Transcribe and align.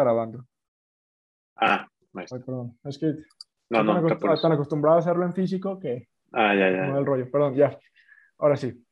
grabando. 0.00 0.44
Ah, 1.56 1.86
Ay, 2.14 2.26
perdón. 2.44 2.78
Es 2.84 2.98
que 2.98 3.06
no, 3.70 3.82
no, 3.84 3.92
están, 3.98 4.18
acost- 4.18 4.34
están 4.34 4.52
acostumbrados 4.52 4.98
a 5.06 5.10
hacerlo 5.10 5.26
en 5.26 5.32
físico 5.32 5.78
que 5.78 6.08
Ah, 6.32 6.54
ya, 6.54 6.70
no 6.70 6.92
ya. 6.94 6.98
el 6.98 7.06
rollo. 7.06 7.30
Perdón, 7.30 7.54
ya. 7.54 7.78
Ahora 8.38 8.56
sí. 8.56 8.84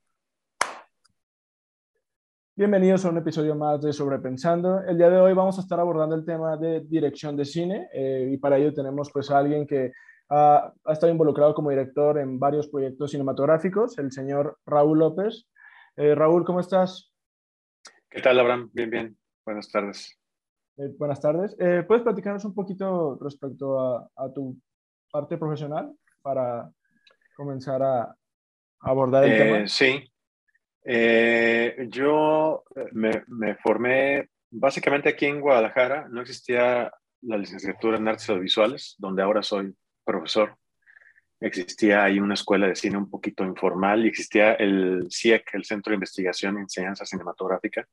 Bienvenidos 2.56 3.04
a 3.04 3.10
un 3.10 3.18
episodio 3.18 3.54
más 3.54 3.80
de 3.80 3.92
Sobrepensando. 3.92 4.80
El 4.82 4.98
día 4.98 5.08
de 5.10 5.18
hoy 5.20 5.32
vamos 5.32 5.58
a 5.58 5.60
estar 5.62 5.78
abordando 5.78 6.16
el 6.16 6.24
tema 6.24 6.56
de 6.56 6.80
dirección 6.80 7.36
de 7.36 7.44
cine 7.44 7.88
eh, 7.92 8.28
y 8.32 8.36
para 8.36 8.56
ello 8.58 8.74
tenemos 8.74 9.10
pues 9.12 9.30
a 9.30 9.38
alguien 9.38 9.64
que 9.66 9.92
ha, 10.28 10.72
ha 10.84 10.92
estado 10.92 11.12
involucrado 11.12 11.54
como 11.54 11.70
director 11.70 12.18
en 12.18 12.38
varios 12.40 12.66
proyectos 12.68 13.12
cinematográficos, 13.12 13.96
el 13.98 14.10
señor 14.10 14.58
Raúl 14.66 14.98
López. 14.98 15.46
Eh, 15.96 16.14
Raúl, 16.16 16.44
¿cómo 16.44 16.58
estás? 16.60 17.12
¿Qué 18.10 18.20
tal, 18.20 18.38
Abraham? 18.40 18.70
Bien, 18.72 18.90
bien. 18.90 19.16
Buenas 19.46 19.70
tardes. 19.70 20.17
Eh, 20.78 20.94
buenas 20.96 21.20
tardes. 21.20 21.56
Eh, 21.58 21.82
¿Puedes 21.86 22.04
platicarnos 22.04 22.44
un 22.44 22.54
poquito 22.54 23.18
respecto 23.20 23.80
a, 23.80 24.08
a 24.16 24.32
tu 24.32 24.56
parte 25.10 25.36
profesional 25.36 25.92
para 26.22 26.70
comenzar 27.36 27.82
a, 27.82 28.14
abordar 28.80 29.24
el 29.24 29.32
Eh, 29.32 29.38
tema? 29.38 29.68
sí. 29.68 30.04
Eh, 30.84 31.88
yo 31.90 32.62
me, 32.92 33.24
me 33.26 33.56
formé 33.56 34.28
básicamente 34.50 35.08
aquí 35.08 35.26
en 35.26 35.40
Guadalajara. 35.40 36.08
No 36.08 36.20
existía 36.20 36.92
la 37.22 37.36
licenciatura 37.36 37.96
en 37.98 38.06
artes 38.06 38.30
audiovisuales, 38.30 38.94
donde 38.98 39.22
ahora 39.22 39.42
soy 39.42 39.76
profesor. 40.04 40.56
Existía 41.40 42.04
ahí 42.04 42.20
una 42.20 42.34
escuela 42.34 42.68
de 42.68 42.76
cine 42.76 42.96
un 42.98 43.10
poquito 43.10 43.44
informal 43.44 44.04
y 44.04 44.08
existía 44.08 44.54
el 44.54 45.08
CIEC, 45.10 45.54
el 45.54 45.64
Centro 45.64 45.90
de 45.90 45.96
Investigación 45.96 46.56
y 46.56 46.60
Enseñanza 46.62 47.04
Cinematográfica 47.04 47.86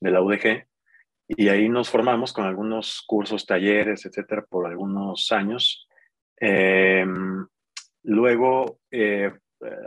de 0.00 0.10
la 0.10 0.22
UDG. 0.22 0.66
Y 1.28 1.48
ahí 1.48 1.68
nos 1.68 1.90
formamos 1.90 2.32
con 2.32 2.46
algunos 2.46 3.02
cursos, 3.06 3.44
talleres, 3.44 4.06
etcétera, 4.06 4.46
por 4.48 4.66
algunos 4.66 5.30
años. 5.30 5.86
Eh, 6.40 7.04
luego, 8.04 8.80
eh, 8.90 9.30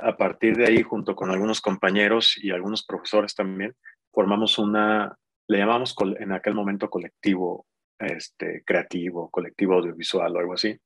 a 0.01 0.15
partir 0.17 0.55
de 0.55 0.67
ahí, 0.67 0.83
junto 0.83 1.15
con 1.15 1.31
algunos 1.31 1.59
compañeros 1.59 2.37
y 2.37 2.51
algunos 2.51 2.85
profesores 2.85 3.33
también, 3.33 3.75
formamos 4.11 4.59
una, 4.59 5.17
le 5.47 5.57
llamamos 5.57 5.95
en 6.19 6.31
aquel 6.31 6.53
momento 6.53 6.89
colectivo 6.89 7.65
este, 7.97 8.63
creativo, 8.63 9.29
colectivo 9.31 9.75
audiovisual 9.75 10.35
o 10.35 10.39
algo 10.39 10.53
así, 10.53 10.77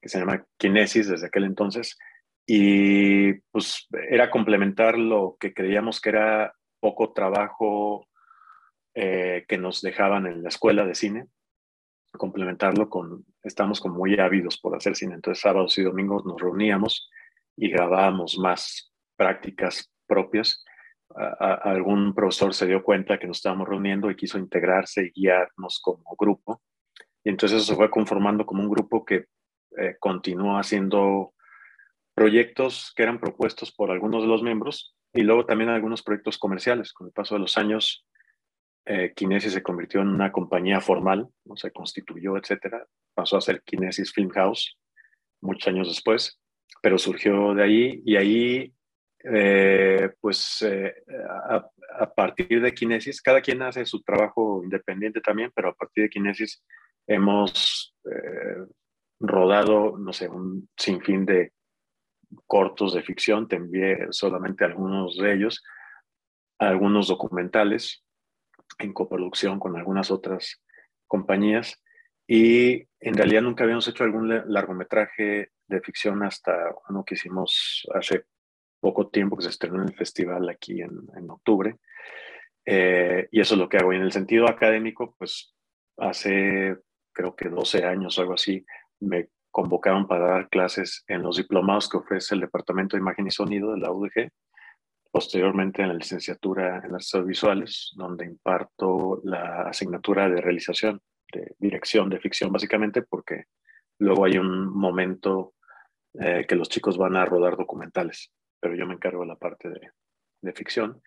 que 0.00 0.08
se 0.08 0.18
llama 0.18 0.44
Kinesis 0.56 1.08
desde 1.08 1.26
aquel 1.26 1.44
entonces. 1.44 1.98
Y 2.46 3.34
pues 3.50 3.86
era 4.10 4.30
complementar 4.30 4.98
lo 4.98 5.36
que 5.38 5.52
creíamos 5.52 6.00
que 6.00 6.10
era 6.10 6.54
poco 6.80 7.12
trabajo 7.12 8.06
eh, 8.94 9.44
que 9.48 9.58
nos 9.58 9.80
dejaban 9.80 10.26
en 10.26 10.42
la 10.42 10.48
escuela 10.48 10.86
de 10.86 10.94
cine, 10.94 11.26
complementarlo 12.12 12.88
con, 12.88 13.24
estamos 13.42 13.80
como 13.80 13.96
muy 13.96 14.18
ávidos 14.18 14.58
por 14.58 14.76
hacer 14.76 14.94
cine, 14.94 15.14
entonces 15.14 15.42
sábados 15.42 15.76
y 15.78 15.82
domingos 15.82 16.24
nos 16.24 16.40
reuníamos 16.40 17.10
y 17.56 17.70
grabábamos 17.70 18.38
más 18.38 18.92
prácticas 19.16 19.92
propias. 20.06 20.64
Algún 21.38 22.14
profesor 22.14 22.54
se 22.54 22.66
dio 22.66 22.82
cuenta 22.82 23.18
que 23.18 23.26
nos 23.26 23.38
estábamos 23.38 23.68
reuniendo 23.68 24.10
y 24.10 24.16
quiso 24.16 24.38
integrarse 24.38 25.06
y 25.06 25.20
guiarnos 25.20 25.80
como 25.80 26.02
grupo. 26.18 26.62
Y 27.22 27.30
entonces 27.30 27.58
eso 27.58 27.72
se 27.72 27.76
fue 27.76 27.90
conformando 27.90 28.44
como 28.44 28.62
un 28.62 28.70
grupo 28.70 29.04
que 29.04 29.26
eh, 29.78 29.96
continuó 30.00 30.58
haciendo 30.58 31.34
proyectos 32.14 32.92
que 32.94 33.02
eran 33.02 33.18
propuestos 33.18 33.72
por 33.72 33.90
algunos 33.90 34.22
de 34.22 34.28
los 34.28 34.42
miembros 34.42 34.96
y 35.12 35.22
luego 35.22 35.46
también 35.46 35.70
algunos 35.70 36.02
proyectos 36.02 36.38
comerciales. 36.38 36.92
Con 36.92 37.08
el 37.08 37.12
paso 37.12 37.34
de 37.34 37.40
los 37.40 37.56
años, 37.56 38.06
eh, 38.86 39.12
Kinesis 39.14 39.52
se 39.52 39.62
convirtió 39.62 40.00
en 40.00 40.08
una 40.08 40.30
compañía 40.30 40.80
formal, 40.80 41.28
¿no? 41.44 41.56
se 41.56 41.70
constituyó, 41.70 42.36
etcétera. 42.36 42.86
Pasó 43.14 43.36
a 43.36 43.40
ser 43.40 43.62
Kinesis 43.62 44.12
Film 44.12 44.30
House 44.30 44.78
muchos 45.40 45.68
años 45.68 45.88
después, 45.88 46.40
pero 46.82 46.98
surgió 46.98 47.54
de 47.54 47.62
ahí 47.62 48.02
y 48.04 48.16
ahí, 48.16 48.74
eh, 49.24 50.10
pues 50.20 50.62
eh, 50.62 50.94
a, 51.98 52.12
partir 52.14 52.60
de 52.60 52.74
Kinesis, 52.74 53.22
cada 53.22 53.40
quien 53.40 53.62
hace 53.62 53.86
su 53.86 54.02
trabajo 54.02 54.62
independiente 54.62 55.20
también, 55.20 55.50
pero 55.54 55.70
a 55.70 55.74
partir 55.74 56.04
de 56.04 56.10
Kinesis 56.10 56.62
hemos 57.06 57.94
eh, 58.10 58.66
rodado, 59.20 59.96
no 59.98 60.12
sé, 60.12 60.28
un 60.28 60.68
sinfín 60.76 61.24
de 61.24 61.52
cortos 62.46 62.94
de 62.94 63.02
ficción, 63.02 63.48
te 63.48 63.56
envié 63.56 64.08
solamente 64.10 64.64
algunos 64.64 65.16
de 65.16 65.32
ellos, 65.32 65.62
algunos 66.58 67.08
documentales 67.08 68.03
en 68.78 68.92
coproducción 68.92 69.58
con 69.58 69.76
algunas 69.76 70.10
otras 70.10 70.62
compañías 71.06 71.82
y 72.26 72.86
en 73.00 73.14
realidad 73.14 73.42
nunca 73.42 73.64
habíamos 73.64 73.86
hecho 73.88 74.04
algún 74.04 74.28
largometraje 74.28 75.50
de 75.66 75.80
ficción 75.80 76.22
hasta 76.22 76.74
uno 76.88 77.04
que 77.04 77.14
hicimos 77.14 77.86
hace 77.94 78.24
poco 78.80 79.08
tiempo 79.08 79.36
que 79.36 79.44
se 79.44 79.50
estrenó 79.50 79.82
en 79.82 79.88
el 79.88 79.94
festival 79.94 80.48
aquí 80.48 80.80
en, 80.80 80.90
en 81.16 81.30
octubre. 81.30 81.76
Eh, 82.66 83.28
y 83.30 83.40
eso 83.40 83.54
es 83.54 83.60
lo 83.60 83.68
que 83.68 83.78
hago. 83.78 83.92
Y 83.92 83.96
en 83.96 84.02
el 84.02 84.12
sentido 84.12 84.48
académico, 84.48 85.14
pues 85.18 85.54
hace 85.96 86.76
creo 87.14 87.34
que 87.34 87.48
12 87.48 87.84
años 87.84 88.18
o 88.18 88.22
algo 88.22 88.34
así, 88.34 88.66
me 89.00 89.28
convocaron 89.50 90.06
para 90.06 90.26
dar 90.26 90.48
clases 90.48 91.04
en 91.06 91.22
los 91.22 91.36
diplomados 91.36 91.88
que 91.88 91.96
ofrece 91.96 92.34
el 92.34 92.40
Departamento 92.42 92.96
de 92.96 93.00
Imagen 93.00 93.28
y 93.28 93.30
Sonido 93.30 93.72
de 93.72 93.78
la 93.78 93.92
UDG. 93.92 94.30
Posteriormente 95.14 95.80
en 95.80 95.86
la 95.90 95.94
licenciatura 95.94 96.78
en 96.84 96.92
artes 96.92 97.14
audiovisuales, 97.14 97.92
donde 97.94 98.24
imparto 98.24 99.20
la 99.22 99.62
asignatura 99.68 100.28
de 100.28 100.40
realización, 100.40 101.00
de 101.32 101.54
dirección 101.56 102.10
de 102.10 102.18
ficción, 102.18 102.50
básicamente, 102.50 103.02
porque 103.02 103.44
luego 104.00 104.24
hay 104.24 104.38
un 104.38 104.66
momento 104.66 105.54
eh, 106.14 106.44
que 106.48 106.56
los 106.56 106.68
chicos 106.68 106.98
van 106.98 107.14
a 107.14 107.24
rodar 107.24 107.56
documentales, 107.56 108.32
pero 108.58 108.74
yo 108.74 108.88
me 108.88 108.94
encargo 108.94 109.20
de 109.20 109.28
la 109.28 109.36
parte 109.36 109.68
de, 109.68 110.52
ficción. 110.52 111.00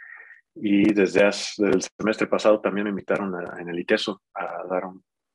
Y 0.56 0.94
desde, 0.94 1.25
el 1.25 1.81
semestre 1.81 2.28
pasado 2.28 2.62
también 2.62 2.85
me 2.85 2.91
invitaron 2.91 3.35
en 3.59 3.67
el 3.67 3.78
ITESO 3.78 4.22
a 4.35 4.63
dar 4.69 4.85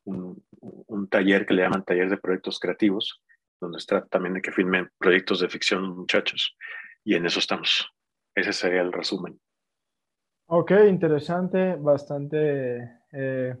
un, 0.05 0.43
un, 0.87 1.07
taller 1.09 1.45
que 1.45 1.53
le 1.53 1.61
llaman 1.61 1.85
taller 1.85 2.09
de 2.09 2.17
proyectos 2.17 2.59
creativos, 2.59 3.21
donde 3.61 3.77
trata 3.85 4.07
también 4.07 4.33
de 4.33 4.41
que 4.41 4.51
filmen 4.51 4.89
proyectos 4.97 5.41
de 5.41 5.49
ficción 5.49 5.95
muchachos. 5.95 6.57
Y 7.03 7.13
en 7.13 7.27
eso 7.27 7.37
estamos. 7.37 7.87
Ese 8.35 8.53
sería 8.53 8.81
el 8.81 8.91
resumen. 8.91 9.39
Ok, 10.47 10.71
interesante, 10.87 11.75
bastante. 11.75 13.01
Eh, 13.11 13.55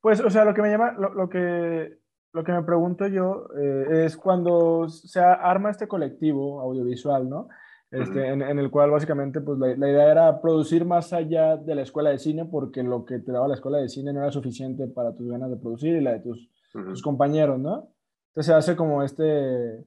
pues, 0.00 0.20
o 0.20 0.30
sea, 0.30 0.44
lo 0.44 0.54
que 0.54 0.62
me 0.62 0.70
llama, 0.70 0.92
lo, 0.92 1.12
lo, 1.12 1.28
que, 1.28 1.98
lo 2.32 2.44
que 2.44 2.52
me 2.52 2.62
pregunto 2.62 3.06
yo 3.06 3.48
eh, 3.58 4.04
es 4.04 4.16
cuando 4.16 4.88
se 4.88 5.20
arma 5.20 5.70
este 5.70 5.88
colectivo 5.88 6.60
audiovisual, 6.60 7.28
¿no? 7.28 7.48
Este, 7.90 8.18
uh 8.18 8.22
-huh. 8.22 8.32
en, 8.32 8.42
en, 8.42 8.58
el 8.58 8.70
cual 8.70 8.90
básicamente 8.90 9.40
pues, 9.40 9.58
la, 9.60 9.68
la, 9.76 9.88
idea 9.88 10.10
era 10.10 10.40
producir 10.40 10.84
más 10.84 11.12
allá 11.12 11.56
de 11.56 11.74
la 11.76 11.82
escuela 11.82 12.10
de 12.10 12.18
cine 12.18 12.44
porque 12.44 12.82
lo 12.82 13.04
que 13.04 13.20
te 13.20 13.30
daba 13.30 13.46
la 13.46 13.54
escuela 13.54 13.78
de 13.78 13.88
cine 13.88 14.12
no 14.12 14.20
era 14.20 14.32
suficiente 14.32 14.88
para 14.88 15.14
tus 15.14 15.28
ganas 15.28 15.50
de 15.50 15.56
producir 15.56 15.94
y 15.94 16.00
la 16.00 16.14
de 16.14 16.20
tus, 16.20 16.50
uh 16.74 16.78
-huh. 16.78 16.84
tus 16.88 17.02
compañeros, 17.02 17.60
¿no? 17.60 17.88
Entonces 18.30 18.46
se 18.46 18.54
hace 18.54 18.76
como 18.76 19.04
este, 19.04 19.86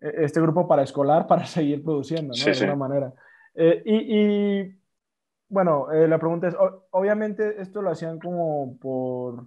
este 0.00 0.40
grupo 0.40 0.66
para 0.66 0.82
escolar 0.82 1.26
para 1.28 1.44
seguir 1.44 1.84
produciendo, 1.84 2.28
¿no? 2.28 2.34
Sí, 2.34 2.44
de 2.44 2.50
alguna 2.52 2.72
sí. 2.72 2.78
manera. 2.78 3.14
Eh, 3.54 3.82
y, 3.84 4.18
y, 4.18 4.78
bueno, 5.48 5.90
eh, 5.92 6.08
la 6.08 6.18
pregunta 6.18 6.48
es, 6.48 6.56
obviamente 6.90 7.60
esto 7.60 7.82
lo 7.82 7.90
hacían 7.90 8.18
como 8.18 8.78
por, 8.78 9.46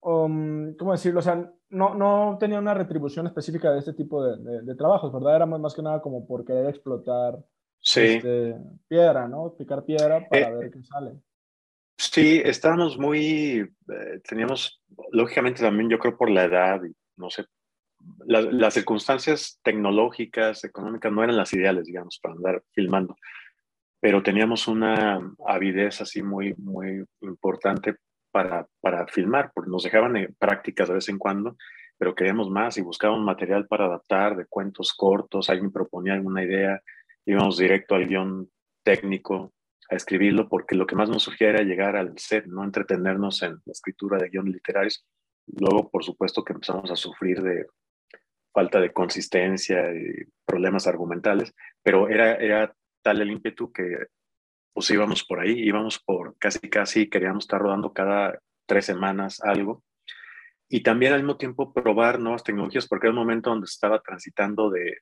um, 0.00 0.74
¿cómo 0.74 0.92
decirlo? 0.92 1.20
O 1.20 1.22
sea, 1.22 1.50
no, 1.70 1.94
no 1.94 2.36
tenía 2.38 2.58
una 2.58 2.74
retribución 2.74 3.26
específica 3.26 3.72
de 3.72 3.78
este 3.78 3.94
tipo 3.94 4.24
de, 4.24 4.36
de, 4.36 4.62
de, 4.62 4.74
trabajos, 4.74 5.12
¿verdad? 5.12 5.36
Era 5.36 5.46
más, 5.46 5.60
más 5.60 5.74
que 5.74 5.82
nada 5.82 6.02
como 6.02 6.26
por 6.26 6.44
querer 6.44 6.68
explotar 6.68 7.38
sí. 7.78 8.00
este, 8.00 8.56
piedra, 8.88 9.28
¿no? 9.28 9.54
Picar 9.56 9.84
piedra 9.84 10.26
para 10.28 10.48
eh, 10.48 10.56
ver 10.56 10.70
qué 10.70 10.82
sale. 10.82 11.12
Sí, 11.96 12.40
estábamos 12.44 12.98
muy, 12.98 13.70
teníamos, 14.26 14.82
lógicamente 15.12 15.62
también 15.62 15.90
yo 15.90 15.98
creo 15.98 16.16
por 16.16 16.30
la 16.30 16.44
edad 16.44 16.80
no 17.16 17.28
sé, 17.28 17.44
la, 18.26 18.42
las 18.42 18.74
circunstancias 18.74 19.58
tecnológicas, 19.62 20.64
económicas 20.64 21.12
no 21.12 21.22
eran 21.22 21.36
las 21.36 21.52
ideales, 21.52 21.86
digamos, 21.86 22.18
para 22.22 22.34
andar 22.34 22.62
filmando, 22.72 23.16
pero 24.00 24.22
teníamos 24.22 24.66
una 24.68 25.20
avidez 25.46 26.00
así 26.00 26.22
muy, 26.22 26.54
muy 26.54 27.04
importante 27.20 27.96
para, 28.30 28.66
para 28.80 29.06
filmar, 29.08 29.50
porque 29.54 29.70
nos 29.70 29.82
dejaban 29.82 30.16
eh, 30.16 30.28
prácticas 30.38 30.88
de 30.88 30.94
vez 30.94 31.08
en 31.08 31.18
cuando, 31.18 31.56
pero 31.98 32.14
queríamos 32.14 32.48
más 32.48 32.78
y 32.78 32.82
buscábamos 32.82 33.24
material 33.24 33.66
para 33.66 33.84
adaptar 33.84 34.36
de 34.36 34.46
cuentos 34.46 34.94
cortos, 34.94 35.50
alguien 35.50 35.70
proponía 35.70 36.14
alguna 36.14 36.42
idea, 36.42 36.80
íbamos 37.26 37.58
directo 37.58 37.94
al 37.94 38.06
guion 38.06 38.50
técnico 38.82 39.52
a 39.90 39.96
escribirlo, 39.96 40.48
porque 40.48 40.76
lo 40.76 40.86
que 40.86 40.96
más 40.96 41.10
nos 41.10 41.24
surgía 41.24 41.50
era 41.50 41.62
llegar 41.62 41.96
al 41.96 42.16
set, 42.16 42.46
no 42.46 42.64
entretenernos 42.64 43.42
en 43.42 43.60
la 43.64 43.72
escritura 43.72 44.18
de 44.18 44.30
guiones 44.30 44.54
literarios. 44.54 45.04
Luego, 45.46 45.90
por 45.90 46.04
supuesto, 46.04 46.44
que 46.44 46.52
empezamos 46.52 46.90
a 46.90 46.96
sufrir 46.96 47.42
de 47.42 47.66
falta 48.52 48.80
de 48.80 48.92
consistencia 48.92 49.92
y 49.92 50.24
problemas 50.44 50.86
argumentales, 50.86 51.54
pero 51.82 52.08
era, 52.08 52.34
era 52.34 52.74
tal 53.02 53.20
el 53.22 53.30
ímpetu 53.30 53.72
que 53.72 54.06
pues 54.72 54.90
íbamos 54.90 55.24
por 55.24 55.40
ahí, 55.40 55.52
íbamos 55.52 55.98
por 55.98 56.36
casi, 56.38 56.60
casi, 56.70 57.08
queríamos 57.08 57.44
estar 57.44 57.60
rodando 57.60 57.92
cada 57.92 58.38
tres 58.66 58.86
semanas, 58.86 59.40
algo. 59.42 59.82
Y 60.68 60.82
también 60.84 61.12
al 61.12 61.20
mismo 61.20 61.36
tiempo 61.36 61.72
probar 61.72 62.20
nuevas 62.20 62.44
tecnologías, 62.44 62.86
porque 62.86 63.08
era 63.08 63.12
un 63.12 63.18
momento 63.18 63.50
donde 63.50 63.64
estaba 63.64 64.00
transitando 64.00 64.70
de 64.70 64.98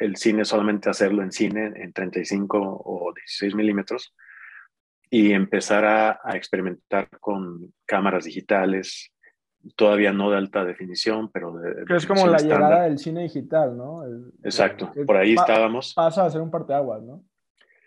el 0.00 0.16
cine 0.16 0.44
solamente 0.44 0.90
hacerlo 0.90 1.22
en 1.22 1.30
cine 1.30 1.72
en 1.76 1.92
35 1.92 2.58
o 2.84 3.12
16 3.14 3.54
milímetros 3.54 4.12
y 5.08 5.32
empezar 5.32 5.84
a, 5.84 6.36
experimentar 6.36 7.08
con 7.20 7.72
cámaras 7.86 8.24
digitales, 8.24 9.12
todavía 9.76 10.12
no 10.12 10.30
de 10.30 10.36
alta 10.36 10.64
definición, 10.64 11.30
pero 11.32 11.52
de... 11.56 11.84
Que 11.84 11.96
es 11.96 12.06
como 12.06 12.26
la 12.26 12.38
llegada 12.38 12.84
del 12.84 12.98
cine 12.98 13.22
digital, 13.22 13.76
¿no? 13.76 14.02
Exacto, 14.42 14.92
por 15.06 15.16
ahí 15.16 15.34
estábamos. 15.34 15.94
Pasa 15.94 16.24
a 16.24 16.30
ser 16.30 16.40
un 16.40 16.50
parteaguas, 16.50 17.02
¿no? 17.02 17.24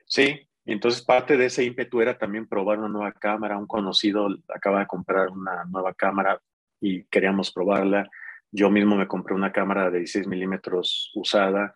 Sí, 0.05 0.47
y 0.65 0.71
entonces 0.73 1.01
parte 1.01 1.37
de 1.37 1.45
ese 1.45 1.63
ímpetu 1.63 2.01
era 2.01 2.17
también 2.17 2.47
probar 2.47 2.79
una 2.79 2.89
nueva 2.89 3.11
cámara. 3.13 3.57
Un 3.57 3.67
conocido 3.67 4.27
acaba 4.47 4.79
de 4.79 4.87
comprar 4.87 5.29
una 5.29 5.65
nueva 5.65 5.93
cámara 5.93 6.41
y 6.81 7.03
queríamos 7.05 7.51
probarla. 7.51 8.09
Yo 8.51 8.69
mismo 8.69 8.95
me 8.95 9.07
compré 9.07 9.35
una 9.35 9.51
cámara 9.51 9.89
de 9.89 9.99
16 9.99 10.27
milímetros 10.27 11.11
usada 11.15 11.73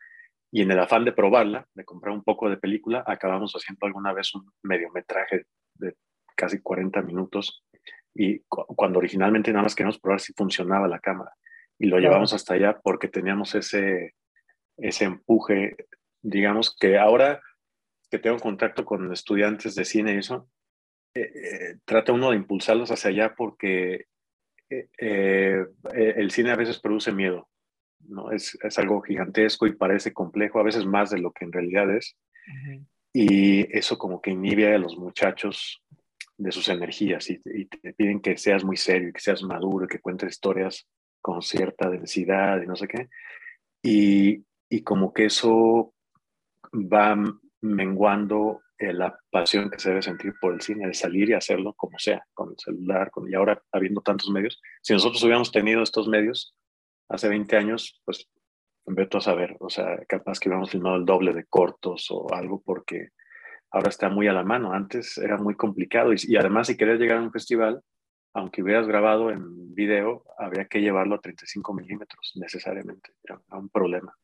y 0.51 0.61
en 0.61 0.71
el 0.71 0.79
afán 0.79 1.05
de 1.05 1.13
probarla, 1.13 1.65
de 1.73 1.85
comprar 1.85 2.13
un 2.13 2.23
poco 2.23 2.49
de 2.49 2.57
película, 2.57 3.03
acabamos 3.07 3.53
haciendo 3.53 3.85
alguna 3.85 4.11
vez 4.11 4.35
un 4.35 4.51
mediometraje 4.63 5.45
de 5.75 5.95
casi 6.35 6.59
40 6.61 7.01
minutos 7.03 7.63
y 8.13 8.39
cuando 8.47 8.99
originalmente 8.99 9.51
nada 9.51 9.63
más 9.63 9.75
queríamos 9.75 9.99
probar 9.99 10.19
si 10.19 10.33
funcionaba 10.33 10.87
la 10.87 10.99
cámara 10.99 11.33
y 11.79 11.87
lo 11.87 11.97
llevamos 11.97 12.33
hasta 12.33 12.53
allá 12.53 12.79
porque 12.83 13.07
teníamos 13.07 13.55
ese, 13.55 14.15
ese 14.77 15.05
empuje, 15.05 15.75
digamos 16.21 16.75
que 16.79 16.97
ahora 16.97 17.41
que 18.09 18.19
tengo 18.19 18.37
contacto 18.37 18.83
con 18.85 19.11
estudiantes 19.11 19.75
de 19.75 19.85
cine 19.85 20.13
y 20.13 20.17
eso, 20.17 20.49
eh, 21.15 21.31
eh, 21.33 21.75
trata 21.85 22.11
uno 22.11 22.31
de 22.31 22.37
impulsarlos 22.37 22.91
hacia 22.91 23.09
allá 23.09 23.33
porque 23.35 24.05
eh, 24.69 25.65
el 25.89 26.31
cine 26.31 26.51
a 26.51 26.55
veces 26.55 26.79
produce 26.79 27.11
miedo 27.11 27.49
¿no? 28.07 28.31
Es, 28.31 28.57
es, 28.61 28.79
algo 28.79 29.01
gigantesco 29.01 29.67
y 29.67 29.75
parece 29.75 30.13
complejo, 30.13 30.59
a 30.59 30.63
veces 30.63 30.85
más 30.85 31.09
de 31.09 31.19
lo 31.19 31.31
que 31.31 31.45
en 31.45 31.51
realidad 31.51 31.95
es. 31.95 32.17
Y 33.13 33.77
eso 33.77 33.97
como 33.97 34.21
que 34.21 34.31
inhibe 34.31 34.73
a 34.73 34.77
los 34.77 34.97
muchachos 34.97 35.83
de 36.37 36.51
sus 36.51 36.69
energías 36.69 37.29
y, 37.29 37.39
te 37.39 37.93
piden 37.93 38.21
que 38.21 38.37
seas 38.37 38.63
muy 38.63 38.77
serio, 38.77 39.11
que 39.13 39.19
seas 39.19 39.43
maduro, 39.43 39.87
que 39.87 39.99
cuentes 39.99 40.31
historias 40.31 40.87
con 41.21 41.41
cierta 41.41 41.89
densidad 41.89 42.61
y 42.61 42.67
no 42.67 42.75
sé 42.75 42.87
qué. 42.87 43.09
Y, 43.83 44.45
y 44.69 44.83
como 44.83 45.13
que 45.13 45.25
eso 45.25 45.93
va 46.73 47.15
menguando 47.61 48.61
eh, 48.81 48.93
la 48.93 49.15
pasión 49.29 49.69
que 49.69 49.77
se 49.77 49.89
debe 49.89 50.01
sentir 50.01 50.33
por 50.41 50.53
el 50.53 50.61
cine, 50.61 50.87
de 50.87 50.95
salir 50.95 51.29
y 51.29 51.33
hacerlo 51.33 51.73
como 51.73 51.99
sea, 51.99 52.25
con 52.33 52.49
el 52.49 52.57
celular, 52.57 53.11
con, 53.11 53.29
y 53.29 53.35
ahora 53.35 53.61
habiendo 53.71 54.01
tantos 54.01 54.29
medios. 54.31 54.59
Si 54.81 54.93
nosotros 54.93 55.21
hubiéramos 55.23 55.51
tenido 55.51 55.83
estos 55.83 56.07
medios, 56.07 56.55
hace 57.07 57.29
20 57.29 57.55
años, 57.57 58.01
pues 58.05 58.27
veto 58.85 59.19
a 59.19 59.21
saber, 59.21 59.55
o 59.59 59.69
sea, 59.69 60.03
capaz 60.07 60.39
que 60.39 60.49
hubiéramos 60.49 60.71
filmado 60.71 60.95
el 60.95 61.05
doble 61.05 61.33
de 61.33 61.45
cortos 61.45 62.07
o 62.09 62.33
algo 62.33 62.61
porque 62.65 63.09
ahora 63.71 63.89
está 63.89 64.09
muy 64.09 64.27
a 64.27 64.33
la 64.33 64.43
mano. 64.43 64.73
Antes 64.73 65.17
era 65.17 65.37
muy 65.37 65.55
complicado 65.55 66.11
y, 66.13 66.35
además 66.35 66.67
si 66.67 66.77
querías 66.77 66.99
llegar 66.99 67.17
a 67.17 67.21
un 67.21 67.31
festival, 67.31 67.81
aunque 68.33 68.61
hubieras 68.61 68.87
grabado 68.87 69.31
en 69.31 69.73
video, 69.73 70.23
había 70.37 70.65
que 70.65 70.81
llevarlo 70.81 71.15
a 71.15 71.21
35 71.21 71.73
milímetros 71.73 72.33
necesariamente. 72.35 73.11
Era 73.23 73.39
un 73.51 73.69
problema. 73.69 74.15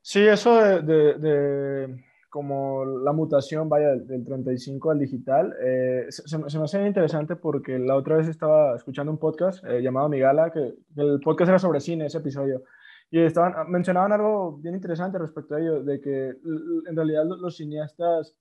Sí, 0.00 0.20
eso 0.20 0.56
de 0.60 1.96
como 2.36 2.84
la 2.84 3.12
mutación, 3.12 3.66
vaya, 3.66 3.94
del 3.94 4.22
35 4.22 4.90
al 4.90 4.98
digital, 4.98 5.54
eh, 5.58 6.04
se, 6.10 6.36
me 6.38 6.64
hace 6.64 6.86
interesante 6.86 7.34
porque 7.34 7.78
la 7.78 7.96
otra 7.96 8.16
vez 8.16 8.28
estaba 8.28 8.76
escuchando 8.76 9.10
un 9.10 9.16
podcast 9.16 9.64
eh, 9.64 9.80
llamado 9.80 10.10
Migala, 10.10 10.52
que, 10.52 10.74
el 10.96 11.18
podcast 11.20 11.48
era 11.48 11.58
sobre 11.58 11.80
cine, 11.80 12.04
ese 12.04 12.18
episodio, 12.18 12.62
y 13.10 13.20
estaban, 13.20 13.54
ah, 13.56 13.64
mencionaban 13.64 14.12
algo 14.12 14.58
bien 14.58 14.74
interesante 14.74 15.18
respecto 15.18 15.54
a 15.54 15.60
ello, 15.60 15.82
de 15.82 16.00
que 16.00 16.28
en 16.28 16.96
realidad 16.96 17.24
los 17.24 17.56
cineastas 17.56 18.36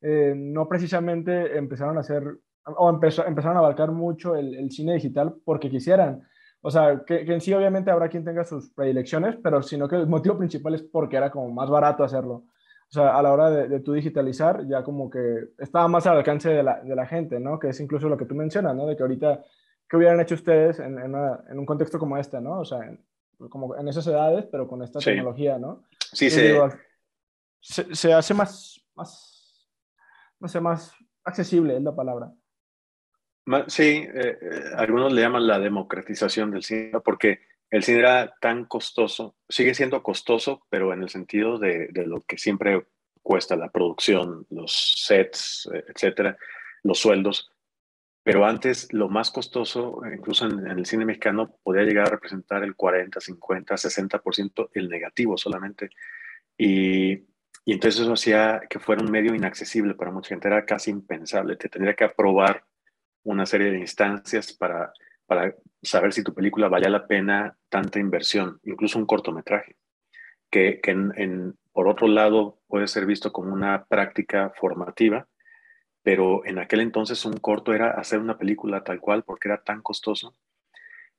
eh, 0.00 0.34
no 0.36 0.68
precisamente 0.68 1.56
empezaron 1.56 1.96
a 1.96 2.00
hacer, 2.00 2.38
o 2.64 2.90
empezaron 2.90 3.56
a 3.56 3.60
abarcar 3.60 3.92
mucho 3.92 4.34
el, 4.34 4.54
el, 4.54 4.70
cine 4.70 4.94
digital 4.94 5.34
porque 5.44 5.70
quisieran. 5.70 6.26
O 6.62 6.70
sea, 6.70 7.02
que, 7.06 7.24
que 7.24 7.34
en 7.34 7.40
sí 7.40 7.52
obviamente 7.52 7.90
habrá 7.90 8.08
quien 8.08 8.24
tenga 8.24 8.44
sus 8.44 8.70
predilecciones, 8.70 9.36
pero 9.42 9.62
sino 9.62 9.88
que 9.88 9.96
el 9.96 10.06
motivo 10.08 10.38
principal 10.38 10.74
es 10.74 10.82
porque 10.82 11.16
era 11.16 11.30
como 11.30 11.50
más 11.52 11.70
barato 11.70 12.02
hacerlo. 12.02 12.44
O 12.88 12.92
sea, 12.92 13.16
a 13.16 13.22
la 13.22 13.32
hora 13.32 13.50
de, 13.50 13.68
de 13.68 13.80
tú 13.80 13.92
digitalizar, 13.92 14.66
ya 14.66 14.82
como 14.82 15.10
que 15.10 15.50
estaba 15.58 15.88
más 15.88 16.06
al 16.06 16.18
alcance 16.18 16.50
de 16.50 16.62
la, 16.62 16.80
de 16.82 16.94
la, 16.94 17.06
gente, 17.06 17.40
¿no? 17.40 17.58
Que 17.58 17.68
es 17.68 17.80
incluso 17.80 18.08
lo 18.08 18.16
que 18.16 18.26
tú 18.26 18.34
mencionas, 18.34 18.76
¿no? 18.76 18.86
De 18.86 18.96
que 18.96 19.02
ahorita, 19.02 19.42
¿qué 19.88 19.96
hubieran 19.96 20.20
hecho 20.20 20.36
ustedes 20.36 20.78
en, 20.78 20.98
en, 20.98 21.14
en 21.50 21.58
un 21.58 21.66
contexto 21.66 21.98
como 21.98 22.16
este, 22.16 22.40
¿no? 22.40 22.60
O 22.60 22.64
sea, 22.64 22.80
como 23.50 23.76
en 23.76 23.88
esas 23.88 24.06
edades, 24.06 24.46
pero 24.50 24.66
con 24.68 24.82
esta 24.82 24.98
tecnología, 24.98 25.58
¿no? 25.58 25.84
Sí, 26.12 26.30
sí. 26.30 26.52
se, 27.60 27.94
se, 27.94 28.12
hace 28.12 28.34
más, 28.34 28.80
más, 28.94 29.68
no 30.40 30.48
sé, 30.48 30.60
más 30.60 30.92
accesible 31.24 31.76
es 31.76 31.82
la 31.82 31.94
palabra. 31.94 32.32
Sí, 33.68 34.04
eh, 34.12 34.38
eh, 34.40 34.62
algunos 34.76 35.12
le 35.12 35.20
llaman 35.20 35.46
la 35.46 35.60
democratización 35.60 36.50
del 36.50 36.64
cine, 36.64 36.98
porque 37.04 37.40
el 37.70 37.84
cine 37.84 38.00
era 38.00 38.34
tan 38.40 38.64
costoso, 38.64 39.36
sigue 39.48 39.74
siendo 39.74 40.02
costoso, 40.02 40.66
pero 40.68 40.92
en 40.92 41.02
el 41.02 41.10
sentido 41.10 41.58
de, 41.58 41.88
lo 42.06 42.22
que 42.22 42.38
siempre 42.38 42.86
cuesta 43.22 43.54
la 43.54 43.70
producción, 43.70 44.46
los 44.50 44.72
sets, 44.96 45.68
etcétera, 45.88 46.36
los 46.82 46.98
sueldos. 46.98 47.52
Pero 48.26 48.44
antes 48.44 48.92
lo 48.92 49.08
más 49.08 49.30
costoso, 49.30 50.00
incluso 50.12 50.46
en, 50.46 50.66
el 50.66 50.84
cine 50.84 51.04
mexicano, 51.04 51.58
podía 51.62 51.84
llegar 51.84 52.08
a 52.08 52.10
representar 52.10 52.64
el 52.64 52.74
40, 52.74 53.20
50, 53.20 53.74
60% 53.76 54.70
el 54.74 54.88
negativo 54.88 55.36
solamente. 55.38 55.90
Y, 56.58 57.24
entonces 57.64 58.00
eso 58.00 58.12
hacía 58.12 58.62
que 58.68 58.80
fuera 58.80 59.02
un 59.02 59.12
medio 59.12 59.32
inaccesible 59.32 59.94
para 59.94 60.10
mucha 60.10 60.30
gente, 60.30 60.48
era 60.48 60.64
casi 60.64 60.90
impensable. 60.90 61.54
Te 61.54 61.68
tendría 61.68 61.94
que 61.94 62.02
aprobar 62.02 62.64
una 63.22 63.46
serie 63.46 63.70
de 63.70 63.78
instancias 63.78 64.52
para 64.52 64.92
para 65.26 65.54
saber 65.82 66.12
si 66.12 66.22
tu 66.22 66.32
película 66.32 66.68
vale 66.68 66.88
la 66.88 67.06
pena 67.06 67.56
tanta 67.68 67.98
inversión, 67.98 68.60
incluso 68.64 68.98
un 68.98 69.06
cortometraje, 69.06 69.76
que, 70.50 70.80
en, 70.84 71.56
por 71.72 71.88
otro 71.88 72.08
lado 72.08 72.60
puede 72.68 72.88
ser 72.88 73.06
visto 73.06 73.32
como 73.32 73.52
una 73.52 73.84
práctica 73.84 74.52
formativa, 74.58 75.26
pero 76.06 76.46
en 76.46 76.60
aquel 76.60 76.82
entonces 76.82 77.24
un 77.24 77.36
corto 77.38 77.74
era 77.74 77.90
hacer 77.90 78.20
una 78.20 78.38
película 78.38 78.84
tal 78.84 79.00
cual 79.00 79.24
porque 79.24 79.48
era 79.48 79.64
tan 79.64 79.82
costoso 79.82 80.36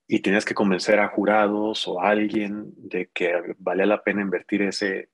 y 0.07 0.21
tenías 0.21 0.45
que 0.45 0.54
convencer 0.54 0.97
a 1.02 1.09
jurados 1.09 1.85
o 1.90 2.00
a 2.00 2.11
alguien 2.11 2.71
de 2.78 3.09
que 3.14 3.54
valía 3.57 3.85
la 3.85 4.02
pena 4.02 4.21
invertir 4.21 4.61
ese. 4.61 5.09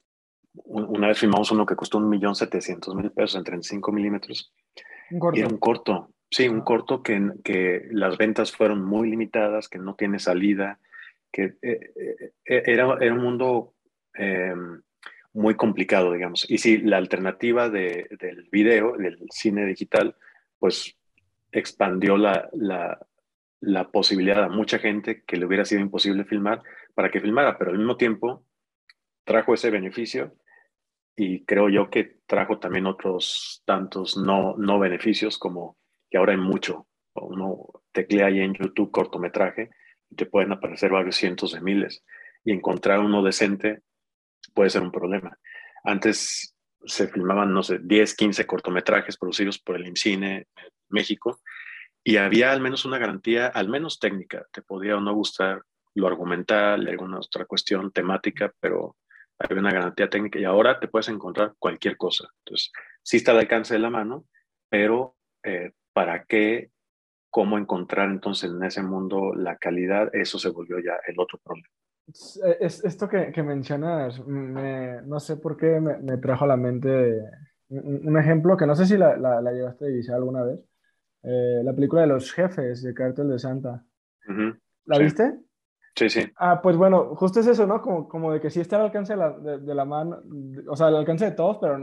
Una 0.66 1.08
vez 1.08 1.18
filmamos 1.18 1.50
uno 1.50 1.66
que 1.66 1.76
costó 1.76 1.98
un 1.98 2.08
millón 2.08 2.36
setecientos 2.36 2.94
mil 2.94 3.10
pesos 3.10 3.36
en 3.36 3.46
35 3.46 3.92
milímetros. 3.92 4.54
Y 5.10 5.40
era 5.40 5.48
un 5.48 5.58
corto, 5.58 6.12
Sí, 6.30 6.48
un 6.48 6.62
corto 6.62 7.02
que, 7.02 7.32
que 7.44 7.88
las 7.90 8.16
ventas 8.20 8.52
fueron 8.52 8.86
muy 8.86 9.10
limitadas, 9.10 9.70
que 9.70 9.80
no 9.80 9.96
tiene 9.96 10.20
salida, 10.20 10.80
que 11.32 11.56
eh, 11.64 11.92
eh, 11.96 12.34
eh, 12.46 12.64
era, 12.68 12.96
era, 13.02 13.14
un 13.16 13.24
mundo 13.24 13.74
em, 14.14 14.84
muy 15.34 15.56
complicado, 15.56 16.14
digamos. 16.14 16.50
Y 16.50 16.60
sí, 16.60 16.78
la 16.78 16.98
alternativa 16.98 17.70
de, 17.70 18.08
del 18.20 18.48
video, 18.52 18.96
del 18.98 19.18
cine 19.32 19.66
digital, 19.66 20.16
pues 20.60 20.96
expandió 21.52 22.18
la, 22.18 22.50
la, 22.54 23.00
la, 23.60 23.92
posibilidad 23.92 24.44
a 24.44 24.50
mucha 24.50 24.80
gente 24.80 25.24
que 25.24 25.38
le 25.38 25.46
hubiera 25.46 25.66
sido 25.66 25.82
imposible 25.82 26.24
filmar 26.26 26.62
para 26.94 27.12
que 27.12 27.22
filmara, 27.22 27.58
pero 27.58 27.72
al 27.72 27.78
mismo 27.78 27.98
tiempo 27.98 28.46
trajo 29.24 29.54
ese 29.54 29.70
beneficio 29.70 30.36
y 31.16 31.46
creo 31.46 31.70
yo 31.70 31.90
que 31.90 32.18
trajo 32.26 32.60
también 32.60 32.88
otros 32.88 33.62
tantos 33.66 34.18
no, 34.18 34.56
no 34.58 34.80
beneficios 34.80 35.38
como 35.38 35.78
que 36.10 36.18
ahora 36.18 36.34
hay 36.34 36.40
mucho. 36.40 36.88
Uno 37.14 37.68
teclea 37.92 38.28
ahí 38.28 38.40
en 38.40 38.54
YouTube 38.54 38.92
cortometraje 38.92 39.70
y 40.10 40.16
te 40.16 40.26
pueden 40.26 40.52
aparecer 40.52 40.92
varios 40.92 41.16
cientos 41.16 41.54
de 41.54 41.62
miles. 41.62 42.04
Y 42.44 42.52
encontrar 42.52 43.00
uno 43.00 43.24
decente 43.24 43.82
puede 44.54 44.70
ser 44.70 44.82
un 44.82 44.92
problema. 44.92 45.38
Antes 45.84 46.56
se 46.86 47.08
filmaban, 47.08 47.54
no 47.54 47.64
sé, 47.64 47.80
10, 47.82 48.16
15 48.16 48.46
cortometrajes 48.46 49.18
producidos 49.18 49.60
por 49.60 49.76
el 49.76 49.88
IMCINE 49.88 50.48
México 50.90 51.40
y 52.04 52.18
había 52.18 52.52
al 52.52 52.62
menos 52.62 52.86
una 52.86 52.98
garantía, 52.98 53.48
al 53.48 53.70
menos 53.70 54.00
técnica. 54.00 54.46
Te 54.52 54.62
podía 54.62 54.98
o 54.98 55.02
no 55.02 55.14
gustar 55.14 55.64
lo 55.96 56.08
argumental, 56.08 56.88
alguna 56.88 57.18
otra 57.18 57.46
cuestión 57.46 57.92
temática, 57.92 58.52
pero 58.60 58.98
había 59.40 59.60
una 59.60 59.72
garantía 59.72 60.10
técnica 60.10 60.40
y 60.40 60.44
ahora 60.44 60.80
te 60.80 60.88
puedes 60.88 61.08
encontrar 61.10 61.54
cualquier 61.60 61.98
cosa. 61.98 62.28
Entonces, 62.40 62.72
sí 63.02 63.18
está 63.18 63.32
al 63.32 63.40
alcance 63.40 63.74
de 63.74 63.80
la 63.80 63.90
mano, 63.90 64.26
pero 64.70 65.16
eh, 65.44 65.72
para 65.94 66.26
qué, 66.26 66.72
cómo 67.30 67.58
encontrar 67.58 68.10
entonces 68.10 68.52
en 68.52 68.64
ese 68.64 68.84
mundo 68.84 69.34
la 69.36 69.58
calidad, 69.58 70.14
eso 70.14 70.40
se 70.40 70.50
volvió 70.50 70.80
ya 70.80 70.94
el 71.08 71.20
otro 71.20 71.40
problema. 71.44 71.68
Es, 72.08 72.84
esto 72.84 73.08
que, 73.08 73.32
que 73.32 73.44
mencionas, 73.44 74.22
no 74.28 75.20
sé 75.20 75.38
por 75.38 75.56
qué 75.56 75.80
me, 75.80 75.98
me, 76.00 76.18
trajo 76.18 76.44
a 76.44 76.50
la 76.50 76.58
mente 76.58 77.22
un 77.70 78.18
ejemplo 78.18 78.58
que 78.58 78.68
no 78.68 78.76
sé 78.76 78.86
si 78.86 78.98
la, 78.98 79.18
la, 79.18 79.52
llevaste 79.52 79.86
a 79.86 79.88
divisar 79.88 80.16
alguna 80.16 80.44
vez, 80.44 80.60
eh, 81.24 81.62
la 81.64 81.74
película 81.74 82.02
de 82.02 82.08
los 82.08 82.32
jefes 82.32 82.84
de 82.84 82.94
Cartel 82.94 83.30
de 83.30 83.40
Santa. 83.40 83.84
¿La 84.86 84.98
viste? 85.00 85.40
Sí, 85.96 86.10
sí. 86.10 86.32
Ah, 86.38 86.60
pues 86.62 86.76
bueno, 86.76 87.16
justo 87.16 87.40
es 87.40 87.48
eso, 87.48 87.68
¿no? 87.68 87.82
Como, 87.82 88.08
como 88.08 88.34
de 88.34 88.42
que 88.42 88.50
sí 88.50 88.60
está 88.60 88.78
al 88.78 88.84
alcance 88.84 89.14
de 89.14 89.20
la, 89.20 89.32
de, 89.32 89.76
la 89.76 89.86
mano, 89.86 90.22
o 90.68 90.76
sea, 90.76 90.88
al 90.88 90.96
alcance 90.96 91.26
de 91.26 91.32
todos, 91.32 91.58
pero 91.62 91.78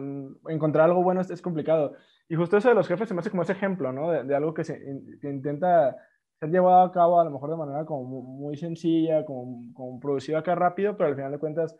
encontrar 0.48 0.86
algo 0.86 1.02
bueno 1.02 1.20
es, 1.20 1.42
complicado. 1.42 1.94
Y 2.28 2.34
justo 2.34 2.56
eso 2.56 2.68
de 2.68 2.74
los 2.74 2.88
jefes 2.88 3.08
se 3.08 3.14
me 3.14 3.20
hace 3.20 3.30
como 3.30 3.42
ese 3.42 3.52
ejemplo, 3.52 3.92
¿no? 3.92 4.10
De, 4.10 4.34
algo 4.34 4.52
que, 4.52 4.64
se, 4.64 4.80
que 5.20 5.30
intenta 5.30 5.96
ser 6.40 6.50
llevado 6.50 6.82
a 6.82 6.92
cabo 6.92 7.20
a 7.20 7.24
lo 7.24 7.30
mejor 7.30 7.50
de 7.50 7.56
manera 7.56 7.84
como 7.84 8.22
muy 8.22 8.56
sencilla, 8.56 9.24
como, 9.24 9.72
como 9.74 10.00
producido 10.00 10.38
acá 10.38 10.54
rápido, 10.54 10.96
pero 10.96 11.10
al 11.10 11.14
final 11.14 11.32
de 11.32 11.38
cuentas, 11.38 11.76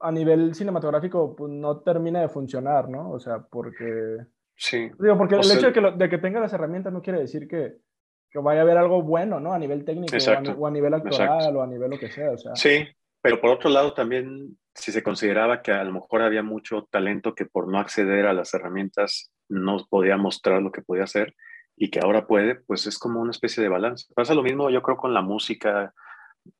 a 0.00 0.12
nivel 0.12 0.54
cinematográfico, 0.54 1.34
pues 1.34 1.52
no 1.52 1.80
termina 1.80 2.20
de 2.20 2.28
funcionar, 2.28 2.88
¿no? 2.88 3.10
O 3.10 3.18
sea, 3.18 3.40
porque... 3.40 4.18
Sí. 4.54 4.90
Digo, 4.98 5.18
porque 5.18 5.34
el 5.34 5.50
hecho 5.50 5.66
de 5.66 5.72
que, 5.72 5.80
de 5.80 6.08
que 6.08 6.18
tenga 6.18 6.40
las 6.40 6.52
herramientas 6.52 6.92
no 6.92 7.02
quiere 7.02 7.20
decir 7.20 7.46
que, 7.48 7.78
que 8.30 8.38
vaya 8.38 8.60
a 8.60 8.62
haber 8.62 8.78
algo 8.78 9.02
bueno, 9.02 9.40
¿no? 9.40 9.52
A 9.52 9.58
nivel 9.58 9.84
técnico 9.84 10.16
o 10.16 10.66
a, 10.66 10.70
nivel 10.70 10.94
actoral 10.94 11.56
o 11.56 11.62
a 11.62 11.66
nivel 11.66 11.90
lo 11.90 11.98
que 11.98 12.10
sea, 12.10 12.32
o 12.32 12.38
sea. 12.38 12.54
Sí, 12.54 12.86
pero 13.20 13.40
por 13.40 13.50
otro 13.50 13.70
lado 13.70 13.94
también 13.94 14.56
si 14.74 14.92
se 14.92 15.02
consideraba 15.02 15.60
que 15.60 15.72
a 15.72 15.82
lo 15.82 15.92
mejor 15.92 16.22
había 16.22 16.42
mucho 16.42 16.86
talento 16.90 17.34
que 17.34 17.46
por 17.46 17.68
no 17.68 17.78
acceder 17.78 18.26
a 18.26 18.32
las 18.32 18.54
herramientas 18.54 19.32
no 19.48 19.78
podía 19.88 20.16
mostrar 20.16 20.62
lo 20.62 20.70
que 20.70 20.82
podía 20.82 21.04
hacer 21.04 21.34
y 21.78 21.90
que 21.90 22.00
ahora 22.00 22.26
puede, 22.26 22.56
pues 22.56 22.86
es 22.86 22.98
como 22.98 23.20
una 23.20 23.30
especie 23.30 23.62
de 23.62 23.68
balance. 23.68 24.06
Pasa 24.14 24.34
lo 24.34 24.42
mismo 24.42 24.70
yo 24.70 24.82
creo 24.82 24.96
con 24.96 25.14
la 25.14 25.22
música. 25.22 25.94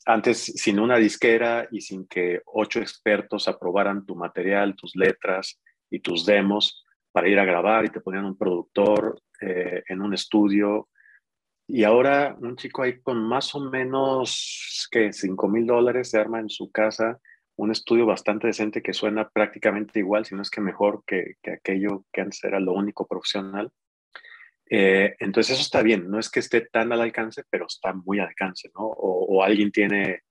Antes, 0.06 0.44
sin 0.44 0.78
una 0.78 0.96
disquera 0.96 1.66
y 1.70 1.80
sin 1.80 2.06
que 2.06 2.42
ocho 2.46 2.80
expertos 2.80 3.48
aprobaran 3.48 4.04
tu 4.04 4.14
material, 4.14 4.76
tus 4.76 4.94
letras 4.94 5.60
y 5.90 6.00
tus 6.00 6.26
demos 6.26 6.84
para 7.10 7.28
ir 7.28 7.38
a 7.38 7.44
grabar 7.44 7.84
y 7.84 7.88
te 7.88 8.00
ponían 8.00 8.26
un 8.26 8.36
productor 8.36 9.20
eh, 9.40 9.82
en 9.88 10.02
un 10.02 10.14
estudio 10.14 10.88
y 11.66 11.84
ahora 11.84 12.36
un 12.40 12.56
chico 12.56 12.82
ahí 12.82 13.00
con 13.00 13.18
más 13.26 13.54
o 13.54 13.60
menos 13.60 14.88
que 14.90 15.12
5 15.12 15.48
mil 15.48 15.66
dólares 15.66 16.10
se 16.10 16.18
arma 16.18 16.40
en 16.40 16.48
su 16.48 16.70
casa 16.70 17.18
un 17.58 17.72
estudio 17.72 18.06
bastante 18.06 18.46
decente 18.46 18.82
que 18.82 18.92
suena 18.92 19.28
prácticamente 19.28 19.98
igual, 19.98 20.24
si 20.24 20.34
no 20.34 20.42
es 20.42 20.50
que 20.50 20.60
mejor 20.60 21.02
que, 21.04 21.34
que 21.42 21.52
aquello 21.52 22.04
que 22.12 22.20
antes 22.20 22.42
era 22.44 22.60
lo 22.60 22.72
único 22.72 23.06
profesional. 23.06 23.72
Eh, 24.70 25.16
entonces 25.18 25.54
eso 25.54 25.62
está 25.62 25.82
bien, 25.82 26.10
no 26.10 26.18
es 26.18 26.30
que 26.30 26.40
esté 26.40 26.62
tan 26.62 26.92
al 26.92 27.00
alcance, 27.00 27.42
pero 27.48 27.66
está 27.66 27.92
muy 27.92 28.20
al 28.20 28.28
alcance, 28.28 28.70
¿no? 28.74 28.84
O, 28.86 29.42
alguien 29.42 29.70
tiene 29.72 30.22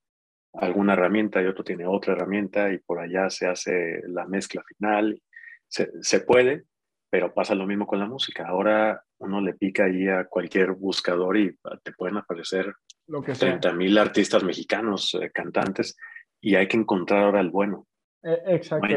alguna 0.53 0.93
herramienta 0.93 1.41
y 1.41 1.45
otro 1.45 1.63
tiene 1.63 1.85
otra 1.87 2.13
herramienta 2.13 2.71
y 2.71 2.79
por 2.79 2.99
allá 2.99 3.29
se 3.29 3.47
hace 3.47 4.01
la 4.07 4.25
mezcla 4.25 4.63
final. 4.63 5.21
Se, 5.67 5.91
se 6.01 6.21
puede, 6.21 6.63
pero 7.09 7.33
pasa 7.33 7.55
lo 7.55 7.65
mismo 7.65 7.87
con 7.87 7.99
la 7.99 8.05
música. 8.05 8.47
Ahora 8.47 9.01
uno 9.19 9.41
le 9.41 9.53
pica 9.53 9.85
ahí 9.85 10.07
a 10.07 10.25
cualquier 10.25 10.71
buscador 10.73 11.37
y 11.37 11.57
te 11.83 11.91
pueden 11.93 12.17
aparecer 12.17 12.73
lo 13.07 13.21
que 13.21 13.33
30 13.33 13.73
mil 13.73 13.97
artistas 13.97 14.43
mexicanos, 14.43 15.17
eh, 15.19 15.31
cantantes, 15.31 15.95
y 16.41 16.55
hay 16.55 16.67
que 16.67 16.77
encontrar 16.77 17.23
ahora 17.23 17.39
el 17.39 17.49
bueno. 17.49 17.87
Eh, 18.23 18.37
exacto. 18.47 18.87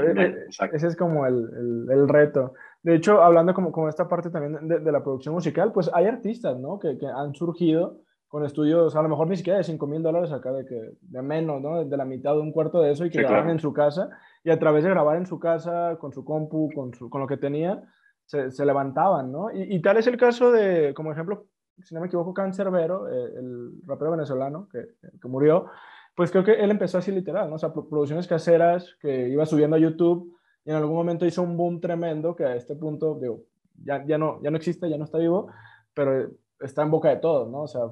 Ese 0.73 0.87
es 0.89 0.97
como 0.97 1.27
el, 1.27 1.89
el, 1.89 2.09
reto. 2.09 2.55
De 2.83 2.95
hecho, 2.95 3.23
hablando 3.23 3.53
como, 3.53 3.73
como 3.73 3.89
esta 3.89 4.09
parte 4.09 4.31
también 4.31 4.67
de, 4.67 4.81
de, 4.81 4.93
la 4.93 5.03
producción 5.03 5.35
musical, 5.35 5.73
pues 5.73 5.91
hay 5.93 6.07
artistas, 6.07 6.59
¿no? 6.59 6.79
Que, 6.79 6.97
que, 6.97 7.07
han 7.07 7.35
surgido 7.35 7.99
con 8.27 8.45
estudios, 8.45 8.97
a 8.97 9.03
lo 9.03 9.09
mejor 9.09 9.29
ni 9.29 9.37
siquiera 9.37 9.59
de 9.59 9.65
5 9.65 9.87
mil 9.87 10.03
dólares 10.03 10.33
acá, 10.33 10.53
de, 10.53 10.65
que, 10.65 10.93
de 11.01 11.23
menos, 11.23 11.61
¿no? 11.61 11.85
De 11.85 11.97
la 11.97 12.05
mitad 12.05 12.33
de 12.33 12.41
un 12.41 12.53
cuarto 12.53 12.81
de 12.81 12.93
eso 12.93 13.05
y 13.05 13.11
que 13.11 13.23
graban 13.23 13.51
en 13.51 13.59
su 13.59 13.73
casa. 13.73 14.09
Y 14.45 14.51
a 14.51 14.59
través 14.59 14.85
de 14.85 14.91
grabar 14.91 15.17
en 15.17 15.27
su 15.27 15.39
casa, 15.39 15.97
con 16.01 16.13
su 16.13 16.25
compu, 16.25 16.71
con, 16.75 16.95
su, 16.95 17.11
con 17.11 17.21
lo 17.21 17.27
que 17.27 17.37
tenía, 17.37 17.83
se, 18.25 18.65
levantaban, 18.65 19.33
¿no? 19.33 19.49
Y, 19.53 19.83
tal 19.83 19.97
es 19.97 20.07
el 20.07 20.17
caso 20.17 20.53
de, 20.53 20.95
como 20.95 21.13
ejemplo, 21.13 21.47
si 21.83 21.95
no 21.95 22.01
me 22.01 22.07
equivoco, 22.07 22.33
Cancerbero, 22.33 23.09
eh, 23.09 23.33
el 23.37 23.73
rapero 23.85 24.13
venezolano 24.13 24.69
que, 24.71 24.87
que, 25.21 25.29
murió, 25.29 25.67
pues 26.15 26.31
creo 26.31 26.45
que 26.45 26.53
él 26.53 26.71
empezó 26.71 26.99
así 26.99 27.11
literal, 27.11 27.51
¿no? 27.51 27.57
O 27.57 27.59
sea, 27.59 27.73
producciones 27.73 28.29
caseras 28.29 28.97
que 29.01 29.29
iba 29.29 29.45
subiendo 29.45 29.77
a 29.77 29.81
YouTube 29.81 30.40
y 30.65 30.71
en 30.71 30.77
algún 30.77 30.97
momento 30.97 31.27
hizo 31.27 31.43
un 31.43 31.57
boom 31.57 31.81
tremendo 31.81 32.37
que 32.37 32.45
a 32.45 32.57
este 32.57 32.75
punto, 32.75 33.19
digo, 33.21 33.45
ya, 33.83 34.05
ya, 34.05 34.19
no, 34.19 34.43
ya 34.43 34.51
no 34.51 34.57
existe, 34.57 34.89
ya 34.89 34.99
no 34.99 35.05
está 35.05 35.19
vivo, 35.19 35.49
pero 35.95 36.31
está 36.61 36.83
en 36.83 36.91
boca 36.91 37.09
de 37.09 37.17
todos, 37.17 37.51
¿no? 37.51 37.63
O 37.63 37.69
sea, 37.69 37.83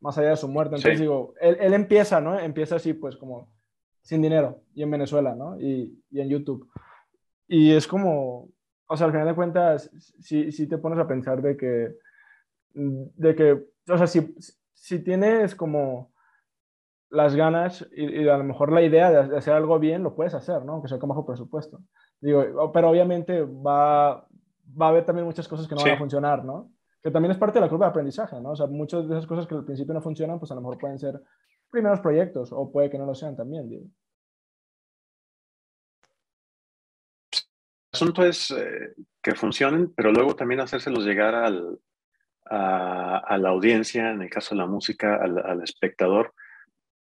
más 0.00 0.16
allá 0.16 0.30
de 0.30 0.36
su 0.36 0.48
muerte. 0.48 0.76
Entonces 0.76 1.00
digo, 1.00 1.34
él, 1.40 1.56
él, 1.60 1.74
empieza, 1.74 2.20
¿no? 2.20 2.38
Empieza 2.38 2.76
así, 2.76 2.92
pues 2.92 3.16
como 3.16 3.52
sin 4.02 4.22
dinero 4.22 4.62
y 4.74 4.82
en 4.82 4.90
Venezuela, 4.90 5.34
¿no? 5.34 5.60
Y, 5.60 6.02
y 6.10 6.20
en 6.20 6.28
YouTube. 6.28 6.70
Y 7.48 7.72
es 7.72 7.86
como, 7.86 8.48
o 8.86 8.96
sea, 8.96 9.06
al 9.06 9.12
final 9.12 9.26
de 9.26 9.34
cuentas, 9.34 9.90
sí, 10.20 10.52
sí 10.52 10.66
te 10.66 10.78
pones 10.78 10.98
a 10.98 11.08
pensar 11.08 11.42
de 11.42 11.56
que, 11.56 11.96
de 12.74 13.34
que, 13.34 13.52
o 13.92 13.98
sea, 13.98 14.06
si, 14.06 14.34
si 14.72 15.00
tienes 15.00 15.54
como 15.54 16.12
las 17.10 17.34
ganas 17.34 17.86
y, 17.92 18.28
a 18.28 18.36
lo 18.36 18.44
mejor 18.44 18.72
la 18.72 18.82
idea 18.82 19.10
de 19.10 19.36
hacer 19.36 19.54
algo 19.54 19.78
bien, 19.78 20.02
lo 20.02 20.14
puedes 20.14 20.34
hacer, 20.34 20.64
¿no? 20.64 20.72
Aunque 20.74 20.88
sea 20.88 20.98
con 20.98 21.08
bajo 21.08 21.26
presupuesto. 21.26 21.80
Digo, 22.20 22.70
pero 22.72 22.90
obviamente 22.90 23.42
va, 23.42 24.26
va 24.80 24.86
a 24.86 24.88
haber 24.88 25.04
también 25.04 25.26
muchas 25.26 25.48
cosas 25.48 25.66
que 25.66 25.74
no 25.74 25.82
van 25.82 25.92
a 25.92 25.98
funcionar, 25.98 26.44
¿no? 26.44 26.72
Que 27.02 27.10
también 27.10 27.32
es 27.32 27.38
parte 27.38 27.58
de 27.58 27.64
la 27.64 27.70
curva 27.70 27.86
de 27.86 27.90
aprendizaje, 27.90 28.40
¿no? 28.40 28.50
O 28.50 28.56
sea, 28.56 28.66
muchas 28.66 29.08
de 29.08 29.14
esas 29.14 29.26
cosas 29.26 29.46
que 29.46 29.54
al 29.54 29.64
principio 29.64 29.94
no 29.94 30.02
funcionan, 30.02 30.38
pues 30.38 30.50
a 30.50 30.54
lo 30.54 30.60
mejor 30.60 30.78
pueden 30.78 30.98
ser 30.98 31.20
primeros 31.70 32.00
proyectos 32.00 32.50
o 32.52 32.70
puede 32.70 32.90
que 32.90 32.98
no 32.98 33.06
lo 33.06 33.14
sean 33.14 33.36
también, 33.36 33.68
digo. 33.68 33.86
asunto 37.92 38.24
es 38.24 38.50
eh, 38.52 38.94
que 39.22 39.34
funcionen, 39.34 39.92
pero 39.94 40.12
luego 40.12 40.36
también 40.36 40.60
hacérselos 40.60 41.04
llegar 41.04 41.34
al, 41.34 41.78
a, 42.46 43.36
la 43.38 43.48
audiencia, 43.48 44.10
en 44.10 44.22
el 44.22 44.30
caso 44.30 44.54
de 44.54 44.60
la 44.60 44.66
música, 44.66 45.16
al, 45.16 45.62
espectador, 45.62 46.34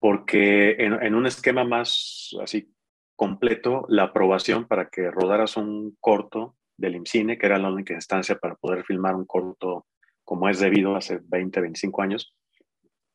porque 0.01 0.71
en, 0.79 1.13
un 1.13 1.27
esquema 1.27 1.63
más 1.63 2.35
así 2.41 2.73
completo, 3.15 3.85
la 3.87 4.05
aprobación 4.05 4.67
para 4.67 4.89
que 4.89 5.11
rodaras 5.11 5.57
un 5.57 5.95
corto 5.99 6.57
del 6.75 6.95
IMCINE, 6.95 7.37
que 7.37 7.45
era 7.45 7.59
la 7.59 7.69
única 7.69 7.93
instancia 7.93 8.35
para 8.35 8.55
poder 8.55 8.83
filmar 8.83 9.15
un 9.15 9.25
corto 9.25 9.85
como 10.23 10.49
es 10.49 10.59
debido 10.59 10.95
hace 10.95 11.19
20, 11.23 11.61
25 11.61 12.01
años, 12.01 12.35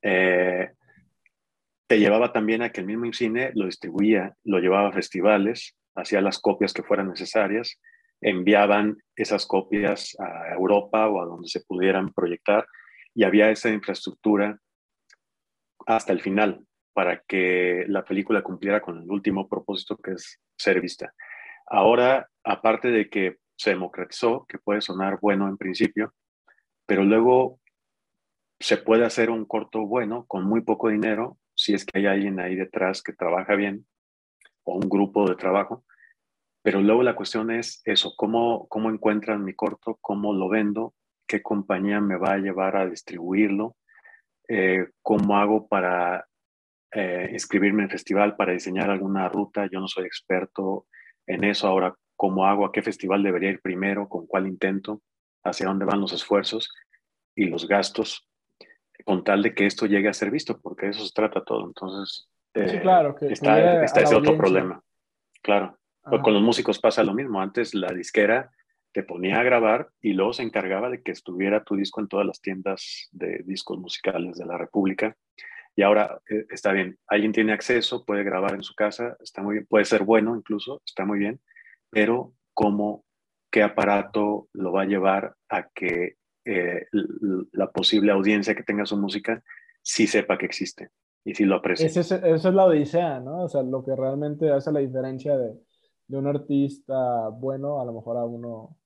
eh, 0.01 0.71
te 1.89 1.99
llevaba 1.99 2.33
también 2.33 2.63
a 2.63 2.71
que 2.71 2.83
el 2.83 2.87
mismo 2.87 3.05
IMCINE 3.05 3.51
lo 3.57 3.67
distribuía, 3.67 4.37
lo 4.45 4.61
llevaba 4.61 4.91
a 4.91 4.93
festivales, 4.93 5.77
hacía 5.97 6.21
las 6.21 6.39
copias 6.39 6.73
que 6.73 6.85
fueran 6.85 7.09
necesarias, 7.09 7.81
enviaban 8.21 8.97
esas 9.17 9.45
copias 9.45 10.17
a 10.21 10.55
Europa 10.55 11.09
o 11.09 11.21
a 11.21 11.25
donde 11.25 11.49
se 11.49 11.65
pudieran 11.67 12.13
proyectar 12.13 12.65
y 13.13 13.25
había 13.25 13.51
esa 13.51 13.71
infraestructura 13.71 14.61
hasta 15.85 16.13
el 16.13 16.21
final 16.21 16.65
para 16.97 17.21
que 17.29 17.85
la 17.89 18.07
película 18.07 18.41
cumpliera 18.41 18.81
con 18.81 19.03
el 19.03 19.11
último 19.11 19.47
propósito 19.51 19.99
que 19.99 20.13
es 20.13 20.41
ser 20.57 20.81
vista. 20.81 21.13
Ahora, 21.67 22.31
aparte 22.43 22.89
de 22.89 23.11
que 23.11 23.37
se 23.55 23.69
democratizó, 23.69 24.47
que 24.49 24.57
puede 24.57 24.81
sonar 24.81 25.19
bueno 25.21 25.47
en 25.47 25.59
principio, 25.59 26.15
pero 26.87 27.05
luego 27.05 27.61
se 28.59 28.79
puede 28.79 29.05
hacer 29.05 29.29
un 29.29 29.45
corto 29.45 29.87
bueno 29.87 30.25
con 30.27 30.45
muy 30.45 30.63
poco 30.63 30.89
dinero 30.89 31.37
si 31.55 31.75
es 31.75 31.85
que 31.85 31.99
hay 31.99 32.07
alguien 32.07 32.41
ahí 32.41 32.57
detrás 32.57 33.03
que 33.03 33.13
trabaja 33.13 33.57
bien 33.57 33.87
o 34.65 34.77
un 34.77 34.89
grupo 34.89 35.29
de 35.29 35.37
trabajo. 35.37 35.85
Pero 36.63 36.81
luego 36.81 37.03
la 37.03 37.15
cuestión 37.15 37.51
es 37.51 37.83
eso, 37.85 38.15
¿cómo, 38.17 38.67
cómo 38.69 38.89
encuentran 38.89 39.45
mi 39.45 39.53
corto? 39.53 39.99
¿Cómo 40.01 40.33
lo 40.33 40.49
vendo? 40.49 40.95
¿Qué 41.27 41.43
compañía 41.43 42.01
me 42.01 42.17
va 42.17 42.33
a 42.33 42.39
llevar 42.39 42.75
a 42.75 42.89
distribuirlo? 42.89 43.77
Eh, 44.49 44.89
¿Cómo 45.03 45.37
hago 45.37 45.69
para 45.69 46.27
eh, 46.93 47.29
inscribirme 47.33 47.85
en 47.85 47.91
festival, 47.91 48.37
para 48.37 48.53
diseñar 48.53 48.91
alguna 48.91 49.29
ruta? 49.29 49.69
Yo 49.71 49.81
no 49.81 49.89
soy 49.89 50.05
experto 50.05 50.87
en 51.27 51.45
eso. 51.45 51.67
Ahora, 51.67 51.95
¿cómo 52.17 52.47
hago? 52.47 52.65
¿A 52.65 52.73
qué 52.73 52.83
festival 52.83 53.23
debería 53.23 53.51
ir 53.51 53.61
primero? 53.61 54.09
¿Con 54.09 54.27
cuál 54.27 54.47
intento? 54.47 55.03
¿Hacia 55.45 55.67
dónde 55.67 55.85
van 55.85 56.01
los 56.01 56.13
esfuerzos 56.13 56.73
y 57.35 57.47
los 57.47 57.69
gastos? 57.69 58.29
Con 59.05 59.25
tal 59.25 59.43
de 59.43 59.55
que 59.55 59.67
esto 59.67 59.87
llegue 59.87 60.09
a 60.09 60.15
ser 60.15 60.31
visto, 60.31 60.61
porque 60.61 60.87
de 60.87 60.93
eso 60.93 61.05
se 61.05 61.13
trata 61.13 61.45
todo. 61.45 61.67
Entonces, 61.67 62.29
sí, 62.55 62.79
claro, 62.81 63.15
que 63.15 63.27
está, 63.27 63.85
está 63.85 64.01
ese 64.01 64.15
otro 64.15 64.37
problema. 64.37 64.83
Claro. 65.43 65.79
Con 66.03 66.35
los 66.35 66.43
músicos 66.43 66.79
pasa 66.79 67.03
lo 67.03 67.15
mismo. 67.15 67.41
Antes 67.41 67.75
la 67.75 67.93
disquera 67.93 68.51
te 68.93 69.03
ponía 69.03 69.41
a 69.41 69.43
grabar 69.43 69.91
y 70.01 70.15
luego 70.15 70.33
se 70.33 70.43
encargaba 70.43 70.89
de 70.89 71.03
que 71.03 71.13
estuviera 71.13 71.65
tu 71.65 71.77
disco 71.77 72.01
en 72.01 72.09
todas 72.09 72.27
las 72.27 72.41
tiendas 72.41 73.09
de 73.13 73.43
discos 73.45 73.79
musicales 73.79 74.39
de 74.39 74.47
la 74.47 74.57
República. 74.57 75.17
Y 75.77 75.83
ahora 75.83 76.21
eh, 76.29 76.47
está 76.51 76.73
bien, 76.73 76.99
alguien 77.07 77.33
tiene 77.33 77.53
acceso, 77.53 78.05
puede 78.05 78.25
grabar 78.25 78.55
en 78.55 78.63
su 78.63 78.75
casa, 78.75 79.17
está 79.21 79.43
muy 79.43 79.57
bien, 79.57 79.67
puede 79.67 79.85
ser 79.85 80.05
bueno 80.05 80.35
incluso, 80.35 80.83
está 80.85 81.05
muy 81.05 81.19
bien, 81.19 81.41
pero 81.91 82.33
¿cómo, 82.55 83.05
qué 83.51 83.63
aparato 83.63 84.49
lo 84.55 84.73
va 84.73 84.83
a 84.83 84.87
llevar 84.87 85.37
a 85.51 85.69
que 85.69 86.17
eh, 86.45 86.87
la 87.53 87.71
posible 87.71 88.13
audiencia 88.13 88.55
que 88.55 88.63
tenga 88.63 88.87
su 88.87 88.97
música 88.97 89.43
sí 89.83 90.07
sepa 90.07 90.39
que 90.39 90.47
existe? 90.47 90.91
y 91.27 91.35
si 91.35 91.45
lo 91.45 91.57
aprecia. 91.57 91.87
Esa 91.87 92.17
es, 92.25 92.45
la 92.45 92.67
odisea, 92.67 93.19
¿no? 93.19 93.43
O 93.43 93.49
sea, 93.49 93.61
lo 93.65 93.85
que 93.85 93.97
realmente 93.97 94.49
hace 94.53 94.71
la 94.71 94.79
diferencia 94.79 95.37
de, 95.37 95.59
de, 96.07 96.17
un 96.17 96.29
artista 96.29 97.29
bueno 97.31 97.81
a 97.81 97.85
lo 97.85 97.95
mejor 97.95 98.17
a 98.17 98.25
uno 98.25 98.79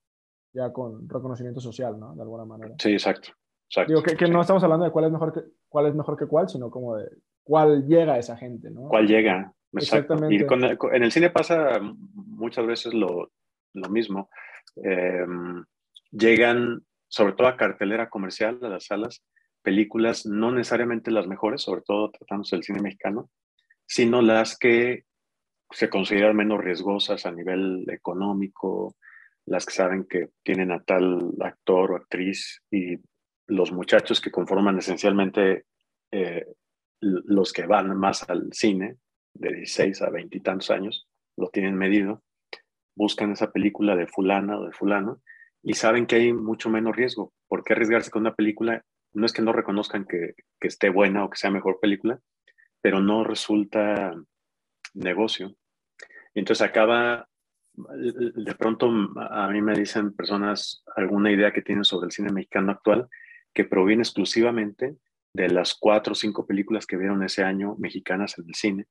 ya 0.51 0.73
con 0.73 1.07
reconocimiento 1.07 1.61
social, 1.61 1.99
¿no? 1.99 2.15
De 2.15 2.21
alguna 2.23 2.43
manera. 2.43 2.73
Sí, 2.79 2.93
exacto. 2.93 3.29
exacto 3.69 3.93
Digo, 3.93 4.01
que, 4.01 4.27
no 4.27 4.41
estamos 4.41 4.63
hablando 4.63 4.85
de 4.85 4.91
cuál 4.91 5.05
es, 5.05 5.11
mejor 5.11 5.33
que, 5.33 5.41
cuál 5.71 5.87
es 5.87 5.95
mejor 5.95 6.17
que 6.17 6.27
cuál, 6.27 6.49
sino 6.49 6.69
como 6.69 6.97
de 6.97 7.09
cuál 7.43 7.87
llega 7.87 8.15
a 8.15 8.19
esa 8.19 8.35
gente, 8.35 8.69
¿no? 8.69 8.89
¿Cuál 8.89 9.07
llega? 9.07 9.53
Exactamente. 9.71 10.35
Y 10.35 10.95
en 10.95 11.03
el 11.03 11.11
cine 11.13 11.29
pasa 11.29 11.79
muchas 11.81 12.67
veces 12.67 12.93
lo, 12.93 13.31
lo 13.73 13.89
mismo. 13.89 14.29
Em, 14.75 15.63
llegan, 16.11 16.83
sobre 17.07 17.33
todo 17.33 17.47
a 17.47 17.55
cartelera 17.55 18.09
comercial, 18.09 18.59
a 18.63 18.67
las 18.67 18.87
salas, 18.87 19.23
películas 19.61 20.25
no 20.25 20.51
necesariamente 20.51 21.09
las 21.09 21.25
mejores, 21.25 21.61
sobre 21.61 21.83
todo 21.83 22.11
tratándose 22.11 22.57
del 22.57 22.63
cine 22.63 22.81
mexicano, 22.81 23.29
sino 23.85 24.21
las 24.21 24.57
que 24.57 25.05
se 25.69 25.89
consideran 25.89 26.35
menos 26.35 26.59
riesgosas 26.59 27.25
a 27.25 27.31
nivel 27.31 27.85
económico, 27.89 28.97
las 29.45 29.65
que 29.65 29.73
saben 29.73 30.03
que 30.03 30.31
tienen 30.43 30.73
a 30.73 30.83
tal 30.83 31.31
actor 31.39 31.93
o 31.93 31.95
actriz 31.95 32.61
y 32.69 32.97
los 33.51 33.71
muchachos 33.71 34.21
que 34.21 34.31
conforman 34.31 34.77
esencialmente 34.77 35.65
eh, 36.11 36.45
los 37.01 37.51
que 37.51 37.65
van 37.65 37.97
más 37.97 38.29
al 38.29 38.49
cine, 38.53 38.97
de 39.33 39.53
16 39.53 40.01
a 40.01 40.09
20 40.09 40.37
y 40.37 40.41
tantos 40.41 40.71
años, 40.71 41.07
lo 41.35 41.49
tienen 41.49 41.75
medido, 41.75 42.23
buscan 42.95 43.31
esa 43.31 43.51
película 43.51 43.95
de 43.95 44.07
fulana 44.07 44.57
o 44.57 44.65
de 44.65 44.71
fulano 44.71 45.21
y 45.63 45.73
saben 45.73 46.05
que 46.05 46.15
hay 46.15 46.33
mucho 46.33 46.69
menos 46.69 46.95
riesgo. 46.95 47.33
¿Por 47.47 47.63
qué 47.63 47.73
arriesgarse 47.73 48.11
con 48.11 48.21
una 48.21 48.35
película? 48.35 48.83
No 49.13 49.25
es 49.25 49.33
que 49.33 49.41
no 49.41 49.51
reconozcan 49.51 50.05
que, 50.05 50.35
que 50.59 50.67
esté 50.67 50.89
buena 50.89 51.25
o 51.25 51.29
que 51.29 51.37
sea 51.37 51.51
mejor 51.51 51.79
película, 51.81 52.19
pero 52.81 53.01
no 53.01 53.23
resulta 53.23 54.15
negocio. 54.93 55.55
Y 56.33 56.39
entonces 56.39 56.65
acaba, 56.65 57.27
de 57.73 58.55
pronto 58.55 58.89
a 59.17 59.49
mí 59.49 59.61
me 59.61 59.73
dicen 59.73 60.13
personas 60.13 60.83
alguna 60.95 61.31
idea 61.31 61.51
que 61.51 61.61
tienen 61.61 61.83
sobre 61.83 62.05
el 62.05 62.11
cine 62.11 62.31
mexicano 62.31 62.71
actual 62.71 63.09
que 63.53 63.65
proviene 63.65 64.03
exclusivamente 64.03 64.95
de 65.33 65.49
las 65.49 65.75
cuatro 65.75 66.13
o 66.13 66.15
cinco 66.15 66.45
películas 66.45 66.85
que 66.85 66.97
vieron 66.97 67.23
ese 67.23 67.43
año 67.43 67.75
mexicanas 67.77 68.37
en 68.37 68.45
el 68.47 68.55
cine 68.55 68.85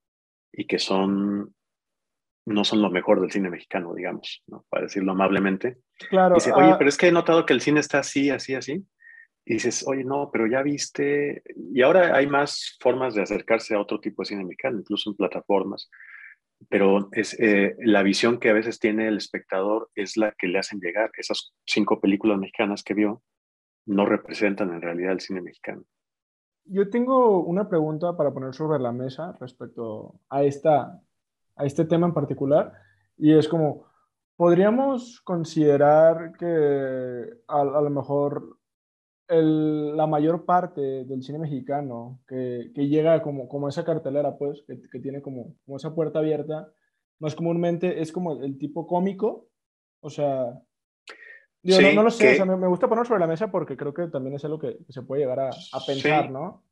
y 0.52 0.66
que 0.66 0.78
son 0.78 1.54
no 2.46 2.64
son 2.64 2.82
lo 2.82 2.90
mejor 2.90 3.20
del 3.20 3.30
cine 3.30 3.50
mexicano, 3.50 3.94
digamos, 3.94 4.42
¿no? 4.46 4.64
para 4.70 4.84
decirlo 4.84 5.12
amablemente. 5.12 5.78
Claro. 6.08 6.34
Dice, 6.34 6.52
oye, 6.52 6.70
ah 6.72 6.78
pero 6.78 6.88
es 6.88 6.96
que 6.96 7.08
he 7.08 7.12
notado 7.12 7.46
que 7.46 7.52
el 7.52 7.60
cine 7.60 7.80
está 7.80 7.98
así, 7.98 8.30
así, 8.30 8.54
así. 8.54 8.84
Y 9.44 9.54
dices, 9.54 9.84
oye, 9.86 10.04
no, 10.04 10.30
pero 10.32 10.46
ya 10.46 10.62
viste. 10.62 11.42
Y 11.72 11.82
ahora 11.82 12.16
hay 12.16 12.26
más 12.26 12.76
formas 12.80 13.14
de 13.14 13.22
acercarse 13.22 13.74
a 13.74 13.80
otro 13.80 14.00
tipo 14.00 14.22
de 14.22 14.26
cine 14.26 14.44
mexicano, 14.44 14.78
incluso 14.78 15.10
en 15.10 15.16
plataformas. 15.16 15.90
Pero 16.68 17.08
es 17.12 17.38
eh, 17.40 17.74
la 17.78 18.02
visión 18.02 18.38
que 18.38 18.50
a 18.50 18.54
veces 18.54 18.78
tiene 18.78 19.08
el 19.08 19.16
espectador 19.16 19.90
es 19.94 20.16
la 20.16 20.32
que 20.32 20.46
le 20.46 20.58
hacen 20.58 20.80
llegar. 20.80 21.10
Esas 21.16 21.52
cinco 21.66 22.00
películas 22.00 22.38
mexicanas 22.38 22.82
que 22.82 22.94
vio 22.94 23.22
no 23.86 24.06
representan 24.06 24.72
en 24.72 24.82
realidad 24.82 25.12
el 25.12 25.20
cine 25.20 25.40
mexicano. 25.40 25.84
Yo 26.64 26.88
tengo 26.88 27.40
una 27.40 27.68
pregunta 27.68 28.16
para 28.16 28.32
poner 28.32 28.54
sobre 28.54 28.78
la 28.78 28.92
mesa 28.92 29.36
respecto 29.40 30.20
a, 30.28 30.44
esta, 30.44 31.00
a 31.56 31.64
este 31.64 31.84
tema 31.84 32.06
en 32.06 32.14
particular, 32.14 32.72
y 33.16 33.32
es 33.32 33.48
como, 33.48 33.86
¿podríamos 34.36 35.20
considerar 35.22 36.32
que 36.38 37.28
a, 37.48 37.64
lo 37.64 37.90
mejor 37.90 38.58
el, 39.26 39.96
la 39.96 40.06
mayor 40.06 40.44
parte 40.44 41.04
del 41.04 41.22
cine 41.22 41.38
mexicano 41.38 42.20
que, 42.28 42.70
que 42.74 42.88
llega 42.88 43.22
como, 43.22 43.48
como 43.48 43.68
esa 43.68 43.84
cartelera, 43.84 44.36
pues, 44.36 44.62
que, 44.66 44.80
que 44.80 45.00
tiene 45.00 45.20
como, 45.22 45.56
como 45.64 45.76
esa 45.76 45.94
puerta 45.94 46.20
abierta, 46.20 46.72
más 47.18 47.34
comúnmente 47.34 48.00
es 48.00 48.12
como 48.12 48.42
el 48.42 48.58
tipo 48.58 48.86
cómico, 48.86 49.48
o 50.00 50.08
sea, 50.08 50.58
no, 51.62 52.02
lo 52.02 52.10
sé, 52.10 52.44
me, 52.44 52.66
gusta 52.66 52.88
poner 52.88 53.06
sobre 53.06 53.20
la 53.20 53.26
mesa 53.26 53.50
porque 53.50 53.76
creo 53.76 53.92
que 53.92 54.06
también 54.06 54.36
es 54.36 54.44
algo 54.44 54.58
que, 54.58 54.78
se 54.88 55.02
puede 55.02 55.22
llegar 55.22 55.40
a, 55.40 55.50
pensar, 55.86 56.30
¿no? 56.30 56.64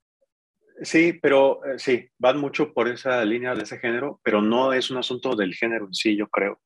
Sí, 0.83 1.13
pero 1.13 1.65
eh, 1.65 1.79
sí, 1.79 2.09
van 2.19 2.39
mucho 2.39 2.73
por 2.73 2.89
esa 2.89 3.25
línea 3.25 3.55
de 3.55 3.65
ese 3.65 3.79
género, 3.79 4.21
pero 4.23 4.41
no 4.41 4.73
es 4.73 4.91
un 4.91 4.99
asunto 4.99 5.35
del 5.35 5.55
género 5.55 5.87
en 5.87 5.95
sí, 5.95 6.17
yo 6.17 6.29
creo. 6.29 6.61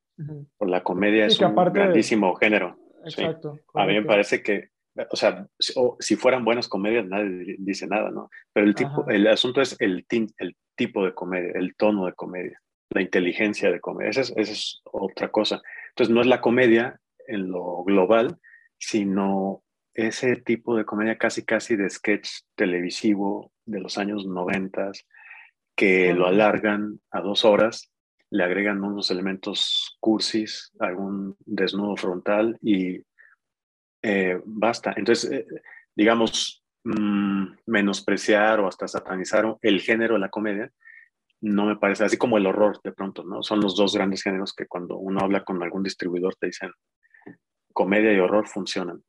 Por 0.56 0.68
la 0.68 0.84
comedia 0.84 1.26
es 1.26 1.40
un 1.40 1.54
grandísimo 1.54 2.34
género. 2.34 2.78
Exacto. 3.04 3.58
A 3.74 3.86
mí 3.86 3.94
me 3.94 4.04
parece 4.04 4.42
que, 4.42 4.68
o 5.10 5.16
sea, 5.16 5.48
si, 5.58 6.16
fueran 6.16 6.44
buenas 6.44 6.68
comedias, 6.68 7.06
nadie 7.06 7.56
dice 7.58 7.86
nada, 7.86 8.10
¿no? 8.10 8.30
Pero 8.52 8.66
el, 8.66 8.74
tipo, 8.74 9.08
el 9.08 9.26
asunto 9.26 9.60
es 9.60 9.74
el, 9.80 10.06
el 10.10 10.56
tipo 10.76 11.04
de 11.04 11.14
comedia, 11.14 11.52
el 11.54 11.74
tono 11.74 12.06
de 12.06 12.12
comedia, 12.12 12.60
la 12.90 13.02
inteligencia 13.02 13.72
de 13.72 13.80
comedia. 13.80 14.10
Esa 14.10 14.20
es, 14.20 14.32
esa 14.36 14.52
es 14.52 14.82
otra 14.84 15.30
cosa. 15.30 15.60
Entonces, 15.88 16.14
no 16.14 16.20
es 16.20 16.26
la 16.26 16.40
comedia 16.40 17.00
en 17.26 17.50
lo 17.50 17.84
global, 17.84 18.38
sino 18.78 19.62
ese 19.94 20.36
tipo 20.36 20.76
de 20.76 20.84
comedia 20.84 21.18
casi 21.18 21.44
casi 21.44 21.76
de 21.76 21.90
sketch 21.90 22.28
televisivo 22.54 23.52
de 23.66 23.80
los 23.80 23.98
años 23.98 24.26
noventas 24.26 25.06
que 25.76 26.12
lo 26.14 26.26
alargan 26.26 27.00
a 27.10 27.20
dos 27.20 27.44
horas, 27.44 27.92
le 28.30 28.44
agregan 28.44 28.82
unos 28.82 29.10
elementos 29.10 29.96
cursis, 30.00 30.72
algún 30.78 31.36
desnudo 31.44 31.96
frontal 31.96 32.58
y 32.62 33.02
eh, 34.02 34.40
basta. 34.44 34.94
Entonces, 34.96 35.30
eh, 35.30 35.46
digamos, 35.94 36.64
mm, 36.84 37.46
menospreciar 37.66 38.60
o 38.60 38.68
hasta 38.68 38.88
satanizar 38.88 39.56
el 39.60 39.80
género 39.80 40.14
de 40.14 40.20
la 40.20 40.30
comedia 40.30 40.72
no 41.42 41.66
me 41.66 41.76
parece, 41.76 42.04
así 42.04 42.16
como 42.16 42.38
el 42.38 42.46
horror 42.46 42.80
de 42.82 42.92
pronto, 42.92 43.24
¿no? 43.24 43.42
Son 43.42 43.60
los 43.60 43.76
dos 43.76 43.94
grandes 43.94 44.22
géneros 44.22 44.54
que 44.54 44.66
cuando 44.66 44.96
uno 44.96 45.20
habla 45.20 45.44
con 45.44 45.60
algún 45.62 45.82
distribuidor 45.82 46.36
te 46.36 46.46
dicen, 46.46 46.70
comedia 47.72 48.12
y 48.12 48.18
horror 48.18 48.46
funcionan, 48.46 49.02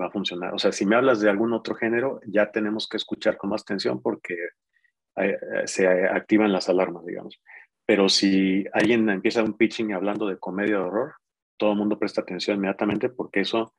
va 0.00 0.06
a 0.06 0.10
funcionar. 0.10 0.54
O 0.54 0.58
sea, 0.58 0.72
si 0.72 0.86
me 0.86 0.96
hablas 0.96 1.20
de 1.20 1.30
algún 1.30 1.52
otro 1.52 1.74
género, 1.74 2.20
ya 2.26 2.50
tenemos 2.50 2.88
que 2.88 2.96
escuchar 2.96 3.36
con 3.36 3.50
más 3.50 3.62
atención 3.62 4.00
porque 4.02 4.36
eh, 5.16 5.38
se 5.66 5.86
activan 5.86 6.52
las 6.52 6.68
alarmas, 6.68 7.04
digamos. 7.04 7.40
Pero 7.86 8.08
si 8.08 8.64
alguien 8.72 9.08
empieza 9.08 9.42
un 9.42 9.56
pitching 9.56 9.92
hablando 9.92 10.26
de 10.26 10.38
comedia 10.38 10.80
o 10.80 10.86
horror, 10.86 11.14
todo 11.56 11.72
el 11.72 11.78
mundo 11.78 11.98
presta 11.98 12.20
atención 12.20 12.56
inmediatamente 12.56 13.08
porque 13.08 13.40
eso, 13.40 13.74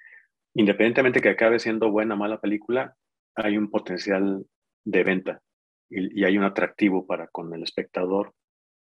independientemente 0.54 1.22
que 1.22 1.30
acabe 1.30 1.60
siendo 1.60 1.90
buena 1.90 2.16
o 2.16 2.18
mala 2.18 2.42
película, 2.42 2.96
hay 3.36 3.58
un 3.58 3.70
potencial 3.70 4.46
de 4.84 5.04
venta 5.04 5.42
y, 5.90 6.24
hay 6.26 6.38
un 6.38 6.44
atractivo 6.44 7.08
para 7.08 7.28
con 7.28 7.54
el 7.54 7.64
espectador 7.64 8.34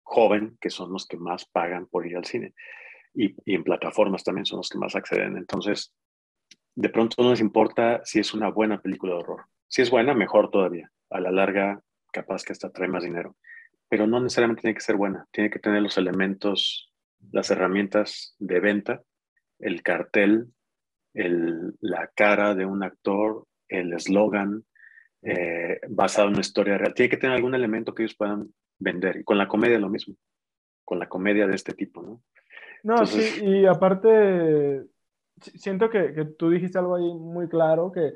joven, 0.03 0.57
que 0.61 0.71
son 0.71 0.92
los 0.92 1.07
que 1.07 1.18
más 1.18 1.44
pagan 1.47 1.87
por 1.87 2.07
ir 2.07 2.16
al 2.16 2.25
cine 2.25 2.55
y, 3.18 3.54
en 3.54 3.64
plataformas 3.64 4.22
también 4.22 4.46
son 4.46 4.59
los 4.59 4.68
que 4.68 4.78
más 4.78 4.94
acceden. 4.94 5.37
Entonces, 5.37 5.92
de 6.74 6.88
pronto 6.88 7.22
no 7.22 7.31
les 7.31 7.40
importa 7.40 8.00
si 8.04 8.20
es 8.20 8.33
una 8.33 8.48
buena 8.50 8.81
película 8.81 9.14
de 9.14 9.18
horror. 9.18 9.44
Si 9.66 9.83
es 9.83 9.90
buena, 9.90 10.14
mejor 10.14 10.50
todavía. 10.50 10.90
A 11.11 11.20
la 11.20 11.33
larga, 11.33 11.83
capaz 12.12 12.44
que 12.44 12.52
hasta 12.52 12.70
trae 12.70 12.88
más 12.88 13.02
dinero. 13.02 13.37
Pero 13.88 14.07
no 14.07 14.20
necesariamente 14.20 14.62
tiene 14.62 14.74
que 14.74 14.81
ser 14.81 14.96
buena. 14.96 15.26
Tiene 15.33 15.50
que 15.50 15.59
tener 15.59 15.83
los 15.83 15.98
elementos, 15.98 16.92
las 17.33 17.50
herramientas 17.50 18.37
de 18.38 18.61
venta, 18.61 19.02
el 19.59 19.83
cartel, 19.83 20.52
el, 21.14 21.74
la 21.81 22.09
cara 22.14 22.54
de 22.54 22.66
un 22.66 22.85
actor, 22.85 23.46
el 23.66 23.92
eslogan, 23.92 24.64
eh, 25.22 25.81
basado 25.88 26.28
en 26.28 26.35
una 26.35 26.42
historia 26.42 26.78
real. 26.78 26.94
Tiene 26.94 27.11
que 27.11 27.16
tener 27.16 27.35
algún 27.35 27.57
elemento 27.57 27.94
que 27.94 28.04
ellos 28.04 28.16
puedan 28.16 28.54
vender. 28.78 29.16
Y 29.16 29.24
con 29.24 29.38
la 29.38 29.48
comedia 29.48 29.81
lo 29.81 29.88
mismo. 29.88 30.14
Con 30.85 31.00
la 31.00 31.09
comedia 31.09 31.48
de 31.48 31.57
este 31.57 31.74
tipo, 31.74 32.00
¿no? 32.00 32.22
No, 32.83 33.07
sí, 33.07 33.45
y 33.45 33.67
aparte, 33.67 34.87
siento 35.41 35.91
que, 35.91 36.12
que, 36.12 36.25
tú 36.25 36.51
dijiste 36.51 36.79
algo 36.79 36.97
ahí 36.97 37.12
muy 37.14 37.49
claro, 37.49 37.91
que 37.93 38.14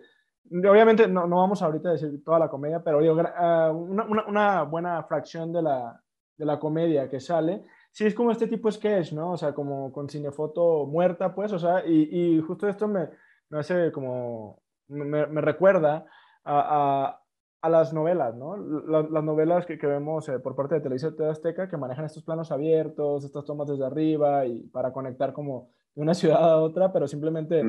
obviamente 0.68 1.08
no, 1.08 1.26
no 1.26 1.36
vamos 1.36 1.62
ahorita 1.62 1.90
a 1.90 1.92
decir 1.92 2.22
toda 2.24 2.38
la 2.38 2.48
comedia, 2.48 2.82
pero 2.82 3.00
digo, 3.00 3.20
ah, 3.36 3.72
una, 3.74 4.04
una, 4.04 4.26
una, 4.26 4.62
buena 4.62 5.02
fracción 5.04 5.52
de 5.52 5.62
la, 5.62 6.02
de 6.36 6.44
la 6.44 6.58
comedia 6.58 7.08
que 7.08 7.20
sale, 7.20 7.64
sí 7.90 8.06
es 8.06 8.14
como 8.14 8.30
este 8.30 8.46
tipo 8.46 8.68
de 8.68 8.72
sketch, 8.72 9.12
¿no? 9.12 9.32
O 9.32 9.36
sea, 9.36 9.52
como 9.52 9.92
con 9.92 10.08
cinefoto 10.08 10.86
muerta, 10.86 11.34
pues, 11.34 11.52
o 11.52 11.58
sea, 11.58 11.84
y, 11.86 12.36
y 12.36 12.40
justo 12.40 12.68
esto 12.68 12.88
me, 12.88 13.08
me 13.48 13.58
hace 13.58 13.92
como, 13.92 14.62
me, 14.88 15.26
me 15.26 15.40
recuerda 15.40 16.06
a, 16.44 17.04
a 17.06 17.21
las 17.68 17.92
novelas, 17.92 18.34
¿no? 18.34 18.56
las 18.56 19.24
novelas 19.24 19.66
que, 19.66 19.78
que 19.78 19.86
vemos 19.86 20.28
eh, 20.28 20.40
por 20.40 20.56
parte 20.56 20.74
de 20.74 20.80
Televisión 20.80 21.14
de 21.16 21.30
Azteca 21.30 21.68
que 21.68 21.76
manejan 21.76 22.04
estos 22.04 22.24
planos 22.24 22.50
abiertos, 22.50 23.24
estas 23.24 23.44
tomas 23.44 23.68
desde 23.68 23.86
arriba 23.86 24.46
y 24.46 24.62
para 24.64 24.92
conectar 24.92 25.32
como 25.32 25.70
de 25.94 26.02
una 26.02 26.14
ciudad 26.14 26.42
a 26.42 26.56
otra, 26.56 26.92
pero 26.92 27.06
simplemente, 27.06 27.62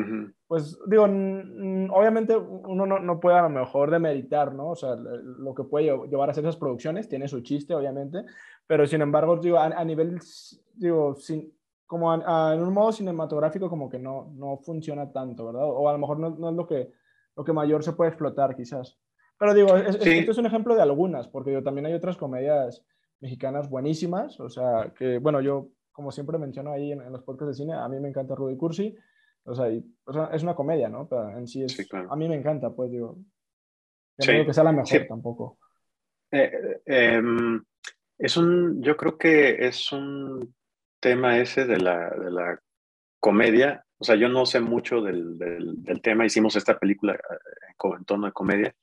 pues 0.47 0.79
digo, 0.87 1.03
obviamente 1.03 2.35
uno 2.35 2.85
no, 2.85 2.99
no, 2.99 3.19
puede 3.19 3.37
a 3.37 3.43
lo 3.43 3.49
mejor 3.49 3.91
demeritar, 3.91 4.53
¿no? 4.53 4.69
O 4.69 4.75
sea, 4.75 4.95
lo 4.95 5.53
que 5.53 5.63
puede 5.63 5.85
llevar 6.07 6.29
a 6.29 6.31
hacer 6.31 6.43
esas 6.43 6.57
producciones, 6.57 7.07
tiene 7.07 7.27
su 7.27 7.41
chiste, 7.41 7.75
obviamente, 7.75 8.25
pero 8.65 8.87
sin 8.87 9.01
embargo, 9.01 9.37
digo, 9.37 9.59
a, 9.59 9.83
nivel, 9.83 10.19
digo, 10.73 11.15
sin, 11.15 11.53
como 11.85 12.13
en 12.13 12.61
un 12.61 12.73
modo 12.73 12.91
cinematográfico 12.91 13.69
como 13.69 13.89
que 13.89 13.99
no, 13.99 14.31
no 14.33 14.57
funciona 14.57 15.11
tanto, 15.11 15.45
¿verdad? 15.45 15.65
O 15.65 15.87
a 15.89 15.93
lo 15.93 15.99
mejor 15.99 16.19
no, 16.19 16.29
no 16.31 16.49
es 16.49 16.55
lo 16.55 16.65
que, 16.65 16.91
lo 17.35 17.43
que 17.43 17.53
mayor 17.53 17.83
se 17.83 17.93
puede 17.93 18.09
explotar 18.09 18.55
quizás. 18.55 18.97
Pero 19.37 19.53
digo, 19.53 19.75
esto 19.75 20.31
es 20.31 20.37
un 20.37 20.45
ejemplo 20.45 20.75
de 20.75 20.81
algunas, 20.81 21.27
porque 21.27 21.51
yo, 21.51 21.63
también 21.63 21.85
hay 21.85 21.93
otras 21.93 22.17
comedias 22.17 22.83
mexicanas 23.19 23.69
buenísimas, 23.69 24.39
o 24.39 24.49
sea, 24.49 24.93
que 24.97 25.17
bueno, 25.17 25.41
yo 25.41 25.69
como 25.91 26.11
siempre 26.11 26.37
menciono 26.37 26.71
ahí 26.71 26.91
en, 26.91 27.11
los 27.11 27.23
podcasts 27.23 27.57
de 27.57 27.63
cine, 27.63 27.73
a 27.73 27.87
mí 27.87 27.99
me 27.99 28.09
encanta 28.09 28.35
Rudy 28.35 28.57
Cursi, 28.57 28.95
O 29.45 29.55
sea, 29.55 29.67
es 29.69 30.43
una 30.43 30.55
comedia, 30.55 30.89
¿no? 30.89 31.07
Pero 31.07 31.37
en 31.37 31.47
sí 31.47 31.63
es, 31.63 31.77
a 31.93 32.15
mí 32.15 32.27
me 32.27 32.35
encanta, 32.35 32.71
pues 32.71 32.91
digo, 32.91 33.17
no 34.17 34.45
que 34.45 34.53
sea 34.53 34.63
la 34.63 34.71
mejor 34.71 35.05
tampoco. 35.07 35.57
Eh, 36.31 36.81
em, 36.85 37.63
es 38.17 38.37
un, 38.37 38.81
yo 38.81 38.97
creo 38.97 39.17
que 39.17 39.67
es 39.67 39.91
un 39.91 40.53
tema 40.99 41.37
ese 41.37 41.65
de 41.65 41.77
la, 41.77 42.09
de 42.09 42.31
la 42.31 42.59
comedia. 43.19 43.85
O 43.97 44.03
sea, 44.03 44.15
yo 44.15 44.29
no 44.29 44.45
sé 44.45 44.59
mucho 44.59 45.01
del, 45.01 45.37
del, 45.37 46.01
tema. 46.01 46.25
Hicimos 46.25 46.55
esta 46.55 46.77
película 46.77 47.13
eh, 47.13 47.95
en 47.97 48.05
tono 48.05 48.27
de 48.27 48.33
comedia, 48.33 48.75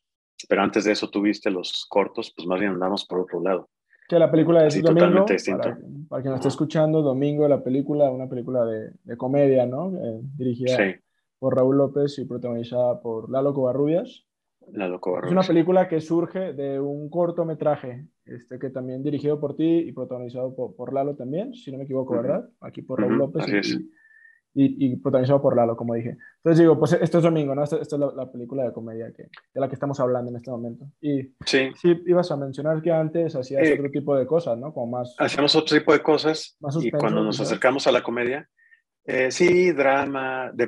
pero 0.49 0.63
antes 0.63 0.85
de 0.85 0.93
eso 0.93 1.11
tuviste 1.11 1.51
los 1.51 1.87
cortos, 1.89 2.33
pues 2.35 2.47
más 2.47 2.61
bien 2.61 2.73
andamos 2.73 3.05
por 3.07 3.21
otro 3.21 3.41
lado. 3.43 3.69
Que 4.09 4.19
la 4.19 4.31
película 4.31 4.67
es 4.67 4.83
Domingo, 4.83 5.25
para, 5.25 5.79
para, 6.09 6.23
quien 6.23 6.33
nos 6.33 6.41
esté 6.41 6.49
escuchando, 6.49 7.01
Domingo, 7.01 7.47
la 7.47 7.63
película, 7.63 8.11
una 8.11 8.29
película 8.29 8.65
de, 8.65 8.91
de 9.05 9.17
comedia, 9.17 9.67
¿no? 9.67 9.97
Eh, 9.97 10.21
dirigida 10.37 10.77
por 11.39 11.57
Raúl 11.57 11.79
López 11.79 12.19
y 12.19 12.25
protagonizada 12.25 13.01
por 13.01 13.31
Lalo 13.31 13.55
Covarrubias. 13.55 14.27
Lalo 14.73 15.01
Covarrubias. 15.01 15.31
Es 15.31 15.39
una 15.39 15.47
película 15.47 15.89
que 15.89 16.01
surge 16.01 16.53
de 16.53 16.81
un 16.81 17.09
cortometraje, 17.09 18.07
este, 18.25 18.59
que 18.59 18.71
también 18.71 19.03
dirigido 19.03 19.39
por 19.39 19.55
ti 19.55 19.79
y 19.79 19.93
protagonizado 19.93 20.55
por, 20.57 20.75
por 20.75 20.93
Lalo 20.93 21.15
también, 21.15 21.55
si 21.55 21.71
no 21.71 21.79
me 21.79 21.85
equivoco, 21.85 22.15
¿verdad? 22.15 22.49
Aquí 22.61 22.83
por 22.83 23.01
Raúl 23.01 23.17
López. 23.17 23.47
y, 23.49 23.91
y, 24.53 24.97
protagonizado 24.97 25.41
por 25.41 25.57
Lalo, 25.57 25.77
como 25.77 25.95
dije. 25.95 26.17
Entonces 26.39 26.59
digo, 26.61 26.79
pues 26.79 26.93
esto 26.95 27.19
es 27.19 27.25
Domingo, 27.25 27.55
¿no? 27.55 27.63
Esta, 27.63 27.77
es 27.77 27.93
la, 27.93 28.31
película 28.31 28.65
de 28.65 28.73
comedia 28.73 29.13
que, 29.13 29.25
de 29.25 29.61
la 29.61 29.69
que 29.69 29.75
estamos 29.75 30.01
hablando 30.01 30.31
en 30.31 30.37
este 30.37 30.51
momento. 30.51 30.87
Y 31.01 31.35
sí, 31.45 31.71
sí 31.81 32.03
ibas 32.07 32.31
a 32.31 32.37
mencionar 32.37 32.83
que 32.83 32.91
antes 32.91 33.37
hacías 33.37 33.63
eh, 33.63 33.75
otro 33.75 33.91
tipo 33.91 34.17
de 34.17 34.27
cosas, 34.27 34.59
¿no? 34.59 34.73
Como 34.73 34.99
más... 34.99 35.15
Hacíamos 35.19 35.55
otro 35.55 35.79
tipo 35.79 35.93
de 35.93 36.03
cosas 36.03 36.57
y 36.81 36.91
cuando 36.91 37.23
nos 37.23 37.41
acercamos 37.41 37.87
a 37.87 37.93
la 37.93 38.03
comedia, 38.03 38.49
eh, 39.05 39.31
sí, 39.31 39.73
drama, 39.73 40.53
eh, 40.59 40.67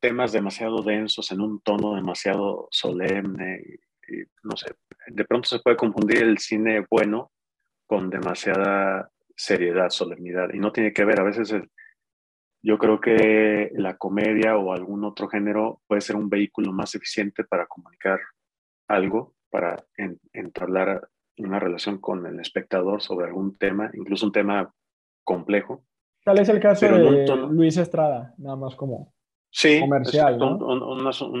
temas 0.00 0.32
demasiado 0.32 0.82
densos 0.82 1.30
en 1.32 1.40
un 1.40 1.60
tono 1.60 1.96
demasiado 1.96 2.68
solemne 2.70 3.62
y, 4.08 4.22
no 4.44 4.56
sé, 4.56 4.74
de 5.08 5.24
pronto 5.24 5.48
se 5.48 5.58
puede 5.58 5.76
confundir 5.76 6.22
el 6.22 6.38
cine 6.38 6.86
bueno 6.88 7.32
con 7.86 8.10
demasiada 8.10 9.10
seriedad, 9.36 9.90
solemnidad 9.90 10.48
y 10.52 10.58
no 10.58 10.72
tiene 10.72 10.92
que 10.92 11.04
ver, 11.04 11.20
a 11.20 11.24
veces 11.24 11.52
el, 11.52 11.70
yo 12.62 12.78
creo 12.78 13.00
que 13.00 13.70
la 13.74 13.96
comedia 13.96 14.56
o 14.56 14.72
algún 14.72 15.04
otro 15.04 15.28
género 15.28 15.80
puede 15.86 16.00
ser 16.00 16.16
un 16.16 16.28
vehículo 16.28 16.72
más 16.72 16.94
eficiente 16.94 17.44
para 17.44 17.66
comunicar 17.66 18.20
algo, 18.88 19.34
para 19.50 19.84
entablar 20.32 21.08
una 21.38 21.60
relación 21.60 21.98
con 21.98 22.26
el 22.26 22.40
espectador 22.40 23.00
sobre 23.00 23.26
algún 23.26 23.56
tema, 23.56 23.90
incluso 23.94 24.26
un 24.26 24.32
tema 24.32 24.72
complejo. 25.24 25.84
Tal 26.24 26.38
es 26.38 26.48
el 26.48 26.60
caso 26.60 26.86
de 26.86 27.26
Luis 27.50 27.76
Estrada, 27.76 28.34
nada 28.38 28.56
más 28.56 28.74
como 28.74 29.14
sí, 29.50 29.80
comercial. 29.80 30.38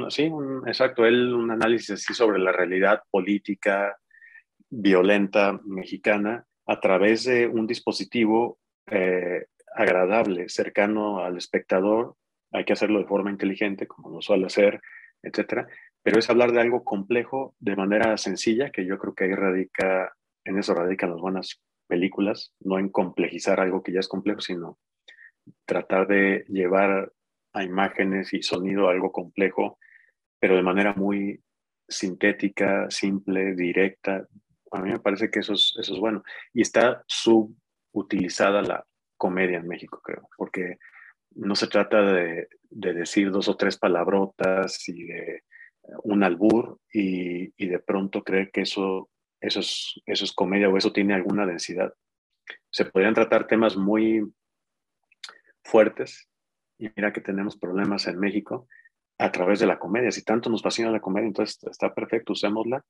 sí, 0.08 0.30
exacto. 0.66 1.04
Él 1.04 1.34
un 1.34 1.50
análisis 1.50 1.90
así 1.90 2.14
sobre 2.14 2.38
la 2.38 2.52
realidad 2.52 3.02
política 3.10 3.98
violenta 4.70 5.58
mexicana 5.64 6.46
a 6.66 6.80
través 6.80 7.24
de 7.24 7.46
un 7.46 7.66
dispositivo 7.66 8.58
eh, 8.86 9.46
agradable, 9.74 10.48
cercano 10.48 11.24
al 11.24 11.36
espectador, 11.36 12.16
hay 12.52 12.64
que 12.64 12.72
hacerlo 12.72 12.98
de 12.98 13.06
forma 13.06 13.30
inteligente, 13.30 13.86
como 13.86 14.10
lo 14.10 14.20
suele 14.20 14.46
hacer, 14.46 14.80
etcétera, 15.22 15.68
pero 16.02 16.18
es 16.18 16.30
hablar 16.30 16.52
de 16.52 16.60
algo 16.60 16.84
complejo 16.84 17.54
de 17.58 17.76
manera 17.76 18.16
sencilla, 18.16 18.70
que 18.70 18.86
yo 18.86 18.98
creo 18.98 19.14
que 19.14 19.24
ahí 19.24 19.34
radica, 19.34 20.12
en 20.44 20.58
eso 20.58 20.74
radican 20.74 21.10
las 21.10 21.20
buenas 21.20 21.60
películas, 21.86 22.54
no 22.60 22.78
en 22.78 22.88
complejizar 22.88 23.60
algo 23.60 23.82
que 23.82 23.92
ya 23.92 24.00
es 24.00 24.08
complejo, 24.08 24.40
sino 24.40 24.78
tratar 25.64 26.06
de 26.06 26.44
llevar 26.48 27.12
a 27.52 27.64
imágenes 27.64 28.32
y 28.32 28.42
sonido 28.42 28.88
algo 28.88 29.12
complejo, 29.12 29.78
pero 30.38 30.56
de 30.56 30.62
manera 30.62 30.94
muy 30.94 31.42
sintética, 31.88 32.86
simple, 32.90 33.54
directa. 33.54 34.26
A 34.70 34.80
mí 34.82 34.90
me 34.90 35.00
parece 35.00 35.30
que 35.30 35.40
eso 35.40 35.54
es, 35.54 35.74
eso 35.80 35.94
es 35.94 36.00
bueno. 36.00 36.22
Y 36.52 36.60
está 36.60 37.02
subutilizada 37.06 38.62
la, 38.62 38.86
comedia 39.18 39.58
en 39.58 39.68
México, 39.68 40.00
creo, 40.02 40.28
porque 40.38 40.78
no 41.32 41.54
se 41.54 41.66
trata 41.66 42.00
de, 42.02 42.48
decir 42.70 43.30
dos 43.30 43.48
o 43.48 43.56
tres 43.56 43.76
palabrotas 43.76 44.88
y 44.88 45.04
de 45.04 45.44
un 46.02 46.22
albur 46.22 46.80
y, 46.92 47.48
de 47.66 47.78
pronto 47.78 48.22
creer 48.22 48.50
que 48.50 48.62
eso, 48.62 49.10
eso, 49.40 49.60
es, 49.60 50.32
comedia 50.32 50.68
o 50.68 50.76
eso 50.76 50.92
tiene 50.92 51.14
alguna 51.14 51.46
densidad. 51.46 51.92
Se 52.70 52.84
podrían 52.84 53.14
tratar 53.14 53.46
temas 53.46 53.76
muy 53.76 54.22
fuertes 55.62 56.28
y 56.78 56.90
mira 56.96 57.12
que 57.12 57.20
tenemos 57.20 57.56
problemas 57.56 58.06
en 58.06 58.18
México 58.18 58.68
a 59.18 59.32
través 59.32 59.60
de 59.60 59.66
la 59.66 59.78
comedia. 59.78 60.10
Si 60.10 60.24
tanto 60.24 60.50
nos 60.50 60.62
fascina 60.62 60.90
la 60.90 61.00
comedia, 61.00 61.26
entonces 61.26 61.58
está 61.70 61.94
perfecto, 61.94 62.32
usémosla, 62.32 62.84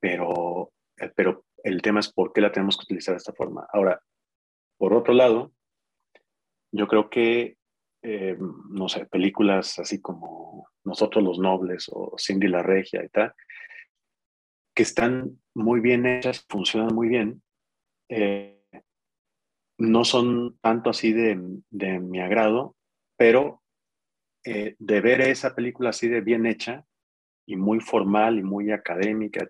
pero, 0.00 0.72
pero 1.14 1.44
el 1.62 1.82
tema 1.82 2.00
es 2.00 2.12
por 2.12 2.32
qué 2.32 2.40
la 2.40 2.52
tenemos 2.52 2.76
que 2.76 2.84
utilizar 2.84 3.14
de 3.14 3.18
esta 3.18 3.32
forma. 3.32 3.66
Ahora, 3.72 4.00
por 4.76 4.94
otro 4.94 5.14
lado, 5.14 5.52
yo 6.72 6.86
creo 6.86 7.08
que, 7.10 7.56
eh, 8.02 8.36
no 8.70 8.88
sé, 8.88 9.06
películas 9.06 9.78
así 9.78 10.00
como 10.00 10.68
Nosotros 10.84 11.24
los 11.24 11.38
Nobles 11.38 11.86
o 11.90 12.14
Cindy 12.18 12.48
la 12.48 12.62
Regia 12.62 13.04
y 13.04 13.08
tal, 13.08 13.32
que 14.74 14.82
están 14.82 15.40
muy 15.54 15.80
bien 15.80 16.06
hechas, 16.06 16.44
funcionan 16.48 16.94
muy 16.94 17.08
bien, 17.08 17.42
eh, 18.08 18.62
no 19.78 20.04
son 20.04 20.58
tanto 20.60 20.90
así 20.90 21.12
de, 21.12 21.40
de 21.70 22.00
mi 22.00 22.20
agrado, 22.20 22.76
pero 23.16 23.62
eh, 24.44 24.76
de 24.78 25.00
ver 25.00 25.20
esa 25.20 25.54
película 25.54 25.90
así 25.90 26.08
de 26.08 26.20
bien 26.20 26.46
hecha 26.46 26.84
y 27.46 27.56
muy 27.56 27.80
formal 27.80 28.38
y 28.38 28.42
muy 28.42 28.70
académica, 28.70 29.46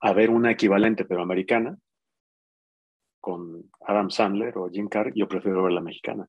a 0.00 0.12
ver 0.12 0.30
una 0.30 0.52
equivalente 0.52 1.04
pero 1.04 1.22
americana, 1.22 1.78
con 3.26 3.72
Adam 3.80 4.08
Sandler 4.08 4.56
o 4.56 4.70
Jim 4.70 4.86
Carrey, 4.86 5.12
yo 5.16 5.26
prefiero 5.26 5.64
ver 5.64 5.72
la 5.72 5.80
mexicana. 5.80 6.28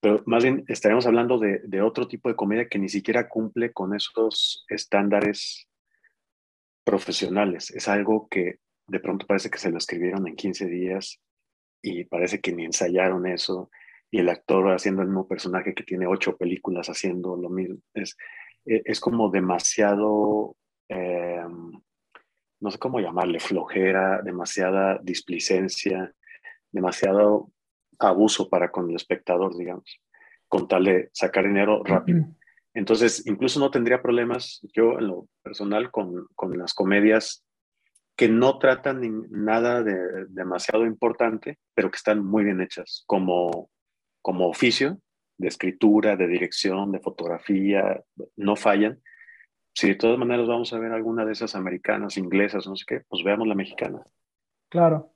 Pero 0.00 0.24
más 0.26 0.42
bien 0.42 0.64
estaremos 0.66 1.06
hablando 1.06 1.38
de, 1.38 1.60
de, 1.62 1.82
otro 1.82 2.08
tipo 2.08 2.28
de 2.28 2.34
comedia 2.34 2.68
que 2.68 2.80
ni 2.80 2.88
siquiera 2.88 3.28
cumple 3.28 3.72
con 3.72 3.94
esos 3.94 4.64
estándares 4.68 5.68
profesionales. 6.82 7.70
Es 7.70 7.86
algo 7.86 8.26
que 8.28 8.56
de 8.88 8.98
pronto 8.98 9.24
parece 9.24 9.50
que 9.50 9.58
se 9.58 9.70
lo 9.70 9.78
escribieron 9.78 10.26
en 10.26 10.34
15 10.34 10.66
días 10.66 11.20
y 11.80 12.02
parece 12.06 12.40
que 12.40 12.52
ni 12.52 12.64
ensayaron 12.64 13.28
eso. 13.28 13.70
Y 14.10 14.18
el 14.18 14.30
actor 14.30 14.72
haciendo 14.72 15.02
el 15.02 15.08
mismo 15.08 15.28
personaje 15.28 15.74
que 15.74 15.84
tiene 15.84 16.08
ocho 16.08 16.36
películas 16.36 16.88
haciendo 16.88 17.36
lo 17.36 17.50
mismo. 17.50 17.76
Es, 17.94 18.16
e, 18.66 18.82
es 18.84 18.98
como 18.98 19.30
demasiado 19.30 20.56
eh, 20.88 21.46
no 22.60 22.70
sé 22.70 22.78
cómo 22.78 23.00
llamarle, 23.00 23.40
flojera, 23.40 24.20
demasiada 24.22 24.98
displicencia, 25.02 26.14
demasiado 26.70 27.50
abuso 27.98 28.48
para 28.48 28.70
con 28.70 28.90
el 28.90 28.96
espectador, 28.96 29.56
digamos, 29.56 30.00
con 30.48 30.68
tal 30.68 30.84
de 30.84 31.10
sacar 31.12 31.46
dinero 31.46 31.82
rápido. 31.84 32.26
Entonces, 32.74 33.26
incluso 33.26 33.58
no 33.60 33.70
tendría 33.70 34.02
problemas 34.02 34.60
yo 34.74 34.98
en 34.98 35.08
lo 35.08 35.26
personal 35.42 35.90
con, 35.90 36.26
con 36.34 36.56
las 36.56 36.74
comedias 36.74 37.44
que 38.16 38.28
no 38.28 38.58
tratan 38.58 39.26
nada 39.30 39.82
de 39.82 40.26
demasiado 40.28 40.84
importante, 40.84 41.58
pero 41.74 41.90
que 41.90 41.96
están 41.96 42.24
muy 42.24 42.44
bien 42.44 42.60
hechas, 42.60 43.04
como, 43.06 43.70
como 44.20 44.48
oficio 44.48 45.00
de 45.38 45.48
escritura, 45.48 46.16
de 46.16 46.26
dirección, 46.26 46.92
de 46.92 47.00
fotografía, 47.00 48.02
no 48.36 48.56
fallan 48.56 49.00
si 49.74 49.88
de 49.88 49.94
todas 49.94 50.18
maneras 50.18 50.46
vamos 50.46 50.72
a 50.72 50.78
ver 50.78 50.92
alguna 50.92 51.24
de 51.24 51.32
esas 51.32 51.54
americanas, 51.54 52.16
inglesas, 52.16 52.66
no 52.66 52.76
sé 52.76 52.84
qué, 52.86 53.00
pues 53.08 53.22
veamos 53.24 53.46
la 53.46 53.54
mexicana. 53.54 54.02
Claro. 54.68 55.12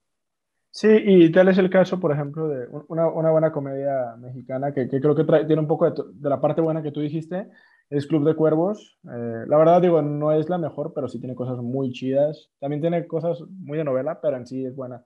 Sí, 0.71 0.89
y 0.89 1.31
tal 1.31 1.49
es 1.49 1.59
el 1.59 1.71
caso, 1.71 2.01
por 2.01 2.11
ejemplo, 2.11 2.49
de 2.49 2.67
una, 2.89 3.09
una 3.09 3.31
buena 3.31 3.53
comedia 3.53 4.17
mexicana 4.19 4.73
que, 4.73 4.89
que 4.89 5.01
creo 5.01 5.15
que 5.15 5.25
tiene 5.47 5.61
un 5.61 5.69
poco 5.69 5.89
de, 5.89 6.03
de, 6.15 6.29
la 6.29 6.41
parte 6.41 6.61
buena 6.61 6.83
que 6.83 6.91
tú 6.91 7.01
dijiste, 7.01 7.49
es 7.91 8.07
Club 8.07 8.25
de 8.25 8.35
Cuervos. 8.35 8.99
Eh, 9.05 9.45
la 9.47 9.57
verdad, 9.57 9.81
digo, 9.81 10.03
no 10.03 10.33
es 10.33 10.49
la 10.49 10.59
mejor, 10.59 10.93
pero 10.93 11.07
sí 11.09 11.21
tiene 11.21 11.37
cosas 11.37 11.59
muy 11.59 11.93
chidas. 11.93 12.51
También 12.59 12.81
tiene 12.81 13.07
cosas 13.07 13.41
muy 13.49 13.79
de 13.79 13.85
novela, 13.85 14.21
pero 14.21 14.37
en 14.37 14.47
sí 14.47 14.65
es 14.65 14.75
buena. 14.75 15.05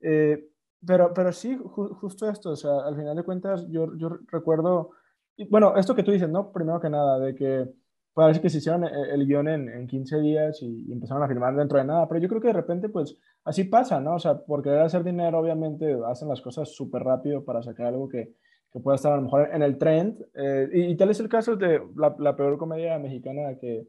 Eh, 0.00 0.48
pero, 0.86 1.12
pero 1.12 1.32
sí, 1.32 1.58
justo 1.62 2.28
esto, 2.28 2.50
o 2.50 2.56
sea, 2.56 2.80
al 2.86 2.96
final 2.96 3.16
de 3.16 3.22
cuentas, 3.22 3.66
yo, 3.68 3.94
yo 3.96 4.18
recuerdo, 4.30 4.90
y, 5.36 5.48
bueno, 5.48 5.76
esto 5.76 5.94
que 5.94 6.02
tú 6.02 6.12
dices, 6.12 6.28
¿no? 6.28 6.52
Primero 6.52 6.80
que 6.80 6.90
nada, 6.90 7.18
de 7.18 7.34
que 7.34 7.68
parece 8.14 8.40
que 8.40 8.48
se 8.48 8.58
hicieron 8.58 8.84
eh, 8.84 8.90
el 9.12 9.26
guion 9.26 9.48
en, 9.48 9.68
en 9.68 9.86
15 9.86 10.20
días 10.20 10.62
y, 10.62 10.92
empezaron 10.92 11.22
a 11.22 11.28
filmar 11.28 11.54
dentro 11.54 11.78
de 11.78 11.84
nada, 11.84 12.08
pero 12.08 12.20
yo 12.20 12.28
creo 12.28 12.40
que 12.40 12.48
de 12.48 12.54
repente, 12.54 12.88
pues, 12.88 13.18
así 13.44 13.64
pasa, 13.64 14.00
¿no? 14.00 14.14
O 14.14 14.18
sea, 14.18 14.38
por 14.38 14.62
querer 14.62 14.80
hacer 14.80 15.04
dinero, 15.04 15.38
obviamente, 15.38 15.96
hacen 16.06 16.28
las 16.28 16.40
cosas 16.40 16.74
súper 16.74 17.02
rápido 17.02 17.44
para 17.44 17.62
sacar 17.62 17.86
algo 17.88 18.08
que, 18.08 18.34
que, 18.72 18.80
pueda 18.80 18.96
estar 18.96 19.12
a 19.12 19.16
lo 19.16 19.22
mejor 19.22 19.50
en 19.52 19.62
el 19.62 19.76
trend. 19.78 20.24
Eh, 20.34 20.68
y, 20.72 20.96
tal 20.96 21.10
es 21.10 21.20
el 21.20 21.28
caso 21.28 21.56
de 21.56 21.82
la, 21.96 22.14
la 22.18 22.36
peor 22.36 22.56
comedia 22.56 22.98
mexicana 22.98 23.58
que, 23.60 23.88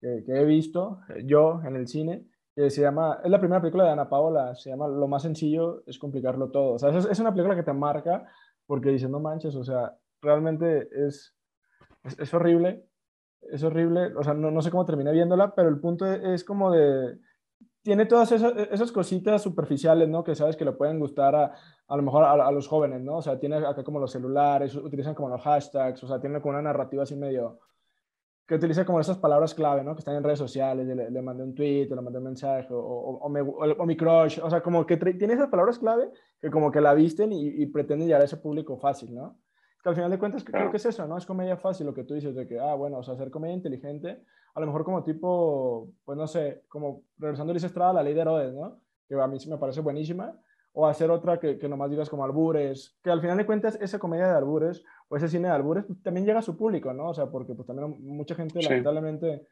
que, 0.00 0.22
he 0.26 0.44
visto, 0.44 1.00
eh, 1.08 1.22
yo, 1.24 1.62
en 1.64 1.76
el 1.76 1.88
cine, 1.88 2.26
que 2.54 2.70
se 2.70 2.82
llama, 2.82 3.20
es 3.24 3.30
la 3.30 3.40
primera 3.40 3.60
película 3.60 3.84
de 3.84 3.90
Ana 3.90 4.08
Paola, 4.08 4.54
se 4.54 4.70
llama 4.70 4.86
Lo 4.86 5.08
más 5.08 5.22
sencillo 5.22 5.82
es 5.86 5.98
complicarlo 5.98 6.50
todo. 6.50 6.74
O 6.74 6.78
sea, 6.78 6.90
es, 6.90 7.06
es 7.06 7.18
una 7.18 7.32
película 7.32 7.56
que 7.56 7.64
te 7.64 7.72
marca 7.72 8.26
porque 8.66 8.90
dice, 8.90 9.08
no 9.08 9.20
manches, 9.20 9.56
o 9.56 9.64
sea, 9.64 9.96
realmente 10.20 10.88
es 10.92 11.34
es, 12.04 12.34
horrible, 12.34 12.84
es 13.50 13.62
horrible, 13.62 14.14
o 14.16 14.22
sea, 14.22 14.34
no, 14.34 14.50
no, 14.50 14.62
sé 14.62 14.70
cómo 14.70 14.84
terminé 14.84 15.12
viéndola, 15.12 15.54
pero 15.54 15.68
el 15.68 15.78
punto 15.78 16.06
es, 16.06 16.44
como 16.44 16.70
de, 16.70 17.18
tiene 17.82 18.06
todas 18.06 18.32
esas, 18.32 18.54
esas, 18.70 18.92
cositas 18.92 19.42
superficiales, 19.42 20.08
¿no? 20.08 20.24
Que 20.24 20.34
sabes 20.34 20.56
que 20.56 20.64
le 20.64 20.72
pueden 20.72 20.98
gustar 20.98 21.34
a, 21.34 21.54
a 21.86 21.96
lo 21.96 22.02
mejor 22.02 22.24
a, 22.24 22.50
los 22.50 22.66
jóvenes, 22.66 23.02
¿no? 23.02 23.16
O 23.16 23.22
sea, 23.22 23.38
tiene 23.38 23.56
acá 23.56 23.84
como 23.84 23.98
los 23.98 24.12
celulares, 24.12 24.74
utilizan 24.74 25.14
como 25.14 25.28
los 25.28 25.42
hashtags, 25.42 26.02
o 26.02 26.06
sea, 26.08 26.20
tiene 26.20 26.40
como 26.40 26.52
una 26.52 26.62
narrativa 26.62 27.02
así 27.02 27.16
medio, 27.16 27.60
que 28.46 28.56
utiliza 28.56 28.84
como 28.84 29.00
esas 29.00 29.18
palabras 29.18 29.54
clave, 29.54 29.82
¿no? 29.84 29.94
Que 29.94 30.00
están 30.00 30.16
en 30.16 30.24
redes 30.24 30.38
sociales, 30.38 30.86
le, 30.86 31.22
mandé 31.22 31.44
un 31.44 31.54
tweet, 31.54 31.88
le 31.88 32.00
mandé 32.00 32.18
un 32.18 32.24
mensaje, 32.24 32.72
o, 32.72 32.78
o, 32.78 33.26
o, 33.26 33.86
mi 33.86 33.96
crush, 33.96 34.38
o 34.42 34.50
sea, 34.50 34.62
como 34.62 34.86
que 34.86 34.96
tiene 34.96 35.34
esas 35.34 35.48
palabras 35.48 35.78
clave 35.78 36.10
que 36.40 36.50
como 36.50 36.70
que 36.70 36.80
la 36.80 36.94
visten 36.94 37.32
y, 37.32 37.48
y 37.48 37.66
pretenden 37.66 38.06
llegar 38.06 38.22
a 38.22 38.26
ese 38.26 38.36
público 38.36 38.76
fácil, 38.76 39.14
¿no? 39.14 39.38
Que 39.84 39.90
al 39.90 39.94
final 39.94 40.10
de 40.10 40.18
cuentas 40.18 40.42
creo 40.42 40.70
que 40.70 40.78
es 40.78 40.86
eso, 40.86 41.06
¿no? 41.06 41.18
Es 41.18 41.26
comedia 41.26 41.58
fácil 41.58 41.86
lo 41.86 41.92
que 41.92 42.04
tú 42.04 42.14
dices 42.14 42.34
de 42.34 42.48
que, 42.48 42.58
ah, 42.58 42.74
bueno, 42.74 42.98
o 42.98 43.02
sea, 43.02 43.14
hacer 43.14 43.30
comedia 43.30 43.54
inteligente, 43.54 44.24
a 44.54 44.60
lo 44.60 44.66
mejor 44.66 44.82
como 44.82 45.04
tipo, 45.04 45.90
pues 46.06 46.16
no 46.16 46.26
sé, 46.26 46.64
como 46.68 47.02
regresando 47.18 47.50
a 47.50 47.54
Luis 47.54 47.64
Estrada, 47.64 47.92
la 47.92 48.02
ley 48.02 48.14
de 48.14 48.22
Herodes, 48.22 48.54
¿no? 48.54 48.80
Que 49.06 49.14
a 49.20 49.26
mí 49.26 49.38
sí 49.38 49.50
me 49.50 49.58
parece 49.58 49.82
buenísima, 49.82 50.34
o 50.72 50.86
hacer 50.86 51.10
otra 51.10 51.38
que, 51.38 51.58
que 51.58 51.68
nomás 51.68 51.90
digas 51.90 52.08
como 52.08 52.24
albures, 52.24 52.96
que 53.02 53.10
al 53.10 53.20
final 53.20 53.36
de 53.36 53.46
cuentas 53.46 53.78
esa 53.80 53.98
comedia 53.98 54.26
de 54.26 54.34
albures 54.34 54.82
o 55.08 55.16
ese 55.16 55.28
cine 55.28 55.48
de 55.48 55.54
albures 55.54 55.84
pues, 55.84 56.02
también 56.02 56.26
llega 56.26 56.40
a 56.40 56.42
su 56.42 56.56
público, 56.56 56.92
¿no? 56.92 57.10
O 57.10 57.14
sea, 57.14 57.26
porque 57.26 57.54
pues 57.54 57.66
también 57.66 57.96
mucha 58.00 58.34
gente 58.34 58.60
lamentablemente, 58.60 59.46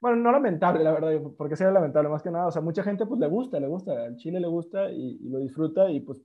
bueno, 0.00 0.16
no 0.16 0.32
lamentable, 0.32 0.82
la 0.82 0.92
verdad, 0.92 1.12
porque 1.36 1.56
sería 1.56 1.72
lamentable 1.72 2.08
más 2.08 2.22
que 2.22 2.30
nada, 2.30 2.46
o 2.46 2.50
sea, 2.50 2.60
mucha 2.60 2.82
gente 2.82 3.06
pues 3.06 3.20
le 3.20 3.28
gusta, 3.28 3.60
le 3.60 3.68
gusta, 3.68 3.92
al 4.04 4.16
chile 4.16 4.40
le 4.40 4.48
gusta 4.48 4.90
y, 4.90 5.18
lo 5.28 5.38
disfruta 5.38 5.90
y 5.90 6.00
pues 6.00 6.22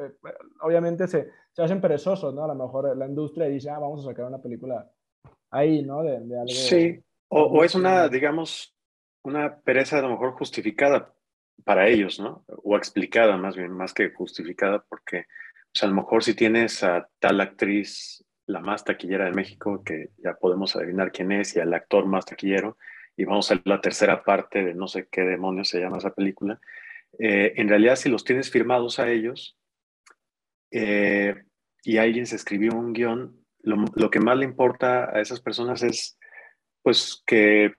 eh, 0.00 0.12
obviamente 0.60 1.06
se, 1.06 1.30
se, 1.52 1.62
hacen 1.62 1.80
perezosos, 1.80 2.34
¿no? 2.34 2.44
A 2.44 2.48
lo 2.48 2.54
mejor 2.54 2.96
la 2.96 3.06
industria 3.06 3.46
dice, 3.46 3.70
ah, 3.70 3.78
vamos 3.78 4.04
a 4.04 4.10
sacar 4.10 4.26
una 4.26 4.40
película 4.40 4.90
ahí, 5.50 5.82
¿no? 5.82 6.02
De, 6.02 6.20
de 6.20 6.34
algo. 6.36 6.48
Sí, 6.48 7.02
o, 7.28 7.42
o 7.42 7.64
es 7.64 7.74
una, 7.74 8.08
digamos, 8.08 8.74
una 9.22 9.58
pereza 9.60 9.98
a 9.98 10.02
lo 10.02 10.10
mejor 10.10 10.32
justificada 10.32 11.12
para 11.64 11.88
ellos, 11.88 12.20
¿no? 12.20 12.44
O 12.46 12.76
explicada 12.76 13.36
más 13.36 13.56
bien, 13.56 13.72
más 13.72 13.92
que 13.92 14.10
justificada, 14.10 14.84
porque 14.88 15.26
pues, 15.72 15.82
a 15.82 15.86
lo 15.86 15.94
mejor 15.94 16.24
si 16.24 16.34
tienes 16.34 16.82
a 16.82 17.08
tal 17.18 17.40
actriz, 17.40 18.24
la 18.46 18.60
más 18.60 18.84
taquillera 18.84 19.26
de 19.26 19.32
México, 19.32 19.82
que 19.84 20.10
ya 20.18 20.34
podemos 20.34 20.74
adivinar 20.76 21.12
quién 21.12 21.32
es, 21.32 21.54
y 21.54 21.60
al 21.60 21.74
actor 21.74 22.06
más 22.06 22.24
taquillero, 22.24 22.78
y 23.16 23.24
vamos 23.24 23.50
a 23.50 23.60
la 23.64 23.80
tercera 23.80 24.22
parte 24.24 24.64
de 24.64 24.74
no 24.74 24.88
sé 24.88 25.08
qué 25.10 25.22
demonios 25.22 25.68
se 25.68 25.80
llama 25.80 25.98
esa 25.98 26.14
película, 26.14 26.58
eh, 27.18 27.54
en 27.56 27.68
realidad 27.68 27.96
si 27.96 28.08
los 28.08 28.24
tienes 28.24 28.50
firmados 28.50 28.98
a 28.98 29.10
ellos 29.10 29.57
eh, 30.70 31.34
y 31.82 31.98
alguien 31.98 32.26
se 32.26 32.36
escribió 32.36 32.72
un 32.74 32.92
guion, 32.92 33.44
lo, 33.62 33.84
lo 33.94 34.10
que 34.10 34.20
más 34.20 34.36
le 34.36 34.44
importa 34.44 35.10
a 35.14 35.20
esas 35.20 35.40
personas 35.40 35.82
es 35.82 36.18
pues 36.82 37.22
que 37.26 37.72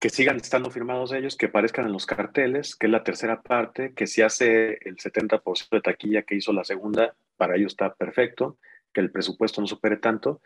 que 0.00 0.08
sigan 0.08 0.38
estando 0.38 0.70
firmados 0.70 1.12
ellos, 1.12 1.36
que 1.36 1.46
aparezcan 1.46 1.84
en 1.84 1.92
los 1.92 2.06
carteles, 2.06 2.74
que 2.74 2.86
es 2.86 2.90
la 2.92 3.04
tercera 3.04 3.42
parte, 3.42 3.92
que 3.92 4.06
si 4.06 4.22
hace 4.22 4.78
el 4.80 4.96
70% 4.96 5.68
de 5.70 5.80
taquilla 5.82 6.22
que 6.22 6.36
hizo 6.36 6.54
la 6.54 6.64
segunda, 6.64 7.14
para 7.36 7.56
ellos 7.56 7.72
está 7.72 7.94
perfecto, 7.94 8.56
que 8.94 9.02
el 9.02 9.10
presupuesto 9.10 9.60
no 9.60 9.66
supere 9.66 9.98
tanto. 9.98 10.40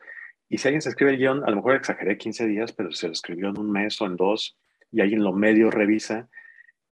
Y 0.48 0.58
si 0.58 0.66
alguien 0.66 0.82
se 0.82 0.88
escribe 0.88 1.12
el 1.12 1.18
guion, 1.18 1.44
a 1.44 1.50
lo 1.50 1.56
mejor 1.56 1.76
exageré 1.76 2.18
15 2.18 2.48
días, 2.48 2.72
pero 2.72 2.90
se 2.90 3.06
lo 3.06 3.12
escribió 3.12 3.48
en 3.48 3.58
un 3.58 3.70
mes 3.70 4.00
o 4.00 4.06
en 4.06 4.16
dos, 4.16 4.58
y 4.90 5.00
alguien 5.00 5.22
lo 5.22 5.32
medio 5.32 5.70
revisa, 5.70 6.28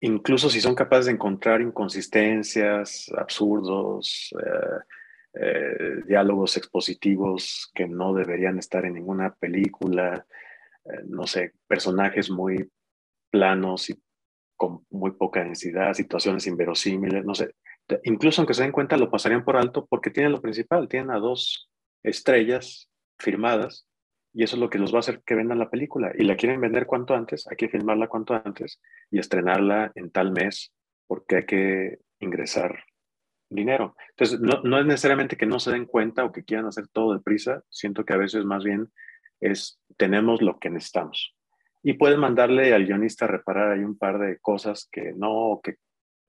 incluso 0.03 0.49
si 0.49 0.59
son 0.59 0.75
capaces 0.75 1.05
de 1.05 1.13
encontrar 1.13 1.61
inconsistencias, 1.61 3.09
absurdos, 3.17 4.33
eh, 4.37 5.39
eh, 5.41 6.03
diálogos 6.05 6.57
expositivos 6.57 7.71
que 7.73 7.87
no 7.87 8.13
deberían 8.13 8.59
estar 8.59 8.85
en 8.85 8.95
ninguna 8.95 9.33
película, 9.33 10.25
eh, 10.85 11.03
no 11.07 11.25
sé, 11.25 11.53
personajes 11.67 12.29
muy 12.29 12.69
planos 13.31 13.89
y 13.89 14.03
con 14.57 14.85
muy 14.89 15.11
poca 15.11 15.41
densidad, 15.41 15.93
situaciones 15.93 16.47
inverosímiles, 16.47 17.23
no 17.23 17.33
sé. 17.33 17.55
Incluso 18.03 18.41
aunque 18.41 18.53
se 18.53 18.63
den 18.63 18.71
cuenta, 18.73 18.97
lo 18.97 19.09
pasarían 19.09 19.45
por 19.45 19.55
alto 19.55 19.85
porque 19.89 20.09
tienen 20.09 20.33
lo 20.33 20.41
principal, 20.41 20.89
tienen 20.89 21.11
a 21.11 21.19
dos 21.19 21.69
estrellas 22.03 22.89
firmadas 23.17 23.87
y 24.33 24.43
eso 24.43 24.55
es 24.55 24.59
lo 24.59 24.69
que 24.69 24.79
los 24.79 24.91
va 24.91 24.97
a 24.97 24.99
hacer 24.99 25.21
que 25.25 25.35
vendan 25.35 25.59
la 25.59 25.69
película. 25.69 26.11
Y 26.17 26.23
la 26.23 26.35
quieren 26.35 26.59
vender 26.59 26.85
cuanto 26.85 27.13
antes, 27.13 27.47
hay 27.47 27.55
que 27.55 27.69
filmarla 27.69 28.07
cuanto 28.07 28.33
antes 28.33 28.81
y 29.11 29.19
estrenarla 29.19 29.91
en 29.95 30.11
tal 30.11 30.31
mes 30.31 30.73
porque 31.07 31.37
hay 31.37 31.45
que 31.45 31.99
ingresar 32.19 32.83
dinero. 33.49 33.95
Entonces, 34.09 34.39
no, 34.39 34.61
no 34.63 34.79
es 34.79 34.85
necesariamente 34.85 35.37
que 35.37 35.45
no 35.45 35.59
se 35.59 35.71
den 35.71 35.85
cuenta 35.85 36.25
o 36.25 36.31
que 36.31 36.43
quieran 36.43 36.65
hacer 36.65 36.87
todo 36.87 37.13
deprisa, 37.13 37.63
siento 37.69 38.03
que 38.03 38.13
a 38.13 38.17
veces 38.17 38.45
más 38.45 38.63
bien 38.63 38.91
es 39.39 39.79
tenemos 39.97 40.41
lo 40.41 40.57
que 40.59 40.69
necesitamos. 40.69 41.35
Y 41.83 41.93
pueden 41.93 42.19
mandarle 42.19 42.73
al 42.73 42.85
guionista 42.85 43.25
a 43.25 43.27
reparar 43.27 43.73
ahí 43.73 43.83
un 43.83 43.97
par 43.97 44.17
de 44.17 44.39
cosas 44.39 44.87
que 44.91 45.13
no, 45.13 45.59
que 45.61 45.75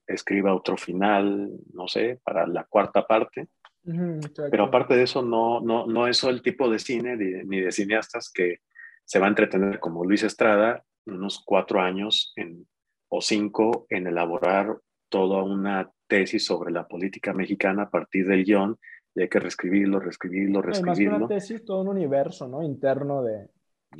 escriba 0.06 0.54
otro 0.54 0.76
final, 0.76 1.50
no 1.72 1.88
sé, 1.88 2.20
para 2.24 2.46
la 2.46 2.64
cuarta 2.64 3.06
parte. 3.06 3.48
Pero 3.84 4.64
aparte 4.64 4.94
de 4.94 5.02
eso, 5.02 5.22
no, 5.22 5.60
no, 5.60 5.86
no 5.86 6.06
es 6.06 6.22
el 6.24 6.42
tipo 6.42 6.70
de 6.70 6.78
cine 6.78 7.16
ni 7.16 7.60
de 7.60 7.72
cineastas 7.72 8.30
que 8.32 8.60
se 9.04 9.18
va 9.18 9.26
a 9.26 9.28
entretener 9.28 9.78
como 9.80 10.04
Luis 10.04 10.22
Estrada 10.22 10.82
unos 11.06 11.42
cuatro 11.44 11.80
años 11.80 12.32
en, 12.36 12.66
o 13.08 13.20
cinco 13.20 13.86
en 13.90 14.06
elaborar 14.06 14.78
toda 15.08 15.42
una 15.42 15.90
tesis 16.06 16.44
sobre 16.44 16.72
la 16.72 16.88
política 16.88 17.32
mexicana 17.32 17.84
a 17.84 17.90
partir 17.90 18.26
del 18.26 18.44
guion 18.44 18.78
y 19.14 19.22
hay 19.22 19.28
que 19.28 19.38
reescribirlo, 19.38 20.00
reescribirlo, 20.00 20.60
reescribirlo. 20.60 21.16
Además, 21.16 21.30
una 21.30 21.40
tesis, 21.40 21.64
todo 21.64 21.82
un 21.82 21.88
universo, 21.88 22.48
¿no? 22.48 22.62
Interno 22.62 23.22
de... 23.22 23.48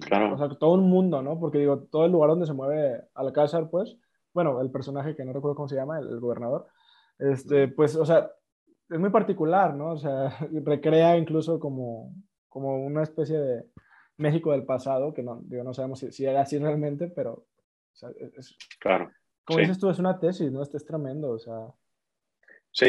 Claro. 0.01 0.35
O 0.35 0.39
sea, 0.39 0.49
todo 0.49 0.75
un 0.75 0.91
mundo, 0.91 1.23
¿no? 1.23 1.39
Porque 1.39 1.59
digo, 1.59 1.85
todo 1.85 2.07
el 2.07 2.13
lugar 2.13 2.31
donde 2.31 2.47
se 2.47 2.53
mueve 2.53 3.03
Alcázar, 3.15 3.71
pues, 3.71 3.97
bueno, 4.33 4.61
el 4.61 4.73
personaje 4.73 5.15
que 5.15 5.25
no 5.25 5.33
recuerdo 5.33 5.55
cómo 5.55 5.69
se 5.69 5.77
llama, 5.77 6.01
el, 6.01 6.19
gobernador, 6.19 6.67
este, 7.21 7.69
pues, 7.69 7.95
o 7.95 8.05
sea, 8.05 8.29
es 8.89 8.99
muy 8.99 9.11
particular, 9.11 9.75
¿no? 9.75 9.93
O 9.93 9.99
sea, 9.99 10.29
recrea 10.65 11.17
incluso 11.17 11.59
como, 11.59 12.15
como 12.49 12.85
una 12.85 13.03
especie 13.03 13.39
de 13.39 13.65
México 14.17 14.53
del 14.53 14.65
pasado, 14.65 15.13
que 15.13 15.23
no, 15.23 15.41
digo, 15.45 15.65
no 15.65 15.75
sabemos 15.75 15.99
si, 15.99 16.13
si 16.13 16.25
era 16.25 16.43
así 16.43 16.59
realmente, 16.59 17.09
pero, 17.09 17.33
o 17.33 17.47
sea, 17.97 18.11
es, 18.37 18.57
claro. 18.79 19.11
Como 19.45 19.59
dices 19.59 19.79
tú, 19.79 19.91
es 19.91 19.99
una 19.99 20.19
tesis, 20.19 20.51
¿no? 20.51 20.63
Este 20.63 20.79
es 20.79 20.87
tremendo, 20.87 21.31
o 21.31 21.39
sea. 21.39 21.67
Sí, 22.71 22.89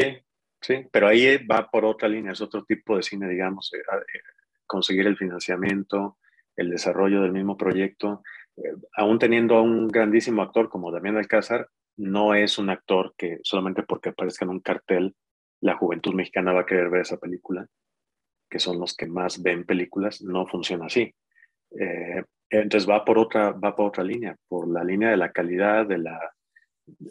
Sí, 0.60 0.84
pero 0.90 1.06
ahí 1.08 1.38
va 1.46 1.70
por 1.70 1.84
otra 1.84 2.08
línea, 2.08 2.32
es 2.32 2.40
otro 2.40 2.64
tipo 2.64 2.96
de 2.96 3.02
cine, 3.02 3.28
digamos, 3.28 3.72
eh, 3.74 3.78
eh, 3.78 4.18
conseguir 4.66 5.06
el 5.06 5.16
financiamiento, 5.16 6.18
el 6.56 6.70
desarrollo 6.70 7.22
del 7.22 7.32
mismo 7.32 7.56
proyecto. 7.56 8.22
Eh, 8.56 8.74
aún 8.96 9.18
teniendo 9.18 9.56
a 9.56 9.62
un 9.62 9.88
grandísimo 9.88 10.42
actor 10.42 10.68
como 10.68 10.90
Damián 10.90 11.18
Alcázar, 11.18 11.68
no 11.96 12.34
es 12.34 12.58
un 12.58 12.70
actor 12.70 13.14
que 13.16 13.38
solamente 13.42 13.82
porque 13.84 14.08
aparezca 14.08 14.44
en 14.44 14.50
un 14.50 14.60
cartel 14.60 15.14
la 15.60 15.76
juventud 15.76 16.14
mexicana 16.14 16.52
va 16.52 16.62
a 16.62 16.66
querer 16.66 16.90
ver 16.90 17.02
esa 17.02 17.18
película, 17.18 17.66
que 18.48 18.58
son 18.58 18.78
los 18.78 18.94
que 18.94 19.06
más 19.06 19.42
ven 19.42 19.64
películas, 19.64 20.22
no 20.22 20.46
funciona 20.46 20.86
así. 20.86 21.12
entonces 22.48 22.88
va 22.88 23.04
por 23.04 23.18
otra, 23.18 23.50
va 23.52 23.74
por 23.74 23.88
otra 23.88 24.04
línea, 24.04 24.36
por 24.48 24.68
la 24.68 24.84
línea 24.84 25.10
de 25.10 25.16
la 25.16 25.32
calidad, 25.32 25.86
de 25.86 25.98
la 25.98 26.32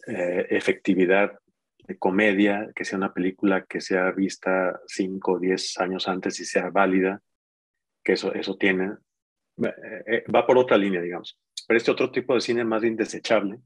efectividad 0.05 1.37
de 1.87 1.97
comedia, 1.97 2.71
que 2.75 2.85
sea 2.85 2.97
una 2.97 3.13
película 3.13 3.65
que 3.65 3.81
sea 3.81 4.11
vista 4.11 4.79
5 4.87 5.31
o 5.33 5.39
10 5.39 5.79
años 5.79 6.07
antes 6.07 6.39
y 6.39 6.45
sea 6.45 6.69
válida, 6.69 7.21
que 8.03 8.13
eso, 8.13 8.33
eso 8.33 8.55
tiene, 8.57 8.95
eh, 9.63 10.03
eh, 10.07 10.23
va 10.33 10.45
por 10.45 10.57
otra 10.57 10.77
línea, 10.77 11.01
digamos. 11.01 11.39
Pero 11.67 11.77
este 11.77 11.91
otro 11.91 12.11
tipo 12.11 12.33
de 12.33 12.41
cine 12.41 12.61
es 12.61 12.67
más 12.67 12.81
bien 12.81 12.95
desechable, 12.95 13.59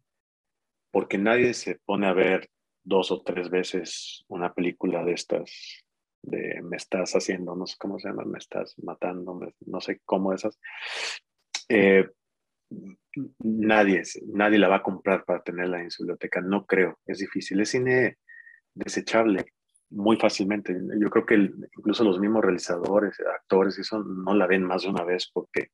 porque 0.92 1.18
nadie 1.18 1.54
se 1.54 1.80
pone 1.86 2.08
a 2.08 2.14
ver 2.14 2.50
dos 2.90 3.12
o 3.12 3.22
tres 3.22 3.50
veces 3.50 4.26
una 4.28 4.54
película 4.54 5.04
de 5.04 5.14
estas, 5.14 5.86
de 6.22 6.62
me 6.64 6.78
estás 6.78 7.14
haciendo, 7.14 7.56
no 7.56 7.66
sé 7.66 7.76
cómo 7.80 8.00
se 8.00 8.10
llama, 8.10 8.26
me 8.26 8.40
estás 8.40 8.76
matando, 8.84 9.40
no 9.66 9.80
sé 9.80 10.02
cómo 10.04 10.34
esas. 10.34 10.60
Eh, 11.70 12.10
nadie, 13.40 14.02
nadie 14.34 14.58
la 14.58 14.70
va 14.70 14.78
a 14.78 14.84
comprar 14.84 15.24
para 15.24 15.42
tenerla 15.44 15.82
en 15.82 15.92
su 15.92 16.04
biblioteca, 16.04 16.42
no 16.42 16.66
creo, 16.66 17.00
es 17.06 17.20
difícil, 17.20 17.62
es 17.62 17.70
cine 17.70 18.18
desechable 18.74 19.46
muy 19.92 20.18
fácilmente. 20.18 20.76
Yo 21.00 21.10
creo 21.10 21.26
que 21.26 21.36
incluso 21.36 22.04
los 22.04 22.20
mismos 22.20 22.44
realizadores, 22.44 23.20
actores, 23.20 23.78
eso 23.80 24.04
no 24.04 24.34
la 24.34 24.48
ven 24.48 24.64
más 24.64 24.84
de 24.84 24.90
una 24.90 25.04
vez 25.04 25.30
porque 25.34 25.72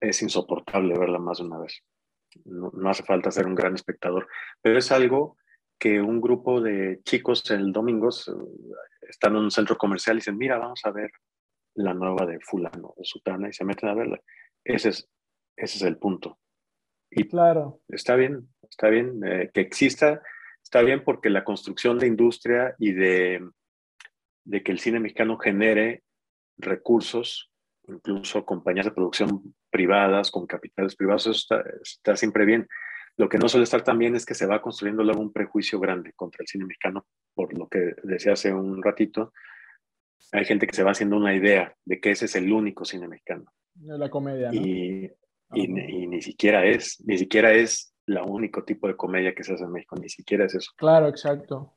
es 0.00 0.22
insoportable 0.22 0.98
verla 0.98 1.18
más 1.18 1.38
de 1.38 1.44
una 1.44 1.58
vez. 1.58 1.82
No, 2.44 2.70
hace 2.88 3.02
falta 3.02 3.30
ser 3.30 3.46
un 3.46 3.54
gran 3.54 3.74
espectador, 3.74 4.28
pero 4.62 4.78
es 4.78 4.92
algo 4.92 5.38
que 5.78 6.00
un 6.00 6.20
grupo 6.20 6.60
de 6.60 7.00
chicos 7.04 7.48
el 7.50 7.72
domingo 7.72 8.08
están 8.08 9.36
en 9.36 9.42
un 9.42 9.50
centro 9.50 9.76
comercial 9.76 10.16
y 10.16 10.20
dicen, 10.20 10.36
mira, 10.36 10.58
vamos 10.58 10.80
a 10.84 10.90
ver 10.90 11.10
la 11.74 11.94
nueva 11.94 12.26
de 12.26 12.40
fulano 12.40 12.94
o 12.96 13.04
sutana 13.04 13.48
y 13.48 13.52
se 13.52 13.64
meten 13.64 13.88
a 13.88 13.94
verla. 13.94 14.20
Ese 14.64 14.90
es, 14.90 15.08
ese 15.56 15.76
es 15.78 15.82
el 15.82 15.98
punto. 15.98 16.38
Y 17.10 17.24
claro. 17.28 17.80
Está 17.88 18.16
bien, 18.16 18.48
está 18.68 18.88
bien 18.88 19.20
eh, 19.24 19.50
que 19.54 19.60
exista, 19.60 20.20
está 20.62 20.82
bien 20.82 21.04
porque 21.04 21.30
la 21.30 21.44
construcción 21.44 21.98
de 21.98 22.08
industria 22.08 22.74
y 22.78 22.92
de, 22.92 23.48
de 24.44 24.62
que 24.62 24.72
el 24.72 24.80
cine 24.80 25.00
mexicano 25.00 25.38
genere 25.38 26.02
recursos 26.58 27.52
incluso 27.88 28.44
compañías 28.44 28.86
de 28.86 28.92
producción 28.92 29.54
privadas 29.70 30.30
con 30.30 30.46
capitales 30.46 30.96
privados, 30.96 31.22
eso 31.22 31.30
está, 31.32 31.64
está 31.82 32.16
siempre 32.16 32.44
bien. 32.44 32.68
Lo 33.18 33.28
que 33.28 33.36
no 33.36 33.48
suele 33.48 33.64
estar 33.64 33.82
tan 33.82 33.98
bien 33.98 34.14
es 34.14 34.24
que 34.24 34.34
se 34.34 34.46
va 34.46 34.62
construyendo 34.62 35.02
luego 35.02 35.20
un 35.20 35.32
prejuicio 35.32 35.80
grande 35.80 36.12
contra 36.14 36.40
el 36.40 36.46
cine 36.46 36.64
mexicano, 36.64 37.04
por 37.34 37.52
lo 37.52 37.68
que 37.68 37.94
decía 38.04 38.34
hace 38.34 38.54
un 38.54 38.80
ratito. 38.80 39.32
Hay 40.30 40.44
gente 40.44 40.68
que 40.68 40.74
se 40.74 40.84
va 40.84 40.92
haciendo 40.92 41.16
una 41.16 41.34
idea 41.34 41.74
de 41.84 42.00
que 42.00 42.12
ese 42.12 42.26
es 42.26 42.36
el 42.36 42.52
único 42.52 42.84
cine 42.84 43.08
mexicano. 43.08 43.46
La 43.74 44.08
comedia. 44.08 44.52
¿no? 44.52 44.60
Y, 44.60 45.12
y, 45.52 45.62
y, 45.64 46.06
ni 46.06 46.22
siquiera 46.22 46.64
es, 46.64 47.02
ni 47.04 47.18
siquiera 47.18 47.52
es 47.52 47.92
la 48.06 48.22
único 48.22 48.62
tipo 48.62 48.86
de 48.86 48.96
comedia 48.96 49.34
que 49.34 49.42
se 49.42 49.54
hace 49.54 49.64
en 49.64 49.72
México, 49.72 49.96
ni 50.00 50.08
siquiera 50.08 50.44
es 50.44 50.54
eso. 50.54 50.70
Claro, 50.76 51.08
exacto. 51.08 51.74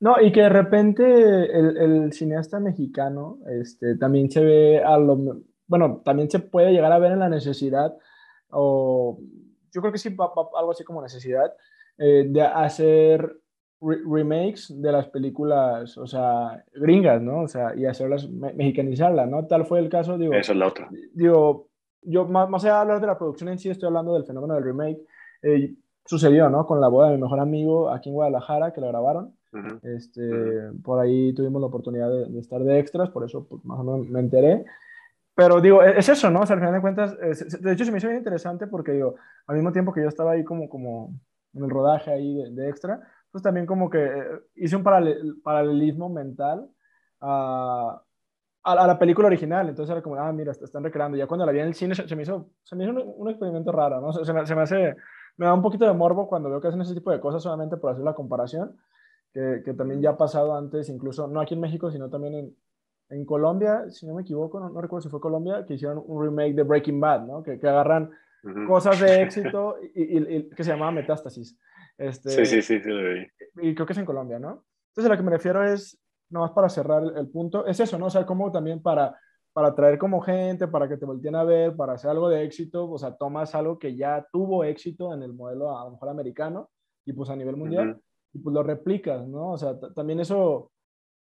No, 0.00 0.20
y 0.20 0.32
que 0.32 0.42
de 0.42 0.48
repente 0.48 1.04
el, 1.04 1.76
el, 1.76 2.12
cineasta 2.12 2.58
mexicano 2.58 3.38
este, 3.60 3.96
también 3.96 4.28
se 4.28 4.44
ve 4.44 4.82
a 4.82 4.98
lo, 4.98 5.40
bueno, 5.68 6.02
también 6.04 6.28
se 6.28 6.40
puede 6.40 6.72
llegar 6.72 6.90
a 6.90 6.98
ver 6.98 7.12
en 7.12 7.20
la 7.20 7.28
necesidad, 7.28 7.96
o 8.50 9.20
yo 9.72 9.80
creo 9.80 9.92
que 9.92 9.98
sí, 9.98 10.14
algo 10.56 10.70
así 10.70 10.84
como 10.84 11.02
necesidad, 11.02 11.52
eh, 11.96 12.26
de 12.28 12.42
hacer 12.42 13.40
remakes 13.80 14.74
de 14.80 14.92
las 14.92 15.08
películas, 15.08 15.96
o 15.98 16.06
sea, 16.06 16.64
gringas, 16.74 17.22
¿no? 17.22 17.42
O 17.42 17.48
sea, 17.48 17.74
y 17.76 17.86
hacerlas, 17.86 18.28
me 18.28 18.52
mexicanizarlas, 18.52 19.28
¿no? 19.28 19.46
Tal 19.46 19.66
fue 19.66 19.78
el 19.78 19.88
caso, 19.88 20.18
digo. 20.18 20.34
Eso 20.34 20.52
es 20.52 20.58
la 20.58 20.66
otra. 20.66 20.88
Digo, 21.12 21.68
yo 22.02 22.26
más, 22.26 22.48
más 22.48 22.64
allá 22.64 22.74
de 22.74 22.80
hablar 22.80 23.00
de 23.00 23.06
la 23.06 23.18
producción 23.18 23.50
en 23.50 23.58
sí, 23.58 23.70
estoy 23.70 23.86
hablando 23.86 24.14
del 24.14 24.24
fenómeno 24.24 24.54
del 24.54 24.64
remake. 24.64 25.00
Eh, 25.42 25.74
sucedió, 26.04 26.48
¿no? 26.50 26.66
Con 26.66 26.80
la 26.80 26.88
boda 26.88 27.10
de 27.10 27.16
mi 27.16 27.22
mejor 27.22 27.38
amigo 27.38 27.90
aquí 27.90 28.08
en 28.08 28.14
Guadalajara, 28.14 28.72
que 28.72 28.80
lo 28.80 28.88
grabaron 28.88 29.38
este, 29.82 30.70
Por 30.82 31.00
ahí 31.00 31.32
tuvimos 31.32 31.60
la 31.60 31.68
oportunidad 31.68 32.10
de, 32.10 32.38
estar 32.38 32.62
de 32.62 32.78
extras, 32.78 33.10
por 33.10 33.24
eso 33.24 33.46
pues, 33.46 33.64
más 33.64 33.80
o 33.80 33.84
menos 33.84 34.08
me 34.08 34.20
enteré. 34.20 34.64
Pero 35.38 35.60
digo, 35.60 35.84
e, 35.84 35.96
es 35.96 36.08
eso, 36.08 36.30
¿no? 36.30 36.40
O 36.40 36.46
sea, 36.46 36.54
al 36.54 36.60
final 36.60 36.74
de 36.74 36.80
cuentas, 36.80 37.16
de 37.16 37.72
hecho 37.72 37.84
se 37.84 37.92
me 37.92 37.98
hizo 37.98 38.08
bien 38.08 38.18
interesante 38.18 38.66
porque 38.66 38.90
digo, 38.90 39.14
al 39.46 39.54
mismo 39.54 39.70
tiempo 39.70 39.92
que 39.92 40.02
yo 40.02 40.08
estaba 40.08 40.32
ahí 40.32 40.42
como, 40.42 40.68
como 40.68 41.14
en 41.54 41.62
el 41.62 41.70
rodaje 41.70 42.10
ahí 42.10 42.42
de, 42.50 42.68
extra, 42.68 43.00
pues 43.30 43.40
también 43.44 43.64
como 43.64 43.88
que 43.88 44.04
eh, 44.04 44.24
hice 44.56 44.74
un 44.74 44.82
paralelismo 44.82 46.08
mental 46.08 46.68
a, 47.20 48.02
a, 48.64 48.86
la 48.88 48.98
película 48.98 49.28
original. 49.28 49.68
Entonces 49.68 49.92
era 49.92 50.02
como, 50.02 50.16
ah, 50.16 50.32
mira, 50.32 50.50
están 50.50 50.82
recreando. 50.82 51.16
Ya 51.16 51.28
cuando 51.28 51.46
la 51.46 51.52
vi 51.52 51.60
en 51.60 51.68
el 51.68 51.74
cine 51.74 51.94
se, 51.94 52.16
me 52.16 52.22
hizo, 52.22 52.50
se 52.64 52.74
me 52.74 52.82
hizo 52.82 52.92
un, 52.92 53.30
experimento 53.30 53.70
raro, 53.70 54.00
¿no? 54.00 54.12
Se, 54.12 54.32
me, 54.32 54.44
se, 54.44 54.56
me, 54.56 54.62
hace, 54.62 54.96
me 55.36 55.46
da 55.46 55.54
un 55.54 55.62
poquito 55.62 55.84
de 55.84 55.92
morbo 55.92 56.26
cuando 56.26 56.50
veo 56.50 56.60
que 56.60 56.66
hacen 56.66 56.80
ese 56.80 56.94
tipo 56.94 57.12
de 57.12 57.20
cosas 57.20 57.44
solamente 57.44 57.76
por 57.76 57.92
hacer 57.92 58.02
la 58.02 58.14
comparación 58.14 58.76
que, 59.32 59.72
también 59.74 60.02
ya 60.02 60.10
ha 60.10 60.16
pasado 60.16 60.56
antes, 60.56 60.88
incluso 60.88 61.28
no 61.28 61.40
aquí 61.40 61.54
en 61.54 61.60
México, 61.60 61.92
sino 61.92 62.10
también 62.10 62.34
en, 62.34 62.56
en 63.10 63.24
Colombia, 63.24 63.90
si 63.90 64.06
no 64.06 64.14
me 64.14 64.22
equivoco, 64.22 64.60
no, 64.60 64.80
recuerdo 64.80 65.02
si 65.02 65.08
fue 65.08 65.20
Colombia, 65.20 65.64
que 65.66 65.74
hicieron 65.74 66.02
un 66.06 66.22
remake 66.22 66.54
de 66.54 66.62
Breaking 66.62 67.00
Bad, 67.00 67.26
¿no? 67.26 67.42
Que, 67.42 67.58
que 67.58 67.68
agarran 67.68 68.10
cosas 68.66 69.00
de 69.00 69.22
éxito 69.22 69.76
y, 69.94 70.48
que 70.50 70.64
se 70.64 70.70
llamaba 70.70 70.92
Metástasis. 70.92 71.58
Este, 71.96 72.30
sí, 72.30 72.46
sí, 72.46 72.62
sí, 72.62 72.80
sí, 72.80 72.88
lo 72.88 73.02
vi. 73.02 73.26
Y 73.62 73.74
creo 73.74 73.86
que 73.86 73.92
es 73.92 73.98
en 73.98 74.04
Colombia, 74.04 74.38
¿no? 74.38 74.64
Entonces, 74.90 75.10
a 75.10 75.14
lo 75.14 75.16
que 75.16 75.24
me 75.24 75.32
refiero 75.32 75.64
es, 75.64 75.98
nomás 76.30 76.52
para 76.52 76.68
cerrar 76.68 77.02
el, 77.16 77.28
punto, 77.28 77.66
es 77.66 77.80
eso, 77.80 77.98
¿no? 77.98 78.06
O 78.06 78.10
sea, 78.10 78.26
como 78.26 78.52
también 78.52 78.82
para, 78.82 79.18
para 79.52 79.74
traer 79.74 79.98
como 79.98 80.20
gente, 80.20 80.68
para 80.68 80.88
que 80.88 80.96
te 80.96 81.06
volteen 81.06 81.34
a 81.34 81.44
ver, 81.44 81.74
para 81.74 81.94
hacer 81.94 82.10
algo 82.10 82.28
de 82.28 82.44
éxito, 82.44 82.90
o 82.90 82.98
sea, 82.98 83.16
tomas 83.16 83.54
algo 83.54 83.78
que 83.78 83.96
ya 83.96 84.26
tuvo 84.30 84.64
éxito 84.64 85.12
en 85.14 85.22
el 85.22 85.32
modelo 85.32 85.76
a 85.76 85.84
lo 85.84 85.92
mejor 85.92 86.10
americano 86.10 86.70
y 87.04 87.12
pues 87.12 87.30
a 87.30 87.36
nivel 87.36 87.56
mundial 87.56 88.00
y 88.32 88.38
pues 88.38 88.54
lo 88.54 88.62
replicas, 88.62 89.26
¿no? 89.26 89.52
O 89.52 89.58
sea, 89.58 89.78
también 89.94 90.20
eso, 90.20 90.70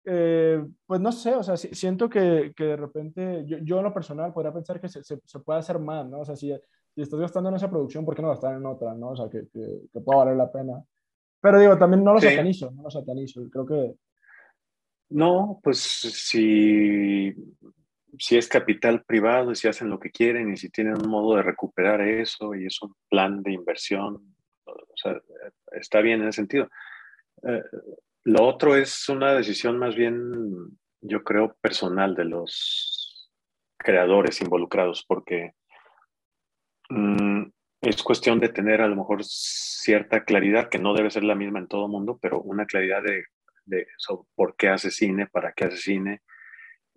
eh, 0.04 0.64
pues 0.86 1.00
no 1.00 1.12
sé, 1.12 1.34
o 1.34 1.42
sea, 1.42 1.56
siento 1.56 2.08
que, 2.08 2.52
que 2.56 2.64
de 2.64 2.76
repente, 2.76 3.44
yo, 3.46 3.58
yo, 3.58 3.78
en 3.78 3.84
lo 3.84 3.92
personal 3.92 4.32
podría 4.32 4.52
pensar 4.52 4.80
que 4.80 4.88
se, 4.88 5.02
se, 5.02 5.38
puede 5.40 5.58
hacer 5.58 5.78
más, 5.78 6.06
¿no? 6.08 6.20
O 6.20 6.24
sea, 6.24 6.36
si, 6.36 6.52
si, 6.94 7.02
estás 7.02 7.20
gastando 7.20 7.50
en 7.50 7.56
esa 7.56 7.70
producción, 7.70 8.04
¿por 8.04 8.14
qué 8.14 8.22
no 8.22 8.28
gastar 8.28 8.56
en 8.56 8.66
otra, 8.66 8.94
¿no? 8.94 9.10
O 9.10 9.16
sea, 9.16 9.28
que, 9.28 9.48
que, 9.52 9.82
que 9.92 10.00
pueda 10.00 10.18
valer 10.18 10.36
la 10.36 10.50
pena. 10.50 10.82
Pero 11.40 11.60
digo, 11.60 11.78
también 11.78 12.02
no 12.02 12.14
lo 12.14 12.20
satanizo, 12.20 12.70
no 12.70 12.82
lo 12.82 12.90
satanizo, 12.90 13.42
creo 13.50 13.66
que... 13.66 13.94
No, 15.10 15.60
pues 15.62 15.78
si, 15.78 17.34
si 18.18 18.36
es 18.36 18.48
capital 18.48 19.04
privado 19.04 19.52
y 19.52 19.56
si 19.56 19.68
hacen 19.68 19.88
lo 19.88 19.98
que 19.98 20.10
quieren 20.10 20.52
y 20.52 20.56
si 20.56 20.68
tienen 20.70 21.00
un 21.00 21.08
modo 21.08 21.36
de 21.36 21.42
recuperar 21.42 22.00
eso 22.02 22.54
y 22.54 22.66
es 22.66 22.82
un 22.82 22.94
plan 23.08 23.42
de 23.42 23.52
inversión, 23.52 24.34
o 24.64 24.96
sea, 24.96 25.20
está 25.72 26.00
bien 26.00 26.20
en 26.20 26.28
ese 26.28 26.36
sentido. 26.36 26.68
Eh, 27.42 27.62
lo 28.28 28.44
otro 28.44 28.76
es 28.76 29.08
una 29.08 29.32
decisión 29.32 29.78
más 29.78 29.94
bien, 29.96 30.78
yo 31.00 31.24
creo, 31.24 31.56
personal 31.62 32.14
de 32.14 32.26
los 32.26 33.32
creadores 33.78 34.42
involucrados, 34.42 35.02
porque 35.08 35.54
mm, 36.90 37.44
es 37.80 38.02
cuestión 38.02 38.38
de 38.38 38.50
tener 38.50 38.82
a 38.82 38.86
lo 38.86 38.96
mejor 38.96 39.24
cierta 39.24 40.24
claridad, 40.24 40.68
que 40.68 40.78
no 40.78 40.92
debe 40.92 41.10
ser 41.10 41.24
la 41.24 41.34
misma 41.34 41.58
en 41.60 41.68
todo 41.68 41.88
mundo, 41.88 42.18
pero 42.20 42.42
una 42.42 42.66
claridad 42.66 43.02
de, 43.02 43.24
de 43.64 43.86
por 44.34 44.56
qué 44.56 44.68
hace 44.68 44.90
cine, 44.90 45.26
para 45.26 45.54
qué 45.54 45.64
hace 45.64 45.78
cine, 45.78 46.20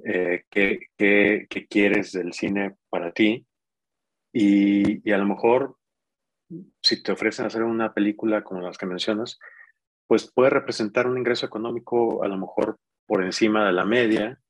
eh, 0.04 0.44
qué, 0.50 0.88
qué, 0.98 1.48
qué, 1.50 1.66
quieres 1.66 2.12
del 2.12 2.34
cine 2.34 2.76
para 2.90 3.14
ti. 3.14 3.46
Y, 4.34 5.08
y, 5.10 5.14
a 5.14 5.18
lo 5.18 5.26
mejor, 5.26 5.78
si 6.82 7.02
te 7.02 7.14
ofrecen 7.14 7.46
hacer 7.46 7.64
una 7.64 7.94
película 7.94 8.44
como 8.44 8.60
las 8.60 8.78
que 8.78 8.86
mencionas, 8.86 9.40
pues 10.12 10.30
puede 10.30 10.50
representar 10.50 11.08
un 11.08 11.18
ingreso 11.18 11.46
económico 11.46 12.22
a 12.22 12.28
lo 12.28 12.38
mejor 12.38 12.78
por 13.06 13.24
encima 13.24 13.66
de 13.66 13.72
la 13.72 13.86
media, 13.86 14.42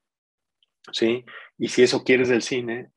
¿sí? 0.92 1.24
Y 1.56 1.68
si 1.68 1.84
eso 1.84 2.04
quieres 2.04 2.30
del 2.30 2.42
cine, 2.42 2.90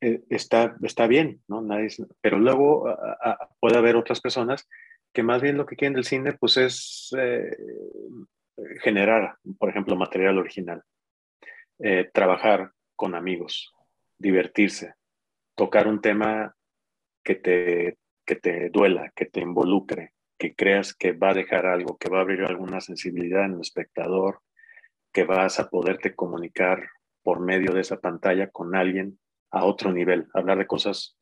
eh, 0.00 0.20
está, 0.28 0.74
está 0.82 1.06
bien, 1.06 1.44
¿no? 1.46 1.62
Nadie, 1.62 1.90
pero 2.20 2.40
luego 2.40 2.92
puede 3.60 3.78
haber 3.78 3.94
otras 3.94 4.20
personas 4.20 4.68
que 5.12 5.22
más 5.22 5.40
bien 5.42 5.56
lo 5.56 5.64
que 5.64 5.76
quieren 5.76 5.94
del 5.94 6.02
cine, 6.02 6.32
pues 6.32 6.56
es 6.56 7.14
eh, 7.16 7.56
generar, 8.82 9.36
por 9.56 9.70
ejemplo, 9.70 9.94
material 9.94 10.38
original, 10.38 10.82
eh, 11.78 12.10
trabajar 12.12 12.72
con 12.96 13.14
amigos, 13.14 13.72
divertirse, 14.18 14.94
tocar 15.54 15.86
un 15.86 16.00
tema 16.00 16.56
que 17.22 17.36
te, 17.36 17.98
que 18.26 18.34
te 18.34 18.70
duela, 18.70 19.12
que 19.14 19.26
te 19.26 19.38
involucre, 19.38 20.14
que 20.42 20.56
creas 20.56 20.92
que 20.92 21.12
va 21.12 21.30
a 21.30 21.34
dejar 21.34 21.66
algo, 21.66 21.96
que 21.98 22.08
va 22.08 22.18
a 22.18 22.22
abrir 22.22 22.42
alguna 22.42 22.80
sensibilidad 22.80 23.44
en 23.44 23.52
el 23.52 23.60
espectador, 23.60 24.40
que 25.12 25.22
vas 25.22 25.60
a 25.60 25.70
poderte 25.70 26.16
comunicar 26.16 26.88
por 27.22 27.38
medio 27.38 27.72
de 27.72 27.82
esa 27.82 28.00
pantalla 28.00 28.50
con 28.50 28.74
alguien 28.74 29.20
a 29.52 29.64
otro 29.64 29.92
nivel, 29.92 30.26
hablar 30.34 30.58
de 30.58 30.66
cosas 30.66 31.16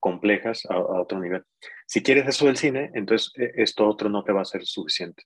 complejas 0.00 0.66
a, 0.68 0.76
otro 0.76 1.20
nivel. 1.20 1.44
Si 1.86 2.02
quieres 2.02 2.26
eso 2.26 2.46
del 2.46 2.56
cine, 2.56 2.90
entonces 2.94 3.30
eh, 3.38 3.52
esto 3.58 3.86
otro 3.86 4.08
no 4.08 4.24
te 4.24 4.32
va 4.32 4.40
a 4.40 4.44
ser 4.44 4.64
suficiente. 4.64 5.22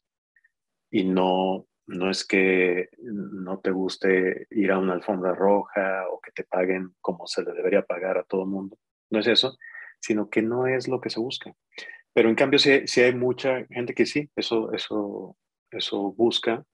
Y 0.90 1.04
no, 1.04 1.66
no 1.86 2.10
es 2.10 2.26
que 2.26 2.90
no 2.98 3.60
te 3.60 3.70
guste 3.70 4.46
ir 4.50 4.72
a 4.72 4.78
una 4.78 4.92
alfombra 4.92 5.34
roja 5.34 6.04
o 6.10 6.20
que 6.20 6.32
te 6.32 6.44
paguen 6.44 6.94
como 7.00 7.26
se 7.26 7.42
le 7.42 7.54
debería 7.54 7.80
pagar 7.80 8.18
a 8.18 8.24
todo 8.24 8.42
el 8.42 8.50
mundo. 8.50 8.76
No 9.08 9.20
es 9.20 9.26
eso, 9.26 9.56
sino 10.00 10.28
que 10.28 10.42
no 10.42 10.66
es 10.66 10.86
lo 10.86 11.00
que 11.00 11.08
se 11.08 11.18
busca. 11.18 11.54
Pero 12.16 12.30
en 12.30 12.34
cambio, 12.34 12.58
sí, 12.58 13.00
hay 13.02 13.14
mucha 13.14 13.66
gente 13.66 13.92
que 13.92 14.06
sí, 14.06 14.30
eso, 14.36 14.72
eso, 14.72 15.36
eso 15.70 16.14
busca, 16.14 16.64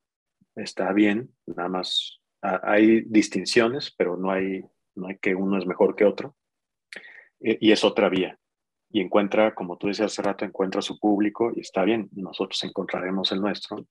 está 0.55 0.92
bien, 0.92 1.35
nada 1.46 1.68
más 1.68 2.20
hay 2.40 3.00
distinciones, 3.00 3.92
pero 3.98 4.16
no 4.16 4.31
hay, 4.31 4.64
no 4.94 5.09
hay 5.09 5.18
que 5.18 5.35
uno 5.35 5.59
es 5.59 5.66
mejor 5.66 5.96
que 5.96 6.05
otro. 6.05 6.37
Y, 7.40 7.72
es 7.72 7.83
otra 7.83 8.09
vía. 8.09 8.38
Y 8.88 9.00
encuentra, 9.00 9.52
como 9.52 9.78
tú 9.78 9.88
decías 9.88 10.12
hace 10.12 10.22
rato, 10.22 10.44
encuentra 10.44 10.81
su 10.81 11.00
público 11.00 11.50
y 11.57 11.62
está 11.62 11.83
bien, 11.83 12.09
nosotros 12.12 12.62
encontraremos 12.62 13.33
el 13.33 13.40
nuestro, 13.40 13.85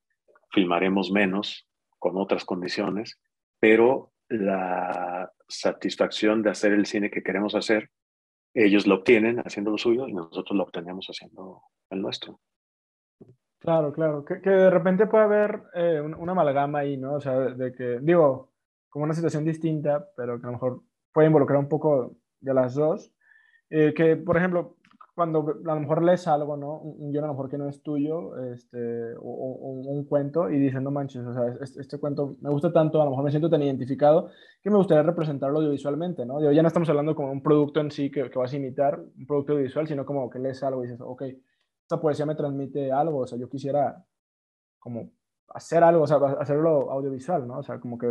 filmaremos 0.54 1.12
menos, 1.12 1.68
con 2.00 2.16
otras 2.16 2.46
condiciones, 2.46 3.20
pero 3.60 4.14
la 4.30 5.30
satisfacción 5.50 6.44
de 6.44 6.52
hacer 6.52 6.71
el 6.71 6.86
cine 6.86 7.12
que 7.12 7.23
queremos 7.23 7.56
hacer 7.56 7.90
ellos 8.54 8.87
lo 8.87 8.95
obtienen 8.95 9.39
haciendo 9.39 9.71
lo 9.71 9.77
suyo 9.77 10.08
y 10.08 10.13
nosotros 10.13 10.58
lo 10.58 10.63
obtenemos 10.63 11.08
haciendo 11.08 11.62
el 11.89 12.02
nuestro. 12.02 12.39
Claro, 13.60 13.93
claro, 13.93 14.25
que, 14.25 14.41
que 14.41 14.49
de 14.49 14.69
repente 14.71 15.06
puede 15.06 15.23
haber 15.23 15.62
eh, 15.75 16.02
una 16.02 16.31
amalgama 16.31 16.79
ahí, 16.79 16.97
¿no? 16.97 17.13
O 17.13 17.21
sea, 17.21 17.37
de, 17.37 17.71
que, 17.71 17.99
digo, 18.02 18.52
como 18.89 19.06
una 19.06 19.13
situación 19.13 19.45
distinta, 19.45 20.08
pero 20.17 20.39
que 20.39 20.47
a 20.47 20.47
lo 20.47 20.54
mejor 20.54 20.81
puede 21.13 21.27
involucrar 21.27 21.60
un 21.60 21.69
poco 21.69 22.17
de 22.39 22.54
las 22.54 22.73
dos. 22.73 23.13
Eh, 23.69 23.93
que, 23.95 24.17
por 24.17 24.35
ejemplo, 24.35 24.77
cuando 25.22 25.62
a 25.67 25.76
lo 25.76 25.82
mejor 25.82 26.04
lees 26.04 26.28
algo, 26.28 26.58
¿no? 26.58 26.80
Un 26.80 27.12
guion 27.12 27.26
a 27.26 27.28
lo 27.28 27.34
mejor 27.34 27.48
que 27.48 27.60
no 27.60 27.69
es 27.69 27.84
tuyo, 27.84 28.44
este, 28.52 29.13
o, 29.19 29.22
un 29.22 30.04
cuento, 30.06 30.50
y 30.50 30.58
dices, 30.58 30.82
no 30.82 30.90
manches, 30.90 31.24
o 31.24 31.32
sea, 31.32 31.56
este, 31.62 31.82
este, 31.82 32.00
cuento 32.00 32.32
me 32.42 32.50
gusta 32.50 32.74
tanto, 32.74 33.00
a 33.00 33.06
lo 33.06 33.12
mejor 33.12 33.26
me 33.26 33.30
siento 33.30 33.48
tan 33.48 33.62
identificado, 33.62 34.32
que 34.63 34.72
me 34.72 34.78
gustaría 34.78 35.04
representarlo 35.04 35.60
audiovisualmente, 35.60 36.26
¿no? 36.26 36.42
ya 36.52 36.63
no 36.63 36.67
estamos 36.67 36.90
hablando 36.90 37.13
como 37.13 37.32
un 37.32 37.44
producto 37.44 37.82
en 37.82 37.92
sí 37.92 38.10
que, 38.10 38.32
que, 38.32 38.40
vas 38.40 38.52
a 38.52 38.56
imitar, 38.56 39.00
un 39.00 39.28
producto 39.28 39.52
audiovisual, 39.54 39.88
sino 39.88 40.08
como 40.08 40.28
que 40.28 40.40
lees 40.40 40.63
algo 40.63 40.84
y 40.84 40.88
dices, 40.88 41.02
ok, 41.06 41.22
esta 41.84 42.02
poesía 42.02 42.26
me 42.26 42.34
transmite 42.34 42.92
algo, 42.92 43.19
o 43.19 43.28
sea, 43.28 43.38
yo 43.38 43.48
quisiera 43.48 44.04
como 44.80 45.12
hacer 45.50 45.84
algo, 45.84 46.06
o 46.06 46.08
sea, 46.08 46.17
hacerlo 46.40 46.90
audiovisual, 46.90 47.48
¿no? 47.48 47.60
O 47.60 47.63
sea, 47.63 47.80
como 47.80 48.00
que 48.00 48.08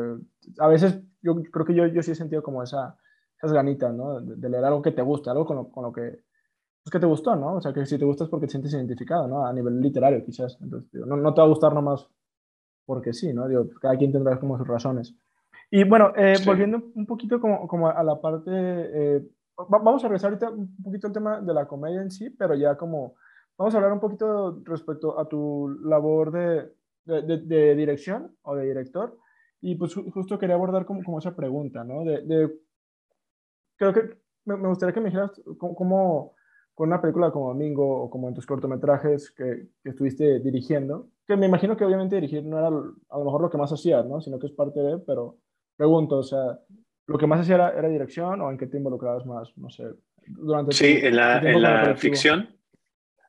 a 0.61 0.69
veces 0.69 1.03
yo 1.23 1.35
creo 1.51 1.67
que 1.67 1.75
yo, 1.75 1.87
yo 1.89 2.05
sí 2.05 2.13
he 2.13 2.15
sentido 2.15 2.41
como 2.41 2.63
esa, 2.63 2.97
esas 3.37 3.53
ganitas, 3.53 3.93
¿no? 3.93 4.21
De, 4.21 4.49
leer 4.49 4.65
algo 4.65 4.81
que 4.81 4.93
te 4.93 5.03
gusta, 5.03 5.33
algo 5.33 5.45
con 5.45 5.57
lo, 5.57 5.71
con 5.73 5.83
lo 5.83 5.93
que, 5.93 6.21
pues 6.83 6.93
que 6.93 6.99
te 6.99 7.07
gustó, 7.07 7.37
¿no? 7.37 7.57
O 7.57 7.61
sea, 7.61 7.73
que 7.73 7.85
si 7.85 7.99
te 7.99 8.05
gusta 8.05 8.25
es 8.25 8.31
porque 8.31 8.47
te 8.47 8.53
sientes 8.53 8.73
identificado, 8.73 9.29
¿no? 9.29 9.45
A 9.45 9.53
nivel 9.53 9.81
literario, 9.81 10.25
quizás. 10.25 10.59
Entonces, 10.61 10.89
no, 11.07 11.17
no, 11.17 11.35
te 11.35 11.41
va 11.41 11.47
a 11.47 11.51
gustar 11.51 11.75
nomás 11.75 12.09
porque 12.87 13.13
sí, 13.13 13.33
¿no? 13.33 13.47
Digo, 13.49 13.69
cada 13.81 13.97
quien 13.97 14.13
tendrá 14.13 14.39
como 14.41 14.57
sus 14.59 14.67
razones. 14.67 15.15
Y 15.71 15.85
bueno, 15.85 16.13
eh, 16.17 16.37
volviendo 16.45 16.83
un 16.95 17.07
poquito 17.07 17.41
como, 17.41 17.69
como 17.69 17.89
a 17.89 18.03
la 18.03 18.21
parte, 18.21 18.51
eh, 18.51 19.23
vamos 19.69 20.03
a 20.03 20.09
regresar 20.09 20.31
ahorita 20.31 20.51
un 20.51 20.77
poquito 20.83 21.07
al 21.07 21.13
tema 21.13 21.41
de 21.41 21.55
la 21.55 21.67
comedia 21.67 22.03
en 22.03 22.11
sí, 22.11 22.31
pero 22.31 22.55
ya 22.55 22.77
como, 22.77 23.15
vamos 23.57 23.75
a 23.75 23.77
hablar 23.77 23.93
un 23.93 24.01
poquito 24.01 24.61
respecto 24.65 25.19
a 25.19 25.29
tu 25.29 25.69
labor 25.85 26.33
de, 26.33 26.73
de, 27.05 27.75
dirección 27.75 28.35
o 28.43 28.57
de 28.57 28.67
director. 28.67 29.17
Y 29.61 29.75
pues 29.75 29.95
justo 29.95 30.39
quería 30.39 30.55
abordar 30.55 30.87
como, 30.87 31.05
como 31.05 31.19
esa 31.19 31.37
pregunta, 31.37 31.85
¿no? 31.85 32.03
De, 32.05 32.51
creo 33.77 33.93
que 33.93 34.17
me, 34.47 34.69
gustaría 34.69 34.95
que 34.95 35.01
me 35.01 35.11
dijeras 35.11 35.41
cómo, 35.59 36.35
con 36.81 36.89
una 36.89 37.03
película 37.03 37.31
como 37.31 37.49
Domingo 37.49 38.05
o 38.05 38.09
como 38.09 38.29
en 38.29 38.35
tus 38.35 38.47
cortometrajes 38.47 39.33
que, 39.33 39.67
que, 39.83 39.91
estuviste 39.91 40.41
dirigiendo, 40.41 41.11
que 41.27 41.37
me 41.37 41.45
imagino 41.45 41.77
que 41.77 41.85
obviamente 41.85 42.15
dirigir 42.15 42.43
no 42.43 42.57
era 42.57 42.69
a 42.69 43.19
lo 43.19 43.25
mejor 43.27 43.43
lo 43.43 43.51
que 43.51 43.59
más 43.59 43.71
hacías, 43.71 44.07
¿no? 44.07 44.23
Sino 44.23 44.39
que 44.39 44.47
es 44.47 44.53
parte 44.55 44.81
de, 44.81 44.97
pero 44.97 45.37
pregunto, 45.77 46.17
o 46.17 46.23
sea, 46.23 46.59
¿lo 47.07 47.19
que 47.19 47.27
más 47.27 47.41
hacía 47.41 47.75
era, 47.77 47.87
dirección 47.87 48.41
o 48.41 48.51
en 48.51 48.57
qué 48.57 48.67
te 48.67 48.79
involucrabas 48.79 49.27
más? 49.27 49.53
No 49.59 49.69
sé, 49.69 49.91
durante 50.27 50.73
Sí, 50.73 51.01
en 51.03 51.17
la, 51.17 51.41
en 51.41 51.61
la 51.61 51.95
ficción. 51.97 52.49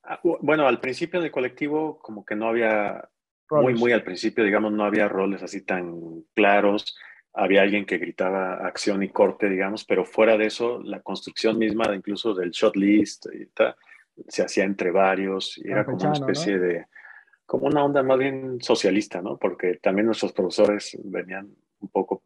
Ah, 0.05 0.21
bueno, 0.23 0.65
al 0.65 0.79
principio 0.79 1.19
del 1.19 1.31
colectivo 1.31 1.99
como 1.99 2.23
que 2.23 2.37
no 2.37 2.47
había 2.47 3.09
muy, 3.49 3.73
muy 3.73 3.91
al 3.91 4.03
principio, 4.03 4.45
digamos, 4.45 4.71
no 4.71 4.85
había 4.85 5.09
roles 5.09 5.43
así 5.43 5.65
tan 5.65 6.23
claros. 6.33 6.97
Había 7.33 7.61
alguien 7.61 7.85
que 7.85 7.97
gritaba 7.97 8.65
acción 8.65 9.03
y 9.03 9.09
corte, 9.09 9.49
digamos, 9.49 9.85
pero 9.85 10.05
fuera 10.05 10.37
de 10.37 10.47
eso, 10.47 10.81
la 10.83 11.01
construcción 11.01 11.57
misma, 11.57 11.95
incluso 11.95 12.33
del 12.33 12.51
shot 12.51 12.75
list, 12.75 13.27
y 13.33 13.45
tal, 13.47 13.75
se 14.27 14.43
hacía 14.43 14.65
entre 14.65 14.91
varios 14.91 15.57
y 15.57 15.69
era 15.69 15.85
como 15.85 15.97
una 15.97 16.13
especie 16.13 16.59
de, 16.59 16.85
como 17.45 17.67
una 17.67 17.83
onda 17.83 18.03
más 18.03 18.19
bien 18.19 18.61
socialista, 18.61 19.21
¿no? 19.21 19.37
Porque 19.37 19.75
también 19.81 20.07
nuestros 20.07 20.33
profesores 20.33 20.97
venían 21.03 21.49
un 21.79 21.89
poco 21.89 22.23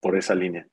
por 0.00 0.16
esa 0.16 0.34
línea, 0.34 0.66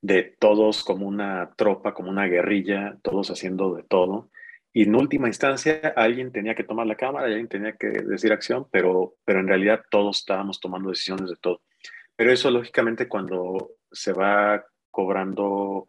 de 0.00 0.22
todos 0.38 0.84
como 0.84 1.06
una 1.06 1.52
tropa, 1.56 1.94
como 1.94 2.10
una 2.10 2.26
guerrilla, 2.26 2.98
todos 3.02 3.30
haciendo 3.30 3.74
de 3.74 3.82
todo 3.82 4.30
y 4.72 4.82
en 4.82 4.94
última 4.94 5.28
instancia 5.28 5.92
alguien 5.96 6.30
tenía 6.30 6.54
que 6.54 6.64
tomar 6.64 6.86
la 6.86 6.94
cámara 6.94 7.26
alguien 7.26 7.48
tenía 7.48 7.72
que 7.72 7.88
decir 7.88 8.32
acción, 8.32 8.66
pero, 8.70 9.16
pero 9.24 9.40
en 9.40 9.48
realidad 9.48 9.82
todos 9.90 10.20
estábamos 10.20 10.60
tomando 10.60 10.90
decisiones 10.90 11.30
de 11.30 11.36
todo. 11.36 11.62
Pero 12.18 12.32
eso 12.32 12.50
lógicamente 12.50 13.06
cuando 13.06 13.76
se 13.92 14.12
va 14.12 14.64
cobrando 14.90 15.86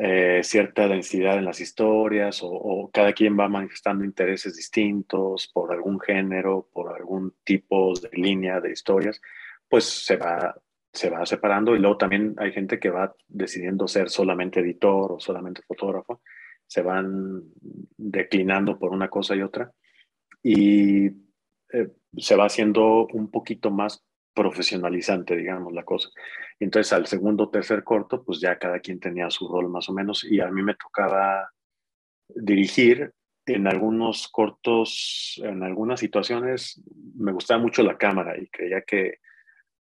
eh, 0.00 0.42
cierta 0.44 0.86
densidad 0.86 1.38
en 1.38 1.44
las 1.44 1.60
historias 1.60 2.38
o, 2.44 2.88
cada 2.92 3.12
quien 3.12 3.36
va 3.36 3.48
manifestando 3.48 4.04
intereses 4.04 4.54
distintos 4.54 5.50
por 5.52 5.72
algún 5.72 5.98
género, 5.98 6.68
por 6.72 6.94
algún 6.94 7.34
tipo 7.42 7.92
de 7.98 8.10
línea 8.12 8.60
de 8.60 8.70
historias, 8.70 9.20
pues 9.68 9.86
se 9.86 10.16
va, 10.16 10.54
se 10.92 11.10
va 11.10 11.26
separando. 11.26 11.74
Y 11.74 11.80
luego 11.80 11.96
también 11.96 12.36
hay 12.38 12.52
gente 12.52 12.78
que 12.78 12.90
va 12.90 13.12
decidiendo 13.26 13.88
ser 13.88 14.08
solamente 14.08 14.60
editor 14.60 15.10
o 15.10 15.18
solamente 15.18 15.62
fotógrafo 15.62 16.22
se 16.64 16.82
van 16.82 17.42
declinando 17.96 18.78
por 18.78 18.92
una 18.92 19.10
cosa 19.10 19.34
y 19.34 19.42
otra. 19.42 19.72
Y 20.44 21.06
eh, 21.72 21.88
se 22.16 22.36
va 22.36 22.44
haciendo 22.44 23.08
un 23.08 23.28
poquito 23.32 23.72
más 23.72 24.04
profesionalizante, 24.34 25.36
digamos, 25.36 25.72
la 25.72 25.84
cosa. 25.84 26.08
Entonces, 26.58 26.92
al 26.92 27.06
segundo 27.06 27.50
tercer 27.50 27.82
corto, 27.84 28.22
pues 28.24 28.40
ya 28.40 28.58
cada 28.58 28.80
quien 28.80 29.00
tenía 29.00 29.30
su 29.30 29.48
rol 29.48 29.68
más 29.68 29.88
o 29.88 29.92
menos 29.92 30.24
y 30.24 30.40
a 30.40 30.50
mí 30.50 30.62
me 30.62 30.74
tocaba 30.74 31.50
dirigir 32.28 33.12
en 33.46 33.66
algunos 33.66 34.28
cortos, 34.28 35.40
en 35.42 35.62
algunas 35.62 36.00
situaciones, 36.00 36.82
me 37.16 37.32
gustaba 37.32 37.60
mucho 37.60 37.82
la 37.82 37.98
cámara 37.98 38.38
y 38.38 38.46
creía 38.48 38.82
que 38.82 39.18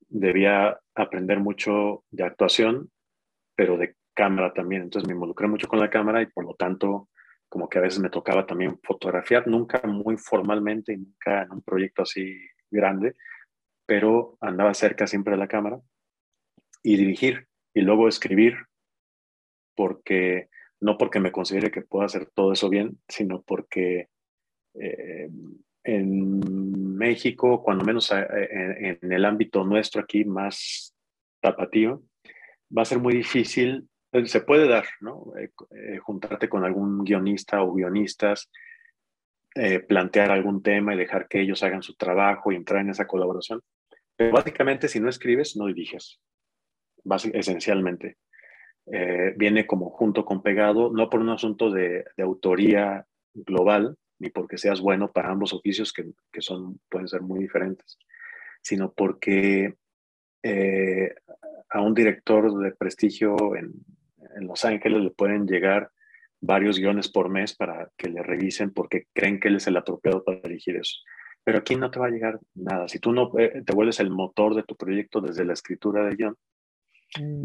debía 0.07 0.79
aprender 0.95 1.39
mucho 1.39 2.03
de 2.11 2.23
actuación, 2.23 2.89
pero 3.55 3.77
de 3.77 3.95
cámara 4.13 4.53
también, 4.53 4.83
entonces 4.83 5.07
me 5.07 5.13
involucré 5.13 5.47
mucho 5.47 5.67
con 5.67 5.79
la 5.79 5.89
cámara 5.89 6.21
y 6.21 6.27
por 6.27 6.45
lo 6.45 6.55
tanto 6.55 7.09
como 7.49 7.69
que 7.69 7.79
a 7.79 7.81
veces 7.81 7.99
me 7.99 8.09
tocaba 8.09 8.45
también 8.45 8.79
fotografiar, 8.83 9.47
nunca 9.47 9.81
muy 9.85 10.17
formalmente 10.17 10.93
y 10.93 10.97
nunca 10.97 11.43
en 11.43 11.51
un 11.51 11.61
proyecto 11.61 12.01
así 12.01 12.35
grande, 12.69 13.15
pero 13.87 14.37
andaba 14.41 14.73
cerca 14.75 15.07
siempre 15.07 15.31
de 15.31 15.39
la 15.39 15.47
cámara 15.47 15.79
y 16.83 16.97
dirigir 16.97 17.47
y 17.73 17.81
luego 17.81 18.07
escribir, 18.07 18.57
porque 19.75 20.49
no 20.79 20.97
porque 20.97 21.19
me 21.19 21.31
considere 21.31 21.71
que 21.71 21.81
puedo 21.81 22.05
hacer 22.05 22.29
todo 22.33 22.51
eso 22.51 22.69
bien, 22.69 22.99
sino 23.07 23.41
porque 23.41 24.09
eh, 24.75 25.29
en 25.83 26.97
México, 26.97 27.63
cuando 27.63 27.85
menos 27.85 28.11
eh, 28.11 28.97
en, 29.01 29.11
el 29.11 29.25
ámbito 29.25 29.63
nuestro 29.63 30.01
aquí 30.01 30.25
más 30.25 30.93
tapatío, 31.41 32.03
va 32.75 32.81
a 32.81 32.85
ser 32.85 32.99
muy 32.99 33.13
difícil 33.15 33.87
eh, 34.11 34.25
se 34.25 34.41
puede 34.41 34.67
dar, 34.67 34.85
¿no? 34.99 35.31
Juntarte 36.01 36.49
con 36.49 36.63
algún 36.65 37.03
guionista 37.03 37.61
o 37.61 37.73
guionistas, 37.73 38.49
plantear 39.87 40.31
algún 40.31 40.61
tema 40.61 40.93
y 40.93 40.97
dejar 40.97 41.27
que 41.27 41.41
ellos 41.41 41.63
hagan 41.63 41.81
su 41.81 41.95
trabajo 41.95 42.51
y 42.51 42.55
entrar 42.55 42.81
en 42.81 42.91
esa 42.91 43.07
colaboración. 43.07 43.61
Pero 44.17 44.31
básicamente, 44.31 44.87
si 44.87 44.99
no 44.99 45.09
escribes, 45.09 45.55
no 45.55 45.67
diriges, 45.67 46.19
esencialmente. 47.33 48.17
viene 49.35 49.65
como 49.67 49.89
junto 49.89 50.25
con 50.25 50.41
pegado, 50.41 50.91
no 50.91 51.09
por 51.09 51.21
un 51.21 51.29
asunto 51.29 51.69
de, 51.69 52.03
autoría 52.17 53.05
global, 53.33 53.95
ni 54.19 54.29
porque 54.29 54.57
seas 54.57 54.81
bueno 54.81 55.11
para 55.11 55.29
ambos 55.29 55.53
oficios 55.53 55.93
que, 55.93 56.41
son, 56.41 56.79
pueden 56.89 57.07
ser 57.07 57.21
muy 57.21 57.39
diferentes, 57.39 57.97
sino 58.61 58.91
porque 58.91 59.75
a 61.69 61.81
un 61.81 61.93
director 61.93 62.57
de 62.59 62.71
prestigio 62.71 63.55
en, 63.55 63.73
en 64.35 64.47
Los 64.47 64.65
Ángeles 64.65 65.03
le 65.03 65.11
pueden 65.11 65.45
llegar 65.45 65.91
varios 66.39 66.77
guiones 66.77 67.09
por 67.09 67.29
mes 67.29 67.55
para 67.55 67.91
que 67.97 68.09
le 68.09 68.21
revisen 68.21 68.71
porque 68.71 69.07
creen 69.13 69.39
que 69.39 69.47
él 69.47 69.55
es 69.55 69.67
el 69.67 69.77
apropiado 69.77 70.23
para 70.23 70.39
dirigir 70.39 70.77
eso. 70.77 70.97
Pero 71.47 71.59
aquí 71.59 71.77
no 71.77 71.89
te 71.89 71.97
va 71.97 72.07
a 72.07 72.09
llegar 72.09 72.41
nada. 72.55 72.89
Si 72.89 72.99
tú 72.99 73.13
no 73.13 73.31
eh, 73.39 73.63
te 73.65 73.73
vuelves 73.73 74.01
el 74.01 74.09
motor 74.09 74.53
de 74.53 74.63
tu 74.63 74.75
proyecto 74.75 75.21
desde 75.21 75.45
la 75.45 75.53
escritura 75.53 76.03
del 76.03 76.17
guion, 76.17 76.35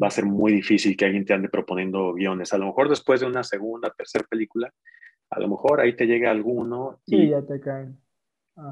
va 0.03 0.09
a 0.09 0.11
ser 0.11 0.25
muy 0.27 0.51
difícil 0.51 0.97
que 0.97 1.05
alguien 1.05 1.25
te 1.25 1.35
ande 1.35 1.49
proponiendo 1.49 2.13
guiones. 2.13 2.53
A 2.53 2.59
lo 2.59 2.67
mejor 2.67 2.89
después 2.89 3.21
de 3.21 3.27
una 3.27 3.45
segunda, 3.45 3.95
tercera 3.97 4.25
película, 4.29 4.75
a 5.31 5.39
lo 5.39 5.47
mejor 5.47 5.81
ahí 5.81 5.95
te 5.95 6.07
llega 6.07 6.33
alguno. 6.33 6.99
Y, 7.07 7.29
ya 7.29 7.43
te 7.43 7.61
caen. 7.61 7.97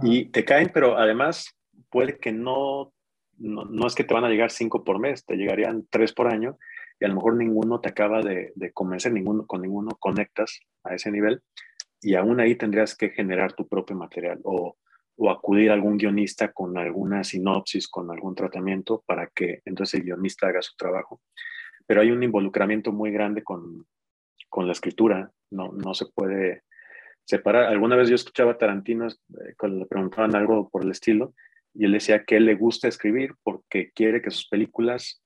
Y 0.03 0.25
te 0.31 0.45
caen, 0.45 0.73
pero 0.75 0.99
además 0.99 1.57
puede 1.91 2.19
que 2.19 2.33
no, 2.33 2.93
no, 3.39 3.67
no, 3.67 3.87
es 3.87 3.95
que 3.95 4.03
te 4.03 4.15
van 4.15 4.25
a 4.25 4.31
llegar 4.31 4.51
cinco 4.51 4.83
por 4.83 4.99
mes, 4.99 5.25
te 5.25 5.37
llegarían 5.37 5.87
tres 5.91 6.13
por 6.13 6.27
año 6.27 6.59
y 6.99 7.05
a 7.05 7.09
lo 7.09 7.15
mejor 7.15 7.37
ninguno 7.37 7.79
te 7.79 7.89
acaba 7.89 8.21
de, 8.21 8.53
convencer, 8.75 9.13
ninguno, 9.13 9.47
con 9.47 9.63
ninguno 9.63 9.93
conectas 10.01 10.59
a 10.83 10.97
ese 10.97 11.13
nivel 11.13 11.41
y 12.03 12.17
aún 12.17 12.41
ahí 12.41 12.57
tendrías 12.57 12.97
que 12.97 13.11
generar 13.11 13.53
tu 13.53 13.69
propio 13.69 13.95
material 13.95 14.41
o, 14.43 14.77
o 15.23 15.31
acudir 15.31 15.71
a 15.71 15.75
algún 15.75 15.99
guionista 15.99 16.51
con 16.51 16.79
alguna 16.79 17.23
sinopsis, 17.23 17.89
con 17.89 18.11
algún 18.11 18.35
tratamiento 18.35 19.05
para 19.07 19.27
que 19.27 19.61
entonces 19.67 20.01
el 20.01 20.07
guionista 20.07 20.47
haga 20.47 20.63
su 20.63 20.75
trabajo. 20.77 21.21
Pero 21.87 22.01
hay 22.01 22.11
un 22.11 22.23
involucramiento 22.23 22.91
muy 22.91 23.11
grande 23.11 23.45
con, 23.45 23.87
con 24.49 24.67
la 24.67 24.73
escritura, 24.73 25.31
no, 25.51 25.73
no 25.73 25.93
se 25.93 26.07
puede 26.07 26.63
separar. 27.27 27.65
Alguna 27.65 27.97
vez 27.97 28.09
yo 28.09 28.15
escuchaba 28.15 28.53
a 28.53 28.59
Tarantino 28.59 29.09
eh, 29.09 29.55
cuando 29.59 29.81
le 29.81 29.87
preguntaban 29.87 30.35
algo 30.35 30.71
por 30.71 30.85
el 30.85 30.91
estilo 30.91 31.35
y 31.75 31.85
él 31.85 31.93
decía 31.93 32.25
que 32.25 32.41
le 32.41 32.55
gusta 32.55 32.89
escribir 32.89 33.35
porque 33.43 33.91
quiere 33.93 34.23
que 34.23 34.31
sus 34.31 34.49
películas 34.49 35.23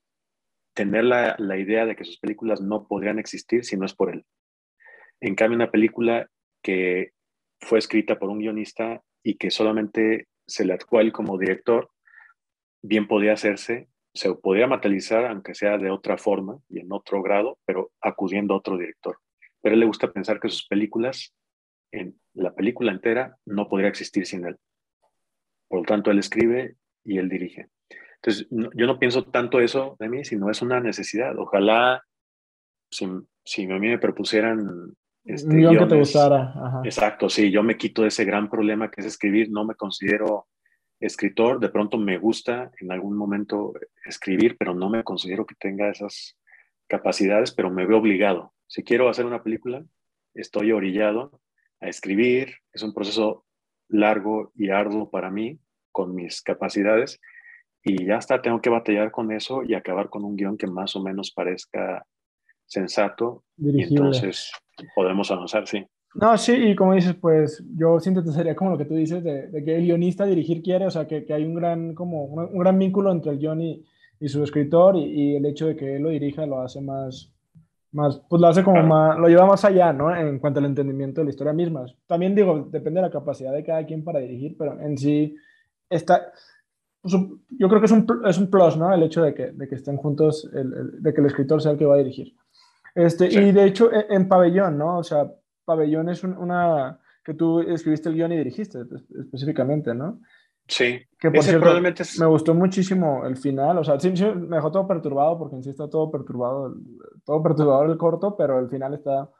tener 0.75 1.05
la, 1.05 1.37
idea 1.57 1.87
de 1.87 1.95
que 1.95 2.05
sus 2.05 2.19
películas 2.19 2.61
no 2.61 2.89
podrían 2.89 3.21
existir 3.21 3.65
si 3.65 3.77
no 3.77 3.87
es 3.87 3.95
por 3.95 4.13
él. 4.13 4.25
En 5.21 5.37
cambio, 5.37 5.55
una 5.55 5.71
película 5.71 6.29
que 6.65 7.13
fue 7.61 7.79
escrita 7.79 8.19
por 8.19 8.29
un 8.29 8.41
guionista 8.41 9.01
y 9.25 9.37
que 9.37 9.51
solamente 9.51 10.29
se 10.47 10.65
le 10.65 10.75
actuó 10.75 10.99
a 10.99 11.03
él 11.03 11.13
como 11.13 11.39
director, 11.39 11.91
bien 12.83 13.09
podía 13.09 13.33
hacerse, 13.33 13.89
se 14.13 14.33
podría 14.35 14.69
materializar, 14.69 15.25
aunque 15.25 15.55
sea 15.55 15.79
de 15.79 15.91
otra 15.91 16.19
forma 16.19 16.59
y 16.69 16.79
en 16.79 16.93
otro 16.93 17.23
grado, 17.23 17.59
pero 17.65 17.91
acudiendo 18.01 18.55
a 18.55 18.59
otro 18.59 18.77
director. 18.77 19.19
Pero 19.61 19.75
él 19.75 19.81
le 19.81 19.87
gusta 19.87 20.13
pensar 20.13 20.39
que 20.39 20.51
sus 20.51 20.69
películas, 20.69 21.35
en 21.91 22.21
la 22.35 22.55
película 22.55 22.93
entera, 22.93 23.37
no 23.47 23.69
podría 23.69 23.89
existir 23.89 24.27
sin 24.27 24.45
él. 24.45 24.57
Por 25.69 25.81
lo 25.81 25.85
tanto, 25.87 26.11
él 26.11 26.19
escribe 26.19 26.77
y 27.03 27.19
él 27.19 27.29
dirige. 27.29 27.69
Entonces, 28.17 28.47
yo 28.51 28.87
no 28.87 28.99
pienso 28.99 29.25
tanto 29.25 29.61
eso 29.61 29.97
de 29.99 30.09
mí, 30.09 30.25
sino 30.25 30.51
es 30.51 30.63
una 30.63 30.81
necesidad. 30.81 31.37
Ojalá, 31.39 32.05
si, 32.91 33.07
si 33.45 33.65
a 33.65 33.79
mí 33.79 33.89
me 33.89 33.99
propusieran... 33.99 34.95
Este, 35.25 35.57
que 35.57 35.87
te 35.87 35.99
gustara. 35.99 36.83
Exacto, 36.85 37.31
sí, 37.31 37.51
yo 37.51 37.63
me 37.63 37.79
quito 37.79 38.03
de 38.03 38.09
ese 38.09 38.25
gran 38.25 38.51
problema 38.51 38.91
que 38.91 39.01
es 39.01 39.07
escribir, 39.07 39.51
no 39.51 39.65
me 39.65 39.75
considero 39.75 40.49
escritor, 41.01 41.61
de 41.61 41.71
pronto 41.71 41.99
me 41.99 42.19
gusta 42.19 42.71
en 42.81 42.93
algún 42.93 43.17
momento 43.17 43.73
escribir, 44.05 44.57
pero 44.59 44.75
no 44.75 44.91
me 44.91 45.03
considero 45.03 45.47
que 45.47 45.55
tenga 45.55 45.91
esas 45.91 46.37
capacidades, 46.87 47.53
pero 47.53 47.71
me 47.71 47.87
veo 47.87 47.99
obligado. 47.99 48.53
Si 48.67 48.83
quiero 48.83 49.09
hacer 49.09 49.25
una 49.25 49.43
película, 49.43 49.85
estoy 50.35 50.73
orillado 50.73 51.41
a 51.81 51.89
escribir, 51.89 52.55
es 52.73 52.83
un 52.83 52.93
proceso 52.93 53.45
largo 53.89 54.53
y 54.55 54.71
arduo 54.71 55.11
para 55.11 55.31
mí, 55.31 55.59
con 55.91 56.15
mis 56.15 56.43
capacidades, 56.43 57.21
y 57.83 58.07
ya 58.07 58.17
está, 58.17 58.41
tengo 58.41 58.61
que 58.61 58.71
batallar 58.71 59.11
con 59.11 59.31
eso 59.31 59.63
y 59.63 59.75
acabar 59.75 60.09
con 60.09 60.25
un 60.25 60.37
guion 60.37 60.57
que 60.57 60.67
más 60.67 60.97
o 60.97 61.03
menos 61.03 61.33
parezca 61.33 62.07
sensato, 62.67 63.45
y 63.59 63.83
entonces 63.83 64.51
podemos 64.95 65.31
avanzar, 65.31 65.67
sí. 65.67 65.87
No, 66.15 66.39
sí, 66.39 66.53
y 66.53 66.77
como 66.77 66.95
dices, 66.95 67.15
pues 67.15 67.65
yo 67.77 67.99
sería 67.99 68.55
como 68.55 68.71
lo 68.71 68.79
que 68.79 68.85
tú 68.85 68.95
dices, 68.95 69.23
de, 69.25 69.51
que 69.65 69.77
el 69.77 69.83
guionista 69.83 70.25
dirigir 70.25 70.63
quiere, 70.63 70.87
o 70.87 70.91
sea, 70.91 71.09
que, 71.09 71.25
que 71.25 71.35
hay 71.35 71.45
un 71.45 71.55
gran, 71.55 71.95
como, 71.95 72.25
un, 72.25 72.59
gran 72.59 72.79
vínculo 72.79 73.11
entre 73.11 73.33
el 73.33 73.39
guion 73.39 73.61
y, 73.61 73.85
y 74.21 74.29
su 74.29 74.43
escritor, 74.45 74.97
y, 74.97 75.05
y, 75.05 75.37
el 75.37 75.45
hecho 75.47 75.67
de 75.67 75.77
que 75.77 75.97
él 75.97 76.03
lo 76.03 76.11
dirija 76.11 76.47
lo 76.47 76.61
hace 76.61 76.81
más, 76.81 77.33
más 77.91 78.21
pues 78.29 78.41
lo 78.41 78.47
hace 78.47 78.63
como 78.63 78.81
más, 78.85 79.19
lo 79.19 79.29
lleva 79.29 79.47
más 79.47 79.65
allá, 79.65 79.93
¿no? 79.93 80.15
En 80.15 80.39
cuanto 80.39 80.61
al 80.61 80.67
entendimiento 80.67 81.21
de 81.21 81.25
la 81.25 81.31
historia 81.31 81.53
misma. 81.53 81.85
También 82.07 82.35
digo, 82.35 82.69
depende 82.71 83.01
de 83.01 83.07
la 83.07 83.13
capacidad 83.13 83.53
de 83.53 83.65
cada 83.65 83.85
quien 83.85 84.05
para 84.05 84.21
dirigir, 84.21 84.57
pero 84.57 84.81
en 84.81 84.97
sí 84.97 85.35
está, 85.91 86.33
pues, 87.01 87.13
yo 87.13 87.69
creo 87.69 87.81
que 87.81 87.87
es 87.87 87.93
un, 87.93 88.07
es 88.25 88.39
un 88.39 88.51
plus, 88.51 88.77
¿no? 88.77 88.95
El 88.95 89.03
hecho 89.03 89.23
de 89.23 89.35
que, 89.35 89.53
de 89.53 89.69
que 89.69 89.75
estén 89.75 89.97
juntos, 89.97 90.49
el, 90.55 91.03
de 91.03 91.13
que 91.13 91.21
el 91.21 91.27
escritor 91.27 91.61
sea 91.61 91.73
el 91.73 91.79
que 91.79 91.87
va 91.87 91.97
a 91.97 91.99
dirigir. 91.99 92.35
Este, 92.95 93.27
Y 93.27 93.53
de 93.53 93.65
hecho, 93.65 93.93
en, 93.93 94.05
en, 94.09 94.29
Pabellón, 94.29 94.79
¿no? 94.79 94.99
O 94.99 95.05
sea, 95.05 95.31
Pabellón 95.65 96.09
es 96.09 96.23
una 96.25 97.01
que 97.25 97.35
tú 97.35 97.61
escribiste 97.61 98.09
el 98.11 98.15
guion 98.17 98.33
y 98.33 98.37
dirigiste 98.37 98.81
específicamente, 99.19 99.95
¿no? 99.95 100.21
Sí. 100.69 101.01
Que 101.19 101.31
por 101.31 101.43
cierto, 101.43 101.61
probablemente 101.61 102.05
me 102.19 102.27
gustó 102.27 102.55
muchísimo 102.55 103.25
el 103.27 103.37
final, 103.37 103.79
o 103.79 103.85
sea, 103.85 103.99
sí, 103.99 104.11
me 104.11 104.57
dejó 104.57 104.71
todo 104.71 104.87
perturbado 104.87 105.39
porque 105.39 105.57
en 105.57 105.63
sí 105.63 105.71
está 105.71 105.89
todo 105.89 106.11
perturbado, 106.11 106.75
todo 107.25 107.43
perturbador 107.43 107.91
el 107.91 107.99
corto, 107.99 108.37
pero 108.37 108.59
el 108.59 108.69
final 108.69 108.95
está, 108.95 109.31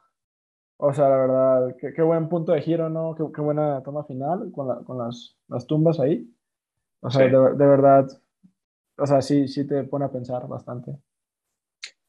o 0.77 0.93
sea, 0.93 1.09
la 1.09 1.17
verdad, 1.17 1.75
qué, 1.79 1.93
qué 1.93 2.01
buen 2.01 2.27
punto 2.27 2.51
de 2.51 2.61
giro, 2.61 2.89
¿no? 2.89 3.15
Qué, 3.15 3.23
qué 3.33 3.41
buena 3.41 3.81
toma 3.83 4.03
final 4.03 4.51
con, 4.51 4.67
la, 4.67 4.75
con 4.83 4.97
las, 4.97 5.35
las, 5.47 5.65
tumbas 5.65 5.99
ahí. 5.99 6.27
O 7.01 7.09
sea, 7.09 7.23
de, 7.27 7.29
de, 7.29 7.67
verdad, 7.67 8.07
o 8.97 9.05
sea, 9.05 9.21
sí, 9.21 9.47
sí 9.47 9.67
te 9.67 9.83
pone 9.83 10.05
a 10.05 10.11
pensar 10.11 10.47
bastante. 10.47 10.97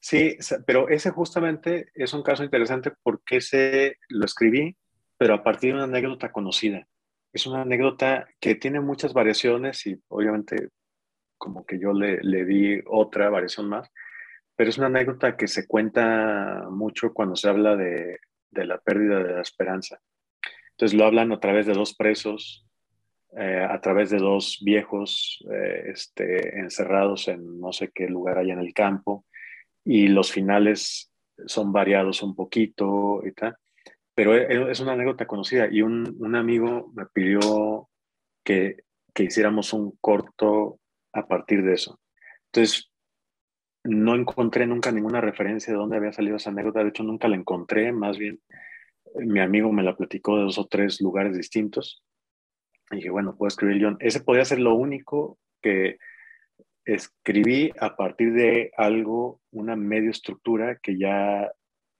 Sí, 0.08 0.38
pero 0.68 0.88
ese 0.88 1.10
justamente 1.10 1.90
es 1.92 2.14
un 2.14 2.22
caso 2.22 2.44
interesante 2.44 2.92
porque 3.02 3.38
ese 3.38 3.96
lo 4.08 4.24
escribí, 4.24 4.76
pero 5.18 5.34
a 5.34 5.42
partir 5.42 5.70
de 5.70 5.78
una 5.78 5.84
anécdota 5.92 6.30
conocida. 6.30 6.86
Es 7.32 7.44
una 7.48 7.62
anécdota 7.62 8.28
que 8.38 8.54
tiene 8.54 8.78
muchas 8.78 9.12
variaciones 9.12 9.84
y 9.84 10.00
obviamente 10.06 10.68
como 11.36 11.66
que 11.66 11.80
yo 11.80 11.92
le, 11.92 12.20
le 12.22 12.44
di 12.44 12.80
otra 12.86 13.30
variación 13.30 13.68
más, 13.68 13.90
pero 14.54 14.70
es 14.70 14.78
una 14.78 14.86
anécdota 14.86 15.36
que 15.36 15.48
se 15.48 15.66
cuenta 15.66 16.68
mucho 16.70 17.12
cuando 17.12 17.34
se 17.34 17.48
habla 17.48 17.74
de, 17.74 18.20
de 18.52 18.64
la 18.64 18.78
pérdida 18.78 19.24
de 19.24 19.32
la 19.32 19.42
esperanza. 19.42 19.98
Entonces 20.70 20.96
lo 20.96 21.04
hablan 21.04 21.32
a 21.32 21.40
través 21.40 21.66
de 21.66 21.72
dos 21.72 21.96
presos, 21.96 22.64
eh, 23.36 23.66
a 23.68 23.80
través 23.80 24.10
de 24.10 24.18
dos 24.18 24.62
viejos 24.64 25.44
eh, 25.52 25.90
este, 25.92 26.60
encerrados 26.60 27.26
en 27.26 27.58
no 27.58 27.72
sé 27.72 27.90
qué 27.92 28.06
lugar 28.06 28.38
allá 28.38 28.52
en 28.52 28.60
el 28.60 28.72
campo 28.72 29.26
y 29.86 30.08
los 30.08 30.32
finales 30.32 31.12
son 31.46 31.72
variados 31.72 32.22
un 32.22 32.34
poquito 32.34 33.22
y 33.24 33.32
tal. 33.32 33.56
Pero 34.14 34.34
e, 34.36 34.42
e, 34.52 34.70
es 34.70 34.80
una 34.80 34.92
anécdota 34.92 35.26
conocida 35.26 35.68
y 35.70 35.80
un, 35.80 36.16
un 36.18 36.34
amigo 36.34 36.92
me 36.94 37.06
pidió 37.06 37.88
que, 38.44 38.82
que, 39.14 39.24
hiciéramos 39.24 39.72
un 39.72 39.96
corto 40.00 40.80
a 41.12 41.26
partir 41.26 41.62
de 41.62 41.74
eso. 41.74 42.00
Entonces, 42.46 42.90
no 43.84 44.16
encontré 44.16 44.66
nunca 44.66 44.90
ninguna 44.90 45.20
referencia 45.20 45.72
de 45.72 45.78
dónde 45.78 45.96
había 45.96 46.12
salido 46.12 46.36
esa 46.36 46.50
anécdota, 46.50 46.82
de 46.82 46.88
hecho 46.88 47.04
nunca 47.04 47.28
la 47.28 47.36
encontré, 47.36 47.92
más 47.92 48.18
bien 48.18 48.40
mi 49.14 49.40
amigo 49.40 49.72
me 49.72 49.84
la 49.84 49.96
platicó 49.96 50.36
de 50.36 50.42
dos 50.42 50.58
o 50.58 50.66
tres 50.66 51.00
lugares 51.00 51.36
distintos. 51.36 52.02
Y 52.90 52.96
dije, 52.96 53.10
bueno, 53.10 53.36
puedo 53.36 53.48
escribir 53.48 53.78
yo. 53.78 53.96
Ese 54.00 54.20
podía 54.20 54.44
ser 54.44 54.58
lo 54.58 54.74
único 54.74 55.38
que, 55.62 55.98
escribí 56.86 57.72
a 57.80 57.96
partir 57.96 58.32
de 58.32 58.70
algo, 58.76 59.40
una 59.50 59.76
medio 59.76 60.10
estructura 60.10 60.78
que 60.78 60.96
ya 60.96 61.52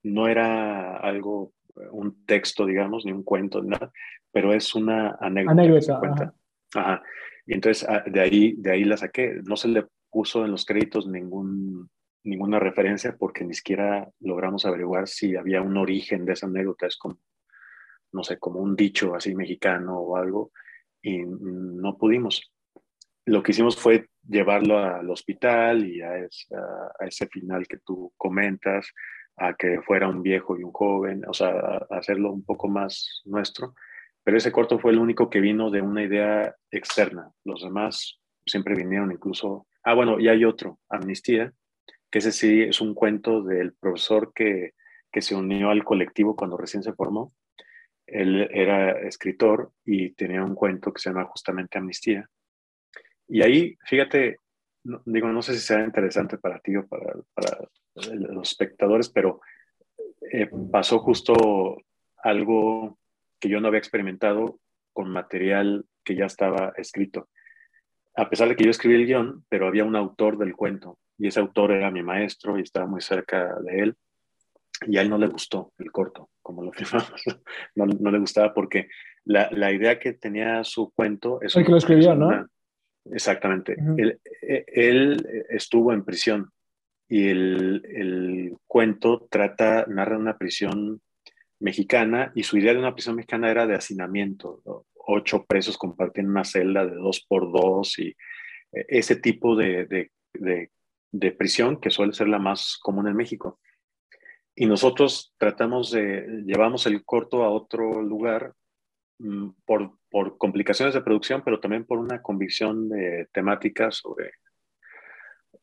no 0.05 0.28
era 0.28 0.97
algo, 0.97 1.53
un 1.91 2.24
texto, 2.24 2.64
digamos, 2.64 3.05
ni 3.05 3.12
un 3.12 3.24
cuento, 3.24 3.62
nada, 3.62 3.93
pero 4.32 4.55
es 4.55 4.74
una 4.74 5.16
anécdota. 5.20 5.53
anécdota 5.53 6.34
ajá. 6.74 7.03
Y 7.47 7.55
entonces 7.55 7.87
ah, 7.89 8.05
de 8.07 8.20
ahí, 8.20 8.55
de 8.59 8.72
ahí 8.72 8.84
la 8.84 8.97
saqué. 8.97 9.41
No 9.45 9.57
se 9.57 9.68
le 9.68 9.87
puso 10.11 10.45
en 10.45 10.53
los 10.53 10.64
créditos 10.64 11.07
ningún, 11.07 11.91
ninguna 12.24 12.59
referencia 12.59 13.16
porque 13.18 13.45
ni 13.45 13.55
siquiera 13.55 14.09
logramos 14.20 14.64
averiguar 14.66 15.09
si 15.09 15.37
había 15.37 15.62
un 15.62 15.76
origen 15.76 16.24
de 16.24 16.32
esa 16.32 16.47
anécdota. 16.47 16.87
Es 16.87 16.97
como, 16.97 17.18
no 18.12 18.22
sé, 18.22 18.39
como 18.39 18.61
un 18.61 18.76
dicho 18.76 19.14
así 19.14 19.34
mexicano 19.34 19.99
o 19.99 20.16
algo, 20.16 20.53
y 21.03 21.18
no 21.24 21.99
pudimos. 21.99 22.53
Lo 23.27 23.43
que 23.43 23.51
hicimos 23.51 23.77
fue 23.77 24.09
llevarlo 24.22 24.79
al 24.79 25.11
hospital 25.11 25.85
y 25.85 26.01
a, 26.01 26.16
ese 27.01 27.27
final 27.27 27.66
que 27.66 27.79
tú 27.79 28.12
comentas, 28.16 28.93
a 29.37 29.55
que 29.55 29.81
fuera 29.83 30.09
un 30.09 30.22
viejo 30.22 30.57
y 30.57 30.62
un 30.62 30.70
joven, 30.70 31.24
o 31.27 31.35
sea, 31.35 31.51
hacerlo 31.91 32.33
un 32.33 32.45
poco 32.45 32.68
más 32.68 33.22
nuestro. 33.24 33.74
Pero 34.22 34.37
ese 34.37 34.53
corto 34.53 34.79
fue 34.79 34.93
el 34.93 35.01
único 35.01 35.29
que 35.29 35.41
vino 35.41 35.72
de 35.72 35.83
una 35.83 36.05
idea 36.05 36.55
externa. 36.70 37.33
Los 37.45 37.62
demás 37.62 38.20
siempre 38.47 38.77
vinieron 38.77 39.11
incluso... 39.11 39.66
Ah, 39.83 39.95
bueno, 39.95 40.20
y 40.20 40.29
hay 40.29 40.45
otro, 40.45 40.79
Amnistía, 40.89 41.53
que 42.11 42.20
ese 42.20 42.31
sí 42.31 42.62
es 42.62 42.81
un 42.81 42.95
cuento 42.95 43.43
del 43.43 43.74
profesor 43.74 44.33
que, 44.33 44.74
que 45.11 45.20
se 45.20 45.35
unió 45.35 45.70
al 45.70 45.85
colectivo 45.85 46.37
cuando 46.37 46.57
recién 46.57 46.85
se 46.85 46.93
formó. 46.93 47.33
Él 48.07 48.49
era 48.53 48.93
escritor 49.01 49.72
y 49.85 50.11
tenía 50.11 50.45
un 50.45 50.55
cuento 50.55 50.93
que 50.93 51.01
se 51.01 51.11
llama 51.11 51.24
justamente 51.24 51.79
Amnistía 51.79 52.31
y 53.29 53.43
ahí, 53.43 53.77
fíjate, 53.85 54.39
digo, 55.05 55.29
no 55.29 55.43
sé 55.43 55.55
si 55.55 55.61
sea 55.61 55.85
interesante 55.85 56.39
para 56.39 56.59
ti 56.61 56.77
o 56.77 56.87
para, 56.87 57.14
para 57.35 57.68
los 57.95 58.51
espectadores, 58.51 59.09
pero 59.09 59.41
eh, 60.33 60.49
pasó 60.70 60.99
justo 60.99 61.77
algo 62.22 62.99
que 63.41 63.49
yo 63.49 63.61
no 63.61 63.68
había 63.68 63.79
experimentado 63.79 64.59
con 64.93 65.11
material 65.11 65.85
que 66.05 66.14
ya 66.14 66.27
estaba 66.27 66.72
escrito. 66.77 67.29
A 68.14 68.31
pesar 68.31 68.49
de 68.49 68.57
que 68.57 68.64
yo 68.64 68.70
escribí 68.70 68.95
el 68.95 69.07
guion, 69.07 69.45
pero 69.49 69.66
había 69.66 69.85
un 69.85 69.97
autor 69.97 70.39
del 70.39 70.55
cuento 70.55 70.99
y 71.18 71.29
ese 71.29 71.41
autor 71.41 71.72
era 71.72 71.91
mi 71.91 72.03
maestro 72.03 72.59
y 72.59 72.62
estaba 72.62 72.87
muy 72.87 73.01
cerca 73.01 73.57
de 73.61 73.81
él 73.81 73.97
y 74.87 74.99
a 74.99 75.03
él 75.03 75.11
no 75.11 75.18
le 75.18 75.27
gustó 75.27 75.72
el 75.79 75.91
corto, 75.91 76.31
como 76.43 76.62
lo 76.62 76.72
firmamos. 76.72 77.22
No, 77.74 77.87
no 77.87 78.11
le 78.11 78.18
gustaba 78.18 78.55
porque 78.55 78.89
la, 79.24 79.49
la, 79.51 79.72
idea 79.72 79.99
que 79.99 80.12
tenía 80.12 80.62
su 80.64 80.93
cuento 80.93 81.41
es... 81.43 81.57
El 81.57 81.64
que 81.64 81.70
lo 81.70 81.79
escribió, 81.79 82.14
¿no? 82.14 82.47
Exactamente. 83.12 83.76
él, 83.96 84.20
e, 84.42 84.64
él, 84.68 85.44
estuvo 85.48 85.92
en 85.92 86.04
prisión 86.04 86.50
y 87.09 87.28
el, 87.28 87.82
el, 87.84 88.57
cuento 88.66 89.26
trata, 89.30 89.86
narra 89.88 90.18
una 90.18 90.36
prisión 90.36 91.00
mexicana 91.61 92.32
y 92.34 92.42
su 92.42 92.59
idea 92.59 92.72
de 92.72 92.80
una 92.80 92.94
prisión 92.94 93.16
mexicana 93.16 93.50
era 93.50 93.66
de 93.66 93.74
hacinamiento. 93.74 94.62
Ocho 94.94 95.44
presos 95.46 95.78
compartían 95.78 96.28
una 96.28 96.44
celda 96.44 96.84
de 96.84 96.96
dos 96.96 97.24
por 97.28 97.52
dos 97.52 97.98
y 97.98 98.09
e, 98.72 98.86
ese 98.88 99.16
tipo 99.16 99.57
de, 99.57 99.86
de, 99.86 100.11
de, 100.34 100.70
de 101.12 101.32
prisión 101.32 101.80
que 101.80 101.90
suele 101.90 102.12
ser 102.12 102.28
la 102.28 102.38
más 102.38 102.78
común 102.82 103.09
en 103.09 103.16
México. 103.16 103.61
Y 104.54 104.66
nosotros 104.66 105.34
tratamos 105.36 105.90
de, 105.90 106.42
llevamos 106.44 106.86
el 106.86 107.04
corto 107.04 107.44
a 107.44 107.50
otro 107.50 108.00
lugar 108.02 108.54
mm, 109.18 109.50
por 109.66 109.92
por 110.17 110.39
complicaciones 110.39 110.95
de 110.95 111.03
producción, 111.03 111.43
pero 111.45 111.61
también 111.61 111.85
por 111.85 111.99
una 111.99 112.23
convicción 112.23 112.89
de 112.89 113.29
temática 113.35 113.91
sobre 113.91 114.31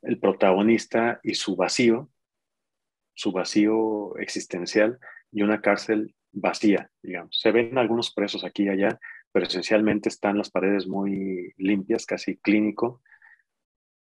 el 0.03 0.19
protagonista 0.19 1.19
y 1.23 1.33
su 1.33 1.55
vacío, 1.55 2.11
su 3.15 3.31
vacío 3.31 4.15
existencial 4.19 4.99
y 5.31 5.41
una 5.41 5.59
cárcel 5.59 6.13
vacía, 6.31 6.91
digamos. 7.01 7.39
Se 7.39 7.49
ven 7.49 7.79
algunos 7.79 8.13
presos 8.13 8.43
aquí 8.43 8.65
y 8.65 8.69
allá, 8.69 8.99
pero 9.31 9.47
esencialmente 9.47 10.09
están 10.09 10.37
las 10.37 10.51
paredes 10.51 10.85
muy 10.85 11.51
limpias, 11.57 12.05
casi 12.05 12.37
clínico. 12.37 13.01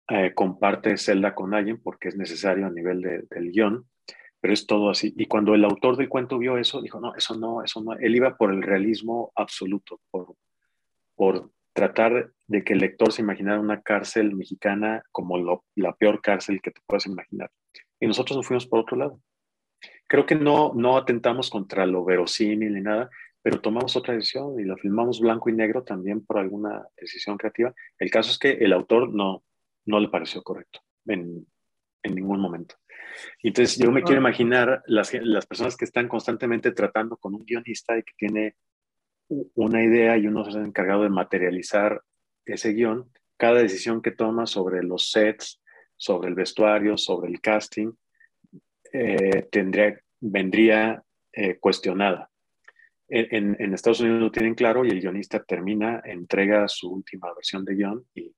Eh, 0.08 0.34
comparte 0.34 0.96
celda 0.96 1.32
con 1.32 1.54
alguien 1.54 1.80
porque 1.80 2.08
es 2.08 2.16
necesario 2.16 2.66
a 2.66 2.70
nivel 2.70 3.02
de, 3.02 3.22
del 3.30 3.52
guion 3.52 3.88
pero 4.40 4.54
es 4.54 4.66
todo 4.66 4.90
así. 4.90 5.12
Y 5.16 5.26
cuando 5.26 5.54
el 5.54 5.64
autor 5.64 5.96
del 5.96 6.08
cuento 6.08 6.38
vio 6.38 6.56
eso, 6.56 6.80
dijo, 6.80 7.00
no, 7.00 7.14
eso 7.14 7.36
no, 7.36 7.62
eso 7.62 7.82
no. 7.82 7.92
Él 7.92 8.16
iba 8.16 8.36
por 8.36 8.52
el 8.52 8.62
realismo 8.62 9.32
absoluto, 9.36 10.00
por, 10.10 10.34
por 11.14 11.50
tratar 11.72 12.32
de 12.46 12.64
que 12.64 12.72
el 12.72 12.80
lector 12.80 13.12
se 13.12 13.22
imaginara 13.22 13.60
una 13.60 13.82
cárcel 13.82 14.34
mexicana 14.34 15.02
como 15.12 15.62
la 15.76 15.92
peor 15.92 16.20
cárcel 16.20 16.60
que 16.62 16.70
te 16.70 16.80
puedas 16.86 17.06
imaginar. 17.06 17.50
Y 18.00 18.06
nosotros 18.06 18.36
nos 18.36 18.46
fuimos 18.46 18.66
por 18.66 18.80
otro 18.80 18.96
lado. 18.96 19.20
Creo 20.06 20.26
que 20.26 20.34
no, 20.34 20.72
no 20.74 20.96
atentamos 20.96 21.50
contra 21.50 21.86
lo 21.86 22.04
verosímil 22.04 22.74
ni 22.74 22.80
nada, 22.80 23.10
pero 23.42 23.60
tomamos 23.60 23.94
otra 23.96 24.14
decisión 24.14 24.58
y 24.58 24.64
la 24.64 24.76
filmamos 24.76 25.20
blanco 25.20 25.48
y 25.48 25.52
negro 25.52 25.82
también 25.84 26.24
por 26.24 26.38
alguna 26.38 26.86
decisión 26.96 27.36
creativa. 27.38 27.72
El 27.98 28.10
caso 28.10 28.30
es 28.30 28.38
que 28.38 28.52
el 28.52 28.72
autor 28.72 29.12
no, 29.14 29.44
no 29.84 30.00
le 30.00 30.08
pareció 30.08 30.42
correcto 30.42 30.80
en, 31.06 31.46
en 32.02 32.14
ningún 32.14 32.40
momento. 32.40 32.76
Entonces 33.42 33.78
yo 33.78 33.90
me 33.90 34.02
quiero 34.02 34.20
imaginar 34.20 34.82
las, 34.86 35.12
las 35.14 35.46
personas 35.46 35.76
que 35.76 35.84
están 35.84 36.08
constantemente 36.08 36.72
tratando 36.72 37.16
con 37.16 37.34
un 37.34 37.44
guionista 37.44 37.96
y 37.98 38.02
que 38.02 38.12
tiene 38.16 38.56
una 39.54 39.82
idea 39.82 40.16
y 40.16 40.26
uno 40.26 40.50
se 40.50 40.58
ha 40.58 40.62
encargado 40.62 41.04
de 41.04 41.10
materializar 41.10 42.02
ese 42.44 42.72
guion, 42.72 43.10
cada 43.36 43.60
decisión 43.60 44.02
que 44.02 44.10
toma 44.10 44.46
sobre 44.46 44.82
los 44.82 45.10
sets, 45.10 45.60
sobre 45.96 46.28
el 46.28 46.34
vestuario, 46.34 46.96
sobre 46.96 47.30
el 47.30 47.40
casting, 47.40 47.92
eh, 48.92 49.48
tendría, 49.50 50.00
vendría 50.20 51.02
eh, 51.32 51.58
cuestionada. 51.58 52.28
En, 53.08 53.56
en, 53.58 53.74
Estados 53.74 54.00
Unidos 54.00 54.20
lo 54.20 54.30
tienen 54.30 54.54
claro 54.54 54.84
y 54.84 54.90
el 54.90 55.00
guionista 55.00 55.42
termina, 55.42 56.00
entrega 56.04 56.68
su 56.68 56.92
última 56.92 57.32
versión 57.34 57.64
de 57.64 57.74
guion 57.74 58.06
y 58.14 58.32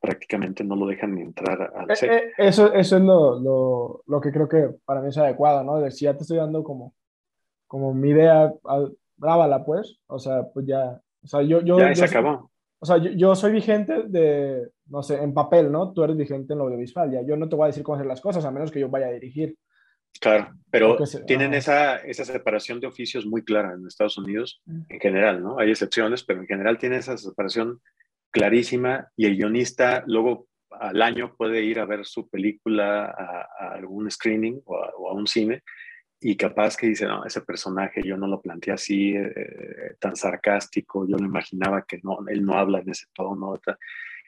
prácticamente 0.00 0.64
no 0.64 0.76
lo 0.76 0.86
dejan 0.86 1.14
ni 1.14 1.22
entrar 1.22 1.72
al 1.74 1.90
eh, 1.90 1.96
set. 1.96 2.32
eso, 2.38 2.72
eso 2.72 2.96
es 2.96 3.02
lo, 3.02 3.38
lo, 3.38 4.02
lo, 4.06 4.20
que 4.20 4.32
creo 4.32 4.48
que 4.48 4.70
para 4.84 5.00
mí 5.00 5.08
es 5.08 5.18
adecuado, 5.18 5.62
¿no? 5.62 5.78
De 5.78 5.90
si 5.90 6.06
ya 6.06 6.16
te 6.16 6.22
estoy 6.22 6.38
dando 6.38 6.64
como, 6.64 6.94
como 7.66 7.92
mi 7.92 8.10
idea, 8.10 8.52
grábala 9.16 9.64
pues, 9.64 10.00
o 10.06 10.18
sea, 10.18 10.44
pues 10.52 10.66
ya, 10.66 11.00
o 11.22 11.26
sea, 11.26 11.42
yo... 11.42 11.60
yo 11.60 11.78
ya 11.78 11.94
se 11.94 12.06
acabó. 12.06 12.50
O 12.82 12.86
sea, 12.86 12.96
yo, 12.96 13.10
yo, 13.10 13.34
soy 13.34 13.52
vigente 13.52 14.04
de, 14.06 14.70
no 14.86 15.02
sé, 15.02 15.22
en 15.22 15.34
papel, 15.34 15.70
¿no? 15.70 15.92
Tú 15.92 16.02
eres 16.02 16.16
vigente 16.16 16.54
en 16.54 16.60
lo 16.60 16.64
audiovisual, 16.64 17.10
ya. 17.10 17.20
Yo 17.20 17.36
no 17.36 17.46
te 17.46 17.54
voy 17.54 17.64
a 17.64 17.66
decir 17.66 17.82
cómo 17.82 17.96
hacer 17.96 18.06
las 18.06 18.22
cosas, 18.22 18.42
a 18.46 18.50
menos 18.50 18.70
que 18.70 18.80
yo 18.80 18.88
vaya 18.88 19.08
a 19.08 19.12
dirigir. 19.12 19.54
Claro, 20.18 20.54
pero 20.70 20.96
tienen 21.26 21.52
esa, 21.52 21.96
esa 21.98 22.24
separación 22.24 22.80
de 22.80 22.86
oficios 22.86 23.26
muy 23.26 23.44
clara 23.44 23.74
en 23.74 23.86
Estados 23.86 24.16
Unidos, 24.16 24.62
mm. 24.64 24.80
en 24.88 25.00
general, 25.00 25.42
¿no? 25.42 25.58
Hay 25.58 25.70
excepciones, 25.70 26.24
pero 26.24 26.40
en 26.40 26.46
general 26.46 26.78
tiene 26.78 26.96
esa 26.96 27.18
separación 27.18 27.80
clarísima 28.30 29.08
y 29.16 29.26
el 29.26 29.36
guionista 29.36 30.04
luego 30.06 30.48
al 30.70 31.02
año 31.02 31.34
puede 31.36 31.62
ir 31.62 31.78
a 31.80 31.84
ver 31.84 32.04
su 32.06 32.28
película 32.28 33.06
a, 33.06 33.74
algún 33.74 34.10
screening 34.10 34.60
o 34.64 35.08
a, 35.08 35.12
un 35.12 35.26
cine 35.26 35.62
y 36.20 36.36
capaz 36.36 36.76
que 36.76 36.86
dice, 36.86 37.06
no, 37.06 37.24
ese 37.24 37.40
personaje 37.40 38.02
yo 38.04 38.16
no 38.16 38.26
lo 38.26 38.40
planteé 38.40 38.74
así, 38.74 39.16
eh, 39.16 39.32
eh, 39.34 39.94
tan 39.98 40.16
sarcástico, 40.16 41.06
yo 41.08 41.16
lo 41.16 41.24
imaginaba 41.24 41.84
que 41.88 41.98
no, 42.02 42.18
él 42.28 42.44
no 42.44 42.58
habla 42.58 42.80
en 42.80 42.90
ese 42.90 43.06
tono. 43.14 43.58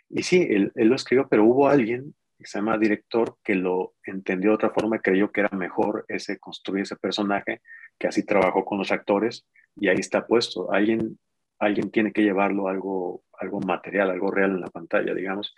Y 0.09 0.23
sí, 0.23 0.47
él, 0.49 0.73
él, 0.75 0.89
lo 0.89 0.97
escribió, 0.97 1.29
pero 1.29 1.45
hubo 1.45 1.69
alguien 1.69 2.15
que 2.39 2.47
se 2.47 2.59
llama 2.59 2.79
director 2.79 3.37
que 3.45 3.55
lo 3.55 3.95
entendió 4.05 4.51
de 4.51 4.55
otra 4.55 4.71
forma 4.71 4.97
y 4.97 5.01
creyó 5.01 5.31
que 5.31 5.41
era 5.41 5.57
mejor 5.57 6.05
ese 6.09 6.39
construir 6.39 6.83
ese 6.83 6.97
personaje, 6.97 7.61
que 7.99 8.09
así 8.09 8.25
trabajó 8.25 8.65
con 8.65 8.79
los 8.79 8.91
actores 8.91 9.47
y 9.77 9.89
ahí 9.89 9.99
está 9.99 10.27
puesto. 10.27 10.73
Alguien, 10.73 11.19
alguien 11.63 11.93
tiene 11.93 12.13
que 12.13 12.23
llevarlo 12.23 12.67
algo, 12.67 13.23
algo 13.39 13.61
material, 13.61 14.11
algo 14.11 14.33
real 14.33 14.51
en 14.51 14.61
la 14.61 14.71
pantalla, 14.71 15.15
digamos. 15.15 15.55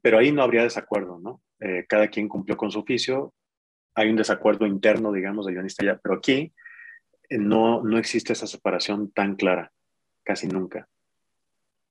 Pero 0.00 0.18
ahí 0.18 0.32
no 0.32 0.42
habría 0.42 0.62
desacuerdo, 0.62 1.18
¿no? 1.18 1.42
Eh, 1.60 1.84
cada 1.86 2.08
quien 2.08 2.26
cumplió 2.26 2.56
con 2.56 2.70
su 2.70 2.78
oficio, 2.78 3.34
hay 3.94 4.08
un 4.08 4.16
desacuerdo 4.16 4.66
interno, 4.66 5.12
digamos, 5.12 5.44
de 5.44 5.52
guionista 5.52 5.84
ya, 5.84 6.00
pero 6.02 6.14
aquí 6.14 6.54
eh, 7.28 7.36
no, 7.36 7.82
no 7.82 7.98
existe 7.98 8.32
esa 8.32 8.46
separación 8.46 9.10
tan 9.10 9.36
clara, 9.36 9.70
casi 10.22 10.48
nunca. 10.48 10.88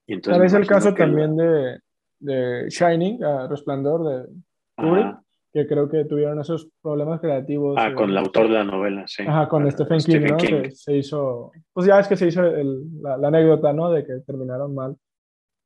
Y 0.08 0.14
entonces, 0.14 0.54
el 0.54 0.66
caso 0.66 0.96
también 0.96 1.38
de, 1.38 1.80
de, 2.18 2.68
Shining, 2.68 3.20
Resplandor 3.48 4.08
de 4.08 4.34
Kubrick, 4.76 5.18
que 5.52 5.68
creo 5.68 5.90
que 5.90 6.06
tuvieron 6.06 6.40
esos 6.40 6.70
problemas 6.82 7.20
creativos. 7.20 7.76
Ah, 7.78 7.94
con 7.94 8.10
el 8.10 8.18
autor 8.18 8.48
de 8.48 8.54
la 8.54 8.64
novela, 8.64 9.06
sí. 9.08 9.24
Ajá, 9.28 9.48
con 9.48 9.66
ah, 9.66 9.72
Stephen, 9.72 10.00
King, 10.00 10.28
¿no? 10.30 10.38
Que 10.38 10.72
se 10.72 10.98
hizo, 10.98 11.52
pues 11.74 11.88
ya 11.88 12.00
es 12.00 12.08
que 12.08 12.16
se 12.16 12.28
hizo 12.28 12.42
la, 12.42 13.18
la, 13.18 13.28
anécdota, 13.28 13.74
¿no? 13.74 13.92
De 13.92 14.06
que 14.06 14.20
terminaron 14.26 14.76
mal. 14.76 14.96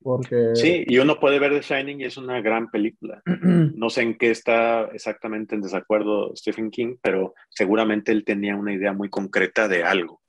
Porque... 0.02 0.56
Sí, 0.56 0.84
y 0.86 0.98
uno 0.98 1.18
puede 1.20 1.40
ver 1.40 1.54
The 1.54 1.62
Shining 1.62 2.02
y 2.02 2.06
es 2.06 2.18
una 2.18 2.42
gran 2.42 2.70
película. 2.70 3.22
No 3.76 3.90
sé 3.90 4.02
en 4.02 4.18
qué 4.18 4.32
está 4.32 4.86
exactamente 4.94 5.56
en 5.56 5.62
desacuerdo 5.62 6.34
Stephen 6.36 6.72
King, 6.72 6.96
pero 7.02 7.34
seguramente 7.50 8.12
él 8.12 8.24
tenía 8.24 8.56
una 8.56 8.74
idea 8.74 8.94
muy 8.94 9.10
concreta 9.10 9.68
de 9.68 9.84
algo. 9.84 10.22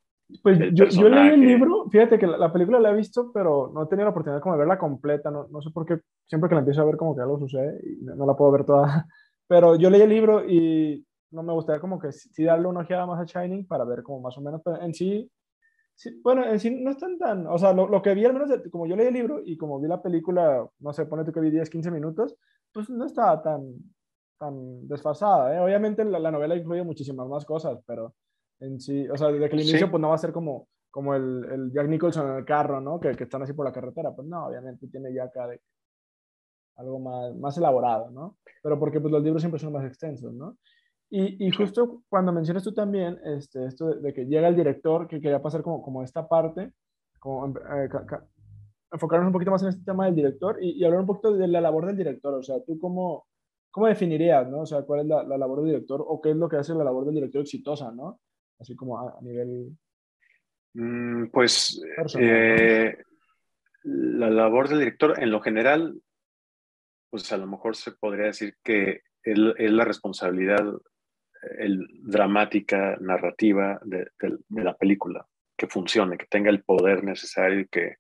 Pues 0.43 0.59
yo, 0.73 0.87
yo, 0.87 1.09
leí 1.09 1.29
el 1.29 1.41
libro, 1.41 1.89
fíjate 1.91 2.19
que 2.19 2.27
la, 2.27 2.53
película 2.53 2.81
la 2.81 2.91
he 2.91 2.97
visto, 2.97 3.31
pero 3.33 3.71
no 3.75 3.85
he 3.85 3.87
tenido 3.87 4.07
la 4.07 4.11
oportunidad 4.11 4.41
como 4.41 4.55
de 4.55 4.61
verla 4.61 4.79
completa, 4.79 5.31
no, 5.31 5.47
no 5.51 5.61
sé 5.61 5.71
por 5.71 5.85
qué, 5.85 5.99
siempre 6.25 6.49
que 6.49 6.55
la 6.55 6.61
empiezo 6.61 6.81
a 6.81 6.87
ver 6.87 6.97
como 6.97 7.15
que 7.15 7.21
algo 7.21 7.39
sucede 7.39 7.79
y 7.85 8.03
no, 8.03 8.27
la 8.27 8.35
puedo 8.35 8.51
ver 8.51 8.65
toda, 8.65 9.07
pero 9.47 9.77
yo 9.77 9.91
leí 9.91 10.03
el 10.03 10.11
libro 10.11 10.45
y 10.49 11.07
no 11.31 11.43
me 11.43 11.53
gustaría 11.53 11.81
como 11.81 11.99
que 11.99 12.13
sí 12.13 12.45
darle 12.45 12.69
una 12.69 12.81
ojeada 12.81 13.07
más 13.07 13.21
a 13.21 13.25
Shining 13.25 13.67
para 13.67 13.85
ver 13.85 14.03
como 14.03 14.21
más 14.21 14.37
o 14.39 14.41
menos, 14.41 14.61
pero 14.65 14.81
en 14.81 14.95
sí 14.95 15.31
bueno, 16.23 16.45
en 16.45 16.59
sí 16.59 16.71
no 16.71 16.91
están 16.91 17.19
tan, 17.19 17.47
o 17.47 17.57
sea, 17.59 17.73
lo, 17.73 17.89
lo, 17.89 18.03
que 18.03 18.15
vi 18.15 18.25
al 18.25 18.33
menos, 18.33 18.51
como 18.71 18.87
yo 18.87 18.97
leí 18.97 19.07
el 19.07 19.15
libro 19.15 19.41
y 19.45 19.57
como 19.57 19.81
vi 19.81 19.89
la 19.89 20.03
película, 20.03 20.69
no 20.81 20.93
sé, 20.93 21.07
pone 21.07 21.25
tú 21.25 21.33
que 21.33 21.41
vi 21.41 21.51
10, 21.51 21.71
15 21.71 21.91
minutos, 21.91 22.37
pues 22.73 22.91
no 22.91 23.07
estaba 23.07 23.41
tan, 23.41 23.75
tan 24.39 24.89
desfasada, 24.89 25.55
¿eh? 25.55 25.61
Obviamente 25.61 26.05
la, 26.05 26.19
la, 26.19 26.31
novela 26.31 26.57
incluye 26.57 26.83
muchísimas 26.83 27.29
más 27.29 27.45
cosas, 27.45 27.79
pero 27.87 28.15
en 28.61 28.81
sí, 28.81 29.09
o 29.09 29.17
sea, 29.17 29.29
desde 29.29 29.49
que 29.49 29.57
el 29.57 29.63
inicio 29.63 29.91
pues 29.91 30.01
no 30.01 30.09
va 30.09 30.17
a 30.17 30.19
ser 30.19 30.33
como, 30.33 30.69
como 30.91 31.15
el, 31.15 31.45
el 31.45 31.73
Jack 31.73 31.89
Nicholson 31.89 32.29
en 32.29 32.37
el 32.39 32.45
carro, 32.45 32.81
¿no? 32.81 32.99
Que, 32.99 33.13
que, 33.13 33.25
están 33.25 33.43
así 33.43 33.53
por 33.53 33.65
la 33.65 33.73
carretera, 33.73 34.13
pues 34.13 34.27
no, 34.27 34.47
obviamente 34.47 34.89
tiene 34.89 35.15
ya 35.15 35.25
acá 35.25 35.47
de, 35.47 35.61
algo 36.77 36.99
más, 36.99 37.35
más 37.37 37.57
elaborado, 37.59 38.11
¿no? 38.11 38.37
Pero 38.63 38.79
porque 38.79 39.01
pues 39.01 39.13
los 39.13 39.23
libros 39.23 39.43
siempre 39.43 39.61
son 39.61 39.73
más 39.73 39.85
extensos, 39.85 40.33
¿no? 40.33 40.57
Y, 41.11 41.47
y, 41.47 41.51
justo 41.53 42.03
cuando 42.09 42.33
mencionas 42.33 42.65
tú 42.65 42.73
también 42.73 43.19
este, 43.25 43.67
esto 43.67 43.95
de, 43.95 44.13
que 44.13 44.25
llega 44.25 44.49
el 44.49 44.57
director, 44.57 45.07
que 45.07 45.21
quería 45.21 45.41
pasar 45.41 45.63
como, 45.63 45.81
como 45.83 46.03
esta 46.03 46.27
parte, 46.27 46.73
como, 47.21 47.57
eh, 47.57 47.89
enfocarnos 48.91 49.27
un 49.27 49.33
poquito 49.33 49.51
más 49.51 49.63
en 49.63 49.69
este 49.69 49.85
tema 49.85 50.07
del 50.07 50.15
director 50.15 50.59
y, 50.61 50.83
hablar 50.85 51.01
un 51.01 51.07
poquito 51.07 51.33
de 51.35 51.47
la 51.49 51.61
labor 51.61 51.87
del 51.87 51.97
director. 51.97 52.35
O 52.35 52.43
sea, 52.43 52.57
tú 52.65 52.79
cómo, 52.79 53.27
cómo 53.71 53.87
definirías, 53.87 54.49
¿no? 54.49 54.61
O 54.61 54.67
sea, 54.67 54.83
cuál 54.83 55.01
es 55.01 55.07
la, 55.07 55.23
la, 55.25 55.39
labor 55.39 55.61
del 55.61 55.73
director 55.73 56.03
o 56.05 56.21
qué 56.21 56.31
es 56.31 56.37
lo 56.37 56.49
que 56.49 56.57
hace 56.57 56.75
la 56.75 56.85
labor 56.85 57.05
del 57.05 57.15
director 57.15 57.43
exitosa, 57.43 57.93
¿no? 57.93 58.21
Así 58.59 58.75
como 58.75 58.99
a, 58.99 59.19
nivel... 59.21 59.77
Mm, 60.75 61.27
pues 61.27 61.81
eh, 62.19 62.97
la 63.83 64.31
labor 64.31 64.69
del 64.69 64.79
director 64.81 65.23
en 65.23 65.31
lo 65.31 65.41
general, 65.41 66.01
pues 67.15 67.33
a 67.33 67.37
lo 67.37 67.47
mejor 67.47 67.77
se 67.77 67.93
podría 67.93 68.27
decir 68.27 68.57
que 68.65 69.03
es, 69.23 69.39
la 69.39 69.85
responsabilidad 69.85 70.65
el, 71.61 71.87
dramática, 72.03 72.97
narrativa 73.01 73.79
de, 73.85 74.09
la 74.49 74.75
película, 74.75 75.25
que 75.57 75.69
funcione, 75.69 76.19
que 76.19 76.27
tenga 76.27 76.51
el 76.51 76.65
poder 76.65 77.05
necesario 77.05 77.61
y 77.61 77.69
que, 77.69 77.99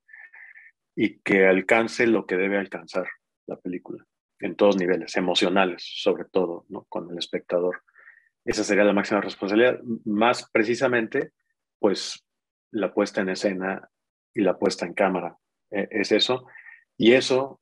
y 0.96 1.20
que 1.20 1.46
alcance 1.46 2.08
lo 2.08 2.26
que 2.26 2.36
debe 2.36 2.58
alcanzar 2.58 3.06
la 3.46 3.54
película, 3.54 4.04
en 4.40 4.56
todos 4.56 4.76
niveles, 4.78 5.16
emocionales 5.16 5.84
sobre 6.02 6.24
todo, 6.24 6.66
¿no? 6.68 6.82
con 6.88 7.08
el 7.12 7.16
espectador. 7.16 7.84
Esa 8.44 8.64
sería 8.64 8.82
la 8.82 8.94
máxima 8.94 9.20
responsabilidad. 9.20 9.78
Más 10.04 10.50
precisamente, 10.50 11.30
pues 11.78 12.26
la 12.72 12.92
puesta 12.92 13.20
en 13.20 13.28
escena 13.28 13.88
y 14.34 14.40
la 14.40 14.58
puesta 14.58 14.86
en 14.86 14.94
cámara. 14.94 15.38
E, 15.70 15.86
es 15.92 16.10
eso. 16.10 16.48
Y 16.96 17.12
eso, 17.12 17.60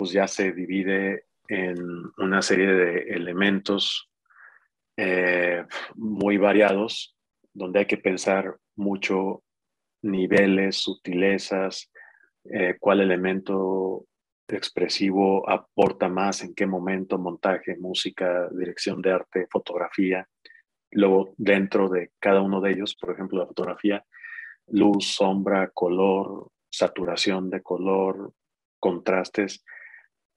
pues 0.00 0.12
ya 0.12 0.26
se 0.26 0.52
divide 0.52 1.26
en 1.46 1.76
una 2.16 2.40
serie 2.40 2.68
de 2.68 3.00
elementos 3.10 4.10
eh, 4.96 5.62
muy 5.94 6.38
variados, 6.38 7.14
donde 7.52 7.80
hay 7.80 7.84
que 7.84 7.98
pensar 7.98 8.56
mucho 8.76 9.42
niveles, 10.00 10.76
sutilezas, 10.76 11.92
eh, 12.44 12.78
cuál 12.80 13.02
elemento 13.02 14.06
expresivo 14.48 15.46
aporta 15.46 16.08
más, 16.08 16.42
en 16.44 16.54
qué 16.54 16.64
momento, 16.64 17.18
montaje, 17.18 17.76
música, 17.76 18.48
dirección 18.52 19.02
de 19.02 19.12
arte, 19.12 19.48
fotografía. 19.50 20.26
Luego, 20.92 21.34
dentro 21.36 21.90
de 21.90 22.12
cada 22.18 22.40
uno 22.40 22.62
de 22.62 22.70
ellos, 22.70 22.96
por 22.96 23.10
ejemplo, 23.10 23.38
la 23.38 23.46
fotografía, 23.46 24.02
luz, 24.68 25.08
sombra, 25.08 25.68
color, 25.74 26.48
saturación 26.70 27.50
de 27.50 27.60
color, 27.60 28.32
contrastes, 28.78 29.62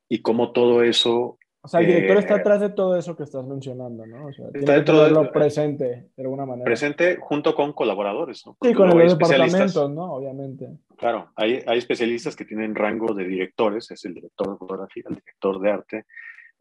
y 0.10 0.22
cómo 0.22 0.52
todo 0.52 0.84
eso 0.84 1.38
o 1.66 1.70
sea, 1.70 1.80
el 1.80 1.88
director 1.88 2.18
está 2.18 2.36
eh, 2.36 2.40
atrás 2.42 2.60
de 2.60 2.70
todo 2.72 2.98
eso 2.98 3.16
que 3.16 3.24
estás 3.24 3.48
mencionando, 3.48 4.06
¿no? 4.06 4.26
O 4.26 4.34
sea, 4.34 4.48
está 4.54 4.74
dentro 4.74 5.02
de 5.02 5.12
lo 5.12 5.32
presente, 5.32 6.10
de 6.14 6.24
alguna 6.24 6.46
manera. 6.46 6.66
Presente 6.66 7.18
junto 7.22 7.56
con 7.56 7.72
colaboradores, 7.72 8.46
¿no? 8.46 8.58
sí, 8.62 8.74
con 8.74 8.90
los 8.90 9.14
departamentos, 9.14 9.90
¿no? 9.90 10.14
Obviamente. 10.14 10.68
Claro, 10.98 11.32
hay, 11.38 11.64
hay, 11.66 11.78
especialistas 11.78 12.36
que 12.36 12.44
tienen 12.44 12.76
rango 12.76 13.14
de 13.14 13.24
directores, 13.24 13.90
es 13.92 14.04
el 14.04 14.14
director 14.14 14.52
de 14.52 14.58
fotografía, 14.58 15.04
el 15.08 15.16
director 15.16 15.62
de 15.62 15.72
arte, 15.72 16.06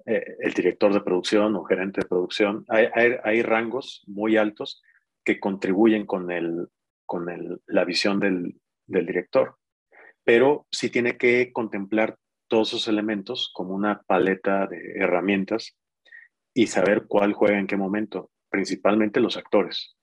eh, 0.06 0.36
el 0.38 0.52
director 0.54 0.94
de 0.94 1.00
producción 1.00 1.56
o 1.56 1.64
gerente 1.64 2.02
de 2.02 2.06
producción. 2.06 2.64
Hay, 2.68 2.86
hay, 2.94 3.14
hay 3.24 3.42
rangos 3.42 4.04
muy 4.06 4.36
altos 4.36 4.84
que 5.24 5.40
contribuyen 5.40 6.06
con, 6.06 6.30
el, 6.30 6.68
con 7.06 7.28
el, 7.28 7.60
la 7.66 7.84
visión 7.84 8.20
del, 8.20 8.54
del 8.86 9.04
director, 9.04 9.56
pero 10.22 10.64
sí 10.70 10.90
tiene 10.90 11.16
que 11.16 11.50
contemplar 11.52 12.18
todos 12.52 12.68
esos 12.68 12.86
elementos 12.86 13.50
como 13.54 13.74
una 13.74 14.02
paleta 14.02 14.66
de 14.66 14.76
herramientas 14.96 15.74
y 16.52 16.66
saber 16.66 17.06
cuál 17.08 17.32
juega 17.32 17.58
en 17.58 17.66
qué 17.66 17.78
momento, 17.78 18.30
principalmente 18.50 19.20
los 19.20 19.38
actores. 19.38 19.96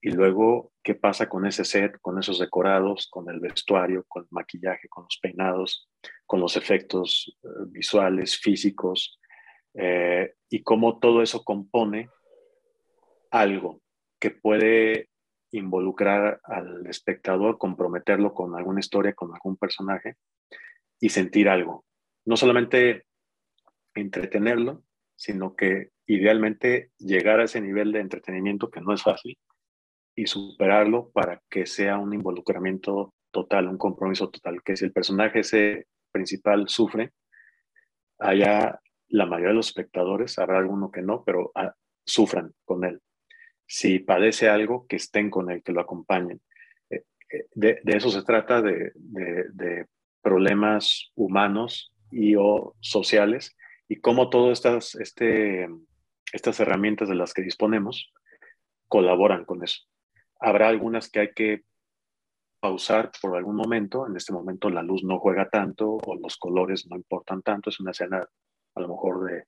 Y 0.00 0.10
luego 0.10 0.72
qué 0.82 0.96
pasa 0.96 1.28
con 1.28 1.46
ese 1.46 1.64
set, 1.64 2.00
con 2.00 2.18
esos 2.18 2.40
decorados, 2.40 3.06
con 3.08 3.30
el 3.30 3.38
vestuario, 3.38 4.04
con 4.08 4.24
el 4.24 4.28
maquillaje, 4.32 4.88
con 4.88 5.04
los 5.04 5.16
peinados, 5.22 5.88
con 6.26 6.40
los 6.40 6.56
efectos 6.56 7.38
eh, 7.44 7.46
visuales, 7.68 8.36
físicos, 8.36 9.20
eh, 9.74 10.34
y 10.50 10.64
cómo 10.64 10.98
todo 10.98 11.22
eso 11.22 11.44
compone 11.44 12.10
algo 13.30 13.80
que 14.18 14.32
puede 14.32 15.08
involucrar 15.52 16.40
al 16.42 16.84
espectador, 16.88 17.58
comprometerlo 17.58 18.34
con 18.34 18.56
alguna 18.56 18.80
historia, 18.80 19.14
con 19.14 19.32
algún 19.32 19.56
personaje 19.56 20.16
y 20.98 21.10
sentir 21.10 21.48
algo. 21.48 21.84
No 22.24 22.36
solamente 22.36 23.06
entretenerlo, 23.94 24.82
sino 25.16 25.54
que 25.54 25.90
idealmente 26.06 26.90
llegar 26.98 27.40
a 27.40 27.44
ese 27.44 27.60
nivel 27.60 27.92
de 27.92 28.00
entretenimiento 28.00 28.70
que 28.70 28.80
no 28.80 28.92
es 28.92 29.02
fácil 29.02 29.38
y 30.14 30.26
superarlo 30.26 31.10
para 31.10 31.40
que 31.48 31.66
sea 31.66 31.98
un 31.98 32.12
involucramiento 32.12 33.14
total, 33.30 33.68
un 33.68 33.78
compromiso 33.78 34.30
total, 34.30 34.62
que 34.62 34.76
si 34.76 34.84
el 34.84 34.92
personaje 34.92 35.40
ese 35.40 35.86
principal 36.12 36.68
sufre, 36.68 37.12
haya 38.18 38.78
la 39.08 39.26
mayoría 39.26 39.48
de 39.48 39.54
los 39.54 39.68
espectadores, 39.68 40.38
habrá 40.38 40.58
alguno 40.58 40.90
que 40.90 41.02
no, 41.02 41.22
pero 41.24 41.50
ah, 41.54 41.74
sufran 42.04 42.52
con 42.64 42.84
él. 42.84 43.00
Si 43.66 43.98
padece 43.98 44.48
algo, 44.48 44.86
que 44.86 44.96
estén 44.96 45.30
con 45.30 45.50
él, 45.50 45.62
que 45.62 45.72
lo 45.72 45.80
acompañen. 45.80 46.40
Eh, 46.90 47.04
eh, 47.30 47.46
de, 47.54 47.80
eso 47.86 48.10
se 48.10 48.22
trata, 48.22 48.60
de, 48.62 48.92
de, 48.94 49.86
problemas 50.22 51.10
humanos 51.16 51.91
y 52.12 52.36
o 52.36 52.74
sociales, 52.80 53.56
y 53.88 54.00
cómo 54.00 54.30
todas 54.30 54.58
estas, 54.58 54.94
este, 54.94 55.68
estas 56.32 56.60
herramientas 56.60 57.08
de 57.08 57.14
las 57.14 57.34
que 57.34 57.42
disponemos 57.42 58.12
colaboran 58.88 59.44
con 59.44 59.64
eso. 59.64 59.82
Habrá 60.38 60.68
algunas 60.68 61.10
que 61.10 61.20
hay 61.20 61.32
que 61.34 61.62
pausar 62.60 63.10
por 63.20 63.36
algún 63.36 63.56
momento. 63.56 64.06
En 64.06 64.16
este 64.16 64.32
momento 64.32 64.70
la 64.70 64.82
luz 64.82 65.02
no 65.02 65.18
juega 65.18 65.48
tanto 65.48 65.96
o 65.96 66.14
los 66.14 66.36
colores 66.36 66.86
no 66.88 66.96
importan 66.96 67.42
tanto. 67.42 67.70
Es 67.70 67.80
una 67.80 67.90
escena 67.90 68.24
a 68.74 68.80
lo 68.80 68.88
mejor 68.88 69.24
de 69.24 69.44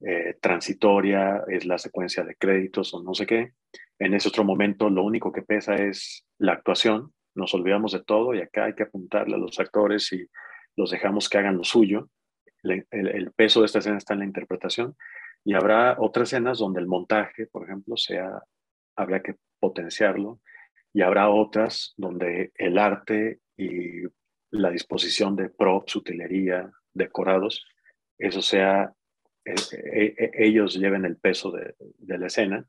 eh, 0.00 0.36
transitoria, 0.40 1.42
es 1.48 1.66
la 1.66 1.78
secuencia 1.78 2.22
de 2.22 2.36
créditos 2.36 2.94
o 2.94 3.02
no 3.02 3.14
sé 3.14 3.26
qué. 3.26 3.52
En 3.98 4.14
ese 4.14 4.28
otro 4.28 4.44
momento 4.44 4.88
lo 4.88 5.02
único 5.02 5.32
que 5.32 5.42
pesa 5.42 5.74
es 5.74 6.24
la 6.38 6.52
actuación. 6.52 7.12
Nos 7.34 7.54
olvidamos 7.54 7.92
de 7.92 8.04
todo 8.04 8.34
y 8.34 8.40
acá 8.40 8.66
hay 8.66 8.74
que 8.74 8.84
apuntarle 8.84 9.34
a 9.34 9.38
los 9.38 9.58
actores 9.58 10.12
y 10.12 10.28
los 10.78 10.90
dejamos 10.90 11.28
que 11.28 11.38
hagan 11.38 11.56
lo 11.56 11.64
suyo. 11.64 12.08
El, 12.62 13.32
peso 13.32 13.60
de 13.60 13.66
esta 13.66 13.80
escena 13.80 13.98
está 13.98 14.14
en 14.14 14.20
la 14.20 14.26
interpretación 14.26 14.96
y 15.44 15.54
habrá 15.54 15.96
otras 15.98 16.28
escenas 16.28 16.58
donde 16.58 16.80
el 16.80 16.86
montaje, 16.86 17.46
por 17.46 17.64
ejemplo, 17.64 17.96
sea 17.96 18.42
habría 18.96 19.20
que 19.20 19.36
potenciarlo 19.60 20.40
y 20.92 21.02
habrá 21.02 21.28
otras 21.28 21.94
donde 21.96 22.52
el 22.54 22.78
arte 22.78 23.40
y 23.56 24.02
la 24.50 24.70
disposición 24.70 25.36
de 25.36 25.50
props, 25.50 25.96
utilería, 25.96 26.70
decorados, 26.92 27.66
eso 28.16 28.40
sea, 28.40 28.92
eh, 29.44 29.54
eh, 29.72 30.14
eh, 30.16 30.30
ellos 30.34 30.74
lleven 30.74 31.04
el 31.04 31.16
peso 31.16 31.50
de, 31.50 31.74
la 32.18 32.26
escena. 32.26 32.64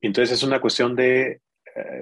Entonces 0.00 0.38
es 0.38 0.42
una 0.42 0.60
cuestión 0.60 0.94
de 0.94 1.40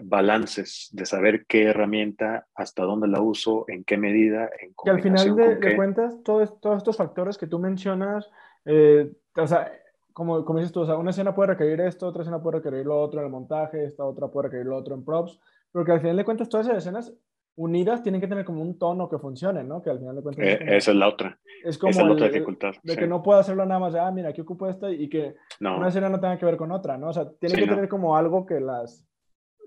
balances, 0.03 0.89
de 0.93 1.07
saber 1.07 1.47
qué 1.47 1.64
herramienta, 1.64 2.47
hasta 2.55 2.85
dónde 2.85 3.09
la 3.09 3.20
uso, 3.20 3.64
en 3.68 3.85
qué 3.85 3.97
medida, 3.97 4.51
en 4.61 4.74
Que 4.83 4.91
al 4.91 5.03
final 5.03 5.37
de, 5.37 5.77
cuentas, 5.77 6.22
todos, 6.24 6.61
todos 6.61 6.79
estos 6.79 6.97
factores 6.97 7.39
que 7.39 7.47
tú 7.47 7.59
mencionas, 7.59 8.31
o 8.64 9.47
sea, 9.47 9.72
como, 10.16 10.47
como 10.47 10.61
dices 10.61 10.72
tú, 10.72 10.81
o 10.81 10.87
sea, 10.87 10.97
una 10.97 11.11
escena 11.11 11.35
puede 11.35 11.51
requerir 11.51 11.79
esto, 11.83 12.07
otra 12.07 12.22
escena 12.22 12.43
puede 12.43 12.57
requerir 12.57 12.87
lo 12.87 12.99
otro 12.99 13.20
en 13.20 13.27
el 13.27 13.31
montaje, 13.31 13.85
esta 13.85 14.03
otra 14.03 14.29
puede 14.29 14.49
requerir 14.49 14.64
lo 14.64 14.77
otro 14.77 14.95
en 14.95 15.05
props, 15.05 15.39
pero 15.70 15.85
que 15.85 15.93
al 15.93 16.01
final 16.01 16.16
de 16.16 16.24
cuentas 16.24 16.49
todas 16.49 16.66
esas 16.66 16.79
escenas 16.79 17.12
unidas 17.57 18.03
tienen 18.03 18.22
que 18.22 18.27
tener 18.27 18.47
como 18.47 18.62
un 18.62 18.79
tono 18.79 19.11
que 19.11 19.18
funcione, 19.18 19.62
¿no? 19.62 19.83
Que 19.83 19.91
al 19.91 19.99
final 19.99 20.16
de 20.16 20.22
cuentas... 20.22 20.47
Eh, 20.47 20.59
esa 20.77 20.91
es 20.93 20.97
la 20.97 21.09
otra. 21.09 21.39
Es 21.62 21.77
como 21.77 22.01
la 22.01 22.12
otra 22.12 22.29
dificultad. 22.29 22.74
De, 22.83 22.97
que 22.97 23.07
no 23.07 23.22
puedo 23.22 23.39
hacerlo 23.39 23.66
nada 23.66 23.79
más 23.79 23.93
de, 23.93 24.01
ah, 24.01 24.11
mira, 24.11 24.31
aquí 24.31 24.41
ocupo 24.41 24.66
esta 24.70 24.91
y 24.91 25.07
que 25.11 25.35
una 25.61 25.89
escena 25.89 26.09
no 26.09 26.18
tenga 26.18 26.39
que 26.39 26.47
ver 26.47 26.57
con 26.57 26.72
otra, 26.72 26.97
¿no? 26.97 27.09
O 27.09 27.12
sea, 27.12 27.31
tiene 27.39 27.57
que 27.57 27.66
tener 27.66 27.87
como 27.87 28.16
algo 28.16 28.47
que 28.47 28.59
las, 28.59 29.07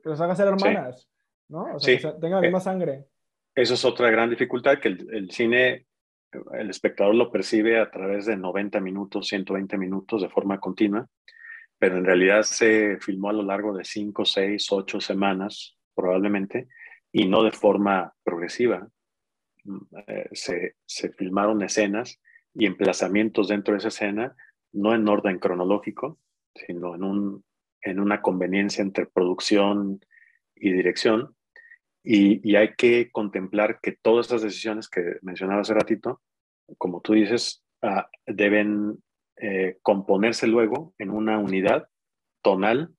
que 0.02 0.10
las 0.10 0.22
haga 0.22 0.36
ser 0.36 0.48
hermanas, 0.48 1.10
¿no? 1.50 1.76
O 1.76 1.80
sea, 1.80 1.98
que 1.98 2.20
tenga 2.20 2.38
la 2.38 2.42
misma 2.42 2.60
eh, 2.60 2.62
sangre. 2.62 3.06
Eso 3.56 3.74
es 3.74 3.86
otra 3.86 4.10
gran 4.10 4.30
dificultad, 4.30 4.80
que 4.80 4.90
el, 4.90 5.08
el 5.14 5.32
cine 5.32 5.88
el 6.54 6.70
espectador 6.70 7.16
lo 7.16 7.32
percibe 7.32 7.80
a 7.80 7.90
través 7.90 8.26
de 8.26 8.38
90 8.38 8.80
minutos, 8.80 9.28
120 9.28 9.78
minutos 9.78 10.22
de 10.22 10.30
forma 10.30 10.60
continua, 10.60 11.08
pero 11.78 11.98
en 11.98 12.06
realidad 12.06 12.44
se 12.44 12.98
filmó 12.98 13.30
a 13.30 13.34
lo 13.34 13.44
largo 13.44 13.76
de 13.76 13.84
5, 13.84 14.26
6, 14.26 14.72
8 14.72 15.02
semanas 15.02 15.78
probablemente 15.96 16.68
y 17.12 17.26
no 17.26 17.44
de 17.44 17.52
forma 17.52 18.14
progresiva. 18.24 18.88
Eh, 20.08 20.30
se, 20.34 20.76
se 20.86 21.12
filmaron 21.14 21.62
escenas 21.64 22.20
y 22.54 22.66
emplazamientos 22.66 23.48
dentro 23.48 23.74
de 23.74 23.80
esa 23.80 23.88
escena, 23.90 24.36
no 24.72 24.94
en 24.94 25.08
orden 25.08 25.40
cronológico, 25.40 26.20
sino 26.54 26.96
en, 26.96 27.04
un, 27.04 27.44
en 27.82 28.00
una 28.00 28.22
conveniencia 28.22 28.82
entre 28.82 29.06
producción 29.06 30.00
y 30.56 30.72
dirección, 30.72 31.36
y, 32.04 32.56
hay 32.56 32.76
que 32.76 33.12
contemplar 33.12 33.80
que 33.82 33.92
todas 33.92 34.28
estas 34.28 34.42
decisiones 34.42 34.90
que 34.90 35.18
mencionaba 35.22 35.62
hace 35.62 35.74
ratito, 35.74 36.22
como 36.78 37.02
tú 37.02 37.14
dices, 37.14 37.64
ah, 37.82 38.10
deben 38.26 39.04
eh, 39.36 39.78
componerse 39.82 40.48
luego 40.48 40.94
en 40.98 41.10
una 41.10 41.38
unidad 41.40 41.88
tonal 42.42 42.94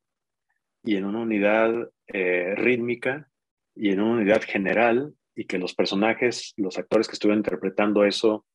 y 0.83 0.97
en 0.97 1.07
una 1.07 1.21
unidad 1.21 1.91
eh, 2.07 2.55
rítmica 2.57 3.31
y 3.75 3.91
en 3.91 4.01
una 4.01 4.21
unidad 4.21 4.43
general 4.43 5.15
y 5.35 5.47
que 5.47 5.59
los 5.59 5.75
personajes, 5.75 6.53
los 6.57 6.79
actores 6.79 7.09
que 7.09 7.15
estuvieron 7.15 7.39
interpretando 7.39 8.05
eso 8.05 8.47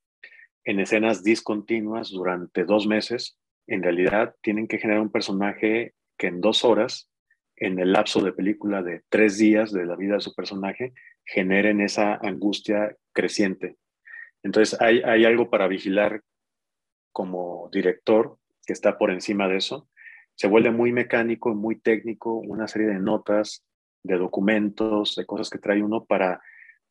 en 0.64 0.80
escenas 0.80 1.24
discontinuas 1.24 2.12
durante 2.12 2.64
dos 2.64 2.88
meses, 2.88 3.40
en 3.68 3.82
realidad 3.82 4.36
tienen 4.42 4.68
que 4.68 4.78
generar 4.78 5.02
un 5.02 5.12
personaje 5.12 5.95
que 6.18 6.28
en 6.28 6.42
dos 6.42 6.66
horas 6.66 7.10
en 7.58 7.80
el 7.80 7.94
lapso 7.94 8.22
de 8.22 8.34
película 8.34 8.82
de 8.84 9.04
tres 9.10 9.38
días 9.38 9.72
de 9.72 9.86
la 9.86 9.96
vida 9.96 10.16
de 10.16 10.22
su 10.22 10.34
personaje 10.34 10.94
generen 11.26 11.82
esa 11.82 12.16
angustia 12.16 12.96
creciente. 13.14 13.78
Entonces 14.44 14.80
hay, 14.80 15.26
algo 15.26 15.50
para 15.50 15.68
vigilar 15.68 16.22
como 17.12 17.70
director 17.72 18.38
que 18.66 18.74
está 18.74 18.98
por 18.98 19.10
encima 19.10 19.48
de 19.48 19.58
eso. 19.58 19.90
Se 20.36 20.48
vuelve 20.48 20.72
muy 20.72 20.92
mecánico, 20.92 21.56
muy 21.56 21.80
técnico, 21.80 22.36
una 22.36 22.68
serie 22.68 22.88
de 22.88 23.00
notas, 23.00 23.66
de 24.04 24.18
documentos, 24.18 25.16
de 25.16 25.26
cosas 25.26 25.50
que 25.50 25.58
trae 25.58 25.82
uno 25.82 26.06
para, 26.06 26.42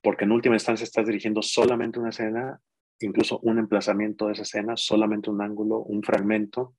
porque 0.03 0.25
en 0.25 0.33
última 0.33 0.57
instancia 0.57 0.85
estás 0.85 1.07
dirigiendo 1.07 1.43
solamente 1.43 2.01
una 2.01 2.09
escena, 2.09 2.61
incluso 3.01 3.39
un 3.41 3.59
emplazamiento 3.59 4.27
de 4.27 4.33
esa 4.33 4.43
escena, 4.43 4.77
solamente 4.77 5.31
un 5.31 5.43
ángulo, 5.43 5.79
un 5.81 6.03
fragmento, 6.03 6.75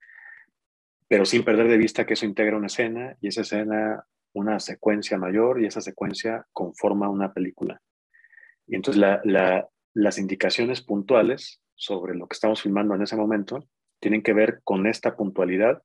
pero 1.07 1.25
sin 1.25 1.43
perder 1.43 1.67
de 1.67 1.77
vista 1.77 2.05
que 2.05 2.13
eso 2.13 2.25
integra 2.25 2.57
una 2.57 2.67
escena 2.67 3.17
y 3.21 3.27
esa 3.27 3.41
escena 3.41 4.05
una 4.33 4.59
secuencia 4.59 5.17
mayor 5.17 5.61
y 5.61 5.65
esa 5.65 5.81
secuencia 5.81 6.45
conforma 6.51 7.09
una 7.09 7.33
película. 7.33 7.81
Y 8.67 8.75
entonces 8.75 9.01
las 9.93 10.17
indicaciones 10.17 10.81
puntuales 10.81 11.61
sobre 11.73 12.15
lo 12.15 12.27
que 12.27 12.33
estamos 12.33 12.61
filmando 12.61 12.95
en 12.95 13.03
ese 13.03 13.15
momento 13.15 13.67
tienen 13.99 14.21
que 14.21 14.33
ver 14.33 14.61
con 14.63 14.87
esta 14.87 15.15
puntualidad, 15.15 15.81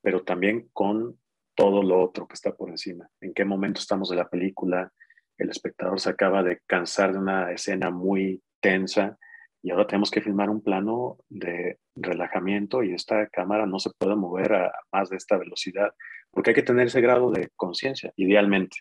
pero 0.00 0.22
también 0.22 0.68
con 0.72 1.18
todo 1.56 1.82
lo 1.82 2.00
otro 2.00 2.28
que 2.28 2.34
está 2.34 2.54
por 2.54 2.70
encima. 2.70 3.08
En 3.20 3.34
qué 3.34 3.44
momento 3.44 3.80
estamos 3.80 4.10
de 4.10 4.16
la 4.16 4.28
película, 4.28 4.92
el 5.36 5.50
espectador 5.50 5.98
se 5.98 6.10
acaba 6.10 6.42
de 6.42 6.60
cansar 6.66 7.12
de 7.12 7.18
una 7.18 7.50
escena 7.50 7.90
muy 7.90 8.42
tensa 8.60 9.18
y 9.62 9.70
ahora 9.70 9.86
tenemos 9.86 10.10
que 10.10 10.20
filmar 10.20 10.50
un 10.50 10.62
plano 10.62 11.18
de 11.28 11.78
relajamiento 11.96 12.82
y 12.82 12.94
esta 12.94 13.26
cámara 13.28 13.66
no 13.66 13.78
se 13.78 13.90
puede 13.98 14.14
mover 14.14 14.54
a 14.54 14.72
más 14.92 15.10
de 15.10 15.16
esta 15.16 15.36
velocidad, 15.36 15.92
porque 16.30 16.50
hay 16.50 16.54
que 16.54 16.62
tener 16.62 16.86
ese 16.86 17.00
grado 17.00 17.30
de 17.30 17.48
conciencia, 17.56 18.12
idealmente. 18.16 18.76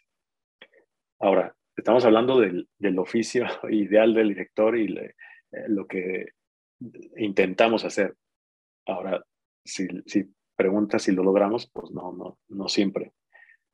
Ahora, 1.20 1.56
estamos 1.76 2.06
hablando 2.06 2.40
del, 2.40 2.70
del 2.78 3.00
oficio 3.00 3.46
ideal 3.70 4.14
del 4.14 4.30
director 4.30 4.78
y 4.78 4.96
eh, 4.98 5.14
lo 5.68 5.88
que 5.88 6.28
intentamos 7.16 7.84
hacer. 7.84 8.16
Ahora, 8.86 9.24
si, 9.66 9.88
si 10.06 10.32
preguntas 10.56 11.04
si 11.04 11.12
lo 11.12 11.24
logramos, 11.24 11.70
pues 11.72 11.92
no, 11.92 12.14
no, 12.14 12.38
no 12.50 12.68
siempre. 12.68 13.14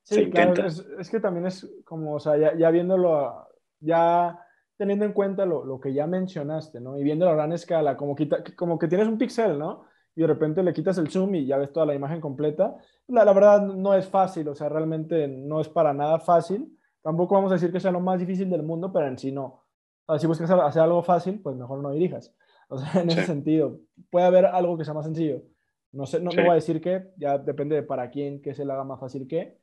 se 0.03 0.21
intenta. 0.21 0.65
es, 0.65 0.79
es, 0.99 1.09
que 1.09 1.19
también 1.19 1.47
es 1.47 1.69
como, 1.83 2.15
o 2.15 2.19
sea, 2.19 2.37
ya, 2.37 2.55
ya 2.55 2.71
viéndolo, 2.71 3.47
ya 3.79 4.42
teniendo 4.83 5.05
en 5.05 5.13
cuenta 5.13 5.45
lo, 5.45 5.63
lo, 5.63 5.79
que 5.79 5.93
ya 5.93 6.05
mencionaste, 6.07 6.81
¿no? 6.81 6.97
Y 6.97 7.03
viendo 7.03 7.25
la 7.25 7.33
gran 7.33 7.53
escala, 7.53 7.95
como, 7.95 8.15
quita, 8.15 8.43
como 8.57 8.77
que 8.77 8.89
tienes 8.89 9.07
un 9.07 9.17
píxel, 9.17 9.57
¿no? 9.57 9.85
Y 10.13 10.21
de 10.21 10.27
repente 10.27 10.61
le 10.61 10.73
quitas 10.73 10.97
el 10.97 11.09
zoom 11.09 11.35
y 11.35 11.45
ya 11.45 11.57
ves 11.57 11.71
toda 11.71 11.85
la 11.85 11.95
imagen 11.95 12.19
completa. 12.19 12.75
La, 13.07 13.23
la, 13.23 13.31
verdad 13.31 13.61
no 13.61 13.93
es 13.93 14.09
fácil, 14.09 14.49
o 14.49 14.55
sea, 14.55 14.67
realmente 14.67 15.29
no 15.29 15.61
es 15.61 15.69
para 15.69 15.93
nada 15.93 16.19
fácil. 16.19 16.77
Tampoco 17.01 17.35
vamos 17.35 17.51
a 17.51 17.55
decir 17.55 17.71
que 17.71 17.79
sea 17.79 17.91
lo 17.91 18.01
más 18.01 18.19
difícil 18.19 18.49
del 18.49 18.63
mundo, 18.63 18.91
pero 18.91 19.07
en 19.07 19.17
sí 19.17 19.31
no. 19.31 19.63
O 20.05 20.13
sea, 20.13 20.19
si 20.19 20.27
buscas 20.27 20.51
hacer 20.51 20.81
algo 20.81 21.01
fácil, 21.01 21.41
pues 21.41 21.55
mejor 21.55 21.79
no 21.79 21.91
dirijas. 21.91 22.35
O 22.69 22.77
sea, 22.77 23.01
en 23.01 23.09
ese 23.09 23.23
sentido, 23.25 23.79
puede 24.09 24.25
haber 24.25 24.45
algo 24.47 24.77
que 24.77 24.83
sea 24.83 24.93
más 24.93 25.05
sencillo. 25.05 25.43
No 25.91 26.05
sé, 26.07 26.19
no, 26.19 26.31
no 26.31 26.41
voy 26.41 26.51
a 26.51 26.55
decir 26.55 26.81
que, 26.81 27.11
ya 27.17 27.37
depende 27.37 27.75
de 27.75 27.83
para 27.83 28.09
quién, 28.09 28.41
que 28.41 28.53
se 28.53 28.65
le 28.65 28.73
haga 28.73 28.83
más 28.83 28.99
fácil 28.99 29.27
que, 29.27 29.59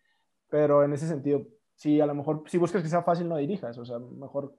pero 0.49 0.85
en 0.85 0.93
ese 0.93 1.09
sentido, 1.09 1.47
si 1.75 2.01
a 2.01 2.07
lo 2.07 2.14
mejor, 2.14 2.45
si 2.47 2.57
buscas 2.57 2.83
que 2.83 2.89
sea 2.89 3.03
fácil, 3.03 3.29
no 3.29 3.37
dirijas, 3.37 3.77
o 3.79 3.85
sea, 3.85 3.99
mejor 3.99 4.55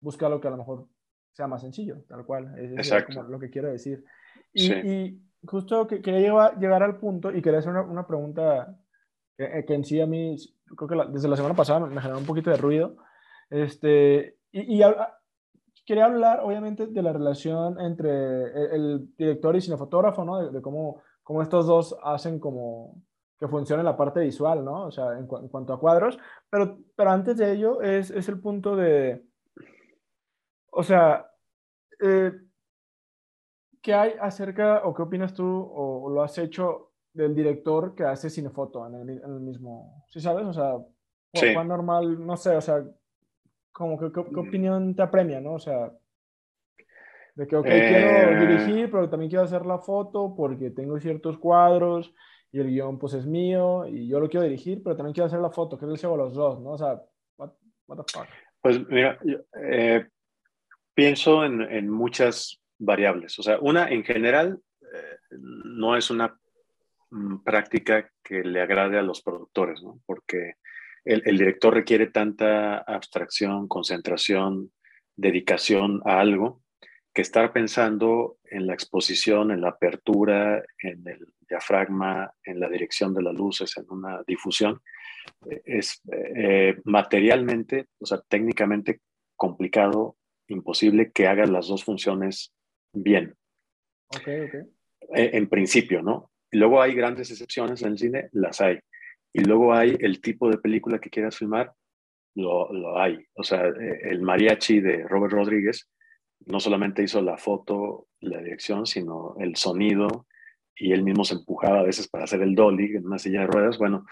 busca 0.00 0.28
lo 0.28 0.40
que 0.40 0.48
a 0.48 0.52
lo 0.52 0.56
mejor 0.58 0.86
sea 1.32 1.46
más 1.46 1.62
sencillo, 1.62 2.02
tal 2.08 2.24
cual. 2.26 2.52
Es, 2.58 2.92
como 3.06 3.22
lo 3.22 3.38
que 3.38 3.50
quiero 3.50 3.68
decir. 3.68 4.04
Y, 4.52 4.72
y 4.72 5.22
justo 5.46 5.86
que 5.86 6.02
quería 6.02 6.20
llegar, 6.20 6.58
llegar, 6.58 6.82
al 6.82 6.98
punto 6.98 7.30
y 7.30 7.40
quería 7.40 7.60
hacer 7.60 7.70
una, 7.70 7.82
una 7.82 8.06
pregunta 8.06 8.76
que, 9.36 9.44
eh, 9.44 9.64
que, 9.64 9.74
en 9.74 9.84
sí 9.84 10.00
a 10.00 10.06
mí, 10.06 10.36
creo 10.76 10.88
que 10.88 11.12
desde 11.12 11.28
la 11.28 11.36
semana 11.36 11.54
pasada 11.54 11.80
me, 11.80 12.00
generó 12.00 12.18
un 12.18 12.26
poquito 12.26 12.50
de 12.50 12.56
ruido. 12.56 12.96
Este, 13.50 14.38
y, 14.50 14.82
y 14.82 14.84
quería 15.86 16.06
hablar, 16.06 16.40
obviamente, 16.42 16.86
de 16.86 17.02
la 17.02 17.12
relación 17.12 17.80
entre 17.80 18.74
el, 18.74 19.14
director 19.16 19.54
y 19.54 19.60
cinefotógrafo, 19.60 20.24
¿no? 20.24 20.50
De, 20.50 20.60
cómo, 20.60 21.02
cómo, 21.22 21.40
estos 21.40 21.66
dos 21.66 21.96
hacen 22.02 22.40
como 22.40 23.00
que 23.38 23.46
funcione 23.46 23.84
la 23.84 23.96
parte 23.96 24.18
visual, 24.18 24.64
¿no? 24.64 24.86
O 24.86 24.90
sea, 24.90 25.12
en, 25.12 25.28
en 25.30 25.48
cuanto 25.48 25.72
a 25.72 25.78
cuadros. 25.78 26.18
Pero, 26.50 26.78
pero 26.96 27.10
antes 27.10 27.36
de 27.36 27.52
ello 27.52 27.80
es, 27.80 28.10
es 28.10 28.28
el 28.28 28.40
punto 28.40 28.74
de, 28.74 29.27
o 30.78 30.82
sea, 30.84 31.28
eh, 32.00 32.32
¿qué 33.82 33.94
hay 33.94 34.12
acerca 34.20 34.82
o 34.84 34.94
qué 34.94 35.02
opinas 35.02 35.34
tú 35.34 35.44
o, 35.44 36.08
lo 36.08 36.22
has 36.22 36.38
hecho 36.38 36.92
del 37.12 37.34
director 37.34 37.96
que 37.96 38.04
hace 38.04 38.30
cinefoto 38.30 38.86
en 38.86 38.94
el, 38.94 39.10
en 39.10 39.24
el 39.24 39.40
mismo? 39.40 40.04
¿Sí 40.06 40.20
sabes? 40.20 40.46
O 40.46 40.52
sea, 40.52 40.76
sí. 41.34 41.52
normal, 41.52 42.24
no 42.24 42.36
sé, 42.36 42.54
o 42.56 42.60
sea, 42.60 42.84
como 43.72 43.98
que, 43.98 44.12
¿qué, 44.12 44.20
mm. 44.20 44.38
opinión 44.38 44.94
te 44.94 45.02
apremia, 45.02 45.40
no? 45.40 45.54
O 45.54 45.58
sea, 45.58 45.92
de 47.34 47.46
que, 47.48 47.56
ok, 47.56 47.66
quiero 47.66 48.40
eh. 48.40 48.46
dirigir, 48.46 48.88
pero 48.88 49.10
también 49.10 49.30
quiero 49.30 49.46
hacer 49.46 49.66
la 49.66 49.78
foto 49.78 50.32
porque 50.36 50.70
tengo 50.70 51.00
ciertos 51.00 51.38
cuadros 51.38 52.14
y 52.52 52.60
el 52.60 52.68
guion 52.68 53.00
pues 53.00 53.14
es 53.14 53.26
mío 53.26 53.84
y 53.84 54.06
yo 54.06 54.20
lo 54.20 54.28
quiero 54.28 54.44
dirigir, 54.44 54.80
pero 54.84 54.94
también 54.94 55.12
quiero 55.12 55.26
hacer 55.26 55.40
la 55.40 55.50
foto, 55.50 55.76
que 55.76 55.92
es 55.92 56.04
el 56.04 56.10
los 56.10 56.34
dos, 56.34 56.60
¿no? 56.60 56.70
O 56.70 56.78
sea, 56.78 57.02
what, 57.36 57.50
what 57.88 57.96
the 57.96 58.12
fuck. 58.12 58.28
Pues 58.60 58.88
mira, 58.88 59.18
eh, 59.60 60.06
pienso 60.98 61.44
en, 61.44 61.62
en, 61.62 61.88
muchas 61.88 62.60
variables. 62.76 63.38
O 63.38 63.42
sea, 63.44 63.60
una 63.60 63.88
en 63.88 64.02
general 64.02 64.58
eh, 64.82 65.18
no 65.30 65.96
es 65.96 66.10
una 66.10 66.36
mm, 67.10 67.44
práctica 67.44 68.10
que 68.20 68.42
le 68.42 68.60
agrade 68.60 68.98
a 68.98 69.02
los 69.02 69.22
productores, 69.22 69.80
¿no? 69.80 70.00
Porque 70.06 70.54
el, 71.04 71.22
el, 71.24 71.38
director 71.38 71.72
requiere 71.72 72.08
tanta 72.08 72.78
abstracción, 72.78 73.68
concentración, 73.68 74.72
dedicación 75.14 76.02
a 76.04 76.18
algo, 76.18 76.64
que 77.14 77.22
estar 77.22 77.52
pensando 77.52 78.38
en 78.42 78.66
la 78.66 78.74
exposición, 78.74 79.52
en 79.52 79.60
la 79.60 79.68
apertura, 79.68 80.64
en 80.82 81.06
el 81.06 81.28
diafragma, 81.48 82.34
en 82.42 82.58
la 82.58 82.68
dirección 82.68 83.14
de 83.14 83.22
las 83.22 83.34
luces, 83.34 83.72
en 83.76 83.84
una 83.88 84.24
difusión, 84.26 84.80
eh, 85.48 85.62
es 85.64 86.02
eh, 86.10 86.80
materialmente, 86.82 87.86
o 88.00 88.06
sea, 88.06 88.20
técnicamente 88.28 89.00
complicado 89.36 90.17
imposible 90.48 91.12
que 91.12 91.26
hagas 91.26 91.50
las 91.50 91.68
dos 91.68 91.84
funciones 91.84 92.52
bien. 92.92 93.34
Okay, 94.08 94.40
okay. 94.42 94.60
Eh, 95.14 95.30
en 95.34 95.48
principio, 95.48 96.02
¿no? 96.02 96.30
Luego 96.50 96.80
hay 96.80 96.94
grandes 96.94 97.30
excepciones 97.30 97.82
en 97.82 97.88
el 97.88 97.98
cine, 97.98 98.28
las 98.32 98.60
hay. 98.60 98.78
Y 99.32 99.40
luego 99.44 99.74
hay 99.74 99.96
el 100.00 100.20
tipo 100.20 100.50
de 100.50 100.58
película 100.58 100.98
que 100.98 101.10
quieras 101.10 101.36
filmar, 101.36 101.72
lo, 102.34 102.72
lo 102.72 102.98
hay. 102.98 103.18
O 103.34 103.42
sea, 103.42 103.66
eh, 103.66 104.00
el 104.04 104.22
mariachi 104.22 104.80
de 104.80 105.06
Robert 105.06 105.34
Rodríguez 105.34 105.90
no 106.46 106.60
solamente 106.60 107.02
hizo 107.02 107.20
la 107.20 107.36
foto, 107.36 108.08
la 108.20 108.40
dirección, 108.40 108.86
sino 108.86 109.36
el 109.38 109.56
sonido, 109.56 110.26
y 110.74 110.92
él 110.92 111.02
mismo 111.02 111.24
se 111.24 111.34
empujaba 111.34 111.80
a 111.80 111.84
veces 111.84 112.08
para 112.08 112.24
hacer 112.24 112.40
el 112.40 112.54
dolly 112.54 112.96
en 112.96 113.06
una 113.06 113.18
silla 113.18 113.40
de 113.40 113.46
ruedas. 113.48 113.76
Bueno, 113.76 114.06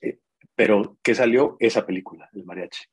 eh, 0.00 0.18
pero 0.54 0.96
¿qué 1.02 1.14
salió? 1.14 1.56
Esa 1.58 1.84
película, 1.84 2.30
el 2.32 2.44
mariachi 2.44 2.84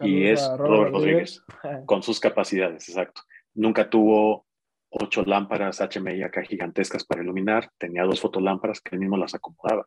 y 0.00 0.26
es 0.26 0.46
Robert, 0.56 0.92
Rodríguez, 0.92 1.42
con 1.86 2.02
sus 2.02 2.20
capacidades, 2.20 2.88
exacto. 2.88 3.22
Nunca 3.54 3.88
tuvo 3.88 4.46
ocho 4.90 5.24
lámparas 5.24 5.80
HMI 5.80 6.22
acá 6.22 6.42
gigantescas 6.42 7.04
para 7.04 7.22
iluminar, 7.22 7.70
tenía 7.78 8.04
dos 8.04 8.20
fotolámparas 8.20 8.80
que 8.80 8.94
él 8.94 9.00
mismo 9.00 9.16
las 9.16 9.34
acomodaba. 9.34 9.86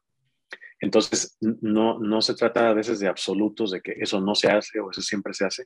Entonces, 0.80 1.38
no, 1.42 2.00
no 2.00 2.22
se 2.22 2.36
trata 2.36 2.70
a 2.70 2.74
veces 2.74 3.00
de 3.00 3.08
absolutos, 3.08 3.72
de 3.72 3.82
que 3.82 3.94
eso 4.00 4.22
no 4.22 4.34
se 4.36 4.50
hace 4.50 4.80
o 4.80 4.92
eso 4.92 5.02
siempre 5.02 5.34
se 5.34 5.46
hace, 5.46 5.66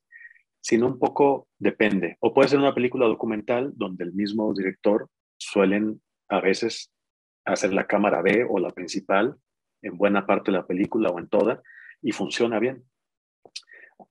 sino 0.59 0.87
un 0.87 0.97
poco 0.97 1.47
depende. 1.59 2.17
O 2.19 2.33
puede 2.33 2.49
ser 2.49 2.59
una 2.59 2.73
película 2.73 3.05
documental 3.05 3.71
donde 3.75 4.05
el 4.05 4.13
mismo 4.13 4.53
director 4.53 5.09
suelen 5.37 6.01
a 6.29 6.39
veces 6.41 6.91
hacer 7.45 7.73
la 7.73 7.85
cámara 7.85 8.21
B 8.21 8.45
o 8.49 8.59
la 8.59 8.71
principal 8.71 9.35
en 9.81 9.97
buena 9.97 10.25
parte 10.25 10.51
de 10.51 10.57
la 10.57 10.65
película 10.65 11.09
o 11.09 11.19
en 11.19 11.27
toda 11.27 11.61
y 12.01 12.11
funciona 12.11 12.59
bien. 12.59 12.83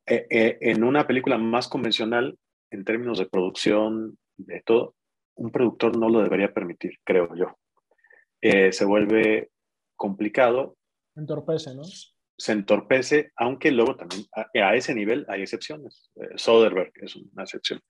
Eh, 0.06 0.26
eh, 0.30 0.58
en 0.60 0.84
una 0.84 1.06
película 1.06 1.38
más 1.38 1.68
convencional, 1.68 2.38
en 2.70 2.84
términos 2.84 3.18
de 3.18 3.26
producción, 3.26 4.18
de 4.36 4.62
todo, 4.62 4.94
un 5.36 5.50
productor 5.50 5.96
no 5.96 6.08
lo 6.08 6.22
debería 6.22 6.52
permitir, 6.52 6.98
creo 7.04 7.34
yo. 7.34 7.56
Eh, 8.40 8.72
se 8.72 8.84
vuelve 8.84 9.50
complicado. 9.96 10.76
Entorpece, 11.14 11.74
¿no? 11.74 11.82
Se 12.36 12.52
entorpece, 12.52 13.32
aunque 13.36 13.70
luego 13.70 13.96
también 13.96 14.26
a, 14.34 14.74
ese 14.74 14.94
nivel 14.94 15.24
hay 15.28 15.42
excepciones. 15.42 16.10
Soderbergh 16.34 16.92
es 16.94 17.14
una 17.14 17.44
excepción. 17.44 17.80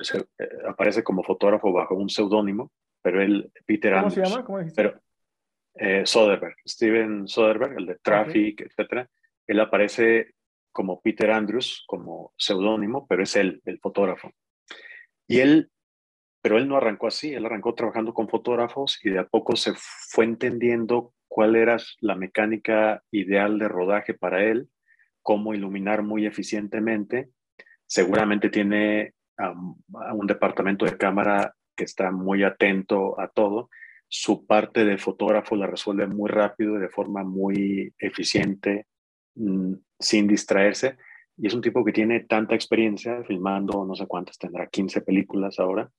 Se, 0.00 0.26
aparece 0.68 1.02
como 1.02 1.22
fotógrafo 1.22 1.72
bajo 1.72 1.94
un 1.94 2.10
seudónimo, 2.10 2.70
pero 3.00 3.22
él, 3.22 3.50
Peter 3.64 3.94
¿Cómo 3.94 4.10
se 4.10 4.22
llama? 4.22 4.44
¿Cómo 4.44 4.58
dijiste? 4.58 4.82
Pero, 4.82 6.06
Soderbergh, 6.06 6.56
Steven 6.66 7.28
Soderbergh, 7.28 7.78
el 7.78 7.86
de 7.86 7.94
Traffic, 7.96 8.60
etc. 8.60 8.70
etcétera. 8.70 9.10
Él 9.46 9.60
aparece 9.60 10.34
como 10.72 11.00
Peter 11.00 11.30
Andrews, 11.30 11.84
como 11.86 12.32
seudónimo, 12.36 13.06
pero 13.08 13.22
es 13.22 13.36
él, 13.36 13.62
el 13.64 13.78
fotógrafo. 13.80 14.30
Y 15.26 15.40
él, 15.40 15.70
pero 16.40 16.58
él 16.58 16.68
no 16.68 16.76
arrancó 16.76 17.06
así, 17.06 17.34
él 17.34 17.44
arrancó 17.44 17.74
trabajando 17.74 18.14
con 18.14 18.28
fotógrafos 18.28 18.98
y 19.04 19.10
de 19.10 19.18
a 19.18 19.26
poco 19.26 19.56
se 19.56 19.72
fue 19.76 20.24
entendiendo 20.24 21.12
cuál 21.28 21.56
era 21.56 21.76
la 22.00 22.14
mecánica 22.14 23.02
ideal 23.10 23.58
de 23.58 23.68
rodaje 23.68 24.14
para 24.14 24.44
él, 24.44 24.68
cómo 25.22 25.54
iluminar 25.54 26.02
muy 26.02 26.26
eficientemente. 26.26 27.28
Seguramente 27.86 28.48
tiene 28.50 29.14
un 29.38 30.26
departamento 30.26 30.84
de 30.84 30.96
cámara 30.96 31.54
que 31.76 31.84
está 31.84 32.10
muy 32.10 32.42
atento 32.42 33.20
a 33.20 33.28
todo. 33.28 33.70
Su 34.08 34.46
parte 34.46 34.84
de 34.84 34.98
fotógrafo 34.98 35.54
la 35.54 35.66
resuelve 35.66 36.06
muy 36.06 36.30
rápido 36.30 36.76
y 36.76 36.80
de 36.80 36.88
forma 36.88 37.22
muy 37.24 37.92
eficiente, 37.98 38.86
Mm, 39.38 39.74
sin 40.00 40.26
distraerse. 40.26 40.96
Y 41.36 41.46
es 41.46 41.54
un 41.54 41.62
tipo 41.62 41.84
que 41.84 41.92
tiene 41.92 42.20
tanta 42.20 42.54
experiencia 42.56 43.22
filmando, 43.24 43.84
no 43.84 43.94
sé 43.94 44.06
cuántas, 44.06 44.36
tendrá 44.36 44.66
15 44.66 45.02
películas 45.02 45.60
ahora, 45.60 45.90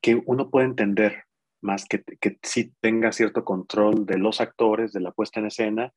que 0.00 0.20
uno 0.24 0.48
puede 0.48 0.66
entender 0.66 1.24
más 1.60 1.84
que, 1.84 2.02
que 2.02 2.38
sí 2.42 2.72
tenga 2.80 3.12
cierto 3.12 3.44
control 3.44 4.06
de 4.06 4.18
los 4.18 4.40
actores, 4.40 4.92
de 4.92 5.00
la 5.00 5.12
puesta 5.12 5.40
en 5.40 5.46
escena, 5.46 5.92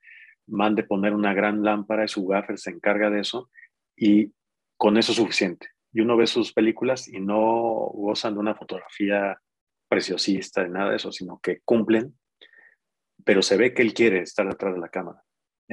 mande 0.48 0.84
poner 0.84 1.14
una 1.14 1.34
gran 1.34 1.64
lámpara 1.64 2.04
y 2.04 2.10
su 2.10 2.26
gaffer 2.28 2.60
se 2.60 2.72
encarga 2.72 3.10
de 3.10 3.22
eso 3.22 3.50
y 3.96 4.34
con 4.76 4.98
eso 4.98 5.14
es 5.14 5.18
suficiente. 5.18 5.70
Y 5.94 6.02
uno 6.02 6.18
ve 6.18 6.28
sus 6.28 6.52
películas 6.52 7.08
y 7.08 7.22
no 7.22 7.40
gozan 7.94 8.34
de 8.34 8.42
una 8.42 8.56
fotografía 8.56 9.40
preciosista, 9.88 10.64
de 10.64 10.70
nada 10.70 10.90
de 10.90 10.98
eso, 10.98 11.14
sino 11.14 11.40
que 11.42 11.62
cumplen, 11.64 12.18
pero 13.24 13.42
se 13.42 13.56
ve 13.56 13.74
que 13.74 13.84
él 13.84 13.94
quiere 13.94 14.20
estar 14.20 14.46
detrás 14.50 14.74
de 14.74 14.82
la 14.82 14.90
cámara 14.90 15.24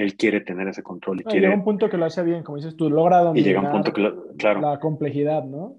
él 0.01 0.16
quiere 0.16 0.40
tener 0.40 0.66
ese 0.68 0.82
control. 0.82 1.20
Y 1.20 1.24
quiere... 1.24 1.40
Llega 1.40 1.55
un 1.55 1.64
punto 1.64 1.90
que 1.90 1.98
lo 1.98 2.07
hace 2.07 2.22
bien, 2.22 2.42
como 2.42 2.57
dices 2.57 2.76
tú, 2.76 2.88
logra 2.88 3.18
dominar 3.18 3.38
y 3.38 3.48
llega 3.48 3.61
un 3.61 3.70
punto 3.70 3.92
que 3.92 4.14
claro. 4.38 4.61
la 4.61 4.80
complejidad, 4.80 5.44
¿no? 5.44 5.76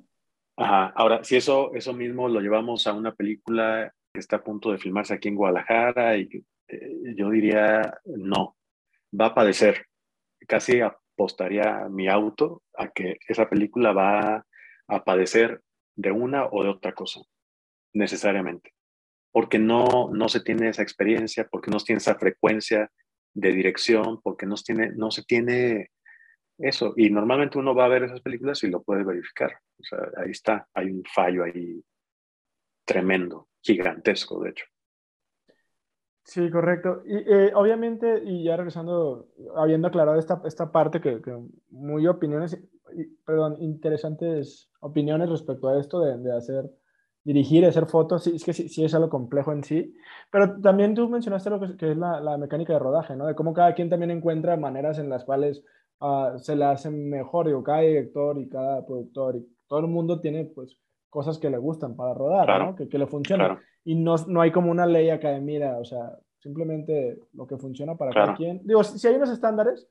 Ajá. 0.57 0.93
Ahora, 0.95 1.23
si 1.23 1.37
eso, 1.37 1.73
eso 1.73 1.93
mismo 1.93 2.27
lo 2.27 2.39
llevamos 2.39 2.85
a 2.85 2.93
una 2.93 3.13
película 3.13 3.91
que 4.13 4.19
está 4.19 4.37
a 4.37 4.43
punto 4.43 4.71
de 4.71 4.77
filmarse 4.77 5.13
aquí 5.13 5.29
en 5.29 5.35
Guadalajara, 5.35 6.17
y 6.17 6.29
eh, 6.67 7.15
yo 7.15 7.29
diría, 7.31 7.97
no, 8.05 8.57
va 9.19 9.27
a 9.27 9.35
padecer. 9.35 9.85
Casi 10.47 10.81
apostaría 10.81 11.87
mi 11.89 12.07
auto 12.07 12.61
a 12.77 12.89
que 12.89 13.17
esa 13.27 13.49
película 13.49 13.91
va 13.93 14.45
a 14.87 15.03
padecer 15.03 15.61
de 15.95 16.11
una 16.11 16.45
o 16.45 16.63
de 16.63 16.69
otra 16.69 16.93
cosa, 16.93 17.21
necesariamente. 17.93 18.73
Porque 19.31 19.57
no, 19.57 20.09
no 20.11 20.29
se 20.29 20.41
tiene 20.41 20.67
esa 20.69 20.83
experiencia, 20.83 21.47
porque 21.49 21.71
no 21.71 21.79
se 21.79 21.85
tiene 21.85 21.99
esa 21.99 22.15
frecuencia 22.15 22.91
de 23.33 23.51
dirección, 23.51 24.21
porque 24.21 24.45
no, 24.45 24.55
tiene, 24.55 24.91
no 24.95 25.11
se 25.11 25.23
tiene 25.23 25.91
eso. 26.57 26.93
Y 26.95 27.09
normalmente 27.09 27.57
uno 27.57 27.73
va 27.75 27.85
a 27.85 27.89
ver 27.89 28.03
esas 28.03 28.21
películas 28.21 28.63
y 28.63 28.69
lo 28.69 28.83
puede 28.83 29.03
verificar. 29.03 29.51
O 29.79 29.83
sea, 29.83 29.99
ahí 30.17 30.31
está, 30.31 30.67
hay 30.73 30.91
un 30.91 31.03
fallo 31.03 31.43
ahí 31.43 31.83
tremendo, 32.85 33.47
gigantesco, 33.61 34.43
de 34.43 34.49
hecho. 34.51 34.65
Sí, 36.23 36.49
correcto. 36.49 37.01
Y 37.05 37.15
eh, 37.15 37.51
obviamente, 37.55 38.21
y 38.23 38.43
ya 38.43 38.55
regresando, 38.55 39.29
habiendo 39.55 39.87
aclarado 39.87 40.19
esta, 40.19 40.41
esta 40.45 40.71
parte 40.71 41.01
que, 41.01 41.19
muy 41.69 42.07
opiniones, 42.07 42.61
perdón, 43.25 43.57
interesantes 43.59 44.69
opiniones 44.81 45.29
respecto 45.29 45.67
a 45.69 45.79
esto 45.79 45.99
de 46.01 46.35
hacer 46.35 46.69
dirigir 47.23 47.63
y 47.63 47.67
hacer 47.67 47.85
fotos, 47.85 48.23
sí, 48.23 48.35
es 48.35 48.43
que 48.43 48.53
sí, 48.53 48.67
sí, 48.69 48.83
es 48.83 48.93
algo 48.93 49.09
complejo 49.09 49.51
en 49.51 49.63
sí. 49.63 49.93
Pero 50.31 50.59
también 50.61 50.95
tú 50.95 51.07
mencionaste 51.09 51.49
lo 51.49 51.59
que, 51.59 51.91
es 51.91 51.97
la, 51.97 52.19
la, 52.19 52.37
mecánica 52.37 52.73
de 52.73 52.79
rodaje, 52.79 53.15
¿no? 53.15 53.27
De 53.27 53.35
cómo 53.35 53.53
cada 53.53 53.73
quien 53.73 53.89
también 53.89 54.11
encuentra 54.11 54.57
maneras 54.57 54.97
en 54.97 55.09
las 55.09 55.23
cuales 55.23 55.63
uh, 55.99 56.37
se 56.37 56.55
le 56.55 56.65
hacen 56.65 57.09
mejor. 57.09 57.47
Digo, 57.47 57.63
cada 57.63 57.81
director 57.81 58.37
y 58.39 58.49
cada 58.49 58.85
productor 58.85 59.35
y 59.35 59.47
todo 59.67 59.79
el 59.79 59.87
mundo 59.87 60.19
tiene, 60.19 60.45
pues, 60.45 60.77
cosas 61.09 61.37
que 61.37 61.49
le 61.49 61.57
gustan 61.57 61.95
para 61.95 62.13
rodar, 62.13 62.59
¿no? 62.59 62.75
Que, 62.75 62.87
que, 62.87 62.97
le 62.97 63.07
funcionan. 63.07 63.59
Y 63.83 63.95
no, 63.95 64.15
no 64.27 64.41
hay 64.41 64.51
como 64.51 64.71
una 64.71 64.85
ley 64.85 65.09
acá 65.09 65.29
de, 65.29 65.41
mira, 65.41 65.77
o 65.77 65.85
sea, 65.85 66.17
simplemente 66.39 67.19
lo 67.33 67.45
que 67.45 67.57
funciona 67.57 67.95
para 67.95 68.11
cada 68.11 68.35
quien. 68.35 68.61
Digo, 68.63 68.83
si 68.83 69.07
hay 69.07 69.15
unos 69.15 69.29
estándares, 69.29 69.87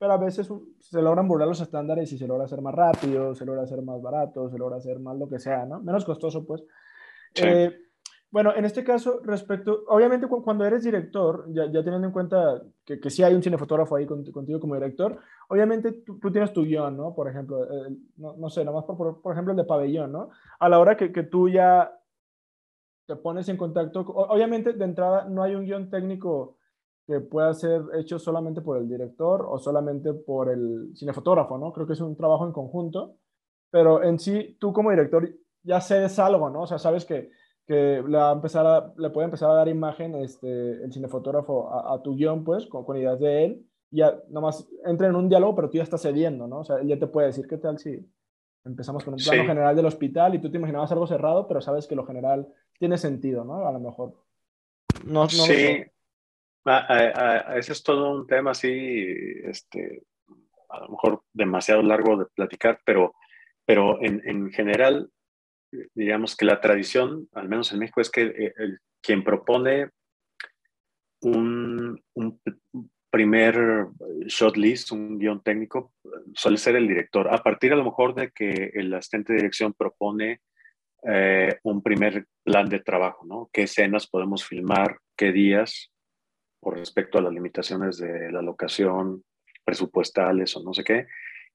pero 0.00 0.14
a 0.14 0.16
veces 0.16 0.50
se 0.78 1.02
logran 1.02 1.28
burlar 1.28 1.46
los 1.46 1.60
estándares 1.60 2.10
y 2.10 2.16
se 2.16 2.26
logra 2.26 2.44
hacer 2.44 2.62
más 2.62 2.74
rápido, 2.74 3.34
se 3.34 3.44
logra 3.44 3.64
hacer 3.64 3.82
más 3.82 4.00
barato, 4.00 4.48
se 4.48 4.56
logra 4.56 4.78
hacer 4.78 4.98
más 4.98 5.18
lo 5.18 5.28
que 5.28 5.38
sea, 5.38 5.66
¿no? 5.66 5.78
Menos 5.80 6.06
costoso, 6.06 6.46
pues. 6.46 6.64
Eh, 7.34 7.70
bueno, 8.30 8.54
en 8.56 8.64
este 8.64 8.82
caso, 8.82 9.20
respecto, 9.22 9.84
obviamente 9.88 10.26
cuando 10.26 10.64
eres 10.64 10.84
director, 10.84 11.44
ya, 11.52 11.66
ya 11.66 11.84
teniendo 11.84 12.06
en 12.06 12.14
cuenta 12.14 12.62
que, 12.82 12.98
que 12.98 13.10
sí 13.10 13.22
hay 13.22 13.34
un 13.34 13.42
cinefotógrafo 13.42 13.96
ahí 13.96 14.06
contigo 14.06 14.58
como 14.58 14.74
director, 14.74 15.18
obviamente 15.48 15.92
tú, 15.92 16.18
tienes 16.32 16.54
tu 16.54 16.62
guion, 16.62 16.96
¿no? 16.96 17.14
Por 17.14 17.28
ejemplo, 17.28 17.58
no, 18.16 18.36
no, 18.38 18.48
sé, 18.48 18.64
nomás 18.64 18.84
por, 18.86 19.20
por, 19.20 19.32
ejemplo 19.34 19.52
el 19.52 19.58
de 19.58 19.64
pabellón, 19.64 20.12
¿no? 20.12 20.30
A 20.60 20.70
la 20.70 20.78
hora 20.78 20.96
que, 20.96 21.12
que 21.12 21.24
tú 21.24 21.50
ya 21.50 21.92
te 23.04 23.16
pones 23.16 23.50
en 23.50 23.58
contacto, 23.58 24.00
obviamente 24.00 24.72
de 24.72 24.84
entrada 24.84 25.26
no 25.28 25.42
hay 25.42 25.54
un 25.56 25.66
guion 25.66 25.90
técnico 25.90 26.56
que 27.10 27.20
pueda 27.20 27.52
ser 27.54 27.82
hecho 27.98 28.20
solamente 28.20 28.60
por 28.60 28.78
el 28.78 28.88
director 28.88 29.44
o 29.48 29.58
solamente 29.58 30.12
por 30.12 30.48
el 30.48 30.92
cinefotógrafo, 30.94 31.58
¿no? 31.58 31.72
Creo 31.72 31.86
que 31.86 31.94
es 31.94 32.00
un 32.00 32.16
trabajo 32.16 32.46
en 32.46 32.52
conjunto, 32.52 33.16
pero 33.68 34.04
en 34.04 34.20
sí, 34.20 34.56
tú 34.60 34.72
como 34.72 34.90
director 34.90 35.28
ya 35.64 35.80
cedes 35.80 36.18
algo, 36.20 36.48
¿no? 36.50 36.62
O 36.62 36.66
sea, 36.68 36.78
sabes 36.78 37.04
que, 37.04 37.30
que 37.66 38.00
le, 38.06 38.16
a 38.16 38.30
empezar 38.30 38.64
a, 38.64 38.94
le 38.96 39.10
puede 39.10 39.24
empezar 39.24 39.50
a 39.50 39.54
dar 39.54 39.68
imagen 39.68 40.14
este, 40.14 40.84
el 40.84 40.92
cinefotógrafo 40.92 41.74
a, 41.74 42.00
tu 42.00 42.14
guion, 42.14 42.44
pues, 42.44 42.66
con, 42.66 42.84
con, 42.84 42.96
ideas 42.96 43.18
de 43.18 43.44
él, 43.44 43.66
y 43.90 43.98
ya 43.98 44.16
nomás 44.28 44.68
entra 44.84 45.08
en 45.08 45.16
un 45.16 45.28
diálogo, 45.28 45.56
pero 45.56 45.68
tú 45.68 45.78
ya 45.78 45.82
estás 45.82 46.02
cediendo, 46.02 46.46
¿no? 46.46 46.60
O 46.60 46.64
sea, 46.64 46.76
él 46.76 46.86
ya 46.86 46.98
te 46.98 47.08
puede 47.08 47.26
decir, 47.26 47.48
¿qué 47.48 47.56
tal 47.56 47.76
si 47.78 48.08
empezamos 48.64 49.02
con 49.02 49.14
un 49.14 49.20
plano 49.20 49.44
general 49.44 49.74
del 49.74 49.86
hospital 49.86 50.34
y 50.34 50.38
tú 50.38 50.50
te 50.50 50.58
imaginabas 50.58 50.92
algo 50.92 51.06
cerrado, 51.06 51.48
pero 51.48 51.60
sabes 51.60 51.86
que 51.86 51.96
lo 51.96 52.06
general 52.06 52.46
tiene 52.78 52.98
sentido, 52.98 53.44
¿no? 53.44 53.66
A 53.66 53.72
lo 53.72 53.80
mejor. 53.80 54.14
No, 55.04 55.22
no 55.22 55.28
sí, 55.28 55.82
ese 56.64 57.72
es 57.72 57.82
todo 57.82 58.12
un 58.12 58.26
tema 58.26 58.50
así, 58.50 58.68
este, 59.44 60.02
a 60.68 60.80
lo 60.80 60.88
mejor 60.90 61.22
demasiado 61.32 61.82
largo 61.82 62.16
de 62.16 62.26
platicar, 62.26 62.80
pero, 62.84 63.14
pero 63.64 64.02
en, 64.02 64.22
en 64.24 64.50
general, 64.50 65.10
digamos 65.94 66.36
que 66.36 66.44
la 66.44 66.60
tradición, 66.60 67.28
al 67.32 67.48
menos 67.48 67.72
en 67.72 67.78
México, 67.78 68.00
es 68.00 68.10
que 68.10 68.22
eh, 68.22 68.52
el, 68.56 68.78
quien 69.00 69.24
propone 69.24 69.90
un, 71.22 72.02
un, 72.14 72.40
primer 73.10 73.88
shot 74.26 74.56
list, 74.56 74.92
un 74.92 75.18
guion 75.18 75.42
técnico, 75.42 75.92
suele 76.32 76.58
ser 76.58 76.76
el 76.76 76.86
director. 76.86 77.32
A 77.32 77.38
partir 77.38 77.72
a 77.72 77.76
lo 77.76 77.84
mejor 77.84 78.14
de 78.14 78.30
que 78.30 78.70
el 78.72 78.94
asistente 78.94 79.32
de 79.32 79.38
dirección 79.40 79.74
propone 79.74 80.40
eh, 81.02 81.58
un 81.64 81.82
primer 81.82 82.26
plan 82.44 82.68
de 82.68 82.78
trabajo, 82.78 83.26
¿no? 83.26 83.50
¿Qué 83.52 83.62
escenas 83.62 84.06
podemos 84.06 84.46
filmar? 84.46 84.98
¿Qué 85.16 85.32
días? 85.32 85.90
Por 86.60 86.78
respecto 86.78 87.18
a 87.18 87.22
las 87.22 87.32
limitaciones 87.32 87.98
de 87.98 88.30
la 88.30 88.42
locación, 88.42 89.24
presupuestales 89.64 90.56
o 90.56 90.62
no 90.62 90.74
sé 90.74 90.84
qué. 90.84 91.06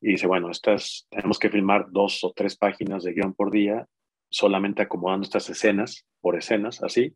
Y 0.02 0.12
dice, 0.12 0.28
bueno, 0.28 0.50
estas, 0.50 1.08
tenemos 1.10 1.40
que 1.40 1.50
filmar 1.50 1.88
dos 1.90 2.24
o 2.24 2.34
tres 2.36 2.58
páginas 2.58 3.04
de 3.04 3.14
guion 3.14 3.34
por 3.34 3.52
día, 3.52 3.88
solamente 4.30 4.82
acomodando 4.82 5.24
estas 5.24 5.50
escenas, 5.50 6.06
por 6.22 6.38
escenas, 6.38 6.84
así, 6.84 7.16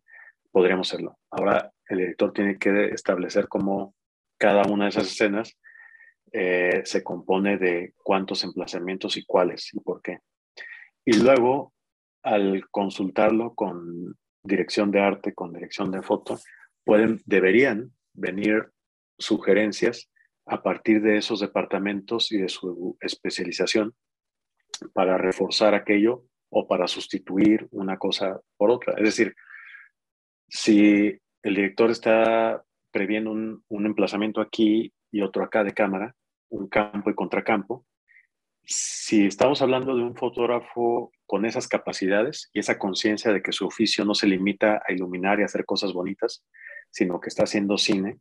podríamos 0.52 0.90
hacerlo. 0.90 1.18
Ahora 1.30 1.72
el 1.88 1.98
director 1.98 2.32
tiene 2.34 2.58
que 2.58 2.86
establecer 2.88 3.48
cómo 3.48 3.96
cada 4.38 4.64
una 4.72 4.86
de 4.86 4.90
esas 4.90 5.08
escenas 5.08 5.58
eh, 6.32 6.82
se 6.86 7.04
compone 7.04 7.58
de 7.58 7.94
cuántos 8.04 8.44
emplazamientos 8.44 9.18
y 9.18 9.26
cuáles 9.26 9.74
y 9.74 9.80
por 9.80 10.02
qué. 10.02 10.20
Y 11.04 11.14
luego 11.14 11.74
al 12.24 12.70
consultarlo 12.70 13.56
con 13.56 14.16
dirección 14.44 14.92
de 14.92 15.00
arte, 15.00 15.34
con 15.34 15.54
dirección 15.54 15.92
de 15.92 16.02
foto, 16.02 16.40
deberían 17.26 17.92
venir 18.14 18.70
sugerencias 19.18 20.10
a 20.46 20.64
partir 20.64 21.02
de 21.02 21.18
esos 21.18 21.40
departamentos 21.40 22.32
y 22.32 22.38
de 22.38 22.50
su 22.50 22.98
especialización 23.02 23.94
para 24.94 25.18
reforzar 25.18 25.76
aquello 25.76 26.26
o 26.50 26.68
para 26.68 26.88
sustituir 26.88 27.68
una 27.72 27.98
cosa 27.98 28.40
por 28.58 28.72
otra. 28.72 28.94
Es 28.98 29.04
decir, 29.04 29.36
si 30.48 31.18
el 31.44 31.56
director 31.56 31.92
está 31.92 32.64
previendo 32.92 33.32
un 33.32 33.86
emplazamiento 33.86 34.42
aquí 34.42 34.92
y 35.12 35.22
otro 35.22 35.44
acá 35.44 35.64
de 35.64 35.74
cámara, 35.74 36.16
un 36.50 36.68
campo 36.68 37.10
y 37.10 37.16
contracampo, 37.16 37.86
si 38.64 39.26
estamos 39.26 39.62
hablando 39.62 39.96
de 39.96 40.04
un 40.04 40.16
fotógrafo 40.16 41.12
con 41.26 41.46
esas 41.46 41.68
capacidades 41.68 42.50
y 42.54 42.60
esa 42.60 42.78
conciencia 42.78 43.32
de 43.32 43.42
que 43.42 43.52
su 43.52 43.66
oficio 43.66 44.06
no 44.06 44.14
se 44.14 44.28
limita 44.28 44.82
a 44.88 44.94
iluminar 44.94 45.40
y 45.40 45.44
hacer 45.44 45.66
cosas 45.66 45.94
bonitas, 45.94 46.46
sino 46.92 47.20
que 47.20 47.30
está 47.30 47.44
haciendo 47.44 47.78
cine, 47.78 48.20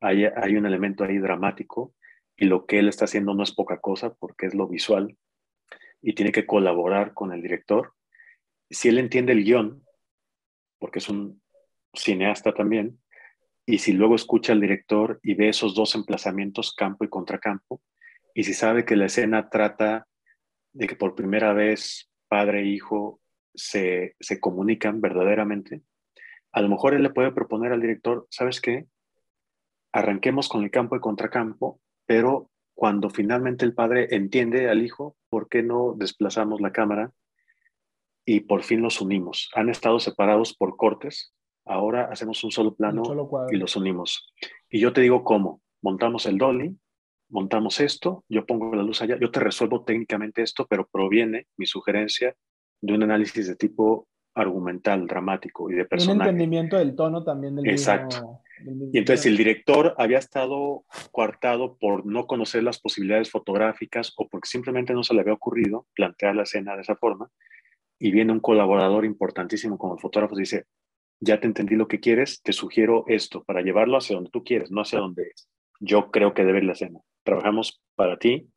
hay, 0.00 0.24
hay 0.24 0.56
un 0.56 0.66
elemento 0.66 1.04
ahí 1.04 1.18
dramático 1.18 1.94
y 2.36 2.46
lo 2.46 2.66
que 2.66 2.78
él 2.78 2.88
está 2.88 3.06
haciendo 3.06 3.34
no 3.34 3.42
es 3.42 3.52
poca 3.52 3.80
cosa 3.80 4.14
porque 4.14 4.46
es 4.46 4.54
lo 4.54 4.68
visual 4.68 5.16
y 6.02 6.14
tiene 6.14 6.32
que 6.32 6.46
colaborar 6.46 7.14
con 7.14 7.32
el 7.32 7.42
director. 7.42 7.94
Si 8.70 8.88
él 8.88 8.98
entiende 8.98 9.32
el 9.32 9.44
guion, 9.44 9.84
porque 10.78 10.98
es 10.98 11.08
un 11.08 11.42
cineasta 11.94 12.52
también, 12.52 13.00
y 13.64 13.78
si 13.78 13.92
luego 13.92 14.14
escucha 14.14 14.52
al 14.52 14.60
director 14.60 15.18
y 15.22 15.34
ve 15.34 15.48
esos 15.48 15.74
dos 15.74 15.94
emplazamientos, 15.94 16.74
campo 16.74 17.04
y 17.04 17.08
contracampo, 17.08 17.82
y 18.34 18.44
si 18.44 18.54
sabe 18.54 18.84
que 18.84 18.96
la 18.96 19.06
escena 19.06 19.48
trata 19.48 20.06
de 20.72 20.86
que 20.86 20.94
por 20.94 21.14
primera 21.14 21.52
vez 21.52 22.10
padre 22.28 22.60
e 22.60 22.66
hijo 22.66 23.20
se, 23.54 24.14
se 24.20 24.38
comunican 24.38 25.00
verdaderamente, 25.00 25.82
a 26.56 26.62
lo 26.62 26.70
mejor 26.70 26.94
él 26.94 27.02
le 27.02 27.10
puede 27.10 27.32
proponer 27.32 27.72
al 27.72 27.82
director, 27.82 28.26
¿sabes 28.30 28.62
qué? 28.62 28.86
Arranquemos 29.92 30.48
con 30.48 30.64
el 30.64 30.70
campo 30.70 30.96
y 30.96 31.00
contracampo, 31.00 31.82
pero 32.06 32.50
cuando 32.74 33.10
finalmente 33.10 33.66
el 33.66 33.74
padre 33.74 34.08
entiende 34.12 34.70
al 34.70 34.82
hijo, 34.82 35.18
¿por 35.28 35.50
qué 35.50 35.62
no 35.62 35.92
desplazamos 35.98 36.62
la 36.62 36.72
cámara 36.72 37.12
y 38.24 38.40
por 38.40 38.62
fin 38.62 38.80
los 38.80 39.02
unimos? 39.02 39.50
Han 39.54 39.68
estado 39.68 40.00
separados 40.00 40.56
por 40.56 40.78
cortes, 40.78 41.34
ahora 41.66 42.08
hacemos 42.10 42.42
un 42.42 42.50
solo 42.50 42.74
plano 42.74 43.02
y 43.50 43.56
los 43.56 43.76
unimos. 43.76 44.32
Y 44.70 44.80
yo 44.80 44.94
te 44.94 45.02
digo 45.02 45.24
cómo. 45.24 45.60
Montamos 45.82 46.24
el 46.24 46.38
dolly, 46.38 46.74
montamos 47.28 47.80
esto, 47.80 48.24
yo 48.30 48.46
pongo 48.46 48.74
la 48.74 48.82
luz 48.82 49.02
allá, 49.02 49.18
yo 49.20 49.30
te 49.30 49.40
resuelvo 49.40 49.84
técnicamente 49.84 50.40
esto, 50.40 50.66
pero 50.66 50.88
proviene 50.90 51.48
mi 51.58 51.66
sugerencia 51.66 52.34
de 52.80 52.94
un 52.94 53.02
análisis 53.02 53.46
de 53.46 53.56
tipo 53.56 54.08
argumental, 54.36 55.06
dramático 55.06 55.70
y 55.70 55.74
de 55.74 55.84
personaje. 55.84 56.20
Un 56.20 56.36
entendimiento 56.36 56.76
del 56.76 56.94
tono 56.94 57.24
también 57.24 57.56
del 57.56 57.68
Exacto. 57.68 58.40
y 58.92 58.98
entonces 58.98 59.26
el 59.26 59.36
director 59.36 59.94
había 59.98 60.18
estado 60.18 60.84
coartado 61.10 61.76
por 61.76 62.06
no 62.06 62.26
conocer 62.26 62.62
las 62.62 62.78
posibilidades 62.78 63.30
fotográficas 63.30 64.12
o 64.16 64.28
porque 64.28 64.48
simplemente 64.48 64.92
no 64.92 65.02
se 65.02 65.14
le 65.14 65.20
había 65.20 65.32
ocurrido 65.32 65.86
plantear 65.94 66.36
la 66.36 66.44
escena 66.44 66.76
de 66.76 66.82
esa 66.82 66.96
forma 66.96 67.30
y 67.98 68.12
viene 68.12 68.32
un 68.32 68.40
colaborador 68.40 69.04
importantísimo 69.04 69.78
como 69.78 69.94
el 69.94 70.00
fotógrafo 70.00 70.36
y 70.36 70.42
dice, 70.42 70.66
ya 71.18 71.40
te 71.40 71.46
entendí 71.46 71.74
lo 71.74 71.88
que 71.88 71.98
quieres, 71.98 72.42
te 72.42 72.52
sugiero 72.52 73.04
esto 73.08 73.42
para 73.42 73.62
llevarlo 73.62 73.96
hacia 73.96 74.16
donde 74.16 74.30
tú 74.30 74.44
quieres, 74.44 74.70
no 74.70 74.82
hacia 74.82 75.00
donde 75.00 75.32
yo 75.80 76.10
creo 76.10 76.34
que 76.34 76.44
debe 76.44 76.58
ir 76.58 76.64
la 76.64 76.72
escena 76.72 77.00
trabajamos 77.26 77.82
para 77.96 78.18
ti 78.18 78.48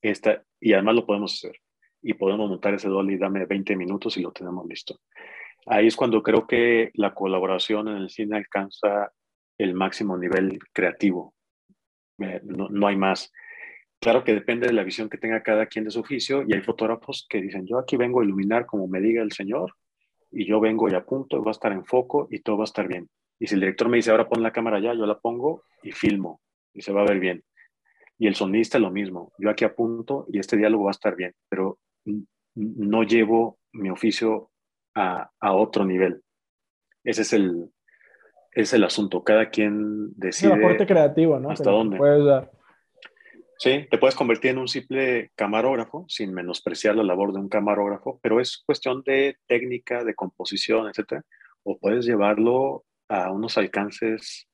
esta, 0.00 0.44
y 0.60 0.72
además 0.72 0.94
lo 0.94 1.06
podemos 1.06 1.34
hacer. 1.34 1.56
Y 2.02 2.14
podemos 2.14 2.48
montar 2.48 2.74
ese 2.74 2.88
dolly, 2.88 3.16
dame 3.16 3.44
20 3.46 3.76
minutos 3.76 4.16
y 4.16 4.22
lo 4.22 4.32
tenemos 4.32 4.66
listo. 4.66 5.00
Ahí 5.66 5.86
es 5.86 5.96
cuando 5.96 6.22
creo 6.22 6.46
que 6.46 6.90
la 6.94 7.14
colaboración 7.14 7.88
en 7.88 7.96
el 7.96 8.10
cine 8.10 8.36
alcanza 8.36 9.12
el 9.58 9.74
máximo 9.74 10.16
nivel 10.16 10.58
creativo. 10.72 11.34
Eh, 12.18 12.40
no, 12.44 12.68
no, 12.68 12.86
hay 12.86 12.96
más. 12.96 13.32
Claro 14.00 14.22
que 14.24 14.32
depende 14.32 14.66
de 14.66 14.72
la 14.72 14.84
visión 14.84 15.08
que 15.08 15.18
tenga 15.18 15.42
cada 15.42 15.66
quien 15.66 15.84
de 15.84 15.90
su 15.90 16.00
oficio 16.00 16.44
y 16.46 16.54
hay 16.54 16.62
fotógrafos 16.62 17.26
que 17.28 17.42
dicen, 17.42 17.66
yo 17.66 17.78
aquí 17.78 17.96
vengo 17.96 18.20
a 18.20 18.24
iluminar 18.24 18.66
como 18.66 18.86
me 18.86 19.00
diga 19.00 19.22
el 19.22 19.32
Señor 19.32 19.74
y 20.30 20.46
yo 20.46 20.60
vengo 20.60 20.88
y 20.88 20.94
apunto, 20.94 21.42
va 21.42 21.50
a 21.50 21.52
estar 21.52 21.72
en 21.72 21.84
foco 21.84 22.28
y 22.30 22.40
todo 22.40 22.58
va 22.58 22.62
a 22.62 22.70
estar 22.70 22.86
bien. 22.86 23.08
Y 23.40 23.46
si 23.46 23.54
el 23.54 23.60
director 23.60 23.88
me 23.88 23.96
dice, 23.96 24.10
ahora 24.10 24.28
pon 24.28 24.42
la 24.42 24.52
cámara 24.52 24.78
allá, 24.78 24.94
yo 24.94 25.06
la 25.06 25.18
pongo 25.18 25.64
y 25.82 25.92
filmo 25.92 26.40
y 26.72 26.82
se 26.82 26.92
va 26.92 27.02
a 27.02 27.06
ver 27.06 27.18
bien. 27.18 27.44
Y 28.18 28.26
el 28.26 28.34
sonista 28.34 28.78
lo 28.78 28.90
mismo. 28.90 29.32
Yo 29.38 29.50
aquí 29.50 29.64
apunto 29.64 30.26
y 30.28 30.38
este 30.38 30.56
diálogo 30.56 30.84
va 30.84 30.90
a 30.90 30.92
estar 30.92 31.14
bien, 31.14 31.34
pero 31.48 31.78
no 32.54 33.02
llevo 33.02 33.58
mi 33.72 33.90
oficio 33.90 34.50
a, 34.94 35.30
a 35.40 35.52
otro 35.52 35.84
nivel. 35.84 36.22
Ese 37.04 37.22
es 37.22 37.32
el, 37.32 37.70
es 38.52 38.72
el 38.72 38.84
asunto. 38.84 39.22
Cada 39.22 39.50
quien 39.50 40.12
decide. 40.14 40.54
El 40.54 40.64
aporte 40.64 40.86
creativo, 40.86 41.38
¿no? 41.38 41.50
¿Hasta 41.50 41.70
dónde? 41.70 41.96
Puedes 41.96 42.24
dar. 42.24 42.50
Sí, 43.58 43.86
te 43.90 43.98
puedes 43.98 44.14
convertir 44.14 44.52
en 44.52 44.58
un 44.58 44.68
simple 44.68 45.32
camarógrafo 45.34 46.04
sin 46.08 46.32
menospreciar 46.32 46.94
la 46.94 47.02
labor 47.02 47.32
de 47.32 47.40
un 47.40 47.48
camarógrafo, 47.48 48.20
pero 48.22 48.40
es 48.40 48.62
cuestión 48.64 49.02
de 49.04 49.36
técnica, 49.48 50.04
de 50.04 50.14
composición, 50.14 50.88
etc. 50.88 51.22
O 51.64 51.76
puedes 51.76 52.06
llevarlo 52.06 52.84
a 53.08 53.32
unos 53.32 53.58
alcances 53.58 54.48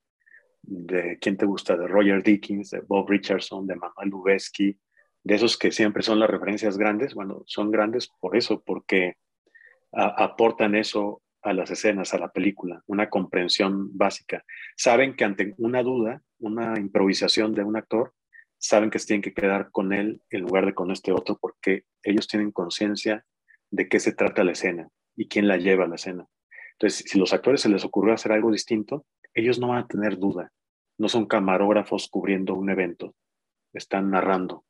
de 0.62 1.18
quién 1.20 1.36
te 1.36 1.44
gusta, 1.44 1.76
de 1.76 1.86
Roger 1.86 2.22
Dickens, 2.22 2.70
de 2.70 2.80
Bob 2.80 3.10
Richardson, 3.10 3.66
de 3.66 3.76
Manuel 3.76 4.08
Lubezki, 4.08 4.78
de 5.24 5.34
esos 5.34 5.56
que 5.56 5.72
siempre 5.72 6.02
son 6.02 6.20
las 6.20 6.30
referencias 6.30 6.78
grandes. 6.78 7.14
Bueno, 7.14 7.42
son 7.46 7.70
grandes 7.70 8.08
por 8.20 8.36
eso, 8.36 8.62
porque 8.64 9.14
aportan 9.92 10.74
eso 10.74 11.22
a 11.42 11.52
las 11.52 11.70
escenas, 11.70 12.14
a 12.14 12.18
la 12.18 12.28
película, 12.28 12.82
una 12.86 13.08
comprensión 13.08 13.96
básica. 13.96 14.44
Saben 14.76 15.14
que 15.14 15.24
ante 15.24 15.54
una 15.58 15.82
duda, 15.82 16.22
una 16.38 16.78
improvisación 16.78 17.54
de 17.54 17.64
un 17.64 17.76
actor, 17.76 18.12
saben 18.58 18.90
que 18.90 18.98
se 18.98 19.06
tienen 19.06 19.22
que 19.22 19.34
quedar 19.34 19.70
con 19.70 19.92
él 19.92 20.20
en 20.30 20.40
lugar 20.42 20.66
de 20.66 20.74
con 20.74 20.90
este 20.90 21.12
otro 21.12 21.38
porque 21.38 21.84
ellos 22.02 22.26
tienen 22.28 22.50
conciencia 22.50 23.24
de 23.70 23.88
qué 23.88 24.00
se 24.00 24.12
trata 24.12 24.44
la 24.44 24.52
escena 24.52 24.88
y 25.16 25.28
quién 25.28 25.48
la 25.48 25.58
lleva 25.58 25.84
a 25.84 25.88
la 25.88 25.96
escena. 25.96 26.26
Entonces, 26.72 27.04
si 27.06 27.18
los 27.18 27.32
actores 27.32 27.60
se 27.60 27.68
les 27.68 27.84
ocurrió 27.84 28.14
hacer 28.14 28.32
algo 28.32 28.50
distinto, 28.50 29.04
ellos 29.34 29.58
no 29.58 29.68
van 29.68 29.84
a 29.84 29.86
tener 29.86 30.18
duda. 30.18 30.50
No 30.98 31.08
son 31.08 31.26
camarógrafos 31.26 32.08
cubriendo 32.08 32.54
un 32.54 32.70
evento, 32.70 33.14
están 33.72 34.10
narrando 34.10 34.64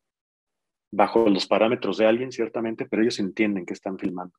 bajo 0.95 1.29
los 1.29 1.47
parámetros 1.47 1.99
de 1.99 2.07
alguien, 2.07 2.33
ciertamente, 2.33 2.87
pero 2.87 3.03
ellos 3.03 3.19
entienden 3.19 3.67
que 3.67 3.75
están 3.75 3.99
filmando. 3.99 4.35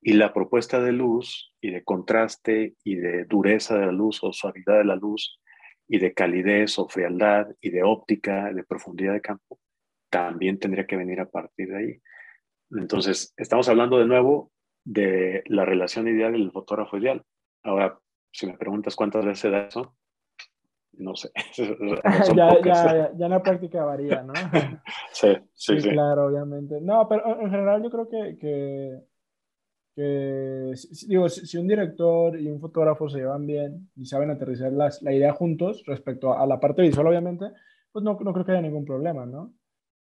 Y 0.00 0.12
la 0.12 0.34
propuesta 0.34 0.80
de 0.80 0.92
luz 0.92 1.52
y 1.60 1.70
de 1.70 1.82
contraste 1.82 2.74
y 2.84 2.96
de 2.96 3.24
dureza 3.24 3.78
de 3.78 3.86
la 3.86 3.92
luz 3.92 4.22
o 4.22 4.32
suavidad 4.32 4.78
de 4.78 4.84
la 4.84 4.96
luz 4.96 5.40
y 5.88 5.98
de 5.98 6.12
calidez 6.12 6.78
o 6.78 6.88
frialdad 6.88 7.48
y 7.60 7.70
de 7.70 7.82
óptica, 7.82 8.52
de 8.52 8.64
profundidad 8.64 9.14
de 9.14 9.22
campo, 9.22 9.58
también 10.10 10.58
tendría 10.58 10.86
que 10.86 10.96
venir 10.96 11.20
a 11.20 11.30
partir 11.30 11.68
de 11.68 11.76
ahí. 11.76 12.00
Entonces, 12.70 13.32
estamos 13.36 13.68
hablando 13.68 13.98
de 13.98 14.06
nuevo 14.06 14.52
de 14.84 15.42
la 15.46 15.64
relación 15.64 16.06
ideal 16.08 16.36
y 16.36 16.42
el 16.42 16.52
fotógrafo 16.52 16.98
ideal. 16.98 17.22
Ahora, 17.62 17.98
si 18.30 18.46
me 18.46 18.58
preguntas 18.58 18.96
cuántas 18.96 19.24
veces 19.24 19.50
da 19.50 19.66
eso, 19.66 19.96
no 20.98 21.14
sé. 21.14 21.30
ya, 22.36 22.60
ya, 22.62 23.12
ya, 23.16 23.28
la 23.28 23.42
práctica 23.42 23.84
varía, 23.84 24.22
¿no? 24.22 24.32
sí, 25.12 25.28
sí, 25.52 25.80
sí, 25.80 25.90
Claro, 25.90 26.26
obviamente. 26.26 26.80
No, 26.80 27.08
pero 27.08 27.40
en 27.40 27.50
general 27.50 27.82
yo 27.82 27.90
creo 27.90 28.08
que, 28.08 28.36
que 28.38 29.00
que, 29.94 30.72
digo, 31.06 31.28
si, 31.28 31.56
un 31.56 31.68
director 31.68 32.38
y 32.38 32.50
un 32.50 32.60
fotógrafo 32.60 33.08
se 33.08 33.18
llevan 33.18 33.46
bien 33.46 33.90
y 33.94 34.06
saben 34.06 34.30
aterrizar 34.30 34.72
las, 34.72 35.00
la 35.02 35.12
idea 35.12 35.32
juntos 35.32 35.84
respecto 35.86 36.36
a, 36.36 36.46
la 36.46 36.58
parte 36.58 36.82
visual, 36.82 37.06
obviamente, 37.06 37.46
pues 37.92 38.04
no, 38.04 38.18
no 38.20 38.32
creo 38.32 38.44
que 38.44 38.52
haya 38.52 38.60
ningún 38.60 38.84
problema, 38.84 39.24
¿no? 39.24 39.52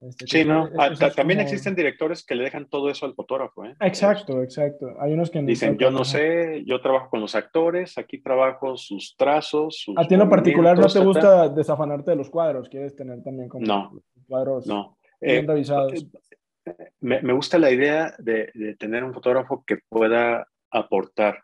Este, 0.07 0.27
sí, 0.27 0.45
no. 0.45 0.69
Ah, 0.77 0.91
también 1.15 1.39
existen 1.39 1.75
directores 1.75 2.25
que 2.25 2.35
le 2.35 2.43
dejan 2.43 2.67
todo 2.67 2.89
eso 2.89 3.05
al 3.05 3.15
fotógrafo. 3.15 3.63
¿eh? 3.65 3.75
Exacto, 3.79 4.41
exacto. 4.43 4.87
Hay 4.99 5.13
unos 5.13 5.29
que 5.29 5.41
dicen, 5.41 5.77
yo 5.77 5.91
no 5.91 6.03
sé, 6.03 6.63
yo 6.65 6.81
trabajo 6.81 7.09
con 7.09 7.21
los 7.21 7.35
actores, 7.35 7.97
aquí 7.97 8.21
trabajo 8.21 8.75
sus 8.75 9.15
trazos. 9.15 9.77
Sus 9.79 9.97
a 9.97 10.05
ti 10.05 10.15
en 10.15 10.19
lo 10.19 10.29
particular 10.29 10.77
no 10.77 10.87
te 10.87 10.99
gusta 10.99 11.47
desafanarte 11.49 12.11
de 12.11 12.17
los 12.17 12.29
cuadros, 12.29 12.67
quieres 12.67 12.95
tener 12.95 13.23
también 13.23 13.47
como 13.47 13.65
no, 13.65 14.01
cuadros 14.27 14.67
no. 14.67 14.97
bien 15.21 15.45
eh, 15.45 15.47
revisados. 15.47 15.93
Eh, 16.65 16.73
me, 16.99 17.33
gusta 17.33 17.57
la 17.57 17.71
idea 17.71 18.13
de, 18.19 18.75
tener 18.79 19.03
un 19.03 19.13
fotógrafo 19.13 19.63
que 19.65 19.77
pueda 19.89 20.47
aportar 20.71 21.43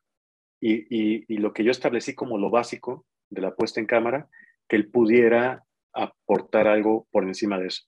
y, 0.62 1.38
lo 1.38 1.54
que 1.54 1.64
yo 1.64 1.72
establecí 1.72 2.14
como 2.14 2.38
lo 2.38 2.50
básico 2.50 3.06
de 3.30 3.42
la 3.42 3.56
puesta 3.56 3.80
en 3.80 3.86
cámara, 3.86 4.28
que 4.68 4.76
él 4.76 4.90
pudiera 4.90 5.64
aportar 5.94 6.68
algo 6.68 7.08
por 7.12 7.24
encima 7.24 7.58
de 7.58 7.68
eso. 7.68 7.84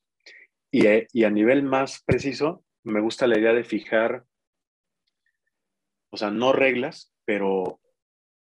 Y, 0.72 1.24
a 1.24 1.30
nivel 1.30 1.64
más 1.64 2.02
preciso, 2.06 2.64
me 2.84 3.02
gusta 3.02 3.28
la 3.28 3.38
idea 3.38 3.54
de 3.54 3.64
fijar, 3.64 4.24
o 6.10 6.18
sea, 6.18 6.32
no 6.32 6.54
reglas, 6.54 7.14
pero, 7.26 7.80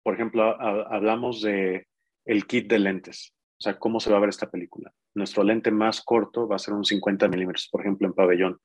por 0.04 0.16
ejemplo, 0.16 0.60
hablamos 0.60 1.42
de 1.42 1.88
el 2.26 2.46
kit 2.46 2.70
de 2.70 2.80
lentes, 2.80 3.34
o 3.58 3.64
sea, 3.64 3.80
cómo 3.80 4.00
se 4.00 4.12
va 4.12 4.18
a 4.18 4.22
ver 4.22 4.30
esta 4.30 4.52
película. 4.52 4.94
Nuestro 5.16 5.44
lente 5.44 5.72
más 5.72 6.02
corto 6.02 6.48
va 6.48 6.58
a 6.58 6.60
ser 6.60 6.74
un 6.74 6.86
50 6.86 7.28
milímetros, 7.30 7.70
por 7.72 7.82
ejemplo, 7.82 8.08
en 8.08 8.14
pabellón 8.14 8.60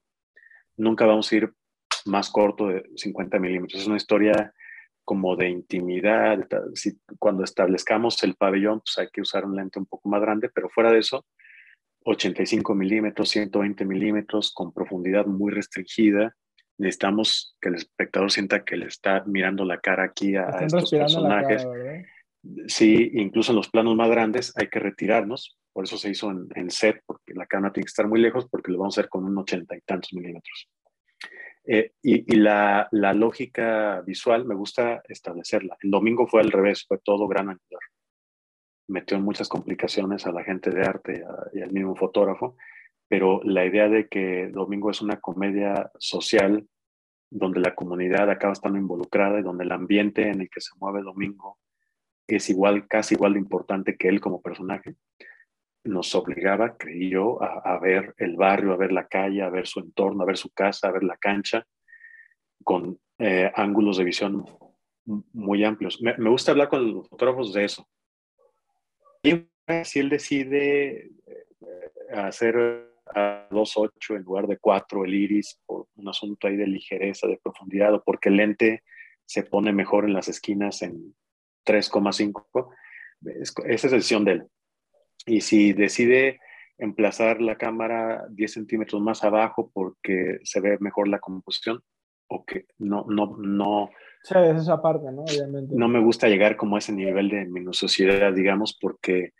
nunca 0.76 1.06
vamos 1.06 1.30
a 1.30 1.36
ir 1.36 1.52
más 2.06 2.30
corto 2.30 2.68
de 2.68 2.84
50 2.96 3.38
milímetros. 3.38 3.80
Es 3.80 3.86
una 3.86 3.96
historia 3.96 4.52
como 5.04 5.36
de 5.36 5.48
intimidad. 5.48 6.46
Si, 6.74 6.98
cuando 7.18 7.44
establezcamos 7.44 8.22
el 8.22 8.34
pabellón, 8.34 8.80
pues 8.80 8.98
hay 8.98 9.08
que 9.12 9.20
usar 9.20 9.44
un 9.44 9.56
lente 9.56 9.78
un 9.78 9.86
poco 9.86 10.08
más 10.08 10.20
grande, 10.20 10.50
pero 10.54 10.68
fuera 10.68 10.90
de 10.90 10.98
eso, 10.98 11.26
85 12.04 12.74
milímetros, 12.74 13.30
120 13.30 13.84
milímetros, 13.84 14.52
con 14.52 14.72
profundidad 14.72 15.26
muy 15.26 15.52
restringida. 15.52 16.36
Necesitamos 16.78 17.56
que 17.60 17.68
el 17.70 17.76
espectador 17.76 18.30
sienta 18.30 18.64
que 18.64 18.76
le 18.76 18.86
está 18.86 19.24
mirando 19.26 19.64
la 19.64 19.78
cara 19.80 20.04
aquí 20.04 20.36
a, 20.36 20.48
estos 20.64 20.90
personajes. 20.90 21.66
sí, 22.66 23.10
incluso 23.14 23.52
en 23.52 23.56
los 23.56 23.68
planos 23.68 23.96
más 23.96 24.10
grandes 24.10 24.52
hay 24.56 24.68
que 24.68 24.80
retirarnos 24.80 25.58
por 25.74 25.84
eso 25.84 25.98
se 25.98 26.08
hizo 26.08 26.30
en, 26.30 26.70
set, 26.70 27.02
porque 27.04 27.34
la 27.34 27.46
cámara 27.46 27.72
tiene 27.72 27.84
que 27.84 27.90
estar 27.90 28.06
muy 28.06 28.20
lejos, 28.20 28.46
porque 28.48 28.70
lo 28.70 28.78
vamos 28.78 28.96
a 28.96 29.00
hacer 29.00 29.10
con 29.10 29.24
un 29.24 29.36
ochenta 29.36 29.76
y 29.76 29.80
tantos 29.80 30.12
milímetros. 30.14 30.70
Eh, 31.66 31.94
y, 32.00 32.36
la, 32.36 32.88
lógica 32.92 34.00
visual 34.02 34.44
me 34.44 34.54
gusta 34.54 35.02
establecerla. 35.08 35.76
El 35.80 35.90
domingo 35.90 36.28
fue 36.28 36.42
al 36.42 36.52
revés, 36.52 36.84
fue 36.86 36.98
todo 36.98 37.26
gran 37.26 37.48
angular. 37.48 37.82
Metió 38.88 39.18
muchas 39.18 39.48
complicaciones 39.48 40.26
a 40.26 40.32
la 40.32 40.44
gente 40.44 40.70
de 40.70 40.82
arte 40.82 41.24
y 41.52 41.60
al 41.60 41.72
mismo 41.72 41.96
fotógrafo, 41.96 42.56
pero 43.08 43.40
la 43.44 43.64
idea 43.64 43.88
de 43.88 44.08
que 44.08 44.48
domingo 44.48 44.90
es 44.90 45.00
una 45.00 45.20
comedia 45.20 45.90
social 45.98 46.66
donde 47.30 47.60
la 47.60 47.74
comunidad 47.74 48.30
acaba 48.30 48.52
estando 48.52 48.78
involucrada 48.78 49.40
y 49.40 49.42
donde 49.42 49.64
el 49.64 49.72
ambiente 49.72 50.28
en 50.28 50.42
el 50.42 50.50
que 50.50 50.60
se 50.60 50.76
mueve 50.78 51.02
domingo 51.02 51.58
es 52.26 52.48
igual, 52.48 52.86
casi 52.86 53.14
igual 53.14 53.34
de 53.34 53.40
importante 53.40 53.96
que 53.96 54.08
él 54.08 54.20
como 54.20 54.40
personaje 54.40 54.94
nos 55.84 56.14
obligaba, 56.14 56.76
creí 56.78 57.10
yo, 57.10 57.42
a, 57.42 57.78
ver 57.78 58.14
el 58.16 58.36
barrio, 58.36 58.72
a 58.72 58.76
ver 58.76 58.90
la 58.90 59.06
calle, 59.06 59.42
a 59.42 59.50
ver 59.50 59.66
su 59.66 59.80
entorno, 59.80 60.22
a 60.22 60.26
ver 60.26 60.38
su 60.38 60.50
casa, 60.50 60.88
a 60.88 60.92
ver 60.92 61.04
la 61.04 61.16
cancha, 61.18 61.66
con 62.62 62.98
eh, 63.18 63.52
ángulos 63.54 63.98
de 63.98 64.04
visión 64.04 64.46
muy 65.04 65.62
amplios. 65.64 66.00
Me, 66.00 66.30
gusta 66.30 66.52
hablar 66.52 66.68
con 66.68 66.94
los 66.94 67.08
fotógrafos 67.08 67.52
de 67.52 67.64
eso. 67.64 67.86
Si 69.84 69.98
él 69.98 70.08
decide 70.10 71.06
eh, 71.06 71.10
hacer 72.12 72.90
a 73.14 73.48
2.8 73.50 74.16
en 74.16 74.22
lugar 74.22 74.46
de 74.46 74.58
4 74.58 75.04
el 75.04 75.14
iris 75.14 75.60
por 75.66 75.86
un 75.96 76.08
asunto 76.08 76.46
ahí 76.46 76.56
de 76.56 76.66
ligereza, 76.66 77.26
de 77.26 77.40
profundidad, 77.42 77.94
o 77.94 78.02
porque 78.02 78.28
el 78.28 78.36
lente 78.36 78.82
se 79.24 79.42
pone 79.42 79.72
mejor 79.72 80.04
en 80.04 80.12
las 80.12 80.28
esquinas 80.28 80.82
en 80.82 81.14
3,5, 81.66 82.74
esa 83.66 83.86
es 83.86 83.92
decisión 83.92 84.24
de 84.24 84.32
él. 84.32 84.46
Y 85.26 85.40
si 85.40 85.72
decide 85.72 86.40
emplazar 86.76 87.40
la 87.40 87.56
cámara 87.56 88.26
10 88.30 88.52
centímetros 88.52 89.00
más 89.00 89.24
abajo 89.24 89.70
porque 89.72 90.38
se 90.42 90.60
ve 90.60 90.76
mejor 90.80 91.08
la 91.08 91.20
composición, 91.20 91.80
o 92.28 92.44
que 92.44 92.66
no, 92.78 93.06
no, 93.08 93.36
no. 93.38 93.90
Sí, 94.24 94.34
es 94.38 94.62
esa 94.62 94.80
parte, 94.80 95.12
¿no? 95.12 95.22
Obviamente. 95.22 95.74
No 95.76 95.86
me 95.86 96.00
gusta 96.00 96.28
llegar 96.28 96.56
como 96.56 96.76
a 96.76 96.78
ese 96.78 96.94
nivel 96.94 97.28
de 97.28 97.44
minuciosidad, 97.44 98.32
digamos, 98.32 98.76
porque 98.80 99.34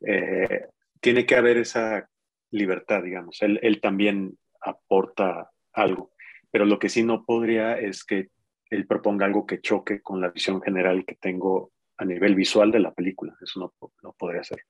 eh, 0.00 0.66
tiene 1.00 1.26
que 1.26 1.34
haber 1.34 1.56
esa 1.56 2.08
libertad, 2.52 3.02
digamos. 3.02 3.42
Él, 3.42 3.58
él 3.62 3.80
también 3.80 4.38
aporta 4.60 5.50
algo, 5.72 6.12
pero 6.52 6.66
lo 6.66 6.78
que 6.78 6.88
sí 6.88 7.02
no 7.02 7.24
podría 7.24 7.78
es 7.78 8.04
que 8.04 8.30
él 8.70 8.86
proponga 8.86 9.26
algo 9.26 9.44
que 9.44 9.60
choque 9.60 10.00
con 10.02 10.20
la 10.20 10.30
visión 10.30 10.62
general 10.62 11.04
que 11.04 11.16
tengo 11.16 11.72
a 11.96 12.04
nivel 12.04 12.36
visual 12.36 12.70
de 12.70 12.78
la 12.78 12.92
película. 12.92 13.36
Eso 13.42 13.58
no, 13.58 13.72
no 14.04 14.14
podría 14.16 14.44
ser. 14.44 14.60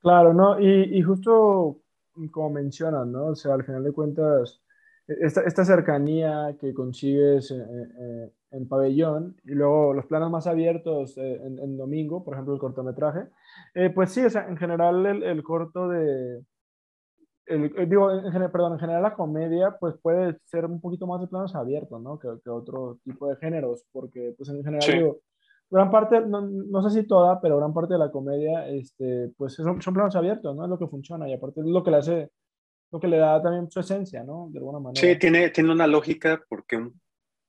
Claro, 0.00 0.34
¿no? 0.34 0.60
Y, 0.60 1.00
justo 1.02 1.80
como 2.32 2.50
mencionas, 2.50 3.06
¿no? 3.06 3.26
O 3.26 3.34
sea, 3.36 3.54
al 3.54 3.64
final 3.64 3.84
de 3.84 3.92
cuentas, 3.92 4.60
e, 5.06 5.14
esta, 5.20 5.64
cercanía 5.64 6.56
que 6.58 6.74
consigues 6.74 7.54
en, 8.50 8.68
pabellón 8.68 9.36
y 9.44 9.52
luego 9.52 9.92
los 9.92 10.06
planos 10.06 10.30
más 10.30 10.46
abiertos 10.46 11.16
eh, 11.18 11.40
en, 11.42 11.76
domingo, 11.76 12.24
por 12.24 12.34
ejemplo, 12.34 12.54
el 12.54 12.60
cortometraje, 12.60 13.28
eh, 13.74 13.90
pues 13.90 14.12
sí, 14.12 14.24
o 14.24 14.30
sea, 14.30 14.48
en 14.48 14.56
general 14.56 15.04
el, 15.06 15.42
corto 15.42 15.88
de, 15.88 16.42
el, 17.46 17.64
eh, 17.76 17.86
digo, 17.86 18.10
en, 18.10 18.50
perdón, 18.50 18.74
en 18.74 18.78
general 18.78 19.02
la 19.02 19.14
comedia, 19.14 19.76
pues 19.78 19.94
puede 20.02 20.36
ser 20.44 20.66
un 20.66 20.80
poquito 20.80 21.06
más 21.06 21.20
de 21.20 21.28
planos 21.28 21.54
abiertos, 21.54 22.00
¿no? 22.02 22.18
Que, 22.18 22.28
otro 22.50 22.98
tipo 23.04 23.28
de 23.28 23.36
géneros, 23.36 23.84
porque 23.92 24.34
pues 24.36 24.48
en 24.50 24.64
general, 24.64 24.92
digo, 24.92 25.20
gran 25.70 25.90
parte, 25.90 26.20
no, 26.20 26.40
no, 26.42 26.88
sé 26.88 27.00
si 27.00 27.06
toda, 27.06 27.40
pero 27.40 27.56
gran 27.56 27.72
parte 27.72 27.94
de 27.94 28.00
la 28.00 28.10
comedia, 28.10 28.68
este, 28.68 29.32
pues 29.36 29.54
son, 29.54 29.80
son 29.80 29.94
planos 29.94 30.16
abiertos, 30.16 30.54
¿no? 30.56 30.64
Es 30.64 30.70
lo 30.70 30.78
que 30.78 30.88
funciona 30.88 31.28
y 31.28 31.34
aparte 31.34 31.60
es 31.60 31.66
lo 31.66 31.82
que 31.82 31.90
le 31.90 31.96
hace, 31.96 32.30
lo 32.90 33.00
que 33.00 33.08
le 33.08 33.18
da 33.18 33.40
también 33.40 33.70
su 33.70 33.80
esencia, 33.80 34.24
¿no? 34.24 34.48
De 34.50 34.58
alguna 34.58 34.80
manera. 34.80 35.00
Sí, 35.00 35.18
tiene, 35.18 35.50
tiene 35.50 35.72
una 35.72 35.86
lógica 35.86 36.42
porque 36.48 36.76
un, 36.76 37.00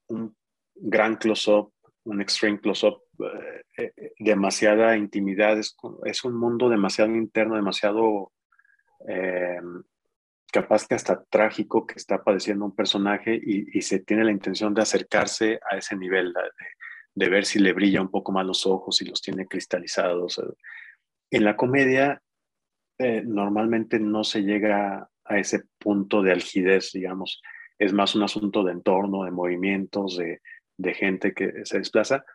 un 0.10 0.36
gran 0.80 1.16
close-up, 1.16 1.74
un 2.04 2.22
extreme 2.22 2.60
close-up, 2.60 3.02
eh, 3.20 3.64
eh, 3.78 4.14
demasiada 4.20 4.96
intimidad, 4.96 5.58
es, 5.58 5.76
es, 6.06 6.24
un 6.24 6.36
mundo 6.38 6.70
demasiado 6.70 7.16
interno, 7.16 7.56
demasiado 7.56 8.32
eh, 9.08 9.60
capaz 10.52 10.88
que 10.88 10.96
hasta 10.96 11.24
trágico 11.24 11.86
que 11.86 11.96
está 11.96 12.24
padeciendo 12.24 12.66
un 12.66 12.76
personaje 12.76 13.40
y, 13.42 13.82
se 13.82 14.00
tiene 14.00 14.24
la 14.24 14.32
intención 14.32 14.74
de 14.74 14.82
acercarse 14.82 15.60
a 15.70 15.78
ese 15.78 15.96
nivel, 15.96 16.34
de, 17.14 17.30
ver 17.30 17.46
si 17.46 17.60
le 17.60 17.74
brilla 17.74 18.02
un 18.02 18.12
poco 18.12 18.32
más 18.32 18.46
los 18.46 18.66
ojos, 18.66 19.02
y 19.02 19.06
los 19.06 19.22
tiene 19.22 19.48
cristalizados. 19.48 20.42
En 21.30 21.44
la 21.44 21.56
comedia 21.56 22.22
normalmente 23.26 24.00
no 24.00 24.24
se 24.24 24.42
llega 24.42 25.10
a 25.26 25.38
ese 25.38 25.64
punto 25.78 26.22
de 26.22 26.32
algidez, 26.32 26.92
digamos. 26.94 27.42
Es 27.78 27.94
más 27.94 28.16
un 28.16 28.24
asunto 28.24 28.64
de 28.64 28.72
entorno, 28.72 29.24
de 29.24 29.32
movimientos, 29.32 30.18
de, 30.18 30.42
gente 30.94 31.34
que 31.34 31.66
se 31.66 31.80
desplaza. 31.80 32.26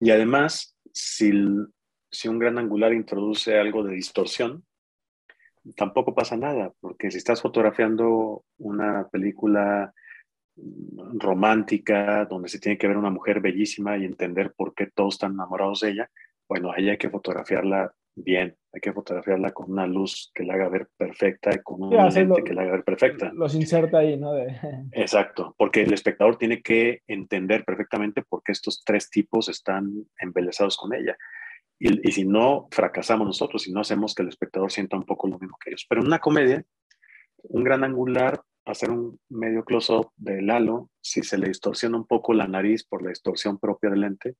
Y 0.00 0.10
además, 0.10 0.76
si, 0.92 1.32
si 2.10 2.28
un 2.28 2.38
gran 2.38 2.58
angular 2.58 2.92
introduce 2.92 3.58
algo 3.58 3.82
de 3.82 3.94
distorsión, 3.94 4.64
tampoco 5.76 6.14
pasa 6.14 6.36
nada, 6.36 6.72
porque 6.80 7.10
si 7.10 7.18
estás 7.18 7.42
fotografiando 7.42 8.44
una 8.58 9.08
película 9.08 9.92
romántica 11.14 12.24
donde 12.24 12.48
se 12.48 12.58
tiene 12.58 12.78
que 12.78 12.88
ver 12.88 12.96
una 12.96 13.10
mujer 13.10 13.40
bellísima 13.40 13.98
y 13.98 14.04
entender 14.04 14.54
por 14.56 14.74
qué 14.74 14.86
todos 14.86 15.14
están 15.14 15.32
enamorados 15.32 15.80
de 15.80 15.90
ella, 15.90 16.10
bueno, 16.48 16.72
ahí 16.72 16.88
hay 16.88 16.98
que 16.98 17.10
fotografiarla 17.10 17.92
bien, 18.16 18.56
hay 18.72 18.80
que 18.80 18.92
fotografiarla 18.92 19.52
con 19.52 19.70
una 19.70 19.86
luz 19.86 20.32
que 20.34 20.42
la 20.42 20.54
haga 20.54 20.68
ver 20.70 20.88
perfecta 20.96 21.50
y 21.54 21.58
con 21.62 21.82
un 21.82 21.90
lente 21.90 22.42
que 22.42 22.54
la 22.54 22.62
haga 22.62 22.72
ver 22.72 22.84
perfecta. 22.84 23.30
Los 23.34 23.54
inserta 23.54 23.98
ahí, 23.98 24.16
¿no? 24.16 24.32
Exacto, 24.92 25.54
porque 25.58 25.82
el 25.82 25.92
espectador 25.92 26.36
tiene 26.36 26.62
que 26.62 27.02
entender 27.06 27.64
perfectamente 27.64 28.22
por 28.22 28.42
qué 28.42 28.52
estos 28.52 28.82
tres 28.84 29.10
tipos 29.10 29.48
están 29.48 30.06
embelesados 30.18 30.76
con 30.76 30.94
ella. 30.94 31.16
Y, 31.78 32.10
si 32.10 32.24
no, 32.24 32.68
fracasamos 32.70 33.26
nosotros, 33.26 33.62
si 33.62 33.70
no 33.70 33.80
hacemos 33.80 34.14
que 34.14 34.22
el 34.22 34.30
espectador 34.30 34.72
sienta 34.72 34.96
un 34.96 35.04
poco 35.04 35.28
lo 35.28 35.38
mismo 35.38 35.58
que 35.62 35.70
ellos. 35.70 35.84
Pero 35.86 36.00
en 36.00 36.06
una 36.06 36.20
comedia, 36.20 36.64
un 37.42 37.64
gran 37.64 37.84
angular, 37.84 38.40
hacer 38.64 38.90
un 38.90 39.20
medio 39.28 39.62
close-up 39.62 40.10
de 40.16 40.40
Lalo, 40.40 40.88
si 41.02 41.22
se 41.22 41.36
le 41.36 41.48
distorsiona 41.48 41.98
un 41.98 42.06
poco 42.06 42.32
la 42.32 42.48
nariz 42.48 42.82
por 42.82 43.02
la 43.02 43.10
distorsión 43.10 43.58
propia 43.58 43.90
del 43.90 44.00
lente, 44.00 44.36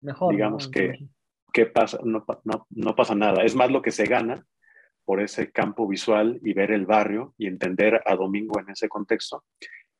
Mejor, 0.00 0.32
digamos 0.32 0.68
que 0.68 1.06
¿qué 1.54 1.66
pasa? 1.66 1.98
No, 2.04 2.26
no, 2.42 2.66
no, 2.68 2.96
pasa 2.96 3.14
nada. 3.14 3.44
Es 3.44 3.54
más 3.54 3.70
lo 3.70 3.80
que 3.80 3.92
se 3.92 4.04
gana 4.04 4.44
por 5.04 5.20
ese 5.20 5.52
campo 5.52 5.86
visual 5.86 6.40
y 6.42 6.52
ver 6.52 6.72
el 6.72 6.84
barrio 6.84 7.34
y 7.38 7.46
entender 7.46 8.02
a 8.04 8.16
Domingo 8.16 8.58
en 8.58 8.70
ese 8.70 8.88
contexto 8.88 9.44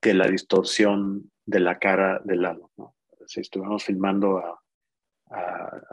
que 0.01 0.13
la 0.13 0.27
distorsión 0.27 1.31
de 1.47 1.61
la 1.61 1.79
cara 1.79 2.21
de 2.25 2.37
Lalo. 2.37 2.73
¿no? 2.77 2.97
Si 3.27 3.41
estuviéramos 3.41 3.85
filmando 3.85 4.39
a, 4.39 4.61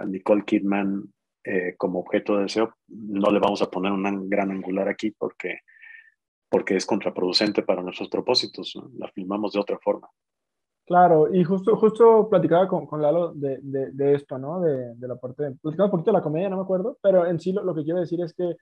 Nicole 0.06 0.44
Kidman 0.44 1.12
eh, 1.44 1.76
como 1.78 2.00
objeto 2.00 2.36
de 2.36 2.44
deseo, 2.44 2.76
no 2.88 3.32
le 3.32 3.40
vamos 3.40 3.62
a 3.62 3.72
poner 3.72 3.92
un 3.92 4.30
gran 4.30 4.52
angular 4.52 4.88
aquí 4.88 5.12
porque, 5.12 5.62
porque 6.50 6.76
es 6.76 6.86
contraproducente 6.86 7.64
para 7.64 7.82
nuestros 7.82 8.10
propósitos. 8.10 8.78
La 8.98 9.08
filmamos 9.08 9.54
de 9.54 9.60
otra 9.60 9.80
forma. 9.80 10.10
Claro, 10.86 11.34
y 11.34 11.44
justo, 11.44 11.76
justo 11.78 12.28
platicaba 12.30 12.68
con, 12.68 12.86
con 12.86 13.02
Lalo 13.02 13.34
de, 13.34 13.60
de, 13.62 13.92
de, 13.92 14.16
esto, 14.16 14.38
¿no? 14.38 14.60
De, 14.60 14.96
de 14.96 15.08
la 15.08 15.16
parte, 15.16 15.52
platicaba 15.62 15.86
un 15.86 15.92
poquito 15.92 16.12
de 16.12 16.18
la 16.18 16.24
comedia, 16.24 16.50
no 16.50 16.58
me 16.58 16.64
acuerdo, 16.64 16.98
pero 17.02 17.26
en 17.26 17.40
sí 17.40 17.52
lo, 17.52 17.64
lo 17.64 17.74
que 17.76 17.84
quiero 17.84 18.00
decir 18.00 18.20
es 18.22 18.34
que 18.34 18.58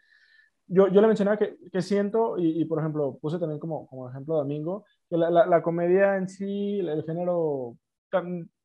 yo, 0.67 0.87
yo 0.89 1.01
le 1.01 1.07
mencionaba 1.07 1.37
que, 1.37 1.57
que 1.71 1.81
siento, 1.81 2.37
y, 2.37 2.61
y, 2.61 2.65
por 2.65 2.79
ejemplo, 2.79 3.17
puse 3.19 3.39
también 3.39 3.59
como, 3.59 3.87
como 3.87 4.09
ejemplo 4.09 4.35
Domingo, 4.35 4.85
que 5.09 5.17
la, 5.17 5.31
la, 5.31 5.47
la 5.47 5.61
comedia 5.63 6.17
en 6.17 6.29
sí, 6.29 6.79
el, 6.79 7.03
género, 7.03 7.75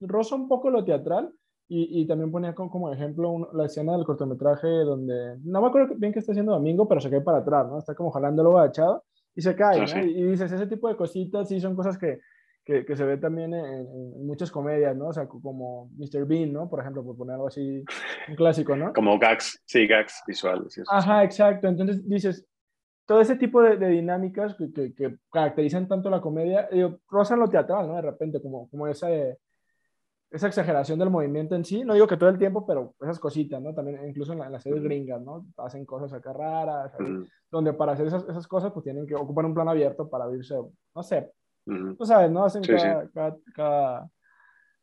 roza 0.00 0.34
un 0.34 0.48
poco 0.48 0.68
lo 0.68 0.84
teatral, 0.84 1.32
y, 1.66 2.02
y, 2.02 2.06
también 2.06 2.30
ponía 2.30 2.54
como, 2.54 2.70
como 2.70 2.92
ejemplo 2.92 3.50
la 3.54 3.64
escena 3.64 3.92
del 3.92 4.04
cortometraje 4.04 4.68
donde, 4.68 5.38
no 5.44 5.62
me 5.62 5.68
acuerdo 5.68 5.94
bien 5.96 6.12
qué 6.12 6.18
está 6.18 6.32
haciendo 6.32 6.52
Domingo, 6.52 6.86
pero 6.86 7.00
se 7.00 7.08
cae 7.08 7.22
para 7.22 7.38
atrás, 7.38 7.66
¿no? 7.66 7.78
Está 7.78 7.94
como 7.94 8.10
jalándolo 8.10 8.58
agachado 8.58 9.04
y 9.34 9.40
se 9.40 9.56
cae, 9.56 9.82
y, 10.04 10.20
y, 10.20 10.22
dices, 10.24 10.52
ese 10.52 10.66
tipo 10.66 10.88
de 10.88 10.96
cositas 10.96 11.48
sí 11.48 11.58
son 11.58 11.74
cosas 11.74 11.96
que, 11.96 12.20
que, 12.64 12.84
que 12.84 12.96
se 12.96 13.04
ve 13.04 13.18
también 13.18 13.52
en, 13.54 14.26
muchas 14.26 14.50
comedias, 14.50 14.96
¿no? 14.96 15.08
O 15.08 15.12
sea, 15.12 15.26
como 15.26 15.90
Mr. 15.96 16.26
Bean, 16.26 16.52
¿no? 16.52 16.68
Por 16.68 16.80
ejemplo, 16.80 17.04
por 17.04 17.16
poner 17.16 17.34
algo 17.34 17.48
así, 17.48 17.84
un 18.28 18.36
clásico, 18.36 18.74
¿no? 18.74 18.92
Como 18.92 19.18
gags, 19.18 19.62
sí, 19.66 19.86
gags 19.86 20.22
visuales. 20.26 20.80
Ajá, 20.88 21.24
exacto. 21.24 21.68
Entonces 21.68 22.08
dices, 22.08 22.46
todo 23.06 23.20
ese 23.20 23.36
tipo 23.36 23.60
de, 23.62 23.76
de 23.76 23.88
dinámicas 23.88 24.56
que, 24.56 24.94
que, 24.94 25.16
caracterizan 25.30 25.88
tanto 25.88 26.08
la 26.08 26.20
comedia, 26.20 26.68
digo, 26.72 27.00
rozan 27.10 27.40
lo 27.40 27.48
teatral, 27.48 27.86
¿no? 27.86 27.96
De 27.96 28.02
repente, 28.02 28.40
como, 28.40 28.68
como 28.70 28.88
esa 28.88 29.08
esa 30.34 30.48
exageración 30.48 30.98
del 30.98 31.10
movimiento 31.10 31.54
en 31.54 31.64
sí, 31.64 31.84
no 31.84 31.94
digo 31.94 32.08
que 32.08 32.16
todo 32.16 32.28
el 32.28 32.38
tiempo, 32.38 32.66
pero 32.66 32.96
esas 33.00 33.20
cositas, 33.20 33.62
¿no? 33.62 33.72
También 33.72 34.04
incluso 34.08 34.32
en, 34.32 34.40
las 34.40 34.64
series 34.64 34.82
gringas, 34.82 35.22
¿no? 35.22 35.46
Hacen 35.58 35.86
cosas 35.86 36.12
acá 36.12 36.32
raras, 36.32 36.92
donde 37.52 37.72
para 37.72 37.92
hacer 37.92 38.08
esas, 38.08 38.24
esas, 38.28 38.48
cosas 38.48 38.72
pues 38.72 38.82
tienen 38.82 39.06
que 39.06 39.14
ocupar 39.14 39.44
un 39.44 39.54
plano 39.54 39.70
abierto 39.70 40.10
para 40.10 40.24
abrirse, 40.24 40.56
no 40.56 41.02
sé, 41.04 41.30
tú 41.64 42.04
sabes, 42.04 42.30
¿no? 42.30 42.44
Hacen 42.44 42.62
cada, 42.62 43.36
Cada, 43.54 44.10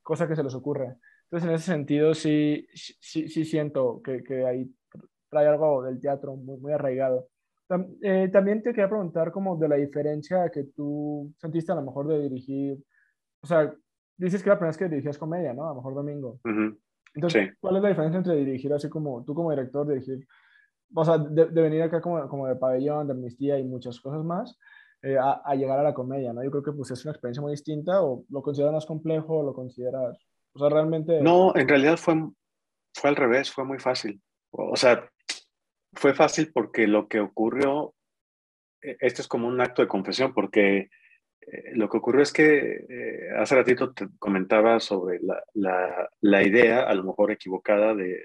cosa 0.01 0.27
que 0.27 0.35
se 0.35 0.43
les 0.43 0.55
ocurre. 0.55 0.97
Entonces, 1.25 1.49
en 1.49 1.55
ese 1.55 1.65
sentido, 1.65 2.13
sí, 2.13 2.67
sí, 2.73 3.29
sí 3.29 3.45
siento 3.45 4.01
que, 4.03 4.23
que 4.23 4.45
ahí 4.45 4.69
trae 5.29 5.47
algo 5.47 5.83
del 5.83 5.99
teatro 5.99 6.35
muy, 6.35 6.57
muy 6.59 6.73
arraigado. 6.73 7.27
Eh, 8.01 8.29
también 8.31 8.61
te 8.61 8.71
quería 8.71 8.89
preguntar 8.89 9.31
como 9.31 9.55
de 9.57 9.69
la 9.69 9.77
diferencia 9.77 10.49
que 10.49 10.65
tú 10.75 11.33
sentiste 11.37 11.71
a 11.71 11.75
lo 11.75 11.83
mejor 11.83 12.07
de 12.07 12.19
dirigir, 12.19 12.77
o 13.41 13.47
sea, 13.47 13.73
dices 14.17 14.43
que 14.43 14.49
la 14.49 14.57
primera 14.57 14.71
vez 14.71 14.77
que 14.77 14.89
dirigías 14.89 15.17
comedia, 15.17 15.53
¿no? 15.53 15.65
A 15.65 15.69
lo 15.69 15.75
mejor 15.75 15.95
domingo. 15.95 16.39
Entonces, 17.13 17.53
¿cuál 17.61 17.77
es 17.77 17.83
la 17.83 17.89
diferencia 17.89 18.17
entre 18.17 18.35
dirigir 18.35 18.73
así 18.73 18.89
como 18.89 19.23
tú 19.23 19.33
como 19.33 19.51
director, 19.51 19.87
dirigir, 19.87 20.27
o 20.93 21.05
sea, 21.05 21.17
de, 21.17 21.45
venir 21.45 21.83
acá 21.83 22.01
como, 22.01 22.27
como 22.27 22.47
de 22.47 22.57
pabellón, 22.57 23.07
de 23.07 23.13
amnistía 23.13 23.57
y 23.57 23.63
muchas 23.63 24.01
cosas 24.01 24.23
más, 24.23 24.57
eh, 25.03 25.17
a, 25.17 25.55
llegar 25.55 25.79
a 25.79 25.83
la 25.83 25.93
comedia, 25.93 26.31
¿no? 26.31 26.43
Yo 26.43 26.51
creo 26.51 26.63
que 26.63 26.73
pues 26.73 26.91
es 26.91 27.03
una 27.05 27.11
experiencia 27.11 27.41
muy 27.41 27.51
distinta 27.51 28.03
o 28.03 28.23
lo 28.29 28.41
consideras 28.43 28.73
más 28.73 28.85
complejo 28.85 29.39
o 29.39 29.43
lo 29.43 29.53
consideras, 29.53 30.17
o 30.53 30.59
sea, 30.59 30.69
realmente... 30.69 31.21
No, 31.21 31.55
en 31.55 31.67
realidad 31.67 31.97
fue, 31.97 32.15
fue 32.93 33.09
al 33.09 33.15
revés, 33.15 33.51
fue 33.51 33.65
muy 33.65 33.79
fácil. 33.79 34.21
O 34.51 34.75
sea, 34.75 35.09
fue 35.93 36.13
fácil 36.13 36.51
porque 36.53 36.87
lo 36.87 37.07
que 37.07 37.19
ocurrió, 37.19 37.95
e, 38.81 38.97
este 38.99 39.21
es 39.21 39.27
como 39.27 39.47
un 39.47 39.59
acto 39.59 39.81
de 39.81 39.87
confesión, 39.87 40.33
porque 40.33 40.89
eh, 41.41 41.71
lo 41.73 41.89
que 41.89 41.97
ocurrió 41.97 42.21
es 42.21 42.31
que 42.31 42.85
eh, 42.87 43.29
hace 43.37 43.55
ratito 43.55 43.93
te 43.93 44.07
comentaba 44.19 44.79
sobre 44.79 45.19
la, 45.21 45.43
la, 45.53 46.09
la, 46.21 46.43
idea, 46.43 46.83
a 46.83 46.93
lo 46.93 47.03
mejor 47.03 47.31
equivocada, 47.31 47.95
de, 47.95 48.23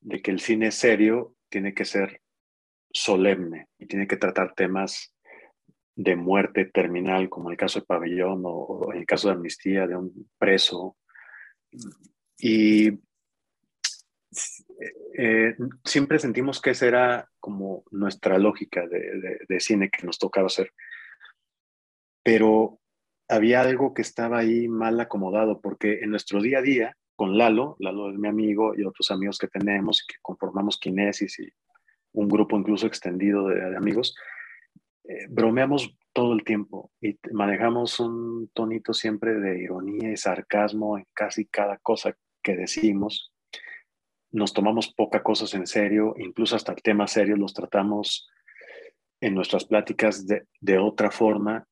de, 0.00 0.22
que 0.22 0.30
el 0.30 0.40
cine 0.40 0.70
serio 0.70 1.34
tiene 1.48 1.74
que 1.74 1.84
ser 1.84 2.22
solemne 2.92 3.68
y 3.78 3.86
tiene 3.86 4.06
que 4.06 4.16
tratar 4.16 4.54
temas 4.54 5.13
de 5.96 6.16
muerte 6.16 6.64
terminal, 6.66 7.28
como 7.28 7.50
el 7.50 7.56
caso 7.56 7.80
de 7.80 7.86
Pabellón 7.86 8.42
o, 8.44 8.92
en 8.92 9.00
el 9.00 9.06
caso 9.06 9.28
de 9.28 9.34
amnistía 9.34 9.86
de 9.86 9.96
un 9.96 10.28
preso. 10.38 10.96
Y 12.38 12.88
eh, 15.16 15.56
siempre 15.84 16.18
sentimos 16.18 16.60
que 16.60 16.70
esa 16.70 16.86
era 16.86 17.30
como 17.38 17.84
nuestra 17.90 18.38
lógica 18.38 18.86
de, 18.86 19.38
de 19.48 19.60
cine 19.60 19.90
que 19.90 20.06
nos 20.06 20.18
tocaba 20.18 20.46
hacer 20.46 20.72
pero 22.24 22.80
había 23.28 23.60
algo 23.60 23.94
que 23.94 24.02
estaba 24.02 24.38
ahí 24.38 24.66
mal 24.66 24.98
acomodado, 24.98 25.60
porque 25.60 26.00
en 26.00 26.10
nuestro 26.10 26.40
día 26.40 26.58
a 26.58 26.62
día, 26.62 26.96
con 27.14 27.38
Lalo, 27.38 27.76
Lalo 27.78 28.10
es 28.10 28.18
mi 28.18 28.26
amigo 28.26 28.74
y 28.74 28.82
otros 28.82 29.10
amigos 29.12 29.38
que 29.38 29.46
tenemos, 29.46 30.04
que 30.08 30.16
conformamos 30.20 30.78
Kinesis 30.78 31.38
y 31.38 31.48
un 32.12 32.28
grupo 32.28 32.56
incluso 32.56 32.86
extendido 32.86 33.46
de, 33.48 33.76
amigos, 33.76 34.16
eh, 35.04 35.26
bromeamos 35.28 35.96
todo 36.12 36.32
el 36.32 36.44
tiempo 36.44 36.92
y 37.00 37.18
manejamos 37.32 38.00
un 38.00 38.50
tonito 38.54 38.92
siempre 38.92 39.34
de 39.34 39.62
ironía 39.62 40.12
y 40.12 40.16
sarcasmo 40.16 40.98
en 40.98 41.06
casi 41.12 41.46
cada 41.46 41.78
cosa 41.78 42.16
que 42.42 42.56
decimos. 42.56 43.32
Nos 44.30 44.52
tomamos 44.52 44.92
poca 44.92 45.22
cosas 45.22 45.54
en 45.54 45.66
serio, 45.66 46.14
incluso 46.18 46.56
hasta 46.56 46.72
el 46.72 46.82
tema 46.82 47.06
serio 47.06 47.36
los 47.36 47.54
tratamos 47.54 48.28
en 49.20 49.34
nuestras 49.34 49.64
pláticas 49.64 50.26
de, 50.26 50.46
de 50.60 50.78
otra 50.78 51.10
forma 51.10 51.66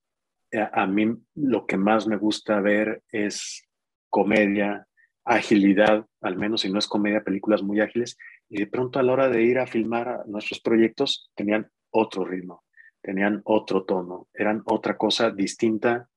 a 0.73 0.87
mí 0.87 1.17
lo 1.35 1.67
que 1.67 1.77
más 1.77 2.07
me 2.07 2.17
gusta 2.17 2.61
ver 2.61 3.03
es 3.11 3.67
comedia, 4.11 4.87
agilidad, 5.25 6.07
al 6.21 6.37
menos 6.37 6.63
si 6.63 6.71
no 6.71 6.79
es 6.79 6.87
comedia, 6.87 7.25
películas 7.25 7.63
muy 7.63 7.81
ágiles, 7.81 8.19
y 8.49 8.59
de 8.59 8.67
pronto 8.67 8.99
a 8.99 9.03
la 9.03 9.13
hora 9.13 9.29
de 9.29 9.43
ir 9.43 9.59
a 9.59 9.67
filmar 9.67 10.27
nuestros 10.27 10.61
proyectos 10.61 11.31
tenían 11.35 11.71
otro 11.91 12.25
ritmo, 12.25 12.65
tenían 13.03 13.43
otro 13.45 13.85
tono, 13.85 14.29
eran 14.33 14.63
otra 14.65 14.97
cosa 14.97 15.31
distinta 15.31 16.09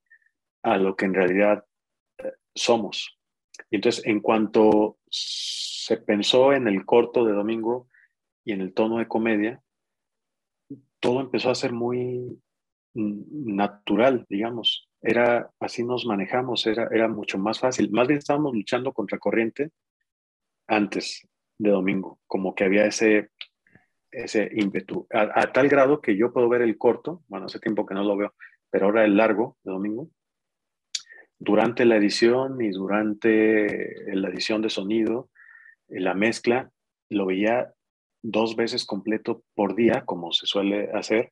a 0.64 0.78
lo 0.78 0.96
que 0.96 1.06
en 1.06 1.14
realidad 1.14 1.66
eh, 2.20 2.34
somos. 2.54 3.18
Y 3.70 3.78
entonces, 3.78 4.06
en 4.06 4.20
cuanto 4.20 4.98
se 5.10 5.98
pensó 5.98 6.54
en 6.54 6.68
el 6.68 6.86
corto 6.86 7.26
de 7.26 7.34
domingo 7.34 7.88
y 8.44 8.54
en 8.54 8.62
el 8.62 8.74
tono 8.74 8.98
de 9.00 9.08
comedia, 9.08 9.62
todo 11.00 11.22
empezó 11.22 11.50
a 11.50 11.56
ser 11.56 11.72
muy 11.74 12.40
natural, 12.94 14.26
digamos. 14.30 14.90
Era 15.02 15.52
así 15.60 15.84
nos 15.84 16.06
manejamos, 16.06 16.66
era, 16.66 16.88
era 16.92 17.08
mucho 17.08 17.38
más 17.38 17.60
fácil. 17.60 17.92
Más 17.92 18.08
bien 18.08 18.20
estábamos 18.20 18.54
luchando 18.54 18.94
contra 18.94 19.20
corriente 19.20 19.72
antes 20.68 21.28
de 21.58 21.70
domingo, 21.70 22.20
como 22.28 22.56
que 22.56 22.64
había 22.64 22.86
ese, 22.86 23.30
ese 24.24 24.50
ímpetu, 24.54 25.08
a, 25.12 25.52
tal 25.52 25.68
grado 25.70 26.02
que 26.02 26.18
yo 26.18 26.32
puedo 26.32 26.50
ver 26.50 26.62
el 26.62 26.78
corto, 26.78 27.24
bueno, 27.28 27.48
hace 27.48 27.60
tiempo 27.60 27.86
que 27.86 27.94
no 27.94 28.04
lo 28.04 28.16
veo, 28.16 28.34
pero 28.70 28.86
ahora 28.86 29.06
el 29.06 29.18
largo 29.18 29.58
de 29.64 29.72
domingo, 29.72 30.10
durante 31.38 31.86
la 31.86 31.98
edición 31.98 32.62
y 32.62 32.70
durante 32.70 33.94
la 34.14 34.30
edición 34.30 34.62
de 34.62 34.70
sonido, 34.70 35.30
la 35.88 36.14
mezcla, 36.14 36.72
lo 37.10 37.26
veía 37.26 37.74
dos 38.24 38.56
veces 38.56 38.86
completo 38.86 39.44
por 39.54 39.76
día, 39.76 40.04
como 40.06 40.32
se 40.32 40.48
suele 40.48 40.90
hacer, 40.94 41.32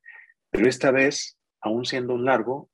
pero 0.50 0.68
esta 0.68 0.90
vez, 0.90 1.36
aún 1.60 1.84
siendo 1.84 2.14
un 2.14 2.26
largo, 2.26 2.70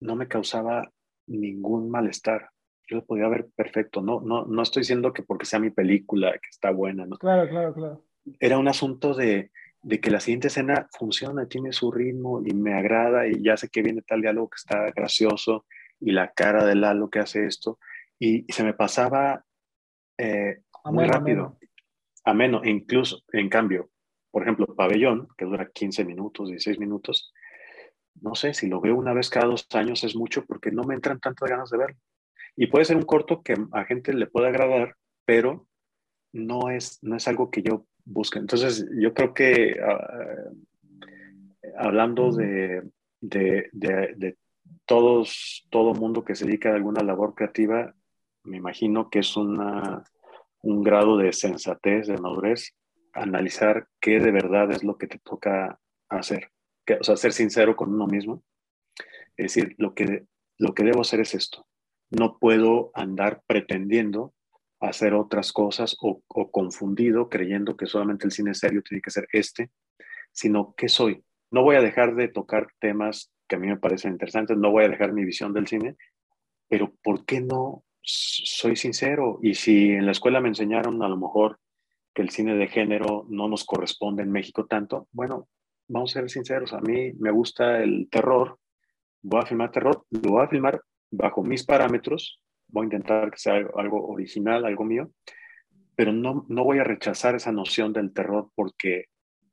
no 0.00 0.16
me 0.16 0.28
causaba 0.28 0.92
ningún 1.26 1.90
malestar. 1.90 2.50
Yo 2.88 2.98
lo 2.98 3.04
podía 3.04 3.28
ver 3.28 3.48
perfecto. 3.56 4.02
No, 4.02 4.20
no, 4.20 4.44
no 4.44 4.62
estoy 4.62 4.82
diciendo 4.82 5.12
que 5.12 5.22
porque 5.22 5.46
sea 5.46 5.58
mi 5.58 5.70
película, 5.70 6.32
que 6.32 6.48
está 6.50 6.70
buena. 6.70 7.06
¿no? 7.06 7.16
Claro, 7.16 7.48
claro, 7.48 7.74
claro. 7.74 8.05
Era 8.40 8.58
un 8.58 8.68
asunto 8.68 9.14
de, 9.14 9.50
de 9.82 10.00
que 10.00 10.10
la 10.10 10.20
siguiente 10.20 10.48
escena 10.48 10.88
funciona, 10.98 11.46
tiene 11.46 11.72
su 11.72 11.92
ritmo 11.92 12.42
y 12.44 12.54
me 12.54 12.74
agrada 12.74 13.28
y 13.28 13.42
ya 13.42 13.56
sé 13.56 13.68
que 13.68 13.82
viene 13.82 14.02
tal 14.02 14.20
diálogo 14.20 14.50
que 14.50 14.56
está 14.56 14.90
gracioso 14.90 15.64
y 16.00 16.12
la 16.12 16.32
cara 16.32 16.64
de 16.64 16.74
Lalo 16.74 17.08
que 17.08 17.20
hace 17.20 17.46
esto 17.46 17.78
y, 18.18 18.50
se 18.52 18.64
me 18.64 18.74
pasaba 18.74 19.44
eh, 20.18 20.62
muy 20.84 21.04
rápido. 21.04 21.58
Ameno. 22.24 22.62
incluso, 22.64 23.22
en 23.32 23.48
cambio, 23.48 23.90
por 24.30 24.42
ejemplo, 24.42 24.66
Pabellón, 24.74 25.28
que 25.36 25.44
dura 25.44 25.70
15 25.72 26.04
minutos, 26.04 26.48
16 26.48 26.78
minutos, 26.78 27.32
no 28.20 28.34
sé, 28.34 28.54
si 28.54 28.68
lo 28.68 28.80
veo 28.80 28.96
una 28.96 29.12
vez 29.12 29.30
cada 29.30 29.46
dos 29.46 29.66
años 29.74 30.02
es 30.02 30.16
mucho 30.16 30.44
porque 30.46 30.70
no 30.70 30.82
me 30.84 30.94
entran 30.94 31.20
tantas 31.20 31.48
ganas 31.48 31.70
de 31.70 31.78
verlo. 31.78 31.96
Y 32.56 32.66
puede 32.66 32.86
ser 32.86 32.96
un 32.96 33.04
corto 33.04 33.42
que 33.42 33.54
a 33.72 33.84
gente 33.84 34.12
le 34.12 34.26
pueda 34.26 34.48
agradar, 34.48 34.96
pero 35.24 35.68
no 36.32 36.70
es, 36.70 36.98
no 37.02 37.16
es 37.16 37.28
algo 37.28 37.50
que 37.50 37.62
yo 37.62 37.86
busque. 38.06 38.38
Entonces, 38.38 38.88
yo 38.98 39.12
creo 39.12 39.34
que 39.34 39.78
ah, 39.82 40.50
hablando 41.78 42.32
de, 42.32 42.82
de, 43.20 43.68
de, 43.72 44.36
todos, 44.86 45.66
todo 45.70 45.94
mundo 45.94 46.24
que 46.24 46.34
se 46.34 46.46
dedica 46.46 46.70
a 46.70 46.74
alguna 46.74 47.02
labor 47.02 47.34
creativa, 47.34 47.94
me 48.44 48.56
imagino 48.56 49.10
que 49.10 49.18
es 49.18 49.36
una, 49.36 50.04
un 50.62 50.82
grado 50.82 51.18
de 51.18 51.32
sensatez, 51.32 52.06
de 52.06 52.16
madurez, 52.16 52.74
analizar 53.12 53.88
qué 54.00 54.20
de 54.20 54.30
verdad 54.30 54.70
es 54.70 54.84
lo 54.84 54.96
que 54.96 55.08
te 55.08 55.18
toca 55.18 55.78
hacer. 56.08 56.50
Que, 56.86 56.94
o 56.94 57.04
sea, 57.04 57.16
ser 57.16 57.32
sincero 57.32 57.76
con 57.76 57.92
uno 57.92 58.06
mismo. 58.06 58.42
Es 59.36 59.54
decir, 59.54 59.74
lo 59.76 59.94
que, 59.94 60.24
lo 60.58 60.72
que 60.72 60.84
debo 60.84 61.02
hacer 61.02 61.20
es 61.20 61.34
esto 61.34 61.66
no 62.10 62.38
puedo 62.38 62.90
andar 62.94 63.42
pretendiendo 63.46 64.34
hacer 64.80 65.14
otras 65.14 65.52
cosas 65.52 65.96
o, 66.00 66.22
confundido 66.50 67.28
creyendo 67.28 67.76
que 67.76 67.86
solamente 67.86 68.26
el 68.26 68.32
cine 68.32 68.54
serio 68.54 68.82
tiene 68.82 69.00
que 69.00 69.10
ser 69.10 69.26
este, 69.32 69.70
sino 70.32 70.74
qué 70.76 70.88
soy. 70.88 71.22
No 71.50 71.62
voy 71.62 71.76
a 71.76 71.80
dejar 71.80 72.14
de 72.14 72.28
tocar 72.28 72.68
temas 72.78 73.32
que 73.48 73.56
a 73.56 73.58
mí 73.58 73.68
me 73.68 73.78
parecen 73.78 74.12
interesantes, 74.12 74.56
no 74.56 74.70
voy 74.70 74.84
a 74.84 74.88
dejar 74.88 75.12
mi 75.12 75.24
visión 75.24 75.52
del 75.52 75.66
cine, 75.66 75.96
pero 76.68 76.92
¿por 77.02 77.24
qué 77.24 77.40
no 77.40 77.84
soy 78.02 78.76
sincero? 78.76 79.38
Y 79.42 79.54
si 79.54 79.92
en 79.92 80.06
la 80.06 80.12
escuela 80.12 80.40
me 80.40 80.48
enseñaron 80.48 81.02
a 81.02 81.08
lo 81.08 81.16
mejor 81.16 81.58
que 82.12 82.22
el 82.22 82.30
cine 82.30 82.56
de 82.56 82.68
género 82.68 83.26
no 83.28 83.48
nos 83.48 83.64
corresponde 83.64 84.22
en 84.22 84.32
México 84.32 84.66
tanto, 84.66 85.08
bueno, 85.12 85.48
vamos 85.88 86.16
a 86.16 86.20
ser 86.20 86.30
sinceros, 86.30 86.72
a 86.72 86.80
mí 86.80 87.12
me 87.14 87.30
gusta 87.30 87.82
el 87.82 88.08
terror, 88.10 88.58
voy 89.22 89.42
a 89.42 89.46
filmar 89.46 89.70
terror, 89.70 90.04
lo 90.10 90.30
voy 90.30 90.44
a 90.44 90.48
filmar 90.48 90.82
bajo 91.10 91.42
mis 91.42 91.64
parámetros, 91.64 92.40
voy 92.68 92.84
a 92.84 92.84
intentar 92.84 93.30
que 93.30 93.38
sea 93.38 93.54
algo 93.54 94.06
original, 94.08 94.64
algo 94.64 94.84
mío, 94.84 95.10
pero 95.94 96.12
no, 96.12 96.44
no 96.48 96.64
voy 96.64 96.78
a 96.78 96.84
rechazar 96.84 97.34
esa 97.34 97.52
noción 97.52 97.92
del 97.92 98.12
terror 98.12 98.50
porque 98.54 99.06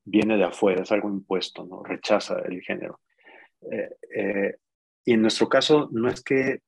viene 0.06 0.38
de 0.38 0.44
afuera, 0.44 0.84
es 0.84 0.92
algo 0.92 1.10
impuesto, 1.10 1.66
¿no? 1.66 1.84
Rechaza 1.84 2.40
el 2.46 2.62
género. 2.62 3.00
Eh, 3.72 3.90
eh, 4.16 4.56
y 5.06 5.14
en 5.14 5.22
nuestro 5.22 5.48
caso, 5.48 5.90
no 5.92 6.10
es 6.10 6.22
que 6.22 6.60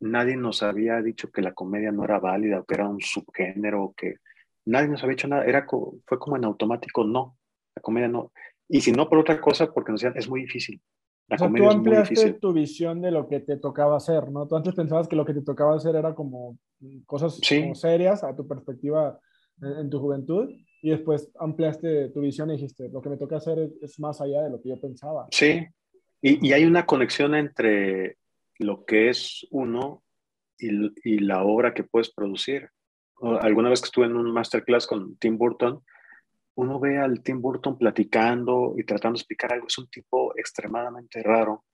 nadie 0.00 0.36
nos 0.36 0.62
había 0.62 1.00
dicho 1.02 1.30
que 1.30 1.42
la 1.42 1.54
comedia 1.54 1.90
no 1.90 2.04
era 2.04 2.18
válida 2.18 2.60
o 2.60 2.64
que 2.64 2.74
era 2.74 2.88
un 2.88 3.00
subgénero, 3.00 3.94
que 3.96 4.16
nadie 4.66 4.88
nos 4.88 5.02
había 5.02 5.16
dicho 5.16 5.28
nada, 5.28 5.44
era 5.44 5.66
fue 5.66 6.18
como 6.18 6.36
en 6.36 6.44
automático, 6.44 7.04
no, 7.04 7.36
la 7.74 7.82
comedia 7.82 8.08
no. 8.08 8.32
Y 8.68 8.80
si 8.80 8.92
no 8.92 9.08
por 9.08 9.18
otra 9.18 9.40
cosa, 9.40 9.72
porque 9.72 9.92
nos 9.92 10.00
decían, 10.00 10.18
es 10.18 10.28
muy 10.28 10.42
difícil, 10.42 10.80
o 11.30 11.38
sea, 11.38 11.50
tú 11.50 11.70
ampliaste 11.70 12.34
tu 12.34 12.52
visión 12.52 13.00
de 13.00 13.10
lo 13.10 13.28
que 13.28 13.40
te 13.40 13.56
tocaba 13.56 13.96
hacer, 13.96 14.30
¿no? 14.30 14.46
Tú 14.46 14.56
antes 14.56 14.74
pensabas 14.74 15.08
que 15.08 15.16
lo 15.16 15.24
que 15.24 15.34
te 15.34 15.42
tocaba 15.42 15.74
hacer 15.74 15.96
era 15.96 16.14
como 16.14 16.58
cosas 17.06 17.38
serias 17.74 18.22
a 18.22 18.36
tu 18.36 18.46
perspectiva 18.46 19.18
en, 19.62 19.88
tu 19.88 20.00
juventud 20.00 20.50
y 20.82 20.90
después 20.90 21.30
ampliaste 21.38 22.10
tu 22.10 22.20
visión 22.20 22.50
y 22.50 22.54
dijiste, 22.54 22.90
lo 22.90 23.00
que 23.00 23.08
me 23.08 23.16
toca 23.16 23.36
hacer 23.36 23.70
es, 23.80 23.98
más 23.98 24.20
allá 24.20 24.42
de 24.42 24.50
lo 24.50 24.60
que 24.60 24.68
yo 24.68 24.80
pensaba. 24.80 25.26
Sí, 25.30 25.66
y, 26.20 26.46
y, 26.46 26.52
hay 26.52 26.64
una 26.64 26.84
conexión 26.84 27.34
entre 27.34 28.18
lo 28.58 28.84
que 28.84 29.08
es 29.08 29.46
uno 29.50 30.02
y, 30.58 30.68
y 31.04 31.18
la 31.18 31.42
obra 31.44 31.72
que 31.72 31.84
puedes 31.84 32.12
producir. 32.12 32.68
Alguna 33.40 33.70
vez 33.70 33.80
que 33.80 33.86
estuve 33.86 34.06
en 34.06 34.16
un 34.16 34.30
masterclass 34.32 34.86
con 34.86 35.16
Tim 35.16 35.38
Burton, 35.38 35.82
uno 36.56 36.78
ve 36.78 36.98
al 36.98 37.22
Tim 37.22 37.40
Burton 37.40 37.76
platicando 37.76 38.74
y 38.76 38.84
tratando 38.84 39.16
de 39.16 39.20
explicar 39.20 39.52
algo, 39.52 39.66
es 39.66 39.78
un 39.78 39.88
tipo 39.88 40.36
extremadamente 40.36 41.22
raro, 41.22 41.64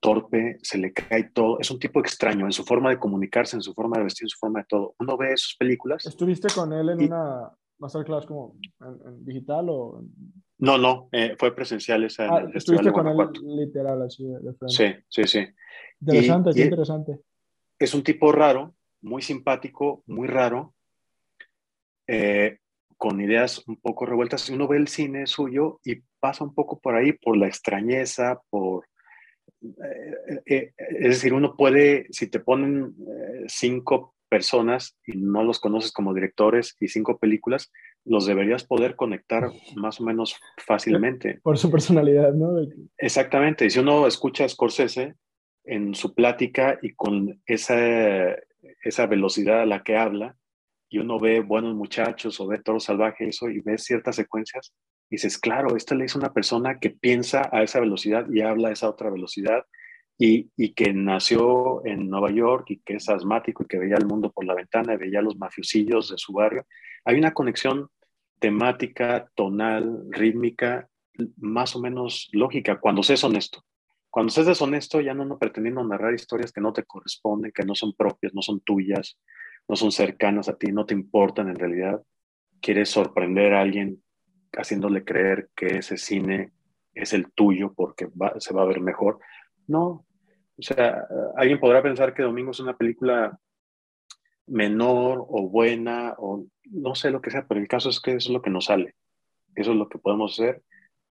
torpe, 0.00 0.58
se 0.62 0.78
le 0.78 0.92
cae 0.92 1.30
todo, 1.32 1.60
es 1.60 1.70
un 1.70 1.78
tipo 1.78 2.00
extraño 2.00 2.44
en 2.46 2.52
su 2.52 2.64
forma 2.64 2.90
de 2.90 2.98
comunicarse, 2.98 3.56
en 3.56 3.62
su 3.62 3.72
forma 3.72 3.98
de 3.98 4.04
vestir, 4.04 4.24
en 4.24 4.30
su 4.30 4.38
forma 4.38 4.60
de 4.60 4.66
todo. 4.68 4.94
Uno 4.98 5.16
ve 5.16 5.36
sus 5.36 5.56
películas. 5.56 6.04
¿Estuviste 6.06 6.48
con 6.54 6.72
él 6.72 6.88
en 6.90 7.04
una 7.04 7.52
masterclass 7.78 8.26
como 8.26 8.56
en, 8.80 9.24
digital 9.24 9.66
o...? 9.68 10.02
No, 10.58 10.78
no, 10.78 11.08
eh, 11.12 11.34
fue 11.38 11.54
presencial 11.54 12.04
esa. 12.04 12.24
Ah, 12.24 12.48
estuviste 12.54 12.92
con 12.92 13.08
él 13.08 13.16
literal, 13.42 14.02
así 14.02 14.24
de 14.24 14.54
frente. 14.54 14.68
Sí, 14.68 14.94
sí, 15.08 15.24
sí. 15.24 15.46
Interesante, 16.00 16.52
sí, 16.52 16.62
interesante. 16.62 17.20
Es 17.78 17.94
un 17.94 18.02
tipo 18.02 18.30
raro, 18.32 18.74
muy 19.02 19.22
simpático, 19.22 20.02
muy 20.06 20.28
raro. 20.28 20.74
Eh, 22.06 22.58
con 23.02 23.20
ideas 23.20 23.66
un 23.66 23.80
poco 23.80 24.06
revueltas. 24.06 24.48
Uno 24.48 24.68
ve 24.68 24.76
el 24.76 24.86
cine 24.86 25.26
suyo 25.26 25.80
y 25.84 26.02
pasa 26.20 26.44
un 26.44 26.54
poco 26.54 26.78
por 26.78 26.94
ahí, 26.94 27.12
por 27.12 27.36
la 27.36 27.48
extrañeza, 27.48 28.40
por... 28.48 28.86
Eh, 29.60 30.40
eh, 30.46 30.72
es 30.76 31.08
decir, 31.08 31.34
uno 31.34 31.56
puede, 31.56 32.06
si 32.10 32.28
te 32.28 32.38
ponen 32.38 32.94
eh, 33.00 33.44
cinco 33.48 34.14
personas 34.28 34.96
y 35.04 35.16
no 35.16 35.42
los 35.42 35.58
conoces 35.58 35.90
como 35.90 36.14
directores 36.14 36.76
y 36.78 36.86
cinco 36.86 37.18
películas, 37.18 37.72
los 38.04 38.24
deberías 38.24 38.62
poder 38.62 38.94
conectar 38.94 39.50
más 39.74 40.00
o 40.00 40.04
menos 40.04 40.36
fácilmente. 40.64 41.40
Por 41.42 41.58
su 41.58 41.72
personalidad, 41.72 42.32
¿no? 42.32 42.54
Exactamente. 42.98 43.66
Y 43.66 43.70
si 43.70 43.80
uno 43.80 44.06
escucha 44.06 44.44
a 44.44 44.48
Scorsese 44.48 45.16
en 45.64 45.96
su 45.96 46.14
plática 46.14 46.78
y 46.80 46.94
con 46.94 47.42
esa, 47.46 48.36
esa 48.84 49.06
velocidad 49.08 49.62
a 49.62 49.66
la 49.66 49.82
que 49.82 49.96
habla, 49.96 50.36
y 50.92 50.98
uno 50.98 51.18
ve 51.18 51.40
buenos 51.40 51.74
muchachos 51.74 52.38
o 52.38 52.46
ve 52.46 52.58
toro 52.58 52.78
salvaje 52.78 53.26
eso 53.26 53.48
y 53.48 53.60
ve 53.60 53.78
ciertas 53.78 54.14
secuencias 54.14 54.74
y 55.08 55.16
dices, 55.16 55.38
claro, 55.38 55.74
esta 55.74 55.94
le 55.94 56.04
es 56.04 56.14
una 56.14 56.34
persona 56.34 56.78
que 56.78 56.90
piensa 56.90 57.48
a 57.50 57.62
esa 57.62 57.80
velocidad 57.80 58.26
y 58.30 58.42
habla 58.42 58.68
a 58.68 58.72
esa 58.72 58.90
otra 58.90 59.08
velocidad 59.10 59.64
y, 60.18 60.50
y, 60.54 60.74
que 60.74 60.92
nació 60.92 61.84
en 61.86 62.10
Nueva 62.10 62.30
York 62.30 62.66
y 62.68 62.80
que 62.80 62.96
es 62.96 63.08
asmático 63.08 63.62
y 63.62 63.66
que 63.66 63.78
veía 63.78 63.96
el 63.96 64.06
mundo 64.06 64.30
por 64.30 64.44
la 64.44 64.54
ventana 64.54 64.92
y 64.92 64.98
veía 64.98 65.22
los 65.22 65.36
mafiosillos 65.38 66.10
de 66.10 66.18
su 66.18 66.34
barrio. 66.34 66.66
Hay 67.06 67.16
una 67.16 67.32
conexión 67.32 67.88
temática, 68.38 69.30
tonal, 69.34 70.04
rítmica, 70.10 70.88
más 71.38 71.74
o 71.74 71.80
menos 71.80 72.28
lógica, 72.32 72.80
cuando 72.80 73.02
se 73.02 73.14
es 73.14 73.24
honesto. 73.24 73.64
Cuando 74.10 74.30
se 74.30 74.42
es 74.42 74.46
deshonesto, 74.46 75.00
ya 75.00 75.14
no, 75.14 75.24
no 75.24 75.38
pretendiendo 75.38 75.82
narrar 75.82 76.12
historias 76.12 76.52
que 76.52 76.60
no 76.60 76.74
te 76.74 76.84
corresponden, 76.84 77.50
que 77.50 77.64
no 77.64 77.74
son 77.74 77.94
propias, 77.94 78.34
no 78.34 78.42
son 78.42 78.60
tuyas, 78.60 79.18
no 79.68 79.76
son 79.76 79.92
cercanos 79.92 80.48
a 80.48 80.56
ti, 80.56 80.72
no 80.72 80.86
te 80.86 80.94
importan 80.94 81.48
en 81.48 81.56
realidad. 81.56 82.02
Quieres 82.60 82.90
sorprender 82.90 83.54
a 83.54 83.60
alguien 83.60 84.02
haciéndole 84.52 85.04
creer 85.04 85.48
que 85.56 85.78
ese 85.78 85.96
cine 85.96 86.52
es 86.94 87.12
el 87.12 87.32
tuyo 87.32 87.72
porque 87.74 88.08
se 88.38 88.54
va 88.54 88.62
a 88.62 88.66
ver 88.66 88.80
mejor. 88.80 89.18
No, 89.66 90.06
o 90.58 90.62
sea, 90.62 91.06
alguien 91.36 91.58
podrá 91.58 91.82
pensar 91.82 92.14
que 92.14 92.22
Domingo 92.22 92.50
es 92.50 92.60
una 92.60 92.76
película 92.76 93.38
menor 94.46 95.24
o 95.28 95.48
buena 95.48 96.14
o 96.18 96.46
no 96.64 96.94
sé 96.94 97.10
lo 97.10 97.20
que 97.20 97.30
sea, 97.30 97.46
pero 97.46 97.60
el 97.60 97.68
caso 97.68 97.88
es 97.88 98.00
que 98.00 98.12
eso 98.12 98.28
es 98.28 98.32
lo 98.32 98.42
que 98.42 98.50
nos 98.50 98.66
sale. 98.66 98.94
Eso 99.54 99.72
es 99.72 99.76
lo 99.76 99.88
que 99.88 99.98
podemos 99.98 100.38
hacer, 100.38 100.62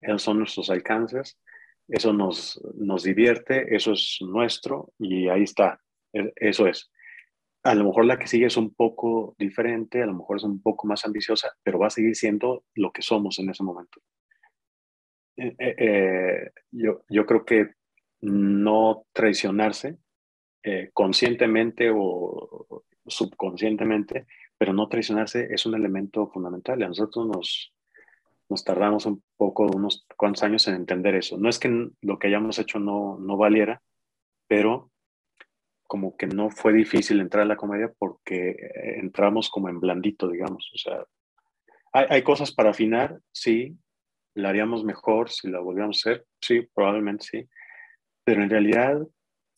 esos 0.01 0.21
son 0.21 0.39
nuestros 0.39 0.69
alcances, 0.69 1.38
eso 1.88 2.13
nos, 2.13 2.61
nos 2.76 3.03
divierte, 3.03 3.76
eso 3.76 3.93
es 3.93 4.19
nuestro 4.21 4.93
y 4.97 5.27
ahí 5.27 5.43
está, 5.43 5.81
e, 6.13 6.31
eso 6.35 6.67
es 6.67 6.89
a 7.69 7.75
lo 7.75 7.85
mejor 7.85 8.05
la 8.05 8.17
que 8.17 8.27
sigue 8.27 8.47
es 8.47 8.57
un 8.57 8.73
poco 8.73 9.35
diferente, 9.37 10.01
a 10.01 10.07
lo 10.07 10.15
mejor 10.15 10.37
es 10.37 10.43
un 10.43 10.59
poco 10.59 10.87
más 10.87 11.05
ambiciosa, 11.05 11.55
pero 11.61 11.77
va 11.77 11.87
a 11.87 11.91
seguir 11.91 12.15
siendo 12.15 12.63
lo 12.73 12.91
que 12.91 13.03
somos 13.03 13.37
en 13.37 13.49
ese 13.49 13.63
momento. 13.63 14.01
Eh, 15.37 15.55
eh, 15.59 15.75
eh, 15.77 16.51
yo, 16.71 17.25
creo 17.27 17.45
que 17.45 17.75
no 18.21 19.05
traicionarse 19.13 19.97
conscientemente 20.93 21.91
o 21.93 22.83
subconscientemente, 23.05 24.25
pero 24.57 24.73
no 24.73 24.89
traicionarse 24.89 25.47
es 25.51 25.65
un 25.65 25.75
elemento 25.75 26.27
fundamental. 26.27 26.81
A 26.81 26.87
nosotros 26.87 27.27
nos, 27.27 27.73
nos 28.49 28.63
tardamos 28.63 29.05
un 29.05 29.23
poco, 29.37 29.67
unos 29.67 30.05
cuantos 30.17 30.43
años 30.43 30.67
en 30.67 30.75
entender 30.75 31.15
eso. 31.15 31.37
No 31.37 31.49
es 31.49 31.59
que 31.59 31.89
lo 32.01 32.19
que 32.19 32.27
hayamos 32.27 32.57
hecho 32.57 32.79
no, 32.79 33.17
no 33.19 33.37
valiera, 33.37 33.81
pero 34.47 34.91
como 35.90 36.16
que 36.16 36.28
no 36.28 36.52
fue 36.52 36.72
difícil 36.72 37.20
entrar 37.20 37.41
a 37.41 37.48
la 37.48 37.56
comedia 37.56 37.91
porque 37.98 38.52
eh, 38.52 38.99
entramos 38.99 39.49
como 39.49 39.70
en 39.70 39.80
blandito, 39.80 40.30
digamos. 40.30 40.70
O 40.76 40.78
sea, 40.78 41.03
hay, 41.91 42.06
hay 42.10 42.22
cosas 42.22 42.52
para 42.52 42.70
afinar, 42.70 43.20
sí, 43.32 43.76
la 44.36 44.49
haríamos 44.49 44.84
mejor 44.84 45.32
si 45.32 45.49
la 45.49 45.60
volviéramos 45.60 45.98
a 45.98 46.11
hacer, 46.11 46.26
sí, 46.40 46.61
probablemente 46.76 47.26
sí, 47.26 47.49
pero 48.24 48.44
en 48.44 48.52
realidad... 48.52 49.02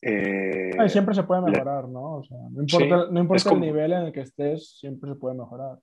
Eh, 0.01 0.71
siempre 0.87 1.13
se 1.13 1.23
puede 1.23 1.41
mejorar, 1.41 1.89
¿no? 1.89 2.15
O 2.19 2.23
sea, 2.23 2.37
no 2.49 2.61
importa, 2.61 3.11
no 3.11 3.19
importa 3.19 3.51
el 3.51 3.59
nivel 3.59 3.91
en 3.91 4.03
el 4.03 4.11
que 4.13 4.21
estés, 4.21 4.79
siempre 4.79 5.11
se 5.11 5.15
puede 5.17 5.35
mejorar. 5.35 5.79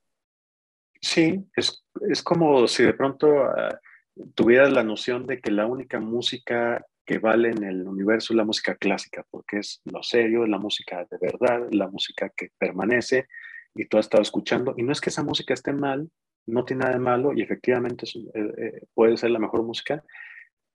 Sí, 1.03 1.47
es, 1.55 1.85
es 2.09 2.23
como 2.23 2.66
si 2.66 2.85
de 2.85 2.95
pronto 2.95 3.29
uh, 3.29 4.27
tuvieras 4.35 4.73
la 4.73 4.83
noción 4.83 5.27
de 5.27 5.43
que 5.43 5.51
la 5.51 5.66
única 5.66 6.01
música 6.01 6.85
que 7.09 7.18
vale 7.18 7.48
en 7.48 7.64
el 7.64 7.89
universo 7.89 8.35
es 8.35 8.36
la 8.36 8.44
música 8.44 8.74
clásica, 8.74 9.24
porque 9.30 9.60
es 9.60 9.80
lo 9.86 10.02
serio, 10.02 10.44
es 10.44 10.51
la 10.51 10.59
música 10.59 11.06
de 11.10 11.16
verdad, 11.18 11.66
la 11.70 11.89
música 11.89 12.30
que 12.36 12.51
permanece 12.59 13.28
y 13.74 13.86
tú 13.86 13.97
has 13.97 14.05
estado 14.05 14.22
escuchando. 14.22 14.74
Y 14.76 14.82
no 14.82 14.93
es 14.93 15.01
que 15.01 15.09
esa 15.09 15.22
música 15.22 15.55
esté 15.55 15.72
mal, 15.72 16.10
no 16.47 16.66
tiene 16.66 16.80
nada 16.80 16.93
de 16.93 17.01
malo 17.01 17.32
y 17.32 17.40
efectivamente 17.40 18.05
eh, 18.14 18.52
eh, 18.59 18.82
puede 18.93 19.16
ser 19.16 19.30
la 19.30 19.39
mejor 19.39 19.62
música, 19.62 20.05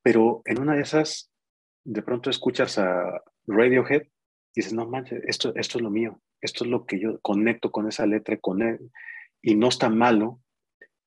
pero 0.02 0.42
en 0.46 0.60
una 0.60 0.74
de 0.74 0.82
esas, 0.82 1.32
de 1.84 2.02
pronto 2.02 2.32
escuchas 2.32 2.80
a 2.80 3.22
Radiohead 3.46 4.02
y 4.02 4.08
dices, 4.56 4.74
no 4.74 4.88
manches, 4.88 5.22
esto, 5.28 5.54
esto 5.56 5.78
es 5.78 5.84
lo 5.84 5.92
mío, 5.92 6.20
esto 6.42 6.64
es 6.64 6.72
lo 6.72 6.88
que 6.88 7.00
yo 7.00 7.20
conecto 7.22 7.72
con 7.72 7.88
esa 7.88 8.08
letra, 8.08 8.38
con 8.38 8.64
él, 8.64 8.90
y 9.40 9.54
no 9.54 9.68
está 9.68 9.88
malo, 9.88 10.40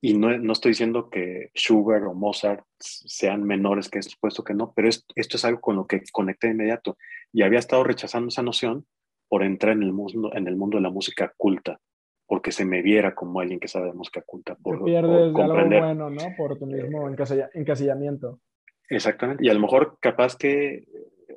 y 0.01 0.17
no, 0.17 0.37
no, 0.39 0.53
estoy 0.53 0.73
diciendo 0.73 1.09
que 1.09 1.51
Schubert 1.55 2.05
o 2.07 2.15
Mozart 2.15 2.65
sean 2.79 3.45
menores 3.45 3.89
que 3.89 3.99
estos, 3.99 4.17
puesto 4.17 4.45
que 4.45 4.55
no, 4.55 4.73
pero 4.75 4.89
esto, 4.89 5.13
esto 5.17 5.37
es 5.37 5.45
algo 5.45 5.61
con 5.61 5.77
lo 5.77 5.87
que 5.87 6.03
conecté 6.13 6.49
de 6.49 6.53
inmediato. 6.55 6.97
Y 7.33 7.43
había 7.43 7.59
estado 7.59 7.83
rechazando 7.83 8.29
esa 8.29 8.43
noción 8.43 8.87
por 9.29 9.43
entrar 9.43 9.73
en 9.73 9.83
el 9.83 9.93
mundo, 9.93 10.31
en 10.35 10.47
el 10.47 10.57
mundo 10.57 10.77
de 10.77 10.83
la 10.83 10.91
música 10.91 11.33
culta, 11.37 11.81
porque 12.27 12.53
se 12.53 12.65
me 12.65 12.83
viera 12.83 13.15
como 13.15 13.41
alguien 13.41 13.59
que 13.59 13.69
sabe 13.69 13.87
de 13.87 13.95
música 13.95 14.23
culta. 14.25 14.55
Por, 14.57 14.85
pierdes 14.85 15.33
por 15.33 15.43
algo 15.43 15.55
bueno, 15.55 16.11
¿no? 16.11 16.23
Por 16.37 16.59
tu 16.59 16.67
mismo 16.67 17.09
eh, 17.09 17.49
encasillamiento. 17.55 18.41
Exactamente. 18.89 19.45
Y 19.45 19.49
a 19.49 19.55
lo 19.55 19.61
mejor 19.61 19.99
capaz 20.01 20.37
que 20.37 20.85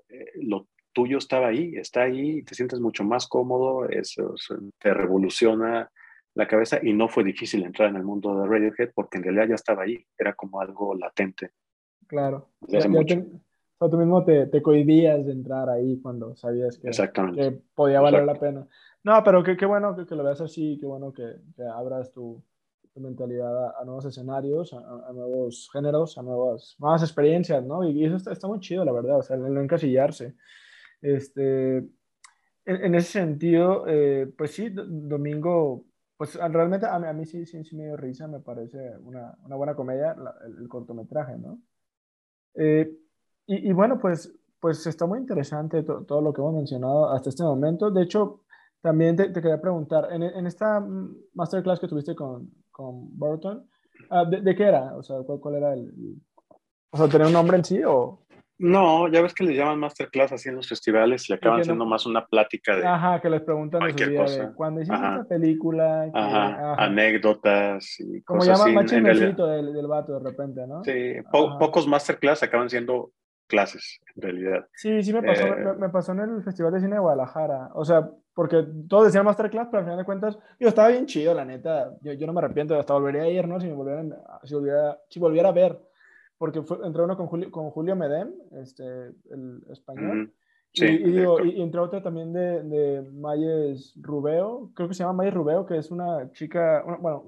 eh, 0.09 0.31
lo 0.35 0.67
tuyo 0.93 1.17
estaba 1.17 1.47
ahí, 1.47 1.75
está 1.75 2.03
ahí, 2.03 2.43
te 2.43 2.55
sientes 2.55 2.79
mucho 2.79 3.03
más 3.03 3.27
cómodo, 3.27 3.87
eso, 3.89 4.35
te 4.77 4.93
revoluciona 4.93 5.89
la 6.35 6.47
cabeza 6.47 6.79
y 6.81 6.93
no 6.93 7.07
fue 7.07 7.23
difícil 7.23 7.63
entrar 7.63 7.89
en 7.89 7.95
el 7.95 8.03
mundo 8.03 8.39
de 8.39 8.47
Radiohead 8.47 8.91
porque 8.93 9.17
en 9.17 9.23
realidad 9.23 9.47
ya 9.49 9.55
estaba 9.55 9.83
ahí, 9.83 10.05
era 10.17 10.33
como 10.33 10.61
algo 10.61 10.95
latente. 10.95 11.51
Claro. 12.07 12.49
Ya, 12.67 12.81
tú 13.87 13.97
mismo 13.97 14.25
te, 14.25 14.47
te, 14.47 14.61
cohibías 14.61 15.25
de 15.25 15.31
entrar 15.31 15.69
ahí 15.69 16.01
cuando 16.01 16.35
sabías 16.35 16.77
que, 16.77 16.89
que 16.89 17.61
podía 17.73 18.01
valer 18.01 18.25
la 18.25 18.35
pena. 18.35 18.67
No, 19.03 19.23
pero 19.23 19.43
qué, 19.43 19.55
qué 19.55 19.65
bueno 19.65 19.95
que, 19.95 20.05
que, 20.05 20.15
lo 20.15 20.23
veas 20.23 20.41
así, 20.41 20.77
qué 20.79 20.85
bueno 20.85 21.13
que, 21.13 21.35
que 21.55 21.63
abras 21.63 22.11
tu, 22.11 22.43
tu 22.93 22.99
mentalidad 22.99 23.79
a, 23.79 23.85
nuevos 23.85 24.05
escenarios, 24.05 24.73
a, 24.73 25.13
nuevos 25.13 25.69
géneros, 25.71 26.17
a 26.17 26.23
nuevas, 26.23 26.75
nuevas 26.79 27.03
experiencias, 27.03 27.63
¿no? 27.63 27.87
Y, 27.87 28.03
eso 28.03 28.17
está, 28.17 28.33
está, 28.33 28.47
muy 28.47 28.59
chido, 28.59 28.83
la 28.83 28.91
verdad, 28.91 29.19
o 29.19 29.21
sea, 29.21 29.37
el 29.37 29.53
no 29.53 29.61
encasillarse. 29.61 30.35
Este, 31.01 31.77
en, 31.77 31.87
en 32.65 32.95
ese 32.95 33.11
sentido, 33.11 33.85
eh, 33.87 34.29
pues 34.37 34.51
sí, 34.51 34.69
Domingo 34.73 35.85
pues 36.19 36.35
ah, 36.35 36.49
realmente 36.49 36.85
a 36.85 36.99
mí, 36.99 37.07
a 37.07 37.13
mí 37.13 37.25
sí, 37.25 37.45
sí, 37.45 37.63
sí, 37.63 37.77
me 37.77 37.85
dio 37.85 37.95
risa, 37.95 38.27
me 38.27 38.41
parece 38.41 38.97
una, 39.05 39.37
una 39.45 39.55
buena 39.55 39.73
comedia 39.73 40.17
el, 40.45 40.67
cortometraje, 40.67 41.37
¿no? 41.37 41.61
Eh, 42.55 42.91
y, 43.45 43.69
y, 43.69 43.71
bueno, 43.71 43.97
pues, 43.97 44.29
pues 44.59 44.85
está 44.85 45.05
muy 45.05 45.19
interesante 45.19 45.81
todo 45.81 46.19
lo 46.19 46.33
que 46.33 46.41
hemos 46.41 46.55
mencionado 46.55 47.09
hasta 47.09 47.29
este 47.29 47.43
momento. 47.43 47.89
De 47.89 48.03
hecho, 48.03 48.41
también 48.81 49.15
te, 49.15 49.29
te 49.29 49.41
quería 49.41 49.61
preguntar, 49.61 50.09
en, 50.11 50.23
en, 50.23 50.45
esta 50.45 50.85
masterclass 51.35 51.79
que 51.79 51.87
tuviste 51.87 52.13
con, 52.15 52.51
con 52.69 53.17
Burton, 53.17 53.65
ah, 54.09 54.25
¿de, 54.25 54.41
¿de, 54.41 54.55
qué 54.57 54.63
era? 54.63 54.97
O 54.97 55.03
sea, 55.03 55.21
¿cuál, 55.21 55.39
cuál 55.39 55.55
era 55.55 55.73
el, 55.73 56.21
O 56.89 56.97
sea, 56.97 57.07
¿tenía 57.07 57.27
un 57.27 57.33
nombre 57.33 57.55
en 57.55 57.63
sí 57.63 57.81
o...? 57.85 58.25
No, 58.59 59.07
ya 59.07 59.21
ves 59.21 59.33
que 59.33 59.45
le 59.45 59.55
llaman 59.55 59.79
masterclass 59.79 60.33
así 60.33 60.49
en 60.49 60.57
los 60.57 60.67
festivales 60.67 61.29
y 61.29 61.33
acaban 61.33 61.63
siendo 61.63 61.85
más 61.85 62.05
una 62.05 62.25
plática 62.25 62.75
de. 62.75 62.85
Ajá, 62.85 63.21
que 63.21 63.29
les 63.29 63.41
preguntan 63.41 63.81
de 63.81 63.91
su 63.91 64.09
vida, 64.09 64.53
cuando 64.53 64.81
hiciste 64.81 65.01
esta 65.01 65.23
película. 65.23 66.11
ajá, 66.13 66.75
anécdotas 66.83 67.99
y 68.01 68.21
Como 68.23 68.39
cosas 68.39 68.65
llama 68.65 68.81
así. 68.81 68.95
del, 68.99 69.73
del 69.73 69.87
vato 69.87 70.19
de 70.19 70.29
repente, 70.29 70.67
¿no? 70.67 70.83
Sí, 70.83 71.15
pocos 71.31 71.87
masterclass 71.87 72.43
acaban 72.43 72.69
siendo 72.69 73.13
clases, 73.47 74.01
en 74.15 74.21
realidad. 74.21 74.67
Sí, 74.73 75.03
sí 75.03 75.13
me 75.13 75.23
pasó, 75.23 75.45
eh, 75.47 75.75
me, 75.77 75.89
pasó 75.89 76.11
en 76.11 76.19
el 76.19 76.43
Festival 76.43 76.73
de 76.73 76.81
Cine 76.81 76.95
de 76.95 77.01
Guadalajara. 77.01 77.71
O 77.73 77.85
sea, 77.85 78.09
porque 78.33 78.65
todos 78.89 79.05
decían 79.05 79.25
masterclass, 79.25 79.67
pero 79.71 79.79
al 79.79 79.85
final 79.85 79.97
de 79.99 80.05
cuentas, 80.05 80.37
yo 80.59 80.67
estaba 80.67 80.89
bien 80.89 81.05
chido, 81.05 81.33
la 81.33 81.45
neta. 81.45 81.91
Yo, 82.01 82.11
yo 82.11 82.27
no 82.27 82.33
me 82.33 82.39
arrepiento, 82.39 82.77
hasta 82.77 82.93
volvería 82.93 83.23
a 83.23 83.29
ir, 83.29 83.47
¿no? 83.47 83.59
Si 83.59 83.67
me 83.67 83.73
volvieran, 83.73 84.13
si 84.43 84.53
volviera, 84.53 84.97
si 85.09 85.19
volviera 85.19 85.49
a 85.49 85.53
ver 85.53 85.88
porque 86.39 86.63
fue, 86.63 86.79
entró 86.83 87.03
uno 87.03 87.15
con 87.15 87.27
Julio, 87.27 87.51
con 87.51 87.69
Julio 87.69 87.95
Medem, 87.95 88.33
este, 88.53 88.83
el 89.29 89.63
español. 89.69 90.33
Sí, 90.71 90.85
y, 90.85 91.09
y, 91.09 91.11
digo, 91.11 91.43
y, 91.43 91.61
entró 91.61 91.83
otro 91.83 92.01
también 92.01 92.31
de, 92.31 92.63
de 92.63 93.01
Mayes 93.11 93.93
Rubeo, 94.01 94.71
creo 94.73 94.87
que 94.87 94.93
se 94.93 95.03
llama 95.03 95.13
Mayes 95.13 95.33
Rubeo, 95.33 95.65
que 95.65 95.77
es 95.77 95.91
una 95.91 96.31
chica, 96.31 96.83
bueno, 96.99 97.25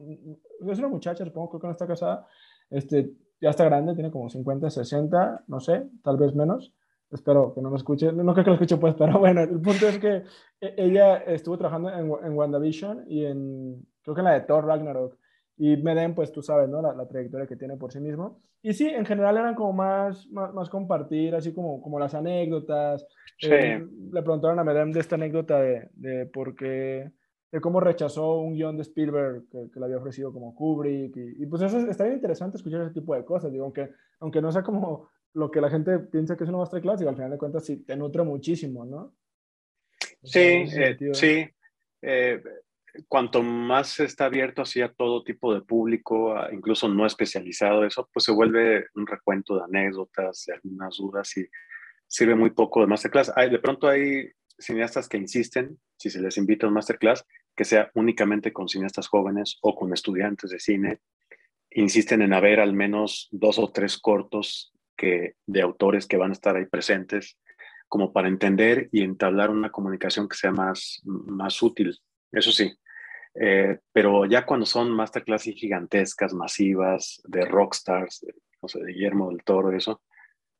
es 0.68 0.80
una 0.80 0.88
muchacha, 0.88 1.26
supongo, 1.26 1.50
creo 1.50 1.62
que 1.62 1.68
no 1.68 1.74
está 1.74 1.88
casada, 1.88 2.28
este, 2.70 3.12
ya 3.42 3.50
está 3.50 3.66
grande, 3.66 3.94
tiene 3.94 4.12
como 4.12 4.30
50, 4.30 4.70
60, 4.70 5.44
no 5.48 5.60
sé, 5.60 5.90
tal 6.04 6.18
vez 6.18 6.34
menos. 6.34 6.74
Espero 7.10 7.54
que 7.54 7.62
no 7.62 7.70
me 7.70 7.76
escuche, 7.76 8.14
no 8.14 8.34
creo 8.34 8.46
que 8.46 8.52
lo 8.52 8.56
escuche 8.56 8.78
pues, 8.78 8.96
pero 8.98 9.20
bueno, 9.20 9.42
el 9.42 9.60
punto 9.60 9.88
es 9.88 10.00
que 10.00 10.24
e, 10.62 10.76
ella 10.78 11.18
estuvo 11.18 11.58
trabajando 11.58 11.90
en, 11.90 12.26
en 12.26 12.38
WandaVision 12.38 13.06
y 13.08 13.26
en, 13.26 13.86
creo 14.02 14.16
que 14.16 14.22
en 14.22 14.26
la 14.26 14.34
de 14.34 14.42
Thor 14.42 14.66
Ragnarok. 14.66 15.18
Y 15.58 15.78
Medem, 15.78 16.16
pues 16.16 16.32
tú 16.32 16.42
sabes, 16.42 16.70
¿no? 16.70 16.82
La, 16.82 16.94
la, 16.94 17.08
trayectoria 17.08 17.48
que 17.48 17.56
tiene 17.56 17.78
por 17.78 17.92
sí 17.92 18.00
mismo. 18.00 18.42
Y 18.64 18.74
sí, 18.74 18.88
en 18.88 19.06
general 19.06 19.38
eran 19.38 19.56
como 19.56 19.74
más, 19.74 20.28
más, 20.32 20.54
más 20.54 20.70
compartir, 20.70 21.36
así 21.36 21.54
como, 21.54 21.82
como 21.82 22.00
las 22.00 22.16
anécdotas. 22.16 23.06
Sí. 23.38 23.50
Eh, 23.52 23.86
le 24.12 24.22
preguntaron 24.22 24.60
a 24.60 24.64
Medem 24.64 24.92
de 24.92 25.00
esta 25.00 25.16
anécdota 25.16 25.60
de, 25.60 25.90
de 25.94 26.26
por 26.26 26.56
qué, 26.56 27.12
de 27.52 27.62
cómo 27.62 27.80
rechazó 27.80 28.40
un 28.40 28.54
guion 28.54 28.78
de 28.78 28.84
Spielberg 28.84 29.44
que, 29.50 29.70
que 29.72 29.80
le 29.80 29.86
había 29.86 29.98
ofrecido 29.98 30.32
como 30.32 30.56
Kubrick. 30.56 31.16
Y, 31.18 31.44
y, 31.44 31.46
pues 31.46 31.62
eso 31.64 31.80
está 31.80 32.04
bien 32.04 32.16
interesante 32.16 32.58
escuchar 32.58 32.82
ese 32.82 32.94
tipo 32.94 33.16
de 33.16 33.26
cosas, 33.26 33.52
digo, 33.52 33.66
aunque, 33.66 33.90
aunque 34.20 34.42
no 34.42 34.52
sea 34.52 34.64
como 34.64 35.10
lo 35.34 35.50
que 35.50 35.62
la 35.62 35.70
gente 35.70 36.00
piensa 36.00 36.36
que 36.36 36.44
es 36.44 36.50
una 36.50 36.60
masterclass, 36.60 37.00
digo, 37.00 37.10
al 37.10 37.16
final 37.16 37.32
de 37.32 37.38
cuentas 37.38 37.66
sí 37.66 37.78
te 37.78 37.96
nutre 37.96 38.24
muchísimo, 38.24 38.86
¿no? 38.86 39.14
sí, 40.24 40.40
eh, 40.40 40.98
sí. 41.14 41.46
Eh, 42.02 42.42
cuanto 43.08 43.42
más 43.44 44.00
está 44.00 44.26
abierto 44.26 44.62
hacia 44.62 44.92
todo 44.92 45.24
tipo 45.24 45.54
de 45.54 45.62
público, 45.62 46.36
incluso 46.52 46.88
no 46.90 47.06
especializado, 47.06 47.86
eso 47.86 48.10
pues 48.14 48.26
se 48.26 48.32
vuelve 48.32 48.88
un 48.96 49.08
recuento 49.08 49.56
de 49.56 49.64
anécdotas, 49.64 50.46
de 50.48 50.54
algunas 50.56 50.98
dudas 50.98 51.36
y 51.38 51.46
sirve 52.08 52.36
muy 52.36 52.52
poco 52.52 52.82
de 52.82 52.88
masterclass. 52.88 53.32
Hay, 53.36 53.50
de 53.50 53.60
pronto 53.60 53.88
hay 53.88 54.32
cineastas 54.58 55.08
que 55.08 55.18
insisten, 55.18 55.80
si 55.98 56.10
se 56.10 56.22
les 56.22 56.38
invita 56.38 56.66
a 56.66 56.70
un 56.70 56.76
masterclass, 56.76 57.26
que 57.56 57.66
sea 57.66 57.92
únicamente 57.96 58.54
con 58.54 58.68
cineastas 58.68 59.08
jóvenes 59.08 59.58
o 59.62 59.76
con 59.76 59.94
estudiantes 59.94 60.52
de 60.52 60.60
cine. 60.60 61.00
Insisten 61.72 62.22
en 62.22 62.34
haber 62.34 62.60
al 62.60 62.74
menos 62.74 63.30
dos 63.32 63.58
o 63.60 63.72
tres 63.72 63.98
cortos 63.98 64.74
que, 64.98 65.36
de 65.46 65.62
autores 65.62 66.06
que 66.06 66.18
van 66.18 66.32
a 66.32 66.34
estar 66.34 66.56
ahí 66.56 66.66
presentes, 66.66 67.38
como 67.88 68.14
para 68.14 68.28
entender 68.28 68.90
y 68.92 69.02
entablar 69.02 69.50
una 69.50 69.72
comunicación 69.72 70.30
que 70.30 70.38
sea 70.38 70.52
más, 70.52 71.02
más 71.04 71.62
útil. 71.62 71.98
Eso 72.32 72.52
sí, 72.52 72.74
eh, 73.34 73.80
pero 73.92 74.26
ya 74.26 74.46
cuando 74.46 74.66
son 74.66 74.92
masterclass 74.92 75.44
gigantescas, 75.44 76.34
masivas, 76.34 77.22
de 77.26 77.46
rockstars, 77.46 78.22
de, 78.22 78.34
no 78.62 78.68
sé, 78.68 78.84
de 78.84 78.94
Guillermo 78.94 79.30
del 79.30 79.44
Toro, 79.44 79.72
eso, 79.72 80.02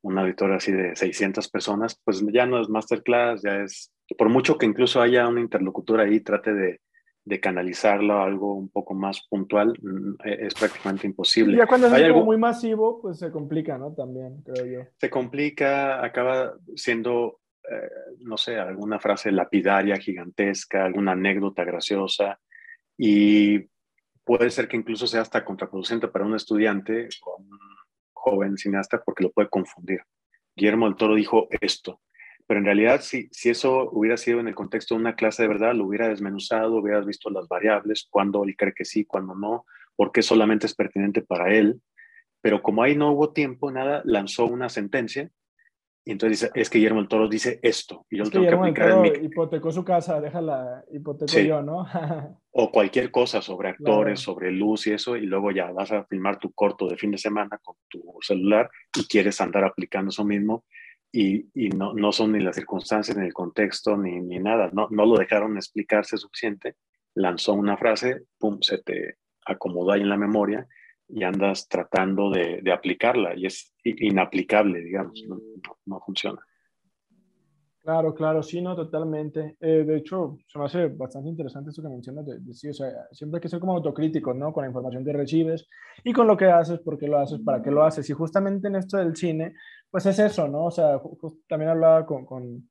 un 0.02 0.18
auditorio 0.18 0.56
así 0.56 0.72
de 0.72 0.96
600 0.96 1.48
personas, 1.48 2.00
pues 2.04 2.24
ya 2.32 2.46
no 2.46 2.60
es 2.60 2.68
masterclass, 2.68 3.42
ya 3.42 3.62
es, 3.62 3.92
por 4.18 4.28
mucho 4.28 4.58
que 4.58 4.66
incluso 4.66 5.00
haya 5.00 5.28
una 5.28 5.40
interlocutor 5.40 6.00
ahí, 6.00 6.20
trate 6.20 6.52
de, 6.52 6.80
de 7.24 7.40
canalizarlo 7.40 8.14
a 8.14 8.24
algo 8.24 8.54
un 8.54 8.68
poco 8.68 8.94
más 8.94 9.26
puntual, 9.28 9.74
e, 10.24 10.46
es 10.46 10.54
prácticamente 10.54 11.06
imposible. 11.06 11.56
Ya 11.56 11.66
cuando 11.66 11.86
es 11.86 11.92
algo 11.92 12.24
muy 12.24 12.36
masivo, 12.36 13.00
pues 13.00 13.18
se 13.18 13.30
complica, 13.30 13.78
¿no? 13.78 13.94
También, 13.94 14.42
creo 14.42 14.66
yo. 14.66 14.88
Se 14.96 15.08
complica, 15.08 16.04
acaba 16.04 16.54
siendo, 16.74 17.40
eh, 17.70 17.90
no 18.20 18.36
sé, 18.36 18.56
alguna 18.56 18.98
frase 18.98 19.30
lapidaria, 19.30 19.96
gigantesca, 19.98 20.84
alguna 20.84 21.12
anécdota 21.12 21.64
graciosa, 21.64 22.40
y 22.96 23.68
puede 24.24 24.50
ser 24.50 24.68
que 24.68 24.76
incluso 24.76 25.06
sea 25.06 25.22
hasta 25.22 25.44
contraproducente 25.44 26.08
para 26.08 26.24
un 26.24 26.34
estudiante 26.34 27.08
o 27.24 27.36
un 27.36 27.58
joven 28.12 28.56
cineasta 28.56 29.02
porque 29.02 29.24
lo 29.24 29.32
puede 29.32 29.48
confundir. 29.48 30.00
Guillermo 30.54 30.86
del 30.86 30.96
Toro 30.96 31.14
dijo 31.14 31.48
esto, 31.60 32.00
pero 32.46 32.60
en 32.60 32.66
realidad 32.66 33.00
si, 33.00 33.28
si 33.32 33.50
eso 33.50 33.90
hubiera 33.90 34.16
sido 34.16 34.40
en 34.40 34.48
el 34.48 34.54
contexto 34.54 34.94
de 34.94 35.00
una 35.00 35.16
clase 35.16 35.42
de 35.42 35.48
verdad, 35.48 35.74
lo 35.74 35.86
hubiera 35.86 36.08
desmenuzado, 36.08 36.76
hubieras 36.76 37.06
visto 37.06 37.30
las 37.30 37.48
variables, 37.48 38.06
cuándo 38.10 38.44
él 38.44 38.54
cree 38.56 38.74
que 38.74 38.84
sí, 38.84 39.04
cuándo 39.04 39.34
no, 39.34 39.64
por 39.96 40.12
qué 40.12 40.22
solamente 40.22 40.66
es 40.66 40.74
pertinente 40.74 41.22
para 41.22 41.54
él. 41.54 41.80
pero 42.40 42.62
como 42.62 42.82
ahí 42.82 42.96
no 42.96 43.12
hubo 43.12 43.32
tiempo, 43.32 43.70
nada, 43.70 44.02
lanzó 44.04 44.46
una 44.46 44.68
sentencia 44.68 45.30
y 46.04 46.10
entonces 46.12 46.40
dice, 46.40 46.52
es 46.60 46.68
que 46.68 46.78
Guillermo 46.78 47.00
el 47.00 47.08
Toro 47.08 47.28
dice 47.28 47.60
esto 47.62 48.06
y 48.10 48.16
yo 48.16 48.24
Es 48.24 48.34
lo 48.34 48.40
que 48.40 48.46
tengo 48.48 48.62
que 48.62 48.68
aplicar 48.70 48.90
en 48.90 48.96
Toro 48.96 49.20
mi... 49.20 49.26
hipotecó 49.26 49.70
su 49.70 49.84
casa, 49.84 50.20
déjala, 50.20 50.84
hipoteco 50.92 51.28
Sí. 51.32 51.46
yo, 51.46 51.62
¿no? 51.62 51.86
O 52.54 52.70
cualquier 52.70 53.10
cosa 53.10 53.40
sobre 53.40 53.70
actores, 53.70 54.20
Claro. 54.22 54.34
sobre 54.34 54.50
luz 54.50 54.86
y 54.86 54.92
eso, 54.92 55.16
y 55.16 55.22
luego 55.26 55.50
ya 55.52 55.70
vas 55.72 55.90
a 55.92 56.04
filmar 56.04 56.38
tu 56.38 56.52
corto 56.52 56.86
de 56.88 56.96
fin 56.96 57.10
de 57.12 57.18
semana 57.18 57.58
con 57.62 57.76
tu 57.88 58.02
celular 58.20 58.68
y 58.98 59.04
quieres 59.06 59.40
andar 59.40 59.64
aplicando 59.64 60.10
eso 60.10 60.24
mismo 60.24 60.64
y, 61.12 61.46
y 61.54 61.68
no, 61.70 61.94
no 61.94 62.10
son 62.12 62.32
ni 62.32 62.40
las 62.40 62.56
circunstancias, 62.56 63.16
ni 63.16 63.24
el 63.26 63.32
contexto, 63.34 63.96
ni, 63.96 64.20
ni 64.20 64.38
nada. 64.38 64.70
No, 64.72 64.88
no 64.90 65.06
lo 65.06 65.16
dejaron 65.18 65.56
explicarse 65.56 66.16
suficiente. 66.16 66.76
Lanzó 67.14 67.52
una 67.52 67.76
frase, 67.76 68.22
pum, 68.38 68.58
se 68.62 68.78
te 68.78 69.16
acomodó 69.46 69.92
ahí 69.92 70.00
en 70.00 70.08
la 70.08 70.16
memoria 70.16 70.66
y 71.14 71.24
andas 71.24 71.68
tratando 71.68 72.30
de, 72.30 72.60
de 72.62 72.72
aplicarla 72.72 73.34
y 73.36 73.46
es 73.46 73.74
inaplicable, 73.84 74.80
digamos, 74.80 75.22
no, 75.28 75.38
no- 75.84 76.00
funciona. 76.00 76.40
Claro, 77.80 78.14
claro, 78.14 78.42
sí, 78.44 78.62
no, 78.62 78.76
totalmente. 78.76 79.56
Eh, 79.60 79.82
de 79.84 79.96
hecho, 79.96 80.38
se 80.46 80.56
me 80.58 80.66
hace 80.66 80.86
bastante 80.86 81.28
interesante 81.28 81.70
esto 81.70 81.82
que 81.82 81.88
mencionas 81.88 82.24
de, 82.24 82.38
de 82.38 82.54
sí, 82.54 82.68
o 82.68 82.72
sea, 82.72 82.88
siempre 83.10 83.38
hay 83.38 83.42
que 83.42 83.48
ser 83.48 83.58
como 83.58 83.74
autocrítico, 83.74 84.32
¿no? 84.32 84.52
Con 84.52 84.62
la 84.62 84.68
información 84.68 85.04
que 85.04 85.12
recibes 85.12 85.66
y 86.04 86.12
con 86.12 86.28
lo 86.28 86.36
que 86.36 86.44
haces, 86.46 86.78
por 86.78 86.96
qué 86.96 87.08
lo 87.08 87.18
haces, 87.18 87.40
para 87.44 87.60
qué 87.60 87.72
lo 87.72 87.82
haces. 87.82 88.08
Y 88.08 88.12
justamente 88.12 88.68
en 88.68 88.76
esto 88.76 88.98
del 88.98 89.16
cine, 89.16 89.54
pues 89.90 90.06
es 90.06 90.16
eso, 90.20 90.46
¿no? 90.46 90.66
O 90.66 90.70
sea, 90.70 91.00
también 91.48 91.70
hablaba 91.72 92.06
con, 92.06 92.24
con, 92.24 92.70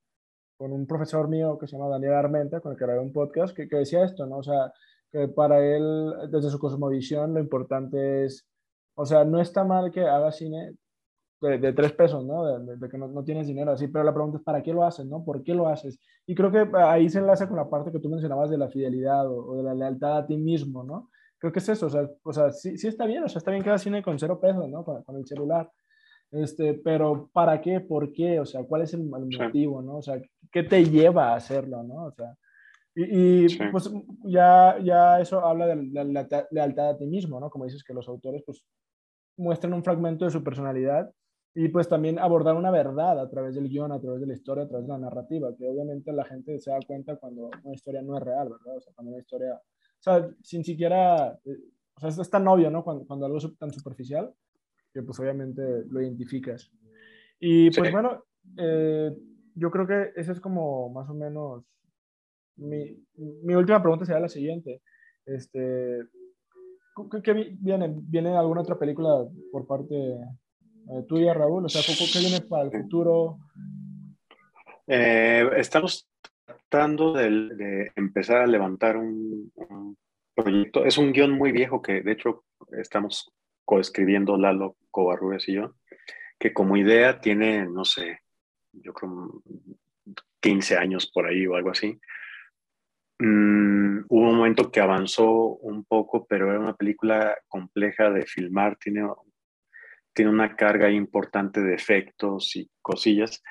con 0.57 0.71
un 0.71 0.87
profesor 0.87 1.27
mío 1.27 1.57
que 1.59 1.67
se 1.67 1.75
llama 1.75 1.89
Daniel 1.89 2.13
Armenta, 2.13 2.61
con 2.61 2.71
el 2.71 2.77
que 2.77 2.85
grabé 2.85 3.01
un 3.01 3.11
podcast, 3.11 3.53
que, 3.53 3.67
que 3.67 3.75
decía 3.75 4.05
esto, 4.05 4.25
¿no? 4.25 4.37
O 4.37 4.43
sea, 4.43 4.71
que 5.11 5.27
para 5.27 5.59
él, 5.65 6.13
desde 6.31 6.49
su 6.49 6.59
cosmovisión, 6.59 7.33
lo 7.33 7.39
importante 7.39 8.25
es, 8.25 8.47
o 8.95 9.05
sea, 9.05 9.23
no 9.25 9.39
está 9.41 9.63
mal 9.63 9.91
que 9.91 10.01
haga 10.01 10.31
cine 10.31 10.75
de, 11.41 11.57
de 11.57 11.73
tres 11.73 11.91
pesos, 11.93 12.23
¿no? 12.25 12.45
De, 12.45 12.65
de- 12.65 12.77
de 12.77 12.89
que 12.89 12.97
no, 12.97 13.07
no 13.07 13.23
tienes 13.23 13.47
dinero 13.47 13.71
así, 13.71 13.87
pero 13.87 14.03
la 14.05 14.13
pregunta 14.13 14.37
es, 14.37 14.43
¿para 14.43 14.61
qué 14.61 14.71
lo 14.73 14.83
haces, 14.83 15.05
no? 15.07 15.23
¿Por 15.25 15.43
qué 15.43 15.53
lo 15.53 15.67
haces? 15.67 15.99
Y 16.27 16.35
creo 16.35 16.51
que 16.51 16.67
ahí 16.77 17.09
se 17.09 17.19
enlaza 17.19 17.47
con 17.47 17.57
la 17.57 17.69
parte 17.69 17.91
que 17.91 17.99
tú 17.99 18.09
mencionabas 18.09 18.49
de 18.49 18.57
la 18.57 18.69
fidelidad 18.69 19.27
o, 19.27 19.45
o 19.51 19.57
de 19.57 19.63
la 19.63 19.73
lealtad 19.73 20.17
a 20.19 20.25
ti 20.27 20.37
mismo, 20.37 20.83
¿no? 20.83 21.09
Creo 21.39 21.51
que 21.51 21.59
es 21.59 21.69
eso, 21.69 21.87
o 21.87 21.89
sea, 21.89 22.07
o 22.23 22.31
sea 22.33 22.51
sí, 22.51 22.77
sí 22.77 22.87
está 22.87 23.05
bien, 23.05 23.23
o 23.23 23.27
sea, 23.29 23.39
está 23.39 23.49
bien 23.51 23.63
que 23.63 23.69
hagas 23.69 23.81
cine 23.81 24.03
con 24.03 24.19
cero 24.19 24.39
pesos, 24.39 24.69
¿no? 24.69 24.83
Con, 24.85 25.03
con 25.03 25.15
el 25.17 25.25
celular. 25.25 25.69
Este, 26.29 26.75
pero 26.75 27.29
¿para 27.33 27.59
qué? 27.59 27.81
¿Por 27.81 28.13
qué? 28.13 28.39
O 28.39 28.45
sea, 28.45 28.63
¿cuál 28.63 28.83
es 28.83 28.93
el, 28.93 29.01
el 29.01 29.27
Sí. 29.31 29.37
motivo, 29.43 29.81
¿no? 29.81 29.97
O 29.97 30.01
sea, 30.01 30.21
¿qué 30.51 30.63
te 30.63 30.85
lleva 30.85 31.31
a 31.33 31.35
hacerlo, 31.35 31.83
¿no? 31.83 32.05
O 32.05 32.11
sea, 32.11 32.37
y, 32.95 33.45
y, 33.45 33.49
Sí. 33.49 33.59
pues 33.71 33.89
ya, 34.25 34.77
ya 34.83 35.19
eso 35.21 35.45
habla 35.45 35.67
de 35.67 35.75
la, 35.91 36.03
la- 36.03 36.27
la 36.29 36.47
lealtad 36.51 36.89
a 36.89 36.97
ti 36.97 37.05
mismo, 37.05 37.39
¿no? 37.39 37.49
Como 37.49 37.65
dices 37.65 37.83
que 37.83 37.93
los 37.93 38.07
autores 38.07 38.43
pues 38.45 38.65
muestran 39.37 39.73
un 39.73 39.83
fragmento 39.83 40.25
de 40.25 40.31
su 40.31 40.43
personalidad 40.43 41.11
y 41.53 41.67
pues 41.69 41.89
también 41.89 42.19
abordar 42.19 42.55
una 42.55 42.71
verdad 42.71 43.19
a 43.19 43.29
través 43.29 43.55
del 43.55 43.67
guion, 43.67 43.91
a 43.91 43.99
través 43.99 44.21
de 44.21 44.27
la 44.27 44.33
historia, 44.33 44.63
a 44.63 44.67
través 44.67 44.87
de 44.87 44.93
la 44.93 44.99
narrativa, 44.99 45.53
que 45.57 45.67
obviamente 45.67 46.13
la 46.13 46.23
gente 46.23 46.59
se 46.59 46.71
da 46.71 46.79
cuenta 46.85 47.17
cuando 47.17 47.49
una 47.63 47.73
historia 47.75 48.01
no 48.01 48.17
es 48.17 48.23
real, 48.23 48.49
¿verdad? 48.49 48.77
O 48.77 48.81
sea, 48.81 48.93
cuando 48.93 49.11
una 49.11 49.21
historia, 49.21 49.55
o 49.55 50.01
sea, 50.01 50.29
sin 50.41 50.63
siquiera, 50.63 51.37
eh, 51.43 51.57
o 51.95 51.99
sea, 51.99 52.09
es, 52.09 52.29
tan 52.29 52.47
obvio, 52.47 52.69
¿no? 52.71 52.83
Cuando, 52.83 53.05
cuando 53.05 53.25
algo 53.25 53.37
es 53.37 53.57
tan 53.57 53.71
superficial, 53.73 54.33
que 54.93 55.01
pues 55.03 55.19
obviamente 55.19 55.83
lo 55.89 56.01
identificas. 56.01 56.71
Y 57.39 57.69
pues 57.71 57.89
Sí. 57.89 57.91
bueno, 57.91 58.23
eh, 58.57 59.13
yo 59.55 59.71
creo 59.71 59.87
que 59.87 60.11
esa 60.15 60.31
es 60.31 60.39
como 60.39 60.89
más 60.89 61.09
o 61.09 61.13
menos 61.13 61.65
mi, 62.61 62.97
mi 63.43 63.53
última 63.55 63.81
pregunta 63.81 64.05
sería 64.05 64.21
la 64.21 64.29
siguiente. 64.29 64.81
Este, 65.25 65.99
¿qué, 67.11 67.21
qué 67.21 67.33
vi- 67.33 67.57
viene? 67.59 67.93
¿Viene 67.95 68.35
alguna 68.37 68.61
otra 68.61 68.77
película 68.79 69.25
por 69.51 69.67
parte 69.67 69.95
eh, 69.95 71.03
tuya, 71.07 71.33
Raúl? 71.33 71.65
O 71.65 71.69
sea, 71.69 71.81
¿qué, 71.85 71.93
qué 72.11 72.19
viene 72.19 72.41
para 72.41 72.63
el 72.63 72.71
futuro? 72.71 73.37
Eh, 74.87 75.49
estamos 75.57 76.09
tratando 76.45 77.13
de, 77.13 77.29
de 77.29 77.91
empezar 77.95 78.37
a 78.41 78.47
levantar 78.47 78.97
un, 78.97 79.51
un 79.55 79.97
proyecto. 80.35 80.85
Es 80.85 80.97
un 80.97 81.11
guion 81.13 81.31
muy 81.31 81.51
viejo 81.51 81.81
que 81.81 82.01
de 82.01 82.11
hecho 82.11 82.43
estamos 82.71 83.31
coescribiendo 83.65 84.37
Lalo 84.37 84.75
Covarrubias 84.89 85.47
y 85.47 85.53
yo, 85.53 85.75
que 86.39 86.53
como 86.53 86.75
idea 86.75 87.21
tiene, 87.21 87.65
no 87.67 87.85
sé, 87.85 88.19
yo 88.73 88.93
creo 88.93 89.41
15 90.41 90.77
años 90.77 91.09
por 91.13 91.25
ahí 91.27 91.45
o 91.45 91.55
algo 91.55 91.69
así. 91.69 91.99
Mm, 93.23 94.05
hubo 94.09 94.29
un 94.29 94.37
momento 94.37 94.71
que 94.71 94.79
avanzó 94.79 95.29
un 95.31 95.85
poco, 95.85 96.25
pero 96.25 96.49
era 96.49 96.59
una 96.59 96.75
película 96.75 97.37
compleja 97.47 98.09
de 98.09 98.25
filmar, 98.25 98.77
tiene, 98.77 99.07
tiene 100.11 100.31
una 100.31 100.55
carga 100.55 100.89
importante 100.89 101.61
de 101.61 101.75
efectos 101.75 102.55
y 102.55 102.67
cosillas. 102.81 103.43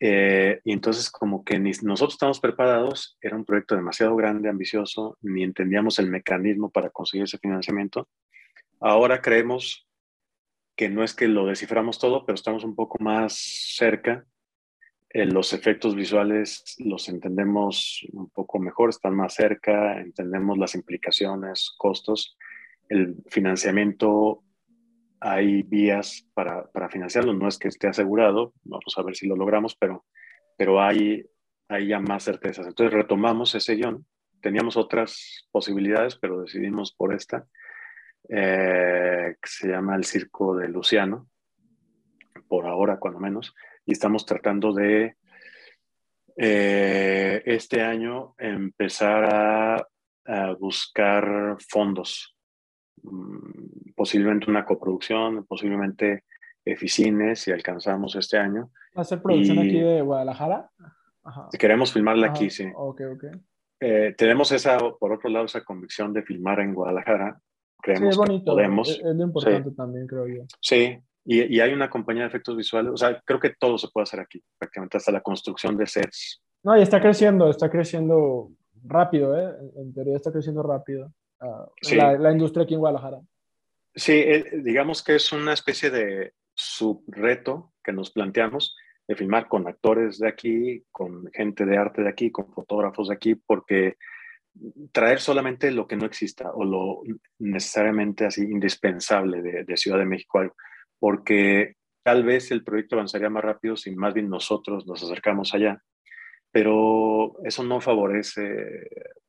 Eh, 0.00 0.60
y 0.64 0.72
entonces 0.72 1.08
como 1.08 1.44
que 1.44 1.56
ni 1.60 1.70
nosotros 1.82 2.14
estamos 2.14 2.40
preparados, 2.40 3.16
era 3.20 3.36
un 3.36 3.44
proyecto 3.44 3.76
demasiado 3.76 4.16
grande, 4.16 4.48
ambicioso, 4.48 5.16
ni 5.22 5.44
entendíamos 5.44 6.00
el 6.00 6.10
mecanismo 6.10 6.70
para 6.70 6.90
conseguir 6.90 7.24
ese 7.26 7.38
financiamiento. 7.38 8.08
Ahora 8.80 9.22
creemos 9.22 9.86
que 10.76 10.88
no 10.88 11.04
es 11.04 11.14
que 11.14 11.28
lo 11.28 11.46
desciframos 11.46 12.00
todo, 12.00 12.26
pero 12.26 12.34
estamos 12.34 12.64
un 12.64 12.74
poco 12.74 12.98
más 13.00 13.34
cerca. 13.76 14.26
Eh, 15.16 15.24
los 15.24 15.54
efectos 15.54 15.94
visuales 15.94 16.76
los 16.78 17.08
entendemos 17.08 18.06
un 18.12 18.28
poco 18.28 18.58
mejor, 18.58 18.90
están 18.90 19.16
más 19.16 19.32
cerca, 19.32 19.98
entendemos 19.98 20.58
las 20.58 20.74
implicaciones, 20.74 21.74
costos. 21.78 22.36
El 22.90 23.16
financiamiento 23.30 24.42
hay 25.18 25.62
vías 25.62 26.28
para, 26.34 26.70
para, 26.70 26.90
financiarlo, 26.90 27.32
no 27.32 27.48
es 27.48 27.56
que 27.56 27.68
esté 27.68 27.88
asegurado, 27.88 28.52
vamos 28.64 28.92
a 28.94 29.02
ver 29.02 29.16
si 29.16 29.26
lo 29.26 29.36
logramos, 29.36 29.74
pero, 29.74 30.04
pero 30.58 30.82
hay, 30.82 31.24
hay 31.68 31.88
ya 31.88 31.98
más 31.98 32.24
certezas. 32.24 32.66
Entonces 32.66 32.92
retomamos 32.92 33.54
ese 33.54 33.74
guion, 33.74 34.04
teníamos 34.42 34.76
otras 34.76 35.48
posibilidades, 35.50 36.16
pero 36.16 36.42
decidimos 36.42 36.92
por 36.92 37.14
esta, 37.14 37.46
eh, 38.28 39.34
que 39.40 39.48
se 39.48 39.68
llama 39.68 39.96
El 39.96 40.04
Circo 40.04 40.54
de 40.54 40.68
Luciano, 40.68 41.26
por 42.48 42.66
ahora 42.66 42.98
cuando 42.98 43.18
menos, 43.18 43.54
y 43.86 43.92
estamos 43.92 44.26
tratando 44.26 44.72
de 44.72 45.16
eh, 46.36 47.42
este 47.46 47.80
año 47.80 48.34
empezar 48.36 49.24
a, 49.24 49.88
a 50.26 50.52
buscar 50.58 51.56
fondos 51.66 52.36
posiblemente 53.94 54.50
una 54.50 54.64
coproducción, 54.64 55.46
posiblemente 55.46 56.24
Eficines, 56.64 57.40
si 57.40 57.52
alcanzamos 57.52 58.16
este 58.16 58.38
año. 58.38 58.70
¿Va 58.96 59.02
a 59.02 59.04
ser 59.04 59.22
producción 59.22 59.58
y, 59.58 59.68
aquí 59.68 59.80
de 59.80 60.02
Guadalajara? 60.02 60.70
Ajá. 61.22 61.48
Queremos 61.56 61.92
filmarla 61.92 62.26
Ajá. 62.26 62.36
aquí, 62.36 62.50
sí. 62.50 62.66
Ok, 62.74 63.02
ok. 63.14 63.24
Eh, 63.80 64.14
tenemos 64.16 64.50
esa, 64.52 64.78
por 64.78 65.12
otro 65.12 65.30
lado, 65.30 65.44
esa 65.44 65.62
convicción 65.62 66.12
de 66.12 66.22
filmar 66.22 66.60
en 66.60 66.74
Guadalajara. 66.74 67.40
Creemos 67.80 68.02
sí, 68.02 68.08
es 68.08 68.16
bonito. 68.16 68.44
que 68.44 68.50
podemos. 68.50 68.88
Es, 68.88 68.98
es 68.98 69.16
lo 69.16 69.24
importante 69.24 69.70
sí. 69.70 69.76
también, 69.76 70.06
creo 70.06 70.26
yo. 70.26 70.44
Sí, 70.60 70.98
y, 71.26 71.56
y, 71.56 71.60
hay 71.60 71.72
una 71.72 71.90
compañía 71.90 72.22
de 72.22 72.28
efectos 72.28 72.56
visuales. 72.56 72.92
O 72.92 72.96
sea, 72.96 73.20
creo 73.24 73.40
que 73.40 73.54
todo 73.58 73.76
se 73.78 73.88
puede 73.88 74.04
hacer 74.04 74.20
aquí, 74.20 74.40
prácticamente 74.58 74.96
hasta 74.96 75.10
la 75.10 75.20
construcción 75.20 75.76
de 75.76 75.86
sets. 75.86 76.40
No, 76.62 76.78
y 76.78 76.82
está 76.82 77.00
creciendo, 77.00 77.50
está 77.50 77.68
creciendo 77.68 78.50
rápido, 78.84 79.36
¿eh? 79.38 79.54
En 79.76 79.92
teoría 79.92 80.16
está 80.16 80.30
creciendo 80.30 80.62
rápido. 80.62 81.12
Uh, 81.40 81.66
sí. 81.82 81.96
la, 81.96 82.16
la, 82.16 82.32
industria 82.32 82.64
aquí 82.64 82.74
en 82.74 82.80
Guadalajara. 82.80 83.20
Sí, 83.94 84.12
eh, 84.12 84.60
digamos 84.62 85.02
que 85.02 85.16
es 85.16 85.32
una 85.32 85.52
especie 85.52 85.90
de 85.90 86.32
subreto 86.54 87.72
que 87.82 87.92
nos 87.92 88.10
planteamos 88.10 88.76
de 89.06 89.16
filmar 89.16 89.48
con 89.48 89.66
actores 89.66 90.18
de 90.18 90.28
aquí, 90.28 90.84
con 90.90 91.26
gente 91.32 91.66
de 91.66 91.76
arte 91.76 92.02
de 92.02 92.08
aquí, 92.08 92.30
con 92.30 92.52
fotógrafos 92.52 93.08
de 93.08 93.14
aquí, 93.14 93.34
porque 93.34 93.96
traer 94.92 95.20
solamente 95.20 95.70
lo 95.70 95.86
que 95.86 95.96
no 95.96 96.06
exista 96.06 96.50
o 96.52 96.64
lo 96.64 97.02
necesariamente 97.38 98.24
así 98.24 98.42
indispensable 98.42 99.42
de, 99.42 99.64
de 99.64 99.76
Ciudad 99.76 99.98
de 99.98 100.06
México, 100.06 100.40
porque 100.98 101.74
tal 102.02 102.24
vez 102.24 102.50
el 102.50 102.64
proyecto 102.64 102.96
avanzaría 102.96 103.30
más 103.30 103.44
rápido 103.44 103.76
si 103.76 103.94
más 103.94 104.14
bien 104.14 104.28
nosotros 104.28 104.86
nos 104.86 105.02
acercamos 105.02 105.54
allá, 105.54 105.82
pero 106.50 107.36
eso 107.44 107.64
no 107.64 107.80
favorece 107.80 108.88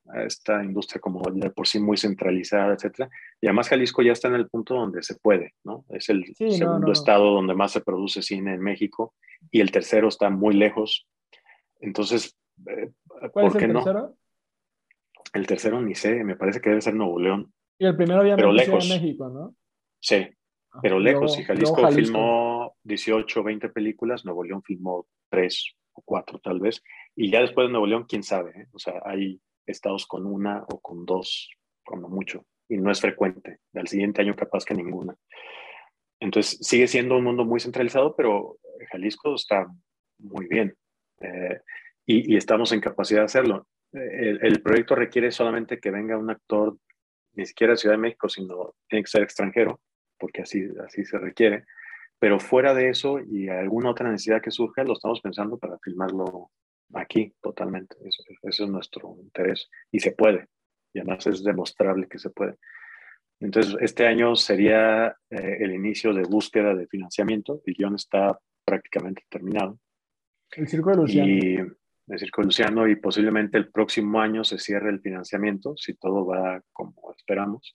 a 0.09 0.23
esta 0.23 0.63
industria 0.63 1.01
como 1.01 1.21
de 1.33 1.49
por 1.49 1.67
sí 1.67 1.79
muy 1.79 1.97
centralizada, 1.97 2.73
etcétera. 2.73 3.09
Y 3.41 3.47
además 3.47 3.67
Jalisco 3.69 4.01
ya 4.01 4.13
está 4.13 4.29
en 4.29 4.35
el 4.35 4.47
punto 4.47 4.75
donde 4.75 5.03
se 5.03 5.15
puede, 5.15 5.53
¿no? 5.63 5.85
Es 5.89 6.09
el 6.09 6.23
sí, 6.35 6.51
segundo 6.51 6.79
no, 6.79 6.87
no. 6.87 6.93
estado 6.93 7.31
donde 7.31 7.53
más 7.55 7.71
se 7.71 7.81
produce 7.81 8.21
cine 8.21 8.53
en 8.53 8.61
México 8.61 9.13
y 9.51 9.59
el 9.59 9.71
tercero 9.71 10.07
está 10.07 10.29
muy 10.29 10.55
lejos. 10.55 11.07
Entonces, 11.81 12.37
eh, 12.67 12.91
¿cuál 13.31 13.31
¿por 13.31 13.47
es 13.47 13.55
qué 13.57 13.65
el 13.65 13.73
no? 13.73 13.83
tercero? 13.83 14.15
El 15.33 15.47
tercero 15.47 15.81
ni 15.81 15.93
sé, 15.95 16.23
me 16.23 16.35
parece 16.37 16.61
que 16.61 16.69
debe 16.69 16.81
ser 16.81 16.95
Nuevo 16.95 17.19
León. 17.19 17.51
Y 17.77 17.85
el 17.85 17.95
primero 17.95 18.21
obviamente 18.21 18.43
pero 18.43 18.53
lejos. 18.53 18.89
en 18.89 19.01
México, 19.01 19.29
¿no? 19.29 19.55
Sí, 19.99 20.27
pero 20.81 20.99
lejos. 20.99 21.37
Y 21.39 21.43
Jalisco, 21.43 21.81
Jalisco, 21.81 22.01
filmó 22.13 22.75
18 22.83 23.39
o 23.39 23.43
20 23.43 23.69
películas, 23.69 24.25
Nuevo 24.25 24.43
León 24.43 24.63
filmó 24.63 25.07
3 25.29 25.75
o 25.93 26.01
4 26.03 26.39
tal 26.39 26.59
vez, 26.59 26.81
y 27.15 27.31
ya 27.31 27.41
después 27.41 27.67
de 27.67 27.71
Nuevo 27.71 27.87
León, 27.87 28.05
quién 28.07 28.23
sabe, 28.23 28.51
¿eh? 28.51 28.67
o 28.71 28.79
sea, 28.79 29.01
hay 29.05 29.41
estados 29.65 30.05
con 30.05 30.25
una 30.25 30.63
o 30.69 30.79
con 30.79 31.05
dos, 31.05 31.49
como 31.83 32.09
mucho, 32.09 32.45
y 32.69 32.77
no 32.77 32.91
es 32.91 33.01
frecuente. 33.01 33.59
Al 33.73 33.87
siguiente 33.87 34.21
año 34.21 34.35
capaz 34.35 34.65
que 34.65 34.73
ninguna. 34.73 35.15
Entonces 36.19 36.59
sigue 36.61 36.87
siendo 36.87 37.17
un 37.17 37.23
mundo 37.23 37.45
muy 37.45 37.59
centralizado, 37.59 38.15
pero 38.15 38.57
Jalisco 38.91 39.35
está 39.35 39.67
muy 40.19 40.47
bien 40.47 40.75
eh, 41.21 41.59
y, 42.05 42.35
estamos 42.35 42.71
en 42.71 42.81
capacidad 42.81 43.21
de 43.21 43.25
hacerlo. 43.25 43.67
El, 43.91 44.39
el, 44.43 44.61
proyecto 44.61 44.95
requiere 44.95 45.31
solamente 45.31 45.79
que 45.79 45.91
venga 45.91 46.17
un 46.17 46.29
actor, 46.29 46.77
ni 47.33 47.45
siquiera 47.45 47.73
de 47.73 47.77
Ciudad 47.77 47.95
de 47.95 48.01
México, 48.01 48.27
sino 48.29 48.73
tiene 48.87 49.03
que 49.03 49.09
ser 49.09 49.23
extranjero, 49.23 49.79
porque 50.17 50.41
así, 50.41 50.67
así 50.85 51.05
se 51.05 51.17
requiere. 51.17 51.65
Pero 52.19 52.39
fuera 52.39 52.73
de 52.73 52.89
eso 52.89 53.19
y 53.19 53.47
alguna 53.47 53.91
otra 53.91 54.09
necesidad 54.09 54.41
que 54.41 54.51
surja, 54.51 54.83
lo 54.83 54.93
estamos 54.93 55.21
pensando 55.21 55.57
para 55.57 55.77
filmarlo 55.79 56.51
aquí 56.93 57.33
totalmente. 57.41 57.95
Eso, 58.03 58.23
eso 58.41 58.63
es 58.63 58.69
nuestro 58.69 59.15
interés 59.21 59.69
y 59.91 59.99
se 59.99 60.11
puede. 60.11 60.47
Y 60.93 60.99
además 60.99 61.27
es 61.27 61.43
demostrable 61.43 62.07
que 62.07 62.17
se 62.17 62.29
puede. 62.31 62.55
Entonces, 63.39 63.75
este 63.81 64.07
año 64.07 64.35
sería 64.35 65.15
eh, 65.29 65.57
el 65.59 65.71
inicio 65.71 66.13
de 66.13 66.23
búsqueda 66.23 66.73
de 66.73 66.87
financiamiento. 66.87 67.61
El 67.65 67.75
guion 67.75 67.95
está 67.95 68.37
prácticamente 68.65 69.23
terminado. 69.29 69.79
El 70.51 70.67
Circo 70.67 70.89
de 70.91 70.97
Luciano. 70.97 71.27
Y 71.27 71.55
el 72.07 72.19
Circo 72.19 72.41
de 72.41 72.45
Luciano 72.47 72.87
y 72.87 72.95
posiblemente 72.95 73.57
el 73.57 73.69
próximo 73.69 74.19
año 74.19 74.43
se 74.43 74.57
cierre 74.57 74.89
el 74.89 75.01
financiamiento, 75.01 75.75
si 75.77 75.93
todo 75.93 76.25
va 76.25 76.61
como 76.73 77.13
esperamos. 77.15 77.73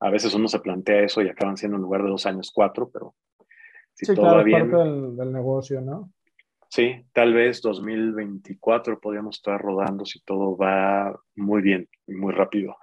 A 0.00 0.10
veces 0.10 0.34
uno 0.34 0.48
se 0.48 0.60
plantea 0.60 1.02
eso 1.02 1.22
y 1.22 1.28
acaban 1.28 1.56
siendo 1.56 1.76
en 1.76 1.82
lugar 1.82 2.02
de 2.02 2.10
dos 2.10 2.26
años, 2.26 2.52
cuatro, 2.54 2.90
pero 2.90 3.14
si 3.94 4.06
sí, 4.06 4.14
todo 4.14 4.24
claro, 4.24 4.38
va 4.38 4.44
bien. 4.44 4.70
parte 4.70 4.88
del, 4.88 5.16
del 5.16 5.32
negocio, 5.32 5.80
¿no? 5.80 6.10
Sí, 6.70 7.04
tal 7.12 7.32
vez 7.32 7.62
2024 7.62 9.00
podríamos 9.00 9.36
estar 9.36 9.60
rodando 9.60 10.04
si 10.04 10.20
todo 10.20 10.56
va 10.56 11.18
muy 11.34 11.62
bien 11.62 11.88
y 12.06 12.12
muy 12.12 12.32
rápido. 12.32 12.76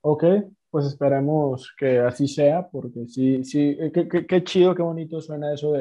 Ok, 0.00 0.24
pues 0.70 0.86
esperemos 0.86 1.72
que 1.78 1.98
así 2.00 2.26
sea, 2.26 2.68
porque 2.68 3.06
sí, 3.06 3.44
sí, 3.44 3.76
eh, 3.78 3.92
qué, 3.92 4.26
qué, 4.26 4.44
chido, 4.44 4.74
qué 4.74 4.82
bonito 4.82 5.20
suena 5.20 5.54
eso 5.54 5.72
de, 5.72 5.80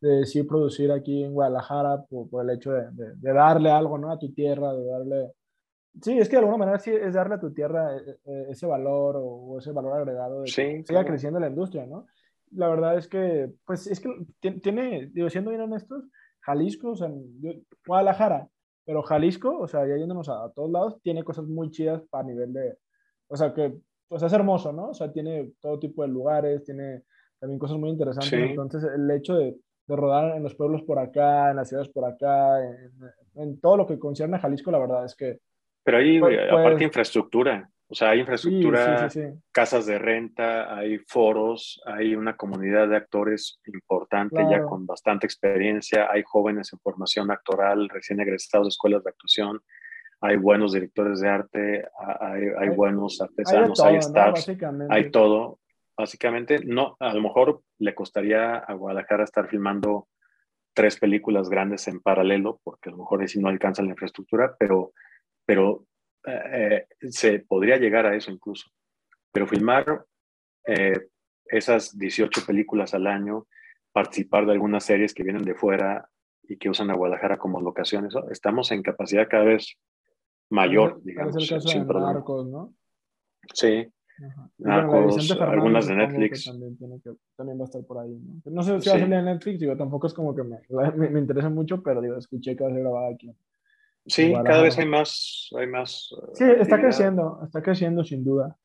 de 0.00 0.26
sí 0.26 0.42
producir 0.42 0.92
aquí 0.92 1.24
en 1.24 1.32
Guadalajara 1.32 2.04
por, 2.04 2.28
por 2.28 2.44
el 2.44 2.56
hecho 2.56 2.72
de, 2.72 2.90
de, 2.92 3.32
darle 3.32 3.70
algo, 3.70 3.96
¿no? 3.98 4.12
A 4.12 4.18
tu 4.18 4.32
tierra, 4.32 4.72
de 4.74 4.84
darle... 4.84 5.32
Sí, 6.02 6.18
es 6.18 6.28
que 6.28 6.36
de 6.36 6.40
alguna 6.40 6.58
manera 6.58 6.78
sí 6.78 6.90
es 6.90 7.14
darle 7.14 7.36
a 7.36 7.40
tu 7.40 7.52
tierra 7.52 7.96
eh, 7.96 8.18
eh, 8.24 8.46
ese 8.50 8.66
valor 8.66 9.16
o, 9.18 9.58
ese 9.58 9.72
valor 9.72 9.94
agregado 9.94 10.42
de 10.42 10.44
que 10.46 10.84
siga 10.84 11.04
creciendo 11.04 11.40
la 11.40 11.48
industria, 11.48 11.86
¿no? 11.86 12.06
La 12.52 12.68
verdad 12.68 12.96
es 12.96 13.08
que, 13.08 13.52
pues 13.66 13.86
es 13.86 14.00
que 14.00 14.08
tiene, 14.40 15.10
digo, 15.12 15.28
siendo 15.28 15.50
bien 15.50 15.62
honestos, 15.62 16.04
Jalisco, 16.40 16.90
o 16.90 16.96
sea, 16.96 17.10
Guadalajara, 17.86 18.48
pero 18.84 19.02
Jalisco, 19.02 19.58
o 19.58 19.68
sea, 19.68 19.86
ya 19.86 19.96
yéndonos 19.96 20.28
a, 20.28 20.50
todos 20.54 20.70
lados, 20.70 20.98
tiene 21.02 21.24
cosas 21.24 21.46
muy 21.46 21.70
chidas 21.70 22.02
para 22.08 22.24
nivel 22.24 22.52
de, 22.52 22.78
o 23.26 23.36
sea, 23.36 23.52
que, 23.52 23.74
pues 24.08 24.22
es 24.22 24.32
hermoso, 24.32 24.72
¿no? 24.72 24.90
O 24.90 24.94
sea, 24.94 25.12
tiene 25.12 25.52
todo 25.60 25.78
tipo 25.78 26.02
de 26.02 26.08
lugares, 26.08 26.64
tiene 26.64 27.02
también 27.38 27.58
cosas 27.58 27.76
muy 27.76 27.90
interesantes. 27.90 28.32
Entonces, 28.32 28.82
el 28.84 29.10
hecho 29.10 29.34
de, 29.34 29.58
de, 29.86 29.96
rodar 29.96 30.36
en 30.36 30.42
los 30.42 30.54
pueblos 30.54 30.82
por 30.82 30.98
acá, 30.98 31.50
en 31.50 31.56
las 31.56 31.68
ciudades 31.68 31.90
por 31.90 32.06
acá, 32.06 32.64
en, 32.64 32.92
en, 33.34 33.60
todo 33.60 33.76
lo 33.76 33.86
que 33.86 33.98
concierne 33.98 34.36
a 34.36 34.40
Jalisco, 34.40 34.70
la 34.70 34.78
verdad 34.78 35.04
es 35.04 35.14
que... 35.14 35.40
Pero 35.88 35.98
ahí, 36.00 36.20
pues, 36.20 36.38
aparte, 36.50 36.70
pues 36.72 36.82
infraestructura. 36.82 37.70
O 37.86 37.94
sea, 37.94 38.10
hay 38.10 38.20
infraestructura, 38.20 39.08
casas 39.50 39.86
de 39.86 39.98
renta, 39.98 40.76
hay 40.76 40.98
foros, 40.98 41.80
hay 41.86 42.14
una 42.14 42.36
comunidad 42.36 42.88
de 42.88 42.96
actores 42.98 43.58
importante 43.64 44.36
ya 44.50 44.64
con 44.64 44.84
bastante 44.84 45.24
experiencia, 45.24 46.06
hay 46.10 46.22
jóvenes 46.26 46.70
en 46.74 46.78
formación 46.80 47.30
actoral, 47.30 47.88
recién 47.88 48.20
egresados 48.20 48.66
de 48.66 48.68
escuelas 48.68 49.02
de 49.02 49.08
actuación, 49.08 49.62
hay 50.20 50.36
buenos 50.36 50.74
directores 50.74 51.20
de 51.20 51.28
arte, 51.30 51.88
hay, 52.20 52.68
buenos 52.68 53.22
artesanos, 53.22 53.80
hay, 53.80 54.02
staffs, 54.02 54.46
hay 54.90 55.10
todo. 55.10 55.58
Básicamente, 55.96 56.60
no, 56.66 56.98
a 57.00 57.14
lo 57.14 57.22
mejor 57.22 57.62
le 57.78 57.94
costaría 57.94 58.56
a 58.56 58.74
Guadalajara 58.74 59.24
estar 59.24 59.48
filmando 59.48 60.06
tres 60.74 60.98
películas 60.98 61.48
grandes 61.48 61.88
en 61.88 62.00
paralelo, 62.00 62.60
porque 62.62 62.90
a 62.90 62.92
lo 62.92 62.98
mejor 62.98 63.26
si 63.26 63.40
no 63.40 63.48
alcanza 63.48 63.82
la 63.82 63.88
infraestructura, 63.88 64.54
pero, 64.58 64.92
pero 65.48 65.86
eh, 66.26 66.86
se 67.08 67.38
podría 67.38 67.78
llegar 67.78 68.04
a 68.04 68.14
eso 68.14 68.30
incluso. 68.30 68.68
Pero 69.32 69.46
filmar 69.46 70.04
eh, 70.66 71.08
esas 71.46 71.98
18 71.98 72.42
películas 72.46 72.92
al 72.92 73.06
año, 73.06 73.46
participar 73.90 74.44
de 74.44 74.52
algunas 74.52 74.84
series 74.84 75.14
que 75.14 75.22
vienen 75.22 75.44
de 75.44 75.54
fuera 75.54 76.06
y 76.42 76.58
que 76.58 76.68
usan 76.68 76.90
a 76.90 76.94
Guadalajara 76.94 77.38
como 77.38 77.62
locación, 77.62 78.10
estamos 78.30 78.70
en 78.72 78.82
capacidad 78.82 79.26
cada 79.26 79.44
vez 79.44 79.78
mayor, 80.50 81.02
digamos. 81.02 81.34
Es 81.34 81.50
el 81.50 81.56
caso 81.56 81.68
sin 81.68 81.88
de 81.88 81.94
Narcos, 81.94 82.46
¿no? 82.46 82.74
Sí. 83.54 83.90
Narcos, 84.58 85.30
algunas 85.40 85.86
de 85.86 85.96
Netflix. 85.96 86.44
También, 86.44 86.76
tiene 86.76 87.00
que, 87.00 87.12
también, 87.36 87.58
va 87.58 87.62
a 87.62 87.64
estar 87.64 87.82
por 87.86 88.00
ahí. 88.00 88.20
No, 88.44 88.52
no 88.52 88.62
sé 88.62 88.82
si 88.82 88.90
va 88.90 88.96
a 88.96 88.98
salir 88.98 89.14
en 89.14 89.24
Netflix, 89.24 89.60
digo, 89.60 89.74
tampoco 89.78 90.08
es 90.08 90.12
como 90.12 90.34
que 90.34 90.42
me, 90.42 90.60
me, 90.94 91.08
me 91.08 91.20
interesa 91.20 91.48
mucho, 91.48 91.82
pero 91.82 92.02
digo, 92.02 92.18
escuché 92.18 92.54
que 92.54 92.64
va 92.64 92.68
a 92.68 92.72
ser 92.74 92.82
grabada 92.82 93.08
aquí 93.14 93.34
Sí, 94.08 94.32
cada 94.44 94.62
vez 94.62 94.78
hay 94.78 94.86
más, 94.86 95.50
hay 95.56 95.66
más. 95.66 96.08
Sí, 96.34 96.44
está 96.44 96.80
creciendo, 96.80 97.40
está 97.44 97.62
creciendo 97.62 98.02
sin 98.04 98.24
duda. 98.24 98.56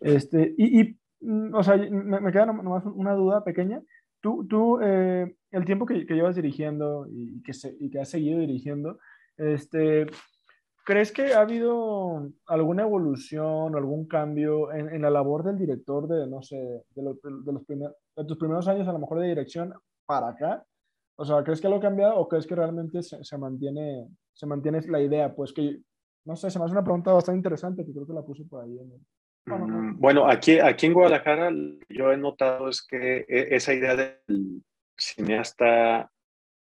Este, 0.00 0.54
y, 0.56 0.80
y 0.80 0.98
mm, 1.20 1.54
o 1.54 1.62
sea, 1.62 1.76
me, 1.76 2.32
queda 2.32 2.46
nomás 2.46 2.84
una 2.86 3.14
duda 3.14 3.44
pequeña. 3.44 3.82
Tú, 4.20 4.46
tú 4.48 4.80
eh, 4.82 5.36
el 5.50 5.64
tiempo 5.64 5.86
que, 5.86 6.06
que, 6.06 6.14
llevas 6.14 6.36
dirigiendo 6.36 7.06
y 7.10 7.42
que, 7.42 7.52
se, 7.52 7.76
y 7.78 7.90
que 7.90 8.00
has 8.00 8.08
seguido 8.08 8.40
dirigiendo, 8.40 8.98
este, 9.36 10.06
¿crees 10.84 11.12
que 11.12 11.34
ha 11.34 11.40
habido 11.40 12.30
alguna 12.46 12.82
evolución 12.82 13.74
o 13.74 13.76
algún 13.76 14.06
cambio 14.06 14.72
en, 14.72 14.88
en, 14.88 15.02
la 15.02 15.10
labor 15.10 15.44
del 15.44 15.58
director 15.58 16.08
de, 16.08 16.26
no 16.26 16.42
sé, 16.42 16.56
de, 16.56 17.02
los, 17.02 17.20
de, 17.22 17.52
los 17.52 17.64
primer, 17.64 17.90
de 18.16 18.24
tus 18.24 18.38
primeros 18.38 18.66
años 18.66 18.88
a 18.88 18.92
lo 18.92 18.98
mejor 18.98 19.20
de 19.20 19.28
dirección 19.28 19.74
para 20.06 20.28
acá? 20.28 20.64
O 21.16 21.24
sea, 21.24 21.44
¿crees 21.44 21.60
que 21.60 21.66
algo 21.66 21.78
ha 21.78 21.82
cambiado 21.82 22.16
o 22.16 22.28
crees 22.28 22.46
que 22.46 22.54
realmente 22.54 23.02
se, 23.02 23.22
se 23.22 23.38
mantiene 23.38 24.08
se 24.36 24.46
mantiene 24.46 24.80
la 24.82 25.00
idea? 25.00 25.34
Pues 25.34 25.52
que, 25.52 25.80
no 26.26 26.36
sé, 26.36 26.50
se 26.50 26.58
me 26.58 26.66
hace 26.66 26.72
una 26.72 26.84
pregunta 26.84 27.12
bastante 27.12 27.38
interesante 27.38 27.84
que 27.84 27.92
creo 27.92 28.06
que 28.06 28.12
la 28.12 28.22
puse 28.22 28.44
por 28.44 28.62
ahí. 28.62 28.78
Mm, 29.46 29.98
bueno, 29.98 30.28
aquí, 30.28 30.58
aquí 30.58 30.86
en 30.86 30.92
Guadalajara 30.92 31.50
yo 31.88 32.12
he 32.12 32.16
notado 32.16 32.68
es 32.68 32.86
que 32.86 33.24
e, 33.28 33.56
esa 33.56 33.72
idea 33.72 33.96
del 33.96 34.62
cineasta 34.96 36.10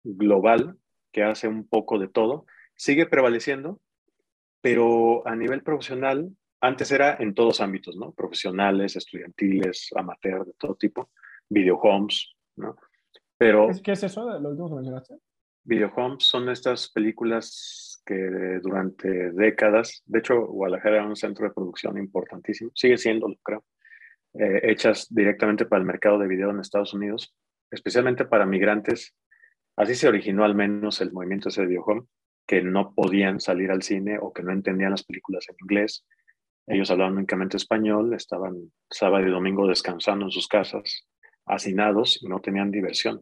global 0.04 0.78
que 1.12 1.24
hace 1.24 1.48
un 1.48 1.68
poco 1.68 2.00
de 2.00 2.08
todo 2.08 2.46
sigue 2.76 3.06
prevaleciendo, 3.06 3.82
pero 4.62 5.28
a 5.28 5.36
nivel 5.36 5.62
profesional, 5.62 6.32
antes 6.62 6.92
era 6.92 7.18
en 7.20 7.34
todos 7.34 7.60
ámbitos, 7.60 7.98
¿no? 7.98 8.14
Profesionales, 8.14 8.96
estudiantiles, 8.96 9.90
amateur, 9.96 10.46
de 10.46 10.54
todo 10.54 10.76
tipo, 10.76 11.10
videohomes, 11.50 12.34
¿no? 12.56 12.78
Pero, 13.38 13.70
¿Qué 13.84 13.92
es 13.92 14.04
eso 14.04 14.26
de 14.26 14.40
lo 14.40 14.50
último 14.50 14.70
que 14.70 14.76
mencionaste? 14.76 15.16
Videohomes 15.68 16.24
son 16.24 16.48
estas 16.48 16.90
películas 16.90 18.02
que 18.06 18.16
durante 18.64 19.32
décadas, 19.32 20.02
de 20.06 20.20
hecho 20.20 20.46
Guadalajara 20.46 20.96
era 20.96 21.06
un 21.06 21.18
centro 21.18 21.46
de 21.46 21.54
producción 21.54 21.98
importantísimo, 21.98 22.72
sigue 22.74 22.98
siendo, 22.98 23.28
creo, 23.44 23.66
eh, 24.36 24.62
hechas 24.64 25.08
directamente 25.10 25.66
para 25.66 25.82
el 25.82 25.86
mercado 25.86 26.20
de 26.20 26.28
video 26.30 26.52
en 26.52 26.62
Estados 26.62 26.94
Unidos, 26.94 27.36
especialmente 27.70 28.24
para 28.24 28.46
migrantes. 28.46 29.14
Así 29.76 29.96
se 29.96 30.08
originó 30.08 30.46
al 30.46 30.56
menos 30.56 31.02
el 31.02 31.12
movimiento 31.12 31.50
ese 31.50 31.62
de 31.62 31.68
Videohome, 31.68 32.08
que 32.48 32.62
no 32.62 32.94
podían 32.96 33.42
salir 33.42 33.70
al 33.70 33.84
cine 33.84 34.20
o 34.22 34.32
que 34.32 34.44
no 34.44 34.54
entendían 34.54 34.92
las 34.92 35.04
películas 35.04 35.50
en 35.50 35.58
inglés. 35.60 36.06
Ellos 36.66 36.90
hablaban 36.92 37.18
únicamente 37.18 37.58
español, 37.58 38.14
estaban 38.14 38.72
sábado 38.90 39.28
y 39.28 39.32
domingo 39.32 39.68
descansando 39.68 40.24
en 40.28 40.32
sus 40.32 40.48
casas, 40.48 41.10
hacinados 41.46 42.24
y 42.24 42.30
no 42.30 42.40
tenían 42.40 42.72
diversión 42.72 43.22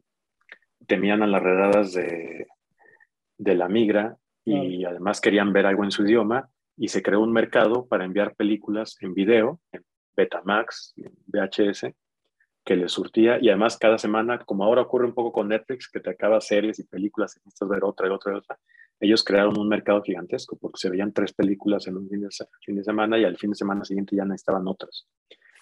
temían 0.86 1.24
a 1.24 1.28
las 1.28 1.42
redadas 1.42 1.94
de, 1.94 2.48
de 3.38 3.56
la 3.56 3.68
migra 3.68 4.18
y 4.44 4.86
además 4.86 5.22
querían 5.22 5.54
ver 5.54 5.66
algo 5.66 5.84
en 5.84 5.92
su 5.92 6.04
idioma 6.04 6.50
y 6.78 6.90
se 6.90 7.02
creó 7.02 7.22
un 7.22 7.32
mercado 7.32 7.88
para 7.88 8.06
enviar 8.06 8.36
películas 8.36 8.96
en 9.02 9.14
video, 9.14 9.60
en 9.72 9.84
Betamax, 10.16 10.94
en 10.98 11.12
VHS, 11.26 11.88
que 12.64 12.76
les 12.76 12.92
surtía 12.92 13.38
y 13.42 13.50
además 13.50 13.78
cada 13.78 13.98
semana, 13.98 14.40
como 14.40 14.64
ahora 14.64 14.82
ocurre 14.82 15.06
un 15.06 15.14
poco 15.14 15.32
con 15.32 15.50
Netflix, 15.50 15.90
que 15.90 16.00
te 16.00 16.10
acaba 16.10 16.42
series 16.42 16.80
y 16.80 16.84
películas 16.84 17.36
y 17.36 17.40
necesitas 17.40 17.70
ver 17.70 17.84
otra 17.84 18.08
y 18.08 18.12
otra 18.12 18.34
y 18.34 18.36
otra, 18.38 18.60
ellos 19.00 19.24
crearon 19.24 19.58
un 19.60 19.68
mercado 19.68 20.02
gigantesco 20.02 20.58
porque 20.58 20.80
se 20.80 20.90
veían 20.90 21.12
tres 21.12 21.34
películas 21.34 21.88
en 21.88 21.98
un 21.98 22.10
fin 22.10 22.22
de, 22.22 22.30
fin 22.62 22.76
de 22.76 22.84
semana 22.84 23.18
y 23.18 23.24
al 23.24 23.38
fin 23.38 23.52
de 23.52 23.56
semana 23.56 23.84
siguiente 23.84 24.16
ya 24.16 24.26
necesitaban 24.26 24.68
otras. 24.68 25.08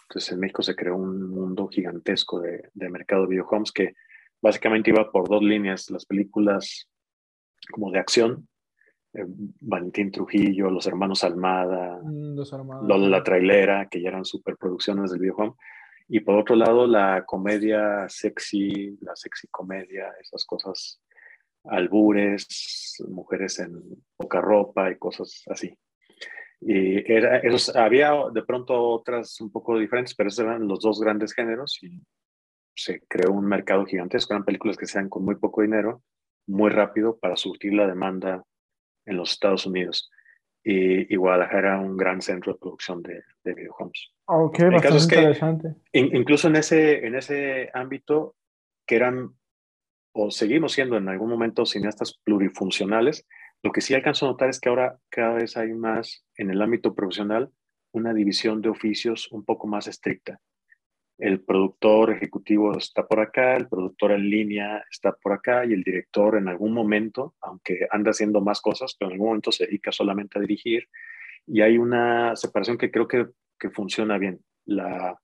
Entonces 0.04 0.32
en 0.32 0.40
México 0.40 0.62
se 0.62 0.76
creó 0.76 0.96
un 0.96 1.30
mundo 1.30 1.68
gigantesco 1.68 2.40
de, 2.40 2.70
de 2.74 2.90
mercado 2.90 3.24
de 3.24 3.30
videohomes 3.30 3.72
que 3.72 3.94
básicamente 4.44 4.90
iba 4.90 5.10
por 5.10 5.30
dos 5.30 5.42
líneas, 5.42 5.90
las 5.90 6.06
películas 6.06 6.90
como 7.72 7.90
de 7.92 8.00
acción, 8.00 8.50
eh, 9.14 9.24
Valentín 9.26 10.12
Trujillo, 10.12 10.70
Los 10.70 10.86
Hermanos 10.86 11.24
Almada, 11.24 11.98
mm, 12.04 12.36
Lola 12.86 13.08
la 13.08 13.24
Trailera, 13.24 13.88
que 13.90 14.02
ya 14.02 14.10
eran 14.10 14.26
superproducciones 14.26 15.12
del 15.12 15.22
videojuego, 15.22 15.58
y 16.10 16.20
por 16.20 16.36
otro 16.36 16.58
lado 16.58 16.86
la 16.86 17.24
comedia 17.26 18.10
sexy, 18.10 18.98
la 19.00 19.16
sexy 19.16 19.48
comedia, 19.48 20.12
esas 20.22 20.44
cosas, 20.44 21.02
albures, 21.64 23.02
mujeres 23.08 23.60
en 23.60 23.82
poca 24.18 24.42
ropa 24.42 24.92
y 24.92 24.98
cosas 24.98 25.42
así. 25.48 25.74
Y 26.60 27.10
era, 27.12 27.38
esos, 27.38 27.74
había 27.78 28.12
de 28.34 28.44
pronto 28.44 28.78
otras 28.78 29.40
un 29.40 29.50
poco 29.50 29.80
diferentes, 29.80 30.14
pero 30.14 30.28
esos 30.28 30.44
eran 30.44 30.68
los 30.68 30.82
dos 30.82 31.00
grandes 31.00 31.34
géneros 31.34 31.82
y 31.82 32.02
se 32.76 33.02
creó 33.08 33.32
un 33.32 33.46
mercado 33.46 33.86
gigantesco. 33.86 34.34
Eran 34.34 34.46
películas 34.46 34.78
que 34.78 34.86
sean 34.86 35.10
con 35.10 35.24
muy 35.24 35.36
poco 35.36 35.62
dinero, 35.62 36.02
muy 36.48 36.70
rápido 36.70 37.18
para 37.20 37.36
surtir 37.36 37.74
la 37.74 37.88
demanda 37.88 38.44
en 39.06 39.18
los 39.18 39.32
Estados 39.32 39.66
Unidos. 39.66 40.10
Y, 40.66 41.14
Guadalajara 41.16 41.60
era 41.60 41.80
un 41.82 41.98
gran 41.98 42.22
centro 42.22 42.54
de 42.54 42.60
producción 42.60 43.02
de, 43.04 43.22
de 43.44 43.54
videojuegos. 43.54 44.14
Ok, 44.26 44.60
bastante 44.72 45.16
interesante. 45.16 45.76
incluso 45.92 46.48
en 46.48 46.56
ese, 46.56 47.06
en 47.06 47.16
ese 47.16 47.70
ámbito, 47.74 48.36
que 48.86 48.96
eran 48.96 49.36
o 50.14 50.32
seguimos 50.32 50.74
siendo 50.74 50.96
en 50.96 51.10
algún 51.10 51.30
momento 51.30 51.66
cineastas 51.66 52.20
plurifuncionales, 52.24 53.28
lo 53.64 53.72
que 53.72 53.82
sí 53.82 53.94
alcanzo 53.94 54.26
a 54.26 54.30
notar 54.30 54.50
es 54.50 54.60
que 54.60 54.70
ahora 54.70 55.00
cada 55.10 55.34
vez 55.34 55.58
hay 55.58 55.74
más 55.74 56.24
en 56.38 56.52
el 56.52 56.62
ámbito 56.62 56.94
profesional 56.94 57.52
una 57.92 58.14
división 58.14 58.62
de 58.62 58.70
oficios 58.70 59.32
un 59.32 59.44
poco 59.44 59.68
más 59.68 59.88
estricta. 59.88 60.40
El 61.24 61.40
productor 61.40 62.12
ejecutivo 62.12 62.78
está 62.78 63.08
por 63.08 63.22
acá, 63.22 63.56
el 63.56 63.70
productor 63.70 64.12
en 64.12 64.30
línea 64.30 64.84
está 64.92 65.14
por 65.14 65.32
acá 65.32 65.66
y 65.66 65.72
el 65.72 65.82
director 65.82 66.36
en 66.36 66.50
algún 66.50 66.74
momento, 66.74 67.36
aunque 67.40 67.88
anda 67.92 68.12
haciendo 68.12 68.42
más 68.42 68.60
cosas, 68.60 68.94
pero 69.00 69.08
en 69.08 69.14
algún 69.14 69.28
momento 69.28 69.50
se 69.50 69.66
dedica 69.66 69.94
solamente 69.94 70.38
a 70.38 70.42
dirigir. 70.42 70.90
Y 71.48 71.62
hay 71.62 71.78
una 71.78 72.36
separación 72.36 72.78
que 72.78 72.92
creo 72.92 73.08
que, 73.08 73.28
que 73.58 73.70
funciona 73.70 74.18
bien. 74.18 74.42
La 74.66 75.18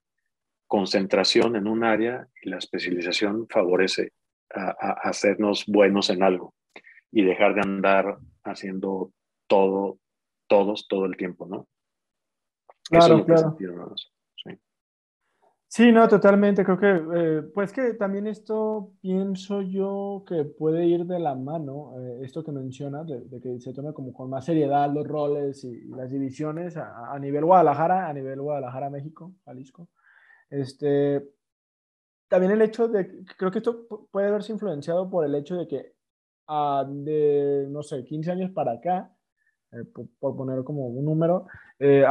concentración 0.68 1.58
en 1.58 1.68
un 1.68 1.84
área 1.84 2.30
y 2.42 2.48
la 2.48 2.60
especialización 2.60 3.50
favorece 3.50 4.14
a, 4.56 4.70
a 4.70 5.10
hacernos 5.10 5.66
buenos 5.68 6.10
en 6.12 6.24
algo 6.24 6.56
y 7.12 7.26
dejar 7.26 7.56
de 7.56 7.62
andar 7.62 8.20
haciendo 8.46 9.12
todo, 9.48 10.00
todos, 10.48 10.88
todo 10.88 11.04
el 11.08 11.18
tiempo, 11.18 11.46
¿no? 11.46 11.68
Claro, 12.90 13.26
claro. 13.26 13.58
Sí. 15.70 15.92
no, 15.94 16.08
totalmente. 16.10 16.66
Creo 16.66 16.78
que, 16.78 17.04
eh, 17.16 17.42
pues 17.54 17.72
que 17.72 17.94
también 17.94 18.28
esto 18.28 18.92
pienso 19.02 19.62
yo 19.62 20.26
que 20.28 20.44
puede 20.44 20.86
ir 20.86 21.06
de 21.06 21.20
la 21.20 21.36
mano, 21.36 21.94
eh, 21.98 22.20
esto 22.24 22.44
que 22.44 22.52
mencionas, 22.52 23.08
de, 23.08 23.40
que 23.42 23.60
se 23.62 23.74
tome 23.74 23.94
como 23.94 24.12
con 24.12 24.30
más 24.30 24.44
seriedad 24.44 24.92
los 24.92 25.08
roles 25.08 25.64
y, 25.64 25.86
las 25.90 26.12
divisiones 26.12 26.76
a, 26.76 27.14
a, 27.14 27.20
nivel 27.20 27.46
Guadalajara, 27.46 28.10
a 28.10 28.14
nivel 28.14 28.42
Guadalajara, 28.42 28.90
México, 28.90 29.34
Jalisco. 29.46 29.88
Este, 30.50 31.24
también 32.28 32.52
el 32.52 32.62
hecho 32.62 32.88
de, 32.88 33.24
creo 33.38 33.52
que 33.52 33.60
esto 33.60 33.88
puede 34.12 34.28
haberse 34.28 34.52
influenciado 34.52 35.10
por 35.10 35.26
el 35.26 35.36
hecho 35.36 35.56
de 35.56 35.68
que 35.68 35.94
de, 36.88 37.68
no 37.70 37.84
sé, 37.84 38.04
15 38.04 38.32
años 38.32 38.52
para 38.52 38.74
acá, 38.74 39.12
eh, 39.72 39.84
por, 40.20 40.36
poner 40.36 40.64
como 40.64 40.88
un 40.88 41.06
número, 41.06 41.46
eh, 41.78 42.04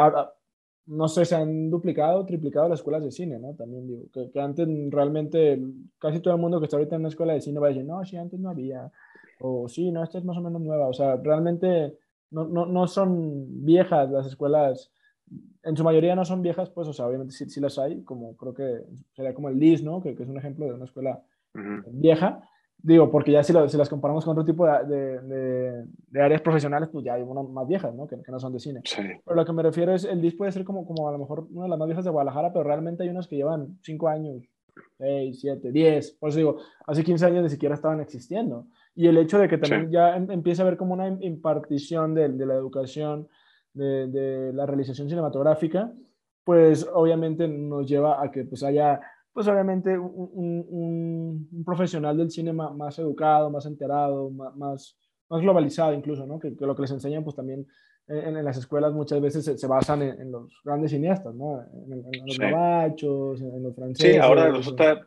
no 0.89 1.07
sé, 1.07 1.25
se 1.27 1.35
han 1.35 1.71
duplicado, 1.71 2.25
triplicado 2.25 2.69
las 2.69 2.81
escuelas 2.81 3.05
de 3.05 3.13
cine, 3.13 3.39
¿no? 3.39 3.55
También 3.55 3.87
digo, 3.87 4.05
que, 4.11 4.41
antes 4.41 4.67
realmente 4.91 5.61
casi 5.99 6.21
todo 6.21 6.35
el 6.35 6.41
mundo 6.41 6.59
que 6.59 6.65
está 6.65 6.79
ahorita 6.79 6.97
en 6.97 7.03
una 7.03 7.11
escuela 7.11 7.35
de 7.35 7.43
cine 7.43 7.61
va 7.61 7.67
a 7.67 7.71
decir, 7.71 7.85
no, 7.85 8.03
sí, 8.07 8.17
antes 8.17 8.41
no 8.41 8.49
había, 8.49 8.91
o 9.41 9.69
sí, 9.69 9.91
no, 9.91 10.03
esta 10.03 10.19
es 10.19 10.25
más 10.25 10.39
o 10.39 10.41
menos 10.41 10.63
nueva, 10.63 10.89
o 10.89 10.95
sea, 10.95 11.17
realmente 11.17 11.99
no, 12.31 12.49
no, 12.49 12.65
no 12.65 12.87
son 12.87 13.65
viejas 13.65 14.11
las 14.11 14.27
escuelas, 14.27 14.91
en 15.63 15.77
su 15.77 15.85
mayoría 15.85 16.17
no 16.17 16.25
son 16.25 16.41
viejas, 16.41 16.71
pues, 16.71 16.89
o 16.89 16.95
sea, 16.95 17.07
obviamente 17.07 17.35
sí, 17.35 17.51
sí 17.51 17.61
las 17.61 17.79
hay, 17.79 18.03
como 18.03 18.35
creo 18.37 18.55
que 18.55 18.85
sería 19.15 19.35
como 19.35 19.51
el 19.51 19.59
LIS, 19.59 19.83
¿no? 19.83 20.01
Que, 20.01 20.15
que 20.15 20.23
es 20.23 20.29
un 20.29 20.39
ejemplo 20.39 20.65
de 20.65 20.73
una 20.73 20.87
escuela 20.87 21.23
vieja, 21.91 22.49
Digo, 22.81 23.11
porque 23.11 23.33
ya 23.33 23.43
si, 23.43 23.53
si, 23.69 23.77
las 23.77 23.89
comparamos 23.89 24.25
con 24.25 24.33
otro 24.33 24.45
tipo 24.45 24.65
de, 24.65 25.21
de, 25.23 25.85
de, 26.11 26.23
áreas 26.23 26.41
profesionales, 26.41 26.89
pues 26.93 27.05
ya 27.05 27.15
hay 27.15 27.23
unas 27.23 27.49
más 27.49 27.67
viejas, 27.67 27.93
¿no? 27.93 28.07
Que, 28.07 28.17
no 28.29 28.39
son 28.39 28.53
de 28.53 28.61
cine. 28.61 28.83
Sí. 28.85 29.03
Pero 29.25 29.35
lo 29.35 29.45
que 29.45 29.53
me 29.53 29.65
refiero 29.65 29.93
es, 29.93 30.05
el 30.05 30.21
DIS 30.21 30.37
puede 30.37 30.53
ser 30.53 30.65
como, 30.65 30.87
como 30.87 31.09
a 31.09 31.13
lo 31.13 31.19
mejor 31.19 31.49
una 31.51 31.65
de 31.65 31.71
las 31.71 31.79
más 31.79 31.89
viejas 31.89 32.05
de 32.05 32.13
Guadalajara, 32.13 32.53
pero 32.53 32.65
realmente 32.65 33.03
hay 33.03 33.09
unas 33.09 33.27
que 33.27 33.35
llevan 33.35 33.79
5 33.83 34.09
años, 34.09 34.45
6, 34.99 35.41
7, 35.41 35.73
10. 35.73 36.13
Por 36.13 36.29
eso 36.29 36.39
digo, 36.39 36.57
hace 36.87 37.03
15 37.03 37.27
años 37.27 37.43
ni 37.43 37.51
siquiera 37.51 37.75
estaban 37.75 38.01
existiendo. 38.01 38.67
Y 38.95 39.09
el 39.09 39.19
hecho 39.19 39.41
de 39.41 39.49
que 39.49 39.59
también 39.59 39.91
ya 39.91 40.17
em, 40.17 40.31
empieza 40.31 40.63
a 40.63 40.67
haber 40.67 40.79
como 40.79 40.95
una 40.95 41.09
impartición 41.09 42.15
de, 42.15 42.29
de 42.29 42.47
la 42.47 42.55
educación, 42.55 43.27
de, 43.75 44.07
de 44.07 44.53
la 44.53 44.67
realización 44.67 45.09
cinematográfica, 45.09 45.93
pues 46.45 46.89
obviamente 46.95 47.49
nos 47.49 47.89
lleva 47.89 48.23
a 48.23 48.31
que 48.31 48.45
pues 48.45 48.63
haya 48.63 49.01
pues 49.39 49.47
obviamente 49.47 49.97
un, 49.97 51.49
profesional 51.65 52.17
del 52.17 52.29
cine 52.29 52.53
más, 52.53 52.99
educado, 52.99 53.51
más 53.51 53.67
enterado, 53.67 54.31
más, 54.31 54.97
más, 55.29 55.41
globalizado 55.41 55.93
incluso, 55.93 56.27
¿no? 56.27 56.41
Que, 56.41 56.57
lo 56.59 56.75
que 56.75 56.83
les 56.83 56.91
enseñan 56.91 57.23
pues 57.23 57.37
también 57.37 57.65
en, 58.09 58.45
las 58.45 58.57
escuelas 58.57 58.93
muchas 58.93 59.21
veces 59.21 59.45
se, 59.45 59.67
basan 59.69 60.03
en, 60.03 60.33
los 60.33 60.61
grandes 60.65 60.91
cineastas, 60.91 61.37
¿no? 61.37 61.61
En, 61.89 62.27
los 62.27 62.37
gabachos, 62.37 63.41
en 63.41 63.63
los 63.63 63.77
franceses. 63.77 64.15
Sí, 64.15 64.19
ahora 64.19 64.51
resulta, 64.51 65.07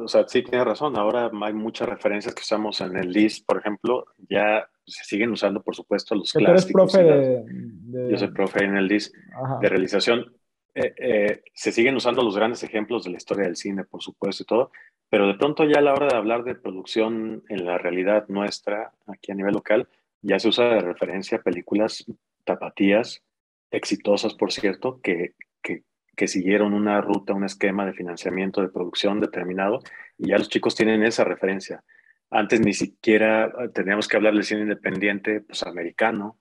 o 0.00 0.06
sea, 0.06 0.28
sí 0.28 0.44
tiene 0.44 0.62
razón, 0.62 0.96
ahora 0.96 1.28
hay 1.42 1.54
muchas 1.54 1.88
referencias 1.88 2.36
que 2.36 2.42
usamos 2.42 2.80
en 2.82 2.96
el 2.96 3.10
list, 3.10 3.44
por 3.44 3.58
ejemplo, 3.58 4.04
ya 4.30 4.64
se 4.86 5.02
siguen 5.02 5.32
usando, 5.32 5.60
por 5.60 5.74
supuesto, 5.74 6.14
los 6.14 6.32
clásicos. 6.32 6.92
Profe 6.92 7.02
de, 7.02 8.10
Yo 8.12 8.16
soy 8.16 8.28
profe 8.28 8.62
en 8.62 8.76
el 8.76 8.86
list 8.86 9.12
de 9.60 9.68
realización 9.68 10.32
eh, 10.74 10.94
eh, 10.98 11.42
se 11.54 11.70
siguen 11.70 11.94
usando 11.96 12.22
los 12.22 12.36
grandes 12.36 12.62
ejemplos 12.64 13.04
de 13.04 13.10
la 13.10 13.16
historia 13.16 13.44
del 13.44 13.56
cine, 13.56 13.84
por 13.84 14.02
supuesto, 14.02 14.42
y 14.42 14.46
todo, 14.46 14.72
pero 15.08 15.28
de 15.28 15.34
pronto 15.34 15.64
ya 15.64 15.78
a 15.78 15.82
la 15.82 15.92
hora 15.92 16.08
de 16.08 16.16
hablar 16.16 16.42
de 16.42 16.56
producción 16.56 17.44
en 17.48 17.64
la 17.64 17.78
realidad 17.78 18.26
nuestra, 18.28 18.92
aquí 19.06 19.30
a 19.30 19.36
nivel 19.36 19.54
local, 19.54 19.88
ya 20.22 20.38
se 20.38 20.48
usa 20.48 20.64
de 20.70 20.80
referencia 20.80 21.42
películas 21.42 22.04
tapatías, 22.44 23.22
exitosas, 23.70 24.34
por 24.34 24.52
cierto, 24.52 25.00
que, 25.00 25.34
que, 25.62 26.28
siguieron 26.28 26.74
una 26.74 27.00
ruta, 27.00 27.34
un 27.34 27.44
esquema 27.44 27.84
de 27.84 27.92
financiamiento 27.92 28.62
de 28.62 28.68
producción 28.68 29.20
determinado, 29.20 29.80
y 30.16 30.28
ya 30.28 30.38
los 30.38 30.48
chicos 30.48 30.74
tienen 30.74 31.02
esa 31.02 31.24
referencia. 31.24 31.84
Antes 32.30 32.60
ni 32.60 32.72
siquiera 32.72 33.46
eh, 33.46 33.68
teníamos 33.74 34.08
que 34.08 34.16
hablar 34.16 34.32
del 34.32 34.44
cine 34.44 34.62
independiente, 34.62 35.40
pues 35.40 35.62
americano, 35.64 36.38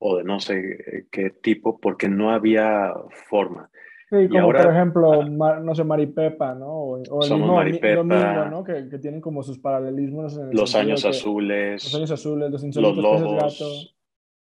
o 0.00 0.16
de 0.16 0.24
no 0.24 0.40
sé 0.40 0.58
eh, 0.58 1.06
qué 1.10 1.30
tipo, 1.30 1.78
porque 1.78 2.08
no 2.08 2.30
había 2.30 2.92
forma. 3.28 3.70
Sí, 4.08 4.28
como 4.28 4.46
por 4.46 4.56
ejemplo, 4.56 5.22
ah, 5.22 5.60
no 5.62 5.74
sé, 5.74 5.84
Maripepa, 5.84 6.54
¿no? 6.54 6.66
O, 6.66 7.02
o 7.02 7.24
el 7.24 7.30
mismo 7.30 7.54
Maripepa, 7.54 7.94
Domingo, 7.94 8.44
¿no? 8.46 8.64
Que, 8.64 8.88
que, 8.88 8.98
tienen 8.98 9.20
como 9.20 9.44
sus 9.44 9.58
paralelismos. 9.58 10.36
En 10.36 10.50
los 10.52 10.74
años 10.74 11.04
azules. 11.04 11.84
Los 11.84 11.94
años 11.94 12.10
azules, 12.10 12.50
los 12.50 12.64
insólitos 12.64 12.96
los 12.96 13.20
lobos. 13.20 13.94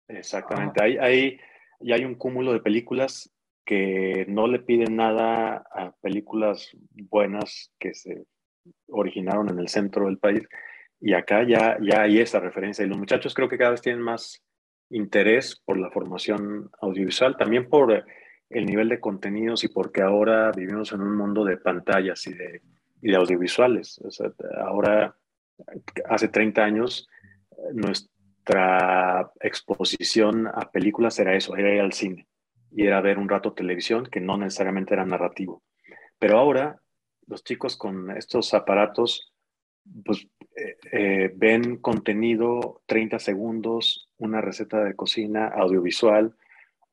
Exactamente. 0.08 0.82
Hay, 0.82 0.98
hay, 0.98 1.40
y 1.82 1.92
hay 1.92 2.04
un 2.04 2.16
cúmulo 2.16 2.52
de 2.54 2.62
películas 2.62 3.32
que 3.64 4.26
no 4.28 4.48
le 4.48 4.58
piden 4.58 4.96
nada 4.96 5.64
a 5.72 5.92
películas 6.02 6.76
buenas 6.92 7.72
que 7.78 7.94
se 7.94 8.24
originaron 8.88 9.50
en 9.50 9.60
el 9.60 9.68
centro 9.68 10.06
del 10.06 10.18
país. 10.18 10.42
Y 11.00 11.14
acá 11.14 11.44
ya, 11.48 11.78
ya 11.80 12.02
hay 12.02 12.20
esa 12.20 12.40
referencia. 12.40 12.84
Y 12.84 12.88
los 12.88 12.98
muchachos 12.98 13.36
creo 13.36 13.50
que 13.50 13.60
cada 13.60 13.72
vez 13.72 13.82
tienen 13.82 14.02
más 14.02 14.42
interés 14.90 15.62
por 15.66 15.78
la 15.78 15.92
formación 15.92 16.70
audiovisual, 16.82 17.38
también 17.38 17.70
por 17.70 18.06
el 18.50 18.66
nivel 18.66 18.90
de 18.90 19.00
contenidos 19.00 19.64
y 19.64 19.68
porque 19.68 20.02
ahora 20.02 20.52
vivimos 20.52 20.92
en 20.92 21.02
un 21.02 21.16
mundo 21.16 21.44
de 21.44 21.58
pantallas 21.58 22.26
y 22.28 22.34
de, 22.34 22.62
y 23.02 23.12
de 23.12 23.16
audiovisuales. 23.16 24.02
ahora, 24.58 25.16
hace 26.10 26.28
30 26.28 26.64
años, 26.64 27.08
nuestra 27.74 29.32
exposición 29.40 30.48
a 30.48 30.72
películas 30.72 31.20
era 31.20 31.36
eso, 31.36 31.56
era 31.56 31.74
ir 31.74 31.82
al 31.82 31.94
cine 31.94 32.28
y 32.72 32.86
era 32.86 33.02
ver 33.02 33.18
un 33.18 33.30
rato 33.30 33.54
televisión 33.54 34.06
que 34.06 34.22
no 34.22 34.38
necesariamente 34.38 34.94
era 34.94 35.06
narrativo. 35.06 35.64
Pero 36.18 36.40
ahora 36.40 36.82
los 37.28 37.44
chicos 37.44 37.78
con 37.78 38.12
estos 38.12 38.54
aparatos 38.54 39.34
pues 40.04 40.28
eh, 40.92 41.32
ven 41.36 41.78
contenido 41.78 42.82
30 42.86 43.20
segundos, 43.20 44.10
una 44.18 44.42
receta 44.42 44.84
de 44.84 44.96
cocina 44.96 45.48
audiovisual, 45.48 46.36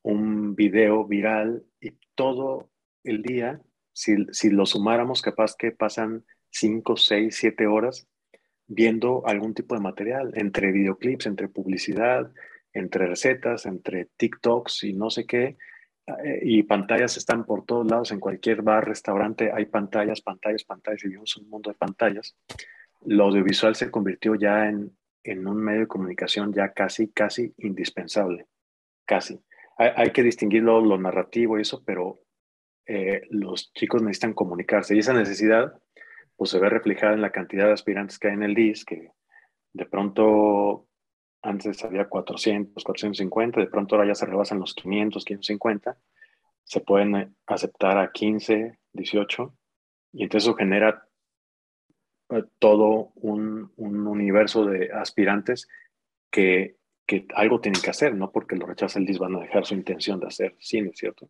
un 0.01 0.55
video 0.55 1.05
viral 1.05 1.65
y 1.81 1.91
todo 2.15 2.69
el 3.03 3.21
día, 3.21 3.61
si, 3.93 4.25
si 4.31 4.49
lo 4.49 4.65
sumáramos, 4.65 5.21
capaz 5.21 5.55
que 5.55 5.71
pasan 5.71 6.25
5, 6.51 6.97
6, 6.97 7.35
7 7.35 7.67
horas 7.67 8.07
viendo 8.67 9.25
algún 9.25 9.53
tipo 9.53 9.75
de 9.75 9.81
material, 9.81 10.31
entre 10.35 10.71
videoclips, 10.71 11.25
entre 11.25 11.47
publicidad, 11.47 12.31
entre 12.73 13.07
recetas, 13.07 13.65
entre 13.65 14.09
TikToks 14.17 14.83
y 14.83 14.93
no 14.93 15.09
sé 15.09 15.25
qué. 15.25 15.57
Eh, 16.23 16.39
y 16.43 16.63
pantallas 16.63 17.17
están 17.17 17.45
por 17.45 17.65
todos 17.65 17.85
lados, 17.89 18.11
en 18.11 18.19
cualquier 18.19 18.61
bar, 18.61 18.87
restaurante 18.87 19.51
hay 19.53 19.65
pantallas, 19.65 20.21
pantallas, 20.21 20.63
pantallas, 20.63 21.03
y 21.03 21.07
vivimos 21.07 21.35
un 21.37 21.49
mundo 21.49 21.69
de 21.69 21.77
pantallas 21.77 22.35
lo 23.05 23.25
audiovisual 23.25 23.75
se 23.75 23.91
convirtió 23.91 24.35
ya 24.35 24.67
en, 24.67 24.97
en 25.23 25.47
un 25.47 25.57
medio 25.57 25.81
de 25.81 25.87
comunicación 25.87 26.53
ya 26.53 26.73
casi, 26.73 27.09
casi 27.11 27.53
indispensable, 27.57 28.47
casi. 29.05 29.41
Hay, 29.77 30.11
que 30.11 30.23
distinguir 30.23 30.63
lo, 30.63 30.97
narrativo 30.97 31.57
y 31.57 31.61
eso, 31.61 31.83
pero 31.85 32.19
eh, 32.87 33.21
los 33.29 33.71
chicos 33.73 34.01
necesitan 34.01 34.33
comunicarse 34.33 34.95
y 34.95 34.99
esa 34.99 35.13
necesidad 35.13 35.71
pues 36.35 36.49
se 36.49 36.59
ve 36.59 36.69
reflejada 36.69 37.13
en 37.13 37.21
la 37.21 37.31
cantidad 37.31 37.67
de 37.67 37.73
aspirantes 37.73 38.17
que 38.17 38.27
hay 38.29 38.33
en 38.33 38.43
el 38.43 38.55
DIS, 38.55 38.85
que 38.85 39.11
de 39.73 39.85
pronto 39.85 40.87
antes 41.41 41.83
había 41.83 42.07
400, 42.09 42.83
450, 42.83 43.59
de 43.59 43.67
pronto 43.67 43.95
ahora 43.95 44.07
ya 44.07 44.15
se 44.15 44.25
rebasan 44.25 44.59
los 44.59 44.73
500, 44.73 45.23
550, 45.23 45.97
se 46.63 46.81
pueden 46.81 47.35
aceptar 47.45 47.97
a 47.97 48.11
15, 48.11 48.77
18 48.93 49.53
Y 50.13 50.23
entonces 50.23 50.47
eso 50.47 50.55
genera 50.55 51.06
todo 52.59 53.11
un, 53.15 53.71
un, 53.77 54.07
universo 54.07 54.65
de 54.65 54.91
aspirantes 54.91 55.67
que, 56.29 56.75
que, 57.05 57.25
algo 57.35 57.61
tienen 57.61 57.81
que 57.81 57.89
hacer, 57.89 58.15
no 58.15 58.31
porque 58.31 58.55
lo 58.55 58.65
rechaza 58.65 58.99
el 58.99 59.05
DIS 59.05 59.19
van 59.19 59.35
a 59.35 59.39
dejar 59.39 59.65
su 59.65 59.73
intención 59.73 60.19
de 60.19 60.27
hacer 60.27 60.55
cine, 60.59 60.91
¿cierto? 60.93 61.29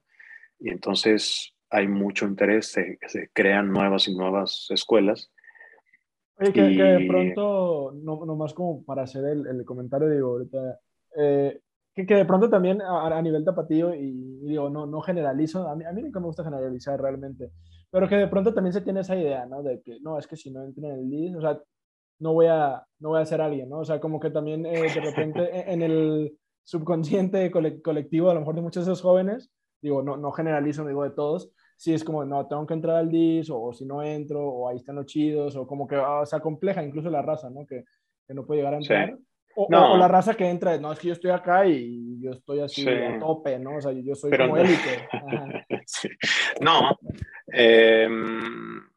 Y 0.60 0.69
entonces 0.69 1.53
hay 1.69 1.88
mucho 1.88 2.26
interés, 2.26 2.68
se, 2.68 2.98
se 3.07 3.30
crean 3.32 3.72
nuevas 3.72 4.07
y 4.07 4.15
nuevas 4.15 4.68
escuelas. 4.69 5.32
Oye, 6.40 6.53
que, 6.53 6.76
que 6.76 6.84
de 6.84 7.07
pronto, 7.07 7.94
no, 7.95 8.26
no, 8.26 8.36
más 8.36 8.53
como 8.53 8.84
para 8.84 9.03
hacer 9.03 9.26
el, 9.26 9.48
el 9.48 9.65
comentario, 9.65 10.10
digo, 10.10 10.30
ahorita, 10.30 10.80
eh, 11.18 11.61
que, 11.94 12.06
que, 12.06 12.15
de 12.15 12.26
pronto 12.26 12.49
también 12.49 12.82
a, 12.82 13.07
a 13.07 13.22
nivel 13.22 13.44
tapatío, 13.44 13.94
y, 13.94 14.40
y, 14.41 14.48
digo, 14.49 14.69
no, 14.69 14.86
no 14.86 15.02
generalizo, 15.02 15.68
a 15.68 15.76
mí, 15.76 15.84
a 15.84 15.91
mí 15.91 16.02
nunca 16.02 16.19
me 16.19 16.28
gusta 16.28 16.44
generalizar 16.44 16.99
realmente, 16.99 17.52
pero 17.90 18.08
que 18.08 18.16
de 18.16 18.28
pronto 18.28 18.54
también 18.54 18.74
se 18.74 18.82
tiene 18.82 19.02
esa 19.02 19.16
idea, 19.16 19.46
¿no? 19.46 19.64
De 19.64 19.82
que, 19.82 20.00
no, 20.02 20.18
es 20.18 20.28
que 20.28 20.36
si 20.36 20.52
no 20.52 20.64
entro 20.64 20.86
en 20.88 21.00
el 21.00 21.10
DIS, 21.10 21.36
o 21.36 21.42
sea, 21.42 21.62
no 22.20 22.34
voy 22.34 22.48
a, 22.48 22.86
no 23.00 23.10
voy 23.10 23.22
a 23.22 23.26
ser 23.26 23.42
alguien, 23.42 23.70
¿no? 23.70 23.80
O 23.80 23.86
sea, 23.86 24.00
como 24.00 24.20
que 24.20 24.32
también 24.32 24.66
eh, 24.66 24.82
de 24.94 25.02
repente 25.02 25.50
en 25.72 25.82
el 25.82 26.38
subconsciente 26.64 27.50
colectivo, 27.52 28.30
a 28.30 28.34
lo 28.34 28.42
mejor 28.42 28.56
de 28.56 28.62
muchos 28.62 28.86
de 28.86 28.92
esos 28.92 29.02
jóvenes, 29.02 29.52
digo, 29.82 30.02
no, 30.02 30.18
no 30.18 30.32
generalizo, 30.32 30.86
digo 30.86 31.04
de 31.04 31.12
todos, 31.12 31.52
si 31.78 31.94
es 31.94 32.04
como, 32.04 32.26
no, 32.26 32.48
tengo 32.48 32.66
que 32.66 32.74
entrar 32.74 32.98
al 32.98 33.10
DIS, 33.10 33.50
o, 33.52 33.62
o, 33.62 33.74
si 33.74 33.86
no 33.86 34.02
entro, 34.04 34.48
o 34.48 34.68
ahí 34.68 34.78
están 34.78 34.96
los 34.96 35.06
chidos, 35.06 35.56
o 35.56 35.68
como 35.68 35.88
que 35.88 35.96
oh, 35.96 36.26
se 36.26 36.40
compleja 36.42 36.84
incluso 36.84 37.10
la 37.10 37.22
raza, 37.22 37.50
¿no? 37.50 37.66
Que, 37.66 37.86
que 38.28 38.34
no 38.34 38.46
puede 38.46 38.60
llegar 38.60 38.74
a 38.74 38.78
entrar. 38.78 39.16
Sí. 39.16 39.27
O, 39.60 39.66
no. 39.72 39.94
o, 39.94 39.98
la 39.98 40.08
raza 40.08 40.36
que 40.36 40.48
entra, 40.48 40.78
no, 40.78 40.94
es 40.94 41.00
que 41.00 41.08
yo 41.08 41.14
estoy 41.14 41.32
acá 41.32 41.66
y 41.66 42.22
yo 42.22 42.30
estoy 42.30 42.60
así 42.60 42.84
sí. 42.84 42.90
a 42.90 43.18
tope, 43.18 43.58
¿no? 43.58 43.78
O 43.78 43.82
sea, 43.82 43.92
yo 43.92 44.14
soy 44.14 44.30
Pero 44.30 44.50
como 44.50 44.58
no. 44.58 44.62
élite. 44.62 45.10
sí. 45.88 46.10
No, 46.62 46.96
eh, 47.52 48.08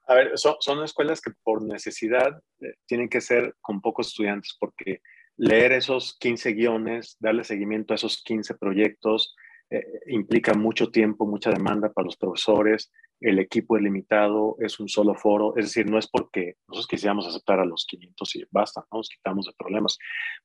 a 0.06 0.14
ver, 0.14 0.32
son, 0.34 0.56
son, 0.60 0.84
escuelas 0.84 1.22
que 1.22 1.30
por 1.42 1.62
necesidad 1.62 2.42
eh, 2.60 2.74
tienen 2.84 3.08
que 3.08 3.22
ser 3.22 3.54
con 3.62 3.80
pocos 3.80 4.08
estudiantes, 4.08 4.54
porque 4.60 5.00
leer 5.38 5.72
esos 5.72 6.18
15 6.18 6.52
guiones, 6.52 7.16
darle 7.18 7.42
seguimiento 7.44 7.94
a 7.94 7.96
esos 7.96 8.22
15 8.22 8.54
proyectos, 8.56 9.34
eh, 9.70 9.82
implica 10.08 10.52
mucho 10.52 10.90
tiempo, 10.90 11.26
mucha 11.26 11.50
demanda 11.50 11.90
para 11.90 12.04
los 12.04 12.18
profesores, 12.18 12.92
el 13.20 13.38
equipo 13.38 13.76
es 13.76 13.82
limitado, 13.82 14.56
es 14.60 14.80
un 14.80 14.88
solo 14.88 15.14
foro, 15.14 15.54
es 15.56 15.66
decir, 15.66 15.90
no 15.90 15.98
es 15.98 16.08
porque 16.08 16.56
nosotros 16.66 16.86
quisiéramos 16.86 17.26
aceptar 17.26 17.60
a 17.60 17.64
los 17.64 17.84
500 17.86 18.36
y 18.36 18.44
basta, 18.50 18.80
¿no? 18.90 18.98
nos 18.98 19.08
quitamos 19.08 19.46
de 19.46 19.52
problemas, 19.58 19.98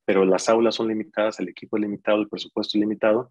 pero 0.04 0.24
las 0.24 0.48
aulas 0.48 0.74
son 0.74 0.88
limitadas, 0.88 1.40
el 1.40 1.48
equipo 1.48 1.76
es 1.76 1.82
limitado, 1.82 2.20
el 2.20 2.28
presupuesto 2.28 2.76
es 2.76 2.80
limitado, 2.80 3.30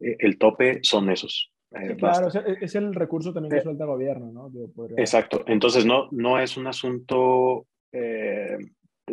eh, 0.00 0.16
el 0.18 0.38
tope 0.38 0.80
son 0.82 1.10
esos. 1.10 1.52
Eh, 1.72 1.88
sí, 1.88 1.96
claro, 1.96 2.24
basta. 2.26 2.40
es 2.40 2.74
el 2.74 2.94
recurso 2.94 3.34
también 3.34 3.54
que 3.54 3.62
suelta 3.62 3.84
el 3.84 3.90
gobierno, 3.90 4.32
¿no? 4.32 4.50
Podría... 4.74 4.98
Exacto, 4.98 5.44
entonces 5.46 5.84
no, 5.84 6.08
no 6.10 6.38
es 6.38 6.56
un 6.56 6.66
asunto, 6.66 7.66
eh, 7.92 8.56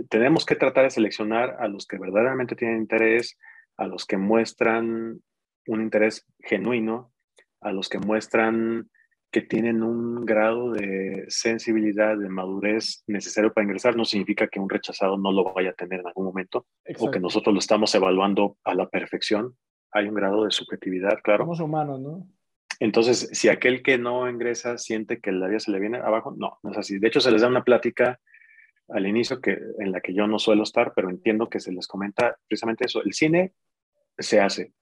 tenemos 0.10 0.46
que 0.46 0.56
tratar 0.56 0.86
de 0.86 0.92
seleccionar 0.92 1.58
a 1.60 1.68
los 1.68 1.88
que 1.88 1.98
verdaderamente 1.98 2.56
tienen 2.56 2.78
interés, 2.78 3.38
a 3.76 3.88
los 3.88 4.06
que 4.06 4.18
muestran 4.18 5.22
un 5.68 5.82
interés 5.82 6.26
genuino, 6.40 7.12
a 7.60 7.72
los 7.72 7.90
que 7.90 8.00
muestran 8.00 8.90
que 9.34 9.42
tienen 9.42 9.82
un 9.82 10.26
grado 10.26 10.72
de 10.72 11.26
sensibilidad, 11.28 12.16
de 12.16 12.30
madurez 12.30 13.04
necesario 13.08 13.52
para 13.52 13.66
ingresar, 13.66 13.96
no 13.96 14.06
significa 14.06 14.48
que 14.48 14.60
un 14.60 14.70
rechazado 14.70 15.18
no 15.18 15.32
lo 15.32 15.52
vaya 15.54 15.72
a 15.72 15.74
tener 15.74 16.02
en 16.02 16.08
algún 16.08 16.26
momento 16.26 16.68
Exacto. 16.86 17.06
o 17.06 17.12
que 17.12 17.20
nosotros 17.20 17.52
lo 17.52 17.58
estamos 17.58 17.94
evaluando 17.96 18.58
a 18.64 18.76
la 18.76 18.88
perfección. 18.88 19.58
Hay 19.92 20.08
un 20.08 20.14
grado 20.14 20.46
de 20.46 20.52
subjetividad, 20.52 21.18
claro. 21.24 21.46
Somos 21.46 21.60
humanos, 21.62 22.00
¿no? 22.00 22.28
Entonces, 22.80 23.28
si 23.34 23.50
aquel 23.50 23.82
que 23.82 23.98
no 23.98 24.30
ingresa 24.30 24.78
siente 24.78 25.20
que 25.20 25.32
la 25.32 25.48
vida 25.48 25.60
se 25.60 25.72
le 25.72 25.80
viene 25.80 25.98
abajo, 25.98 26.36
no, 26.38 26.60
no 26.62 26.72
es 26.72 26.78
así. 26.78 27.00
De 27.00 27.08
hecho, 27.08 27.20
se 27.20 27.32
les 27.32 27.42
da 27.42 27.48
una 27.48 27.64
plática 27.64 28.20
al 28.90 29.08
inicio 29.08 29.42
que, 29.42 29.58
en 29.80 29.92
la 29.92 30.00
que 30.00 30.14
yo 30.14 30.28
no 30.28 30.38
suelo 30.38 30.62
estar, 30.62 30.94
pero 30.96 31.10
entiendo 31.10 31.50
que 31.50 31.60
se 31.60 31.72
les 31.72 31.88
comenta 31.88 32.38
precisamente 32.48 32.86
eso. 32.86 33.02
El 33.02 33.14
cine 33.14 33.54
se 34.16 34.40
hace. 34.40 34.74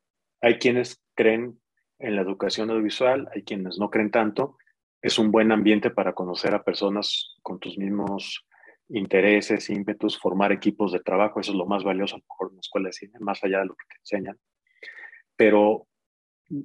Hay 0.41 0.59
quienes 0.59 1.01
creen 1.15 1.57
en 2.01 2.15
la 2.15 2.21
educación 2.21 2.69
audiovisual, 2.69 3.29
hay 3.33 3.43
quienes 3.43 3.77
no 3.77 3.89
creen 3.89 4.11
tanto. 4.11 4.57
Es 5.01 5.17
un 5.17 5.31
buen 5.31 5.51
ambiente 5.51 5.89
para 5.89 6.13
conocer 6.13 6.53
a 6.53 6.63
personas 6.63 7.35
con 7.41 7.59
tus 7.59 7.77
mismos 7.77 8.45
intereses, 8.89 9.69
ímpetus, 9.69 10.19
formar 10.19 10.51
equipos 10.51 10.91
de 10.91 10.99
trabajo. 10.99 11.39
Eso 11.39 11.51
es 11.51 11.57
lo 11.57 11.65
más 11.65 11.83
valioso, 11.83 12.15
a 12.15 12.19
lo 12.19 12.25
mejor 12.29 12.47
en 12.47 12.53
una 12.53 12.59
escuela 12.61 12.89
de 12.89 12.93
cine, 12.93 13.13
más 13.19 13.43
allá 13.43 13.59
de 13.59 13.65
lo 13.65 13.75
que 13.75 13.85
te 13.87 13.95
enseñan. 13.99 14.37
Pero 15.35 15.87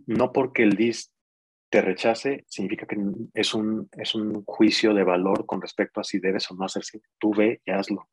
no 0.06 0.32
porque 0.32 0.62
el 0.62 0.76
DIS 0.76 1.12
te 1.70 1.80
rechace, 1.80 2.44
significa 2.48 2.86
que 2.86 2.96
es 3.34 3.54
un, 3.54 3.88
es 3.92 4.14
un 4.14 4.44
juicio 4.44 4.94
de 4.94 5.04
valor 5.04 5.46
con 5.46 5.60
respecto 5.60 6.00
a 6.00 6.04
si 6.04 6.18
debes 6.18 6.50
o 6.50 6.54
no 6.54 6.64
hacer 6.64 6.84
cine. 6.84 7.04
Tú 7.18 7.32
ve 7.34 7.60
y 7.64 7.70
hazlo. 7.70 8.08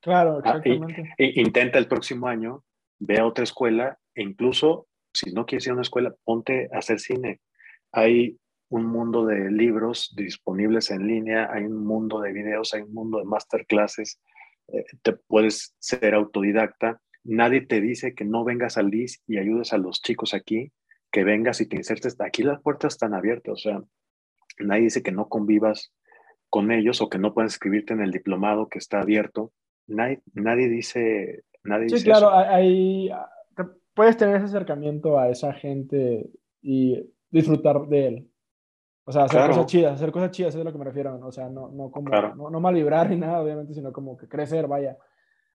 Claro, 0.00 0.38
exactamente. 0.38 1.10
Ah, 1.10 1.14
y, 1.18 1.40
y 1.40 1.42
intenta 1.42 1.78
el 1.78 1.88
próximo 1.88 2.28
año, 2.28 2.64
ve 2.98 3.18
a 3.18 3.26
otra 3.26 3.44
escuela 3.44 3.98
e 4.14 4.22
incluso 4.22 4.87
si 5.18 5.32
no 5.32 5.46
quieres 5.46 5.66
ir 5.66 5.70
a 5.70 5.74
una 5.74 5.82
escuela, 5.82 6.14
ponte 6.24 6.68
a 6.72 6.78
hacer 6.78 7.00
cine. 7.00 7.40
Hay 7.92 8.38
un 8.68 8.86
mundo 8.86 9.26
de 9.26 9.50
libros 9.50 10.14
disponibles 10.16 10.90
en 10.90 11.06
línea, 11.06 11.48
hay 11.52 11.64
un 11.64 11.84
mundo 11.84 12.20
de 12.20 12.32
videos, 12.32 12.74
hay 12.74 12.82
un 12.82 12.92
mundo 12.92 13.18
de 13.18 13.24
masterclasses, 13.24 14.20
eh, 14.68 14.84
te 15.02 15.14
puedes 15.14 15.74
ser 15.78 16.14
autodidacta. 16.14 17.00
Nadie 17.24 17.62
te 17.62 17.80
dice 17.80 18.14
que 18.14 18.24
no 18.24 18.44
vengas 18.44 18.76
al 18.76 18.90
DIS 18.90 19.22
y 19.26 19.38
ayudes 19.38 19.72
a 19.72 19.78
los 19.78 20.02
chicos 20.02 20.34
aquí, 20.34 20.72
que 21.10 21.24
vengas 21.24 21.60
y 21.60 21.66
te 21.66 21.76
insertes. 21.76 22.16
Aquí 22.20 22.42
las 22.42 22.60
puertas 22.62 22.94
están 22.94 23.14
abiertas, 23.14 23.52
o 23.52 23.56
sea, 23.56 23.82
nadie 24.58 24.84
dice 24.84 25.02
que 25.02 25.12
no 25.12 25.28
convivas 25.28 25.92
con 26.50 26.70
ellos 26.70 27.00
o 27.00 27.08
que 27.08 27.18
no 27.18 27.34
puedes 27.34 27.54
escribirte 27.54 27.92
en 27.92 28.00
el 28.00 28.12
diplomado 28.12 28.68
que 28.68 28.78
está 28.78 29.00
abierto. 29.00 29.52
Nadie, 29.86 30.20
nadie 30.34 30.68
dice, 30.68 31.44
nadie 31.64 31.88
sí, 31.88 31.96
dice 31.96 32.04
claro, 32.04 32.28
eso. 32.28 32.50
hay, 32.50 33.10
puedes 33.98 34.16
tener 34.16 34.36
ese 34.36 34.44
acercamiento 34.44 35.18
a 35.18 35.28
esa 35.28 35.52
gente 35.52 36.30
y 36.62 37.04
disfrutar 37.32 37.88
de 37.88 38.06
él. 38.06 38.30
O 39.04 39.10
sea, 39.10 39.24
hacer 39.24 39.38
claro. 39.38 39.54
cosas 39.54 39.66
chidas, 39.66 39.92
hacer 39.94 40.12
cosas 40.12 40.30
chidas 40.30 40.54
es 40.54 40.58
de 40.58 40.62
lo 40.62 40.70
que 40.70 40.78
me 40.78 40.84
refiero. 40.84 41.18
O 41.26 41.32
sea, 41.32 41.48
no, 41.48 41.68
no 41.72 41.90
como, 41.90 42.08
claro. 42.08 42.32
no, 42.36 42.48
no 42.48 42.60
mal 42.60 42.74
vibrar 42.74 43.10
ni 43.10 43.16
nada, 43.16 43.42
obviamente, 43.42 43.74
sino 43.74 43.92
como 43.92 44.16
que 44.16 44.28
crecer, 44.28 44.68
vaya, 44.68 44.96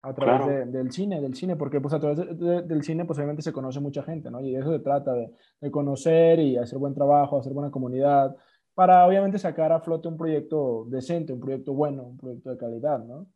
a 0.02 0.14
través 0.14 0.42
claro. 0.44 0.52
de, 0.52 0.66
del 0.66 0.92
cine, 0.92 1.20
del 1.20 1.34
cine, 1.34 1.56
porque 1.56 1.80
pues 1.80 1.94
a 1.94 1.98
través 1.98 2.18
de, 2.18 2.26
de, 2.26 2.62
del 2.62 2.84
cine, 2.84 3.04
pues 3.06 3.18
obviamente 3.18 3.42
se 3.42 3.52
conoce 3.52 3.80
mucha 3.80 4.04
gente, 4.04 4.30
¿no? 4.30 4.40
Y 4.40 4.52
de 4.52 4.60
eso 4.60 4.70
se 4.70 4.78
trata, 4.78 5.14
de, 5.14 5.32
de 5.60 5.70
conocer 5.72 6.38
y 6.38 6.58
hacer 6.58 6.78
buen 6.78 6.94
trabajo, 6.94 7.40
hacer 7.40 7.52
buena 7.52 7.72
comunidad, 7.72 8.36
para 8.72 9.04
obviamente 9.04 9.40
sacar 9.40 9.72
a 9.72 9.80
flote 9.80 10.06
un 10.06 10.16
proyecto 10.16 10.86
decente, 10.88 11.32
un 11.32 11.40
proyecto 11.40 11.72
bueno, 11.72 12.04
un 12.04 12.16
proyecto 12.16 12.50
de 12.50 12.56
calidad, 12.56 13.00
¿no? 13.00 13.26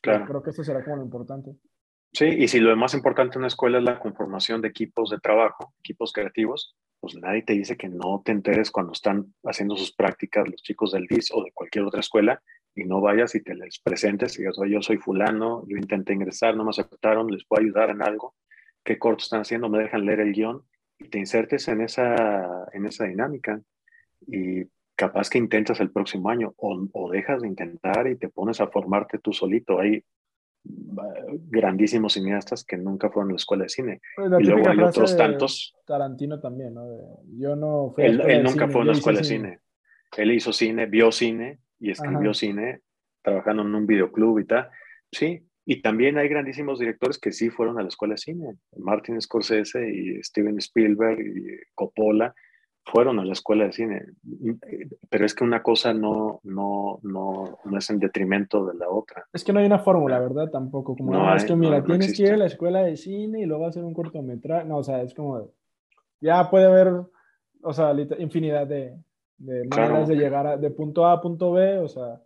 Claro. 0.00 0.26
Creo 0.26 0.42
que 0.42 0.50
eso 0.50 0.64
será 0.64 0.82
como 0.82 0.96
lo 0.96 1.04
importante. 1.04 1.54
Sí, 2.14 2.26
y 2.26 2.46
si 2.46 2.60
lo 2.60 2.76
más 2.76 2.94
importante 2.94 3.34
en 3.34 3.40
una 3.40 3.48
escuela 3.48 3.78
es 3.78 3.84
la 3.84 3.98
conformación 3.98 4.60
de 4.60 4.68
equipos 4.68 5.10
de 5.10 5.18
trabajo, 5.18 5.74
equipos 5.80 6.12
creativos, 6.12 6.76
pues 7.00 7.16
nadie 7.16 7.42
te 7.42 7.54
dice 7.54 7.76
que 7.76 7.88
no 7.88 8.22
te 8.24 8.30
enteres 8.30 8.70
cuando 8.70 8.92
están 8.92 9.34
haciendo 9.42 9.76
sus 9.76 9.92
prácticas 9.92 10.48
los 10.48 10.62
chicos 10.62 10.92
del 10.92 11.08
DIS 11.08 11.32
o 11.34 11.42
de 11.42 11.50
cualquier 11.52 11.84
otra 11.84 11.98
escuela 11.98 12.40
y 12.72 12.84
no 12.84 13.00
vayas 13.00 13.34
y 13.34 13.42
te 13.42 13.56
les 13.56 13.80
presentes 13.80 14.36
y 14.38 14.42
digas, 14.42 14.56
yo 14.68 14.80
soy 14.80 14.98
fulano, 14.98 15.64
yo 15.66 15.76
intenté 15.76 16.12
ingresar, 16.12 16.56
no 16.56 16.62
me 16.62 16.70
aceptaron, 16.70 17.32
les 17.32 17.44
puedo 17.46 17.62
ayudar 17.64 17.90
en 17.90 18.00
algo, 18.00 18.36
qué 18.84 18.96
corto 18.96 19.24
están 19.24 19.40
haciendo, 19.40 19.68
me 19.68 19.80
dejan 19.80 20.06
leer 20.06 20.20
el 20.20 20.32
guion 20.32 20.62
y 21.00 21.08
te 21.08 21.18
insertes 21.18 21.66
en 21.66 21.80
esa, 21.80 22.68
en 22.72 22.86
esa 22.86 23.06
dinámica 23.06 23.60
y 24.28 24.66
capaz 24.94 25.28
que 25.28 25.38
intentas 25.38 25.80
el 25.80 25.90
próximo 25.90 26.30
año 26.30 26.54
o, 26.58 26.86
o 26.92 27.10
dejas 27.10 27.42
de 27.42 27.48
intentar 27.48 28.06
y 28.06 28.16
te 28.16 28.28
pones 28.28 28.60
a 28.60 28.68
formarte 28.68 29.18
tú 29.18 29.32
solito. 29.32 29.80
Hay 29.80 30.04
grandísimos 30.64 32.14
cineastas 32.14 32.64
que 32.64 32.76
nunca 32.76 33.10
fueron 33.10 33.30
a 33.30 33.32
la 33.32 33.36
escuela 33.36 33.64
de 33.64 33.68
cine. 33.68 34.00
Pues 34.16 34.30
y 34.40 34.44
luego 34.44 34.68
hay 34.68 34.80
otros 34.80 35.16
tantos. 35.16 35.74
Tarantino 35.86 36.40
también, 36.40 36.74
¿no? 36.74 36.88
De, 36.88 37.00
yo 37.38 37.56
no 37.56 37.92
fui 37.94 38.04
él, 38.04 38.20
él 38.26 38.42
nunca 38.42 38.60
cine, 38.60 38.72
fue 38.72 38.80
a 38.80 38.84
una 38.84 38.92
escuela 38.92 39.18
de 39.18 39.24
cine. 39.24 39.48
cine. 39.48 39.60
Él 40.16 40.32
hizo 40.32 40.52
cine, 40.52 40.86
vio 40.86 41.12
cine 41.12 41.58
y 41.78 41.90
escribió 41.90 42.30
Ajá. 42.30 42.34
cine 42.34 42.80
trabajando 43.22 43.62
en 43.62 43.74
un 43.74 43.86
videoclub 43.86 44.38
y 44.38 44.46
tal. 44.46 44.70
Sí, 45.10 45.46
y 45.66 45.80
también 45.80 46.18
hay 46.18 46.28
grandísimos 46.28 46.78
directores 46.78 47.18
que 47.18 47.32
sí 47.32 47.50
fueron 47.50 47.78
a 47.78 47.82
la 47.82 47.88
escuela 47.88 48.14
de 48.14 48.18
cine. 48.18 48.56
Martin 48.76 49.20
Scorsese 49.20 49.88
y 49.88 50.22
Steven 50.22 50.58
Spielberg 50.58 51.20
y 51.20 51.58
Coppola 51.74 52.34
fueron 52.84 53.18
a 53.18 53.24
la 53.24 53.32
escuela 53.32 53.64
de 53.64 53.72
cine, 53.72 54.02
pero 55.08 55.24
es 55.24 55.34
que 55.34 55.44
una 55.44 55.62
cosa 55.62 55.94
no, 55.94 56.40
no, 56.44 57.00
no, 57.02 57.58
no 57.64 57.78
es 57.78 57.90
en 57.90 57.98
detrimento 57.98 58.66
de 58.66 58.74
la 58.74 58.88
otra. 58.88 59.26
Es 59.32 59.42
que 59.42 59.52
no 59.52 59.60
hay 59.60 59.66
una 59.66 59.78
fórmula, 59.78 60.18
¿verdad? 60.18 60.50
Tampoco, 60.50 60.94
como, 60.96 61.12
no, 61.12 61.28
hay, 61.28 61.36
es 61.36 61.44
que 61.44 61.56
mira, 61.56 61.80
no, 61.80 61.84
tienes 61.84 62.16
que 62.16 62.24
ir 62.24 62.32
a 62.32 62.36
la 62.36 62.46
escuela 62.46 62.82
de 62.82 62.96
cine 62.96 63.40
y 63.40 63.46
luego 63.46 63.66
hacer 63.66 63.84
un 63.84 63.94
cortometraje, 63.94 64.66
no, 64.66 64.78
o 64.78 64.82
sea, 64.82 65.02
es 65.02 65.14
como, 65.14 65.50
ya 66.20 66.50
puede 66.50 66.66
haber, 66.66 66.92
o 67.62 67.72
sea, 67.72 67.94
infinidad 68.18 68.66
de, 68.66 68.96
de 69.38 69.64
maneras 69.68 69.88
claro. 69.88 70.06
de 70.06 70.16
llegar 70.16 70.46
a, 70.46 70.56
de 70.56 70.70
punto 70.70 71.06
A 71.06 71.12
a 71.12 71.20
punto 71.20 71.52
B, 71.52 71.78
o 71.78 71.88
sea, 71.88 72.20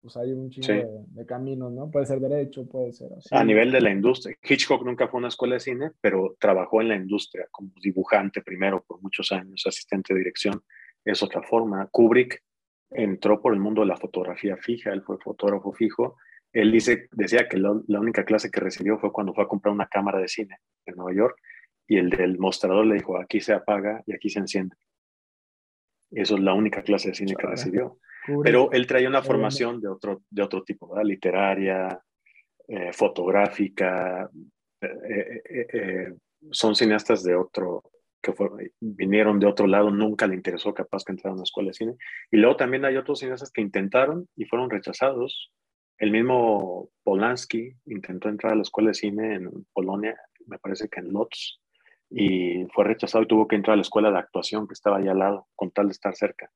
pues 0.00 0.16
hay 0.16 0.32
un 0.32 0.50
chingo 0.50 0.66
sí. 0.66 0.72
de, 0.72 1.04
de, 1.08 1.26
caminos, 1.26 1.72
¿no? 1.72 1.90
Puede 1.90 2.06
ser 2.06 2.20
derecho, 2.20 2.66
puede 2.66 2.92
ser 2.92 3.12
así. 3.12 3.28
A 3.32 3.44
nivel 3.44 3.70
de 3.70 3.80
la 3.80 3.90
industria. 3.90 4.36
Hitchcock 4.42 4.84
nunca 4.84 5.08
fue 5.08 5.18
a 5.18 5.20
una 5.20 5.28
escuela 5.28 5.54
de 5.54 5.60
cine, 5.60 5.90
pero 6.00 6.36
trabajó 6.38 6.80
en 6.80 6.88
la 6.88 6.96
industria 6.96 7.46
como 7.50 7.70
dibujante 7.82 8.42
primero 8.42 8.82
por 8.86 9.02
muchos 9.02 9.30
años, 9.32 9.62
asistente 9.66 10.14
de 10.14 10.20
dirección, 10.20 10.62
es 11.04 11.22
otra 11.22 11.42
forma. 11.42 11.86
Kubrick 11.90 12.42
entró 12.90 13.40
por 13.40 13.54
el 13.54 13.60
mundo 13.60 13.82
de 13.82 13.88
la 13.88 13.96
fotografía 13.96 14.56
fija, 14.56 14.92
él 14.92 15.02
fue 15.02 15.18
fotógrafo 15.18 15.72
fijo. 15.72 16.16
Él 16.52 16.72
dice, 16.72 17.08
decía 17.12 17.48
que 17.48 17.58
la, 17.58 17.70
única 17.70 18.24
clase 18.24 18.50
que 18.50 18.60
recibió 18.60 18.98
fue 18.98 19.12
cuando 19.12 19.32
fue 19.32 19.44
a 19.44 19.48
comprar 19.48 19.72
una 19.72 19.86
cámara 19.86 20.18
de 20.18 20.26
cine 20.26 20.58
en 20.84 20.96
Nueva 20.96 21.14
York 21.14 21.36
y 21.86 21.98
el 21.98 22.10
del 22.10 22.38
mostrador 22.38 22.86
le 22.86 22.94
dijo, 22.94 23.18
aquí 23.18 23.40
se 23.40 23.52
apaga 23.52 24.02
y 24.06 24.14
aquí 24.14 24.30
se 24.30 24.40
enciende. 24.40 24.76
Eso 26.10 26.34
es 26.34 26.40
la 26.40 26.54
única 26.54 26.82
clase 26.82 27.10
de 27.10 27.14
cine 27.14 27.36
que 27.36 27.46
recibió. 27.46 27.98
Pero 28.42 28.70
él 28.72 28.86
traía 28.86 29.08
una 29.08 29.22
formación 29.22 29.80
de 29.80 29.88
otro, 29.88 30.22
de 30.30 30.42
otro 30.42 30.62
tipo, 30.62 30.94
literaria, 31.02 32.00
eh, 32.68 32.92
fotográfica. 32.92 34.30
Eh, 34.80 35.42
eh, 35.72 36.14
son 36.50 36.74
cineastas 36.74 37.22
de 37.22 37.34
otro, 37.34 37.82
que 38.22 38.34
vinieron 38.80 39.40
de 39.40 39.46
otro 39.46 39.66
lado, 39.66 39.90
nunca 39.90 40.26
le 40.26 40.34
interesó 40.34 40.74
capaz 40.74 41.04
que 41.04 41.12
entrar 41.12 41.32
a 41.32 41.34
una 41.34 41.42
escuela 41.42 41.68
de 41.68 41.74
cine. 41.74 41.94
Y 42.30 42.36
luego 42.36 42.56
también 42.56 42.84
hay 42.84 42.96
otros 42.96 43.20
cineastas 43.20 43.50
que 43.50 43.60
intentaron 43.60 44.28
y 44.36 44.44
fueron 44.44 44.70
rechazados. 44.70 45.50
El 45.98 46.12
mismo 46.12 46.90
Polanski 47.02 47.74
intentó 47.86 48.28
entrar 48.28 48.52
a 48.52 48.56
la 48.56 48.62
escuela 48.62 48.88
de 48.88 48.94
cine 48.94 49.34
en 49.34 49.50
Polonia, 49.72 50.16
me 50.46 50.58
parece 50.58 50.88
que 50.88 51.00
en 51.00 51.12
Lodz, 51.12 51.60
y 52.10 52.66
fue 52.74 52.84
rechazado 52.84 53.24
y 53.24 53.28
tuvo 53.28 53.46
que 53.46 53.56
entrar 53.56 53.74
a 53.74 53.76
la 53.76 53.82
escuela 53.82 54.10
de 54.10 54.18
actuación 54.18 54.66
que 54.66 54.74
estaba 54.74 54.98
ahí 54.98 55.08
al 55.08 55.18
lado, 55.18 55.46
con 55.54 55.70
tal 55.70 55.86
de 55.86 55.92
estar 55.92 56.14
cerca. 56.14 56.50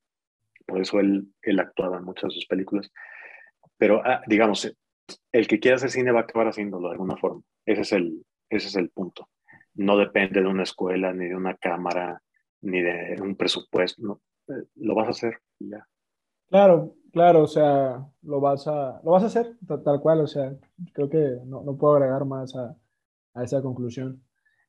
Por 0.67 0.81
eso 0.81 1.01
él, 1.01 1.29
él 1.43 1.61
actuaba 1.61 1.99
en 1.99 2.05
muchas 2.05 2.31
de 2.31 2.35
sus 2.37 2.47
películas. 2.47 2.91
Pero, 3.77 4.03
ah, 4.05 4.23
digamos, 4.27 4.75
el 5.33 5.47
que 5.47 5.61
quiera 5.61 5.77
hacer 5.77 5.91
cine 5.91 6.13
va 6.13 6.21
a 6.21 6.23
acabar 6.23 6.49
haciéndolo 6.49 6.89
de 6.89 6.95
alguna 6.95 7.17
forma. 7.17 7.43
Ese 7.67 7.83
es 7.83 7.93
el, 7.93 8.25
ese 8.49 8.69
es 8.69 8.77
el 8.77 8.91
punto 8.91 9.29
no 9.75 9.97
depende 9.97 10.41
de 10.41 10.47
una 10.47 10.63
escuela, 10.63 11.13
ni 11.13 11.27
de 11.27 11.37
una 11.37 11.57
cámara, 11.57 12.23
ni 12.63 12.81
de 12.81 13.17
un 13.21 13.37
presupuesto. 13.37 14.03
No, 14.03 14.21
eh, 14.49 14.67
lo 14.77 14.95
vas 14.95 15.09
a 15.09 15.11
hacer 15.11 15.39
ya. 15.59 15.87
Claro, 16.49 16.95
claro, 17.13 17.43
o 17.43 17.47
sea, 17.47 18.07
lo 18.23 18.41
vas 18.41 18.67
a, 18.69 19.01
lo 19.05 19.13
vas 19.13 19.25
a 19.25 19.27
hacer 19.27 19.57
tal, 19.85 20.01
cual, 20.01 20.21
o 20.21 20.27
sea, 20.27 20.55
creo 20.93 21.09
que 21.09 21.39
no, 21.45 21.63
no 21.63 21.77
puedo 21.77 21.97
agregar 21.97 22.25
más 22.25 22.55
a, 22.55 22.77
a 23.35 23.43
esa 23.43 23.63
conclusión. 23.63 24.23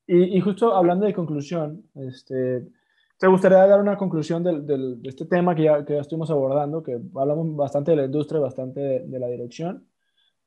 Y, 0.06 0.36
y, 0.36 0.40
justo 0.40 0.74
hablando 0.74 1.06
de 1.06 1.14
conclusión, 1.14 1.84
este, 1.94 2.66
¿te 3.18 3.26
gustaría 3.26 3.66
dar 3.66 3.80
una 3.80 3.96
conclusión 3.96 4.42
del, 4.42 4.66
del, 4.66 5.02
de 5.02 5.08
este 5.08 5.26
tema 5.26 5.54
que 5.54 5.64
ya, 5.64 5.84
que 5.84 5.94
ya 5.94 6.00
estuvimos 6.00 6.30
abordando, 6.30 6.82
que 6.82 7.00
hablamos 7.14 7.56
bastante 7.56 7.92
de 7.92 7.96
la 7.98 8.04
industria, 8.04 8.40
bastante 8.40 8.80
de, 8.80 9.18
la 9.18 9.28
dirección, 9.28 9.88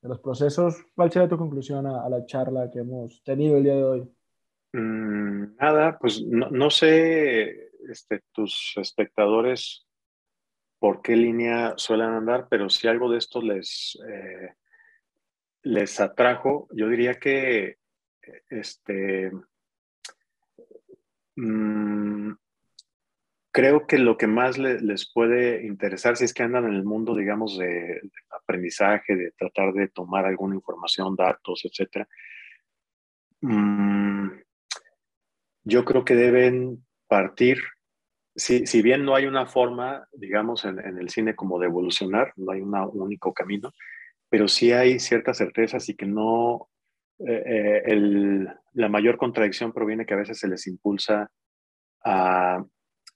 de 0.01 0.09
los 0.09 0.19
procesos? 0.19 0.75
¿Cuál 0.95 1.11
sería 1.11 1.29
tu 1.29 1.37
conclusión 1.37 1.85
a, 1.87 2.03
a 2.03 2.09
la 2.09 2.25
charla 2.25 2.69
que 2.71 2.79
hemos 2.79 3.23
tenido 3.23 3.57
el 3.57 3.63
día 3.63 3.75
de 3.75 3.83
hoy? 3.83 4.09
Mm, 4.73 5.55
nada, 5.57 5.97
pues 5.97 6.21
no, 6.23 6.69
sé 6.69 7.71
este, 7.89 8.21
tus 8.31 8.73
espectadores 8.77 9.87
por 10.77 11.01
qué 11.01 11.15
línea 11.15 11.73
suelen 11.75 12.09
andar, 12.09 12.47
pero 12.49 12.69
si 12.69 12.87
algo 12.87 13.09
de 13.09 13.17
esto 13.17 13.41
les, 13.41 13.97
eh, 14.07 14.53
les 15.63 15.99
atrajo, 15.99 16.67
yo 16.71 16.87
diría 16.87 17.15
que 17.15 17.77
este, 18.49 19.31
mm, 21.35 22.31
creo 23.51 23.87
que 23.87 23.97
lo 23.97 24.17
que 24.17 24.27
más 24.27 24.57
les 24.57 25.11
puede 25.11 25.65
interesar, 25.65 26.17
si 26.17 26.25
es 26.25 26.33
que 26.33 26.43
andan 26.43 26.65
en 26.65 26.73
el 26.73 26.83
mundo, 26.83 27.15
digamos, 27.15 27.57
de, 27.57 28.01
aprendizaje, 28.29 29.15
de 29.15 29.31
tratar 29.31 29.73
de 29.73 29.87
tomar 29.87 30.25
alguna 30.25 30.55
información, 30.55 31.15
datos, 31.15 31.65
etcétera, 31.65 32.07
mm, 33.41 34.29
yo 35.63 35.85
creo 35.85 36.05
que 36.05 36.15
deben 36.15 36.85
partir, 37.07 37.57
si, 38.35 38.65
si 38.67 38.81
bien 38.81 39.03
no 39.03 39.15
hay 39.15 39.25
una 39.25 39.45
forma, 39.45 40.07
digamos, 40.13 40.65
en, 40.65 40.79
el 40.79 41.09
cine 41.09 41.35
como 41.35 41.59
de 41.59 41.67
evolucionar, 41.67 42.33
no 42.35 42.51
hay 42.51 42.61
un 42.61 42.73
único 42.93 43.33
camino, 43.33 43.73
pero 44.29 44.47
sí 44.47 44.71
hay 44.71 44.99
ciertas 44.99 45.37
certezas 45.37 45.89
y 45.89 45.95
que 45.95 46.05
no, 46.05 46.69
eh, 47.19 47.43
eh, 47.45 47.81
el, 47.85 48.47
la 48.73 48.89
mayor 48.89 49.17
contradicción 49.17 49.73
proviene 49.73 50.05
que 50.05 50.13
a 50.13 50.17
veces 50.17 50.39
se 50.39 50.47
les 50.47 50.67
impulsa 50.67 51.31
a, 52.05 52.63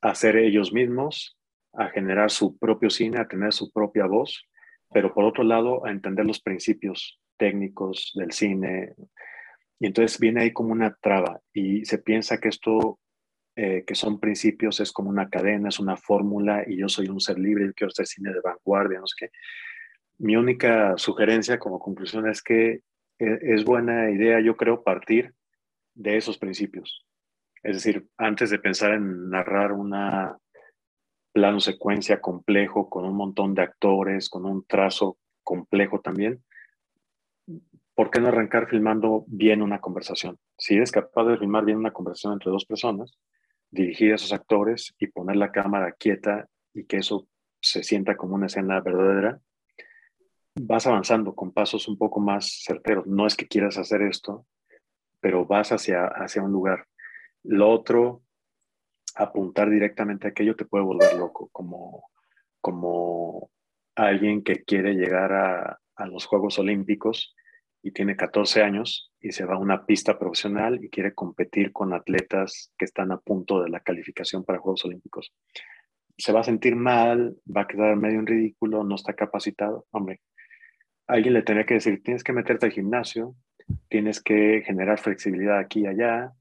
a 0.03 0.13
ser 0.15 0.35
ellos 0.35 0.73
mismos, 0.73 1.37
a 1.73 1.87
generar 1.87 2.29
su 2.29 2.57
propio 2.57 2.89
cine, 2.89 3.19
a 3.19 3.27
tener 3.27 3.53
su 3.53 3.71
propia 3.71 4.05
voz, 4.05 4.45
pero 4.91 5.13
por 5.13 5.23
otro 5.23 5.43
lado 5.43 5.85
a 5.85 5.91
entender 5.91 6.25
los 6.25 6.41
principios 6.41 7.19
técnicos 7.37 8.11
del 8.15 8.31
cine, 8.31 8.93
y 9.79 9.87
entonces 9.87 10.19
viene 10.19 10.41
ahí 10.41 10.51
como 10.51 10.73
una 10.73 10.95
traba 11.01 11.41
y 11.53 11.85
se 11.85 11.97
piensa 11.97 12.39
que 12.39 12.49
esto, 12.49 12.99
eh, 13.55 13.85
que 13.87 13.95
son 13.95 14.19
principios, 14.19 14.81
es 14.81 14.91
como 14.91 15.09
una 15.09 15.29
cadena, 15.29 15.69
es 15.69 15.79
una 15.79 15.95
fórmula 15.95 16.63
y 16.67 16.77
yo 16.77 16.89
soy 16.89 17.07
un 17.07 17.21
ser 17.21 17.39
libre, 17.39 17.65
yo 17.65 17.73
quiero 17.73 17.91
hacer 17.91 18.05
cine 18.05 18.33
de 18.33 18.41
vanguardia, 18.41 18.99
no 18.99 19.07
sé 19.07 19.15
qué. 19.25 19.31
Mi 20.19 20.35
única 20.35 20.97
sugerencia 20.97 21.59
como 21.59 21.79
conclusión 21.79 22.29
es 22.29 22.41
que 22.41 22.81
eh, 23.19 23.39
es 23.41 23.63
buena 23.63 24.11
idea, 24.11 24.41
yo 24.41 24.57
creo, 24.57 24.83
partir 24.83 25.33
de 25.95 26.17
esos 26.17 26.37
principios. 26.37 27.05
Es 27.63 27.77
decir, 27.77 28.07
antes 28.17 28.49
de 28.49 28.59
pensar 28.59 28.93
en 28.93 29.29
narrar 29.29 29.71
una 29.71 30.37
plano 31.31 31.59
secuencia 31.59 32.19
complejo 32.19 32.89
con 32.89 33.05
un 33.05 33.15
montón 33.15 33.55
de 33.55 33.63
actores, 33.63 34.29
con 34.29 34.45
un 34.45 34.65
trazo 34.65 35.17
complejo 35.43 36.01
también, 36.01 36.43
¿por 37.95 38.11
qué 38.11 38.19
no 38.19 38.27
arrancar 38.27 38.67
filmando 38.67 39.23
bien 39.27 39.61
una 39.61 39.79
conversación? 39.79 40.37
Si 40.57 40.75
eres 40.75 40.91
capaz 40.91 41.25
de 41.25 41.37
filmar 41.37 41.63
bien 41.63 41.77
una 41.77 41.91
conversación 41.91 42.33
entre 42.33 42.51
dos 42.51 42.65
personas, 42.65 43.17
dirigir 43.71 44.11
a 44.11 44.15
esos 44.15 44.33
actores 44.33 44.93
y 44.99 45.07
poner 45.07 45.37
la 45.37 45.51
cámara 45.51 45.93
quieta 45.93 46.47
y 46.73 46.83
que 46.83 46.97
eso 46.97 47.27
se 47.61 47.81
sienta 47.81 48.17
como 48.17 48.35
una 48.35 48.47
escena 48.47 48.81
verdadera, 48.81 49.39
vas 50.55 50.85
avanzando 50.85 51.33
con 51.33 51.51
pasos 51.51 51.87
un 51.87 51.97
poco 51.97 52.19
más 52.19 52.61
certeros. 52.65 53.07
No 53.07 53.25
es 53.25 53.35
que 53.35 53.47
quieras 53.47 53.77
hacer 53.77 54.01
esto, 54.01 54.45
pero 55.19 55.45
vas 55.45 55.71
hacia, 55.71 56.05
hacia 56.05 56.43
un 56.43 56.51
lugar. 56.51 56.85
Lo 57.43 57.69
otro, 57.69 58.23
apuntar 59.15 59.69
directamente 59.69 60.27
a 60.27 60.29
aquello 60.31 60.55
te 60.55 60.65
puede 60.65 60.83
volver 60.83 61.15
loco, 61.15 61.49
como, 61.51 62.09
como 62.61 63.51
alguien 63.95 64.43
que 64.43 64.63
quiere 64.63 64.93
llegar 64.93 65.33
a, 65.33 65.79
a 65.95 66.07
los 66.07 66.25
Juegos 66.25 66.57
Olímpicos 66.59 67.35
y 67.81 67.91
tiene 67.91 68.15
14 68.15 68.63
años 68.63 69.11
y 69.19 69.31
se 69.31 69.45
va 69.45 69.55
a 69.55 69.59
una 69.59 69.85
pista 69.85 70.17
profesional 70.17 70.83
y 70.83 70.89
quiere 70.89 71.13
competir 71.13 71.71
con 71.73 71.93
atletas 71.93 72.71
que 72.77 72.85
están 72.85 73.11
a 73.11 73.17
punto 73.17 73.61
de 73.61 73.69
la 73.69 73.81
calificación 73.81 74.45
para 74.45 74.59
Juegos 74.59 74.85
Olímpicos. 74.85 75.33
Se 76.17 76.31
va 76.31 76.41
a 76.41 76.45
sentir 76.45 76.75
mal, 76.75 77.35
va 77.45 77.61
a 77.61 77.67
quedar 77.67 77.95
medio 77.97 78.19
en 78.19 78.27
ridículo, 78.27 78.83
no 78.83 78.95
está 78.95 79.13
capacitado. 79.13 79.85
Hombre, 79.91 80.21
alguien 81.07 81.33
le 81.33 81.41
tendría 81.41 81.65
que 81.65 81.73
decir, 81.75 82.01
tienes 82.03 82.23
que 82.23 82.33
meterte 82.33 82.67
al 82.67 82.71
gimnasio, 82.71 83.35
tienes 83.89 84.21
que 84.21 84.61
generar 84.65 84.99
flexibilidad 84.99 85.57
aquí 85.57 85.81
y 85.81 85.87
allá, 85.87 86.33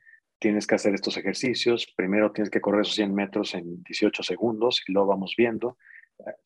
tienes 0.43 0.67
que 0.67 0.75
hacer 0.75 0.93
estos 0.93 1.17
ejercicios, 1.17 1.87
primero 1.97 2.33
tienes 2.33 2.51
que 2.51 2.61
correr 2.61 2.81
esos 2.81 2.97
100 2.97 3.15
metros 3.15 3.55
en 3.55 3.81
18 3.85 4.25
segundos 4.25 4.83
y 4.89 4.93
luego 4.93 5.11
vamos 5.11 5.35
viendo. 5.39 5.79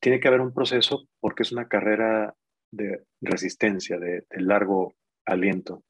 Tiene 0.01 0.21
que 0.21 0.29
haber 0.29 0.43
un 0.43 0.53
proceso 0.53 1.09
porque 1.19 1.45
es 1.45 1.51
una 1.51 1.67
carrera 1.67 2.35
de 2.71 3.05
resistencia, 3.23 3.99
de, 3.99 4.25
largo 4.33 4.93
aliento. 5.25 5.83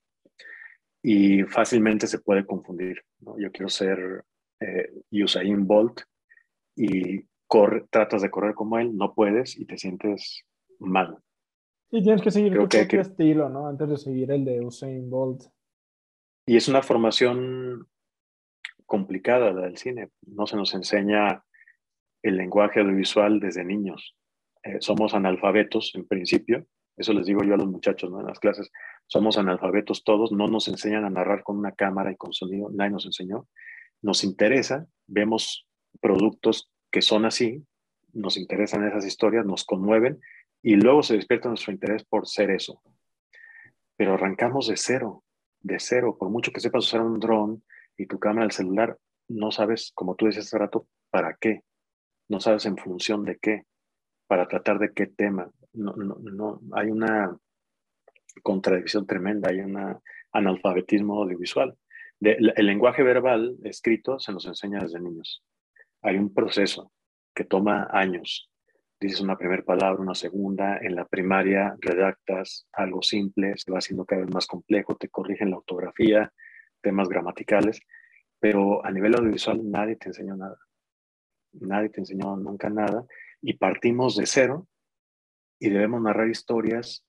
Y 1.02 1.42
fácilmente 1.42 2.06
se 2.06 2.20
puede 2.20 2.46
confundir. 2.46 3.02
Yo 3.18 3.50
quiero 3.50 3.68
ser 3.68 4.24
eh, 4.60 4.92
Usain 5.10 5.66
Bolt 5.66 6.02
y 6.76 7.24
tratas 7.90 8.22
de 8.22 8.30
correr 8.30 8.54
como 8.54 8.78
él, 8.78 8.96
no 8.96 9.14
puedes 9.14 9.58
y 9.58 9.64
te 9.64 9.78
sientes 9.78 10.44
mal. 10.78 11.18
Sí, 11.90 12.02
tienes 12.02 12.22
que 12.22 12.30
seguir 12.30 12.54
tu 12.54 12.68
propio 12.68 13.00
estilo, 13.00 13.48
¿no? 13.48 13.66
Antes 13.66 13.88
de 13.88 13.96
seguir 13.96 14.30
el 14.30 14.44
de 14.44 14.64
Usain 14.64 15.10
Bolt. 15.10 15.42
Y 16.46 16.56
es 16.56 16.68
una 16.68 16.82
formación 16.82 17.88
complicada 18.86 19.52
la 19.52 19.62
del 19.62 19.76
cine. 19.76 20.10
No 20.26 20.46
se 20.46 20.56
nos 20.56 20.74
enseña 20.74 21.44
el 22.22 22.36
lenguaje 22.36 22.80
audiovisual 22.80 23.40
desde 23.40 23.64
niños. 23.64 24.16
Eh, 24.62 24.78
somos 24.80 25.14
analfabetos 25.14 25.92
en 25.94 26.06
principio 26.06 26.66
eso 26.96 27.12
les 27.12 27.26
digo 27.26 27.44
yo 27.44 27.54
a 27.54 27.58
los 27.58 27.68
muchachos 27.68 28.10
¿no? 28.10 28.20
en 28.20 28.26
las 28.26 28.40
clases. 28.40 28.70
Somos 29.06 29.36
analfabetos 29.36 30.02
todos, 30.02 30.32
no 30.32 30.48
nos 30.48 30.66
enseñan 30.68 31.04
a 31.04 31.10
narrar 31.10 31.42
con 31.42 31.58
una 31.58 31.72
cámara 31.72 32.10
y 32.10 32.16
con 32.16 32.32
sonido, 32.32 32.70
nadie 32.72 32.90
nos 32.90 33.04
enseñó. 33.04 33.48
Nos 34.02 34.24
interesa, 34.24 34.86
vemos 35.06 35.66
productos 36.00 36.70
que 36.90 37.02
son 37.02 37.24
así, 37.26 37.64
nos 38.12 38.36
interesan 38.36 38.86
esas 38.86 39.04
historias, 39.04 39.44
nos 39.44 39.64
conmueven 39.64 40.20
y 40.62 40.76
luego 40.76 41.02
se 41.02 41.16
despierta 41.16 41.48
nuestro 41.48 41.72
interés 41.72 42.04
por 42.04 42.26
ser 42.26 42.50
eso. 42.50 42.82
Pero 43.96 44.14
arrancamos 44.14 44.68
de 44.68 44.76
cero, 44.76 45.22
de 45.60 45.78
cero. 45.78 46.16
Por 46.18 46.30
mucho 46.30 46.50
que 46.50 46.60
sepas 46.60 46.86
usar 46.86 47.02
un 47.02 47.20
dron 47.20 47.62
y 47.96 48.06
tu 48.06 48.18
cámara 48.18 48.42
del 48.42 48.52
celular, 48.52 48.98
no 49.28 49.50
sabes, 49.50 49.92
como 49.94 50.14
tú 50.14 50.26
decías 50.26 50.46
hace 50.46 50.58
rato, 50.58 50.86
para 51.10 51.36
qué. 51.40 51.62
No 52.28 52.40
sabes 52.40 52.66
en 52.66 52.76
función 52.76 53.24
de 53.24 53.38
qué, 53.38 53.62
para 54.26 54.48
tratar 54.48 54.78
de 54.78 54.92
qué 54.92 55.06
tema 55.06 55.50
no, 55.76 55.94
no, 55.94 56.60
hay 56.72 56.90
una 56.90 57.36
contradicción 58.42 59.06
tremenda, 59.06 59.50
hay 59.50 59.60
un 59.60 59.98
analfabetismo 60.32 61.22
audiovisual. 61.22 61.76
el 62.20 62.66
lenguaje 62.66 63.02
verbal 63.02 63.56
escrito 63.64 64.18
se 64.18 64.32
nos 64.32 64.46
enseña 64.46 64.80
desde 64.80 65.00
niños. 65.00 65.42
Hay 66.02 66.16
un 66.16 66.32
proceso 66.32 66.92
que 67.34 67.44
toma 67.44 67.88
años. 67.90 68.50
dices 68.98 69.20
una 69.20 69.36
primera 69.36 69.62
palabra, 69.62 70.00
una 70.00 70.14
segunda, 70.14 70.78
en 70.78 70.94
la 70.94 71.04
primaria 71.04 71.76
redactas 71.80 72.66
algo 72.72 73.02
simple, 73.02 73.54
se 73.56 73.70
va 73.70 73.78
haciendo 73.78 74.06
cada 74.06 74.22
vez 74.22 74.32
más 74.32 74.46
complejo, 74.46 74.96
te 74.96 75.08
corrigen 75.08 75.50
la 75.50 75.58
ortografía, 75.58 76.32
temas 76.86 77.08
gramaticales, 77.08 77.80
pero 78.38 78.86
a 78.86 78.92
nivel 78.92 79.16
audiovisual 79.16 79.68
nadie 79.68 79.96
te 79.96 80.10
enseñó 80.10 80.36
nada. 80.36 80.56
Nadie 81.52 81.88
te 81.88 82.00
enseñó 82.00 82.36
nunca 82.36 82.70
nada 82.70 83.04
y 83.42 83.54
partimos 83.54 84.14
de 84.14 84.26
cero 84.26 84.68
y 85.58 85.70
debemos 85.70 86.00
narrar 86.00 86.28
historias 86.28 87.04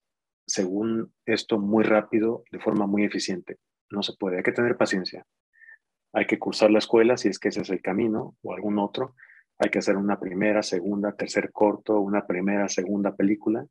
según 0.47 1.13
esto 1.27 1.59
muy 1.59 1.83
rápido, 1.83 2.43
de 2.51 2.59
forma 2.59 2.87
muy 2.87 3.03
eficiente. 3.03 3.57
No 3.91 4.01
se 4.01 4.13
puede, 4.17 4.37
hay 4.37 4.43
que 4.43 4.51
tener 4.51 4.77
paciencia. 4.77 5.27
Hay 6.11 6.25
que 6.25 6.39
cursar 6.39 6.71
la 6.71 6.79
escuela 6.79 7.15
si 7.15 7.27
es 7.27 7.37
que 7.37 7.49
ese 7.49 7.61
es 7.61 7.69
el 7.69 7.83
camino 7.83 8.35
o 8.41 8.53
algún 8.55 8.79
otro. 8.79 9.13
Hay 9.59 9.69
que 9.69 9.77
hacer 9.77 9.95
una 9.95 10.19
primera, 10.19 10.63
segunda, 10.63 11.11
tercer 11.11 11.51
corto, 11.51 11.99
una 11.99 12.25
primera, 12.25 12.67
segunda 12.67 13.15
película. 13.15 13.63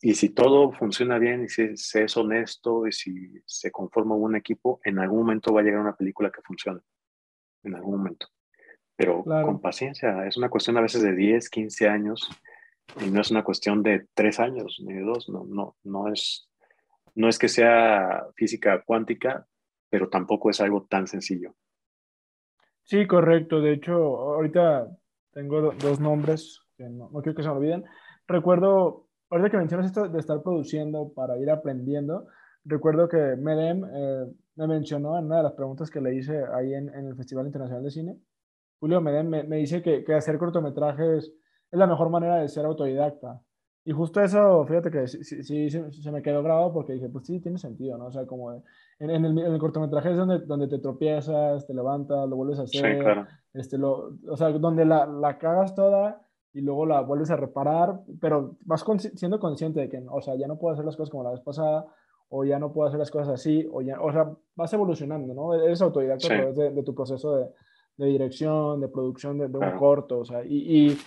Y 0.00 0.14
si 0.14 0.30
todo 0.30 0.72
funciona 0.72 1.18
bien 1.18 1.44
y 1.44 1.48
si 1.48 1.76
se 1.76 2.04
es 2.04 2.16
honesto 2.16 2.86
y 2.86 2.92
si 2.92 3.42
se 3.44 3.72
conforma 3.72 4.14
un 4.14 4.36
equipo, 4.36 4.80
en 4.84 4.98
algún 4.98 5.20
momento 5.20 5.52
va 5.52 5.60
a 5.60 5.64
llegar 5.64 5.80
una 5.80 5.96
película 5.96 6.30
que 6.30 6.42
funcione. 6.42 6.80
En 7.64 7.74
algún 7.74 7.98
momento. 7.98 8.28
Pero 8.94 9.24
con 9.24 9.60
paciencia. 9.60 10.26
Es 10.26 10.36
una 10.36 10.48
cuestión 10.48 10.76
a 10.76 10.80
veces 10.80 11.02
de 11.02 11.14
10, 11.14 11.50
15 11.50 11.88
años 11.88 12.28
y 13.00 13.10
no 13.10 13.20
es 13.20 13.30
una 13.30 13.44
cuestión 13.44 13.82
de 13.82 14.06
tres 14.14 14.40
años 14.40 14.80
ni 14.84 14.94
de 14.94 15.02
dos, 15.02 15.28
no, 15.28 15.44
no, 15.44 15.76
no, 15.84 16.12
es, 16.12 16.48
no 17.14 17.28
es 17.28 17.38
que 17.38 17.48
sea 17.48 18.26
física 18.34 18.82
cuántica, 18.82 19.46
pero 19.90 20.08
tampoco 20.08 20.50
es 20.50 20.60
algo 20.60 20.86
tan 20.88 21.06
sencillo. 21.06 21.54
Sí, 22.84 23.06
correcto. 23.06 23.60
De 23.60 23.74
hecho, 23.74 23.94
ahorita 23.94 24.88
tengo 25.32 25.72
dos 25.72 26.00
nombres 26.00 26.60
que 26.76 26.88
no, 26.88 27.10
quiero 27.22 27.34
que 27.34 27.42
se 27.42 27.48
me 27.48 27.54
olviden. 27.54 27.84
Recuerdo, 28.26 29.07
ahorita 29.30 29.50
que 29.50 29.56
mencionas 29.56 29.86
esto 29.86 30.08
de 30.08 30.18
estar 30.18 30.42
produciendo 30.42 31.12
para 31.14 31.38
ir 31.38 31.50
aprendiendo, 31.50 32.26
recuerdo 32.64 33.08
que 33.08 33.36
Medem 33.36 33.84
eh, 33.84 34.26
me 34.56 34.66
mencionó 34.66 35.18
en 35.18 35.26
una 35.26 35.38
de 35.38 35.42
las 35.44 35.52
preguntas 35.52 35.90
que 35.90 36.00
le 36.00 36.14
hice 36.14 36.44
ahí 36.54 36.74
en, 36.74 36.88
el 36.88 37.16
Festival 37.16 37.46
Internacional 37.46 37.84
de 37.84 37.90
Cine. 37.90 38.18
Julio 38.80 39.00
Medem 39.00 39.28
me, 39.28 39.42
me 39.44 39.56
dice 39.56 39.82
que, 39.82 40.04
que 40.04 40.14
hacer 40.14 40.38
cortometrajes 40.38 41.32
es 41.70 41.78
la 41.78 41.86
mejor 41.86 42.10
manera 42.10 42.36
de 42.36 42.48
ser 42.48 42.64
autodidacta. 42.64 43.40
Y 43.88 43.92
justo 43.92 44.20
eso, 44.20 44.66
fíjate 44.66 44.90
que 44.90 45.08
sí, 45.08 45.42
sí, 45.42 45.70
se, 45.70 46.12
me 46.12 46.20
quedó 46.20 46.42
grabado 46.42 46.74
porque 46.74 46.92
dije, 46.92 47.08
pues 47.08 47.24
sí, 47.24 47.40
tiene 47.40 47.56
sentido, 47.56 47.96
¿no? 47.96 48.08
O 48.08 48.12
sea, 48.12 48.26
como 48.26 48.52
en, 48.52 48.62
en, 48.98 49.24
el, 49.24 49.38
en 49.38 49.52
el, 49.54 49.58
cortometraje 49.58 50.10
es 50.10 50.16
donde, 50.18 50.40
donde 50.40 50.68
te 50.68 50.78
tropiezas, 50.78 51.66
te 51.66 51.72
levantas, 51.72 52.28
lo 52.28 52.36
vuelves 52.36 52.58
a 52.58 52.64
hacer. 52.64 52.96
Sí, 52.96 53.00
claro. 53.00 53.26
Este, 53.54 53.78
lo, 53.78 54.18
o 54.28 54.36
sea, 54.36 54.50
donde 54.50 54.84
la, 54.84 55.06
la 55.06 55.38
cagas 55.38 55.74
toda 55.74 56.20
y 56.52 56.60
luego 56.60 56.86
la 56.86 57.00
vuelves 57.02 57.30
a 57.30 57.36
reparar, 57.36 58.00
pero 58.20 58.56
vas 58.60 58.84
siendo 59.14 59.38
consciente 59.38 59.80
de 59.80 59.88
que, 59.88 60.02
o 60.08 60.20
sea, 60.20 60.34
ya 60.36 60.46
no 60.46 60.58
puedo 60.58 60.72
hacer 60.72 60.84
las 60.84 60.96
cosas 60.96 61.10
como 61.10 61.24
la 61.24 61.30
vez 61.30 61.40
pasada, 61.40 61.86
o 62.30 62.44
ya 62.44 62.58
no 62.58 62.72
puedo 62.72 62.88
hacer 62.88 62.98
las 62.98 63.10
cosas 63.10 63.28
así, 63.28 63.66
o 63.72 63.80
ya, 63.80 64.00
o 64.00 64.12
sea, 64.12 64.30
vas 64.54 64.72
evolucionando, 64.72 65.34
¿no? 65.34 65.54
Eres 65.54 65.80
autodidacta 65.80 66.26
a 66.26 66.36
través 66.36 66.56
de, 66.56 66.70
de, 66.70 66.82
tu 66.82 66.94
proceso 66.94 67.36
de, 67.36 67.48
de 67.96 68.06
dirección, 68.06 68.80
de 68.80 68.88
producción 68.88 69.38
de, 69.38 69.46
un 69.46 69.78
corto, 69.78 70.20
o 70.20 70.24
sea, 70.24 70.44
y, 70.44 70.88
y, 70.88 70.98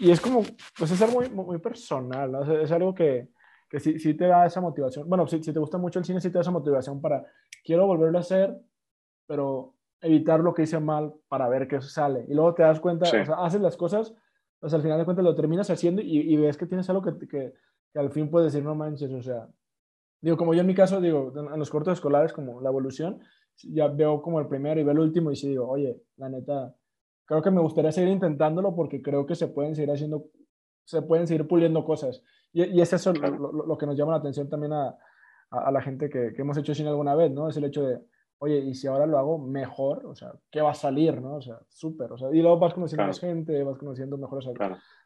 y, 0.00 0.10
es 0.10 0.20
como, 0.20 0.42
pues 0.76 0.90
es 0.90 1.00
algo 1.02 1.20
muy, 1.20 1.28
muy 1.28 1.58
personal, 1.58 2.30
¿no? 2.30 2.60
es, 2.60 2.72
algo 2.72 2.94
que, 2.94 3.28
que 3.68 3.78
sí, 3.78 3.98
sí, 3.98 4.14
te 4.14 4.26
da 4.26 4.46
esa 4.46 4.60
motivación. 4.60 5.08
Bueno, 5.08 5.26
si, 5.26 5.42
si, 5.42 5.52
te 5.52 5.58
gusta 5.60 5.78
mucho 5.78 5.98
el 5.98 6.04
cine, 6.04 6.20
sí 6.20 6.28
te 6.28 6.34
da 6.34 6.40
esa 6.40 6.50
motivación 6.50 7.00
para, 7.00 7.24
quiero 7.64 7.86
volverlo 7.86 8.18
a 8.18 8.22
hacer, 8.22 8.56
pero 9.26 9.74
evitar 10.00 10.40
lo 10.40 10.54
que 10.54 10.62
hice 10.62 10.80
mal 10.80 11.14
para 11.28 11.48
ver 11.48 11.68
qué 11.68 11.80
sale. 11.80 12.24
Y 12.28 12.34
luego 12.34 12.54
te 12.54 12.62
das 12.62 12.80
cuenta, 12.80 13.06
o 13.06 13.24
sea, 13.24 13.34
haces 13.44 13.60
las 13.60 13.76
cosas, 13.76 14.14
o 14.60 14.68
sea, 14.68 14.76
al 14.76 14.82
final 14.82 14.98
de 14.98 15.04
cuentas 15.04 15.24
lo 15.24 15.34
terminas 15.34 15.70
haciendo 15.70 16.02
y, 16.02 16.20
y 16.20 16.36
ves 16.36 16.56
que 16.56 16.66
tienes 16.66 16.88
algo 16.90 17.02
que, 17.02 17.18
que, 17.28 17.54
que, 17.92 17.98
al 17.98 18.10
fin 18.10 18.30
puedes 18.30 18.52
decir, 18.52 18.64
no 18.64 18.74
manches, 18.74 19.12
o 19.12 19.22
sea, 19.22 19.48
digo, 20.20 20.36
como 20.36 20.54
yo 20.54 20.60
en 20.60 20.66
mi 20.66 20.74
caso, 20.74 21.00
digo, 21.00 21.32
en 21.36 21.58
los 21.58 21.70
cortos 21.70 21.94
escolares, 21.94 22.32
como 22.32 22.60
la 22.60 22.68
evolución, 22.68 23.20
ya 23.62 23.88
veo 23.88 24.22
como 24.22 24.40
el 24.40 24.48
primero 24.48 24.80
y 24.80 24.84
veo 24.84 24.92
el 24.92 25.00
último 25.00 25.30
y 25.30 25.36
sí 25.36 25.48
digo, 25.48 25.68
oye, 25.68 26.00
la 26.16 26.28
neta, 26.28 26.74
creo 27.24 27.42
que 27.42 27.50
me 27.50 27.60
gustaría 27.60 27.92
seguir 27.92 28.10
intentándolo 28.10 28.74
porque 28.74 29.02
creo 29.02 29.26
que 29.26 29.34
se 29.34 29.48
pueden 29.48 29.74
seguir 29.74 29.90
haciendo, 29.90 30.26
se 30.84 31.02
pueden 31.02 31.26
seguir 31.26 31.46
puliendo 31.46 31.84
cosas. 31.84 32.22
Y, 32.52 32.64
y 32.64 32.80
es 32.80 32.92
eso 32.92 33.12
lo, 33.12 33.52
lo, 33.52 33.78
que 33.78 33.86
nos 33.86 33.96
llama 33.96 34.12
la 34.12 34.18
atención 34.18 34.48
también 34.48 34.72
a, 34.72 34.96
a, 35.50 35.70
la 35.70 35.82
gente 35.82 36.08
que, 36.08 36.32
que, 36.32 36.42
hemos 36.42 36.56
hecho 36.56 36.74
cine 36.74 36.88
alguna 36.88 37.14
vez, 37.14 37.30
¿no? 37.30 37.48
Es 37.48 37.56
el 37.56 37.64
hecho 37.64 37.82
de, 37.82 38.00
oye, 38.38 38.58
y 38.58 38.74
si 38.74 38.86
ahora 38.86 39.06
lo 39.06 39.18
hago 39.18 39.38
mejor, 39.38 40.06
o 40.06 40.14
sea, 40.14 40.32
¿qué 40.50 40.60
va 40.60 40.70
a 40.70 40.74
salir, 40.74 41.20
no? 41.20 41.36
O 41.36 41.42
sea, 41.42 41.58
súper, 41.68 42.12
o 42.12 42.18
sea, 42.18 42.28
y 42.32 42.40
luego 42.40 42.58
vas 42.58 42.74
conociendo 42.74 43.06
más 43.06 43.20
gente, 43.20 43.62
vas 43.62 43.78
conociendo 43.78 44.16
mejores, 44.16 44.46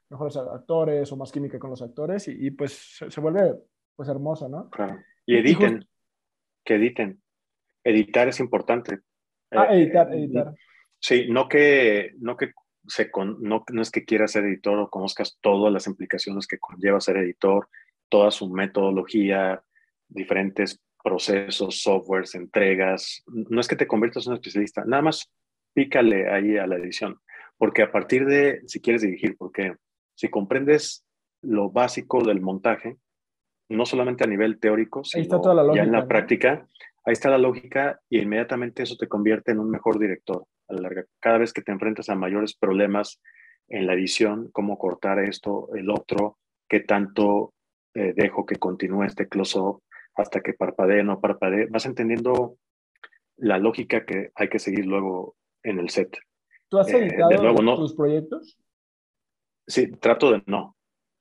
mejores 0.09 0.37
actores 0.37 1.11
o 1.13 1.17
más 1.17 1.33
química 1.33 1.59
con 1.59 1.71
los 1.71 1.83
actores 1.83 2.29
y, 2.29 2.47
y 2.47 2.51
pues 2.51 2.99
se, 3.09 3.21
vuelve, 3.21 3.55
pues, 3.97 4.09
hermoso, 4.09 4.49
¿no? 4.49 4.69
Claro. 4.71 4.99
Y 5.25 5.37
editen, 5.37 5.87
que 6.65 6.75
editen 6.75 7.23
editar 7.85 8.29
es 8.29 8.41
importante. 8.41 9.01
Ah, 9.51 9.69
eh, 9.71 9.83
editar, 9.83 10.13
editar. 10.13 10.55
Sí, 10.99 11.27
no 11.29 11.49
que, 11.49 12.13
no 12.19 12.37
que 12.37 12.53
se 12.87 13.11
no, 13.41 13.65
no, 13.71 13.83
es 13.83 13.91
que 13.91 14.05
quieras 14.05 14.33
ser 14.33 14.45
editor 14.45 14.79
o 14.79 14.91
conozcas 14.91 15.39
todas 15.41 15.73
las 15.73 15.87
implicaciones 15.87 16.47
que 16.47 16.59
conlleva 16.59 17.01
ser 17.01 17.17
editor, 17.19 17.69
toda 18.09 18.31
su 18.31 18.49
metodología, 18.49 19.63
diferentes 20.09 20.81
procesos, 21.03 21.83
softwares, 21.83 22.35
entregas. 22.35 23.23
No 23.27 23.61
es 23.61 23.69
que 23.69 23.77
te 23.77 23.87
conviertas 23.87 24.27
en 24.27 24.33
un 24.33 24.39
especialista, 24.39 24.85
nada 24.85 25.03
más 25.03 25.31
pícale 25.75 26.31
ahí 26.31 26.57
a 26.57 26.67
la 26.67 26.77
edición, 26.77 27.19
porque 27.59 27.83
a 27.83 27.91
partir 27.91 28.27
de, 28.27 28.61
si 28.67 28.81
quieres 28.81 29.03
dirigir, 29.03 29.37
porque 29.37 29.75
si 30.15 30.29
comprendes 30.29 31.05
lo 31.43 31.71
básico 31.71 32.23
del 32.23 32.41
montaje, 32.41 32.97
no 33.69 33.87
solamente 33.87 34.25
a 34.25 34.27
nivel 34.27 34.59
teórico, 34.61 35.03
sino 35.03 35.75
ya 35.75 35.83
en 35.83 35.93
la 35.93 36.07
práctica, 36.07 36.67
ahí 37.05 37.13
está 37.13 37.31
la 37.31 37.39
lógica 37.39 38.01
y 38.09 38.21
inmediatamente 38.21 38.83
eso 38.83 38.97
te 38.97 39.09
convierte 39.09 39.53
en 39.53 39.61
un 39.61 39.71
mejor 39.71 39.99
director 39.99 40.45
a 40.69 40.75
la 40.75 40.83
larga. 40.83 41.05
Cada 41.21 41.39
vez 41.39 41.53
que 41.53 41.63
te 41.63 41.73
enfrentas 41.73 42.09
a 42.09 42.15
mayores 42.15 42.55
problemas 42.55 43.21
en 43.69 43.87
la 43.87 43.95
edición, 43.95 44.51
cómo 44.53 44.79
cortar 44.79 45.19
esto, 45.21 45.71
el 45.75 45.91
otro, 45.91 46.39
qué 46.69 46.81
tanto 46.81 47.55
eh, 47.95 48.13
dejo 48.15 48.45
que 48.45 48.57
continúe 48.57 49.05
este 49.05 49.29
close-up 49.29 49.83
hasta 50.15 50.41
que 50.41 50.55
parpadee, 50.55 51.03
no 51.03 51.21
parpadee, 51.21 51.67
vas 51.67 51.87
entendiendo 51.87 52.57
la 53.37 53.59
lógica 53.59 54.05
que 54.05 54.31
hay 54.35 54.49
que 54.49 54.59
seguir 54.59 54.87
luego 54.87 55.37
en 55.63 55.79
el 55.79 55.91
set. 55.91 56.17
¿Tú 56.69 56.79
has 56.79 56.89
eh, 56.93 57.07
editado 57.07 57.77
tus 57.77 57.95
proyectos? 57.95 58.59
Sí, 59.67 59.91
trato 59.93 60.33
de 60.33 60.43
no. 60.47 60.77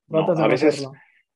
no 0.08 0.28
a 0.28 0.48
veces, 0.48 0.88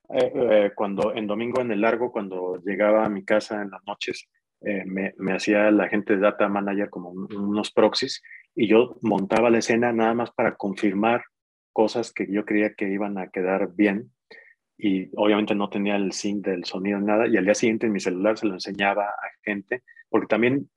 eh, 0.10 0.32
eh, 0.34 0.72
cuando 0.76 1.14
en 1.14 1.28
domingo 1.28 1.62
en 1.62 1.72
el 1.72 1.82
largo, 1.82 2.12
cuando 2.12 2.62
llegaba 2.64 3.06
a 3.06 3.10
mi 3.10 3.24
casa 3.24 3.62
en 3.62 3.72
las 3.72 3.82
noches, 3.86 4.28
me, 4.62 5.14
me, 5.18 5.34
hacía 5.34 5.70
la 5.70 5.88
gente 5.90 6.16
de 6.16 6.22
Data 6.22 6.48
Manager 6.48 6.90
como 6.90 7.12
unos 7.12 7.72
proxies 7.72 8.24
y 8.56 8.68
yo 8.68 8.98
montaba 9.02 9.52
la 9.52 9.60
escena 9.60 9.94
nada 9.94 10.16
más 10.16 10.32
para 10.32 10.56
confirmar 10.56 11.24
cosas 11.72 12.12
que 12.12 12.26
yo 12.32 12.46
creía 12.46 12.74
que 12.74 12.90
iban 12.90 13.20
a 13.20 13.30
quedar 13.30 13.76
bien 13.76 14.15
y 14.78 15.10
obviamente 15.16 15.56
no 15.56 15.70
tenía 15.70 15.96
el 15.96 16.12
sync 16.12 16.46
del 16.46 16.66
sonido 16.66 17.00
nada 17.00 17.28
y 17.28 17.38
al 17.38 17.46
día 17.46 17.56
siguiente 17.56 17.86
en 17.86 17.94
mi 17.94 18.00
celular 18.00 18.38
se 18.38 18.48
lo 18.48 18.54
enseñaba 18.54 19.06
a 19.06 19.30
gente 19.44 19.84
porque 20.10 20.28
también 20.28 20.70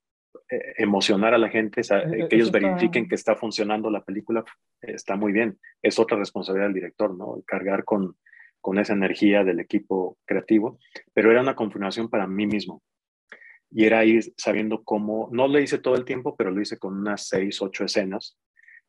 emocionar 0.78 1.34
a 1.34 1.38
la 1.38 1.48
gente, 1.48 1.82
que 1.82 2.36
ellos 2.36 2.50
verifiquen 2.50 3.08
que 3.08 3.14
está 3.14 3.36
funcionando 3.36 3.90
la 3.90 4.02
película, 4.02 4.44
está 4.80 5.16
muy 5.16 5.32
bien. 5.32 5.58
Es 5.82 5.98
otra 5.98 6.16
responsabilidad 6.16 6.68
del 6.68 6.74
director, 6.74 7.14
¿no? 7.14 7.42
Cargar 7.46 7.84
con, 7.84 8.16
con 8.60 8.78
esa 8.78 8.94
energía 8.94 9.44
del 9.44 9.60
equipo 9.60 10.16
creativo, 10.24 10.78
pero 11.12 11.30
era 11.30 11.42
una 11.42 11.54
confirmación 11.54 12.08
para 12.08 12.26
mí 12.26 12.46
mismo. 12.46 12.82
Y 13.70 13.84
era 13.84 14.04
ir 14.04 14.32
sabiendo 14.36 14.82
cómo, 14.82 15.28
no 15.30 15.46
lo 15.46 15.60
hice 15.60 15.78
todo 15.78 15.94
el 15.94 16.06
tiempo, 16.06 16.34
pero 16.36 16.50
lo 16.50 16.60
hice 16.60 16.78
con 16.78 16.96
unas 16.96 17.28
seis, 17.28 17.60
ocho 17.60 17.84
escenas. 17.84 18.38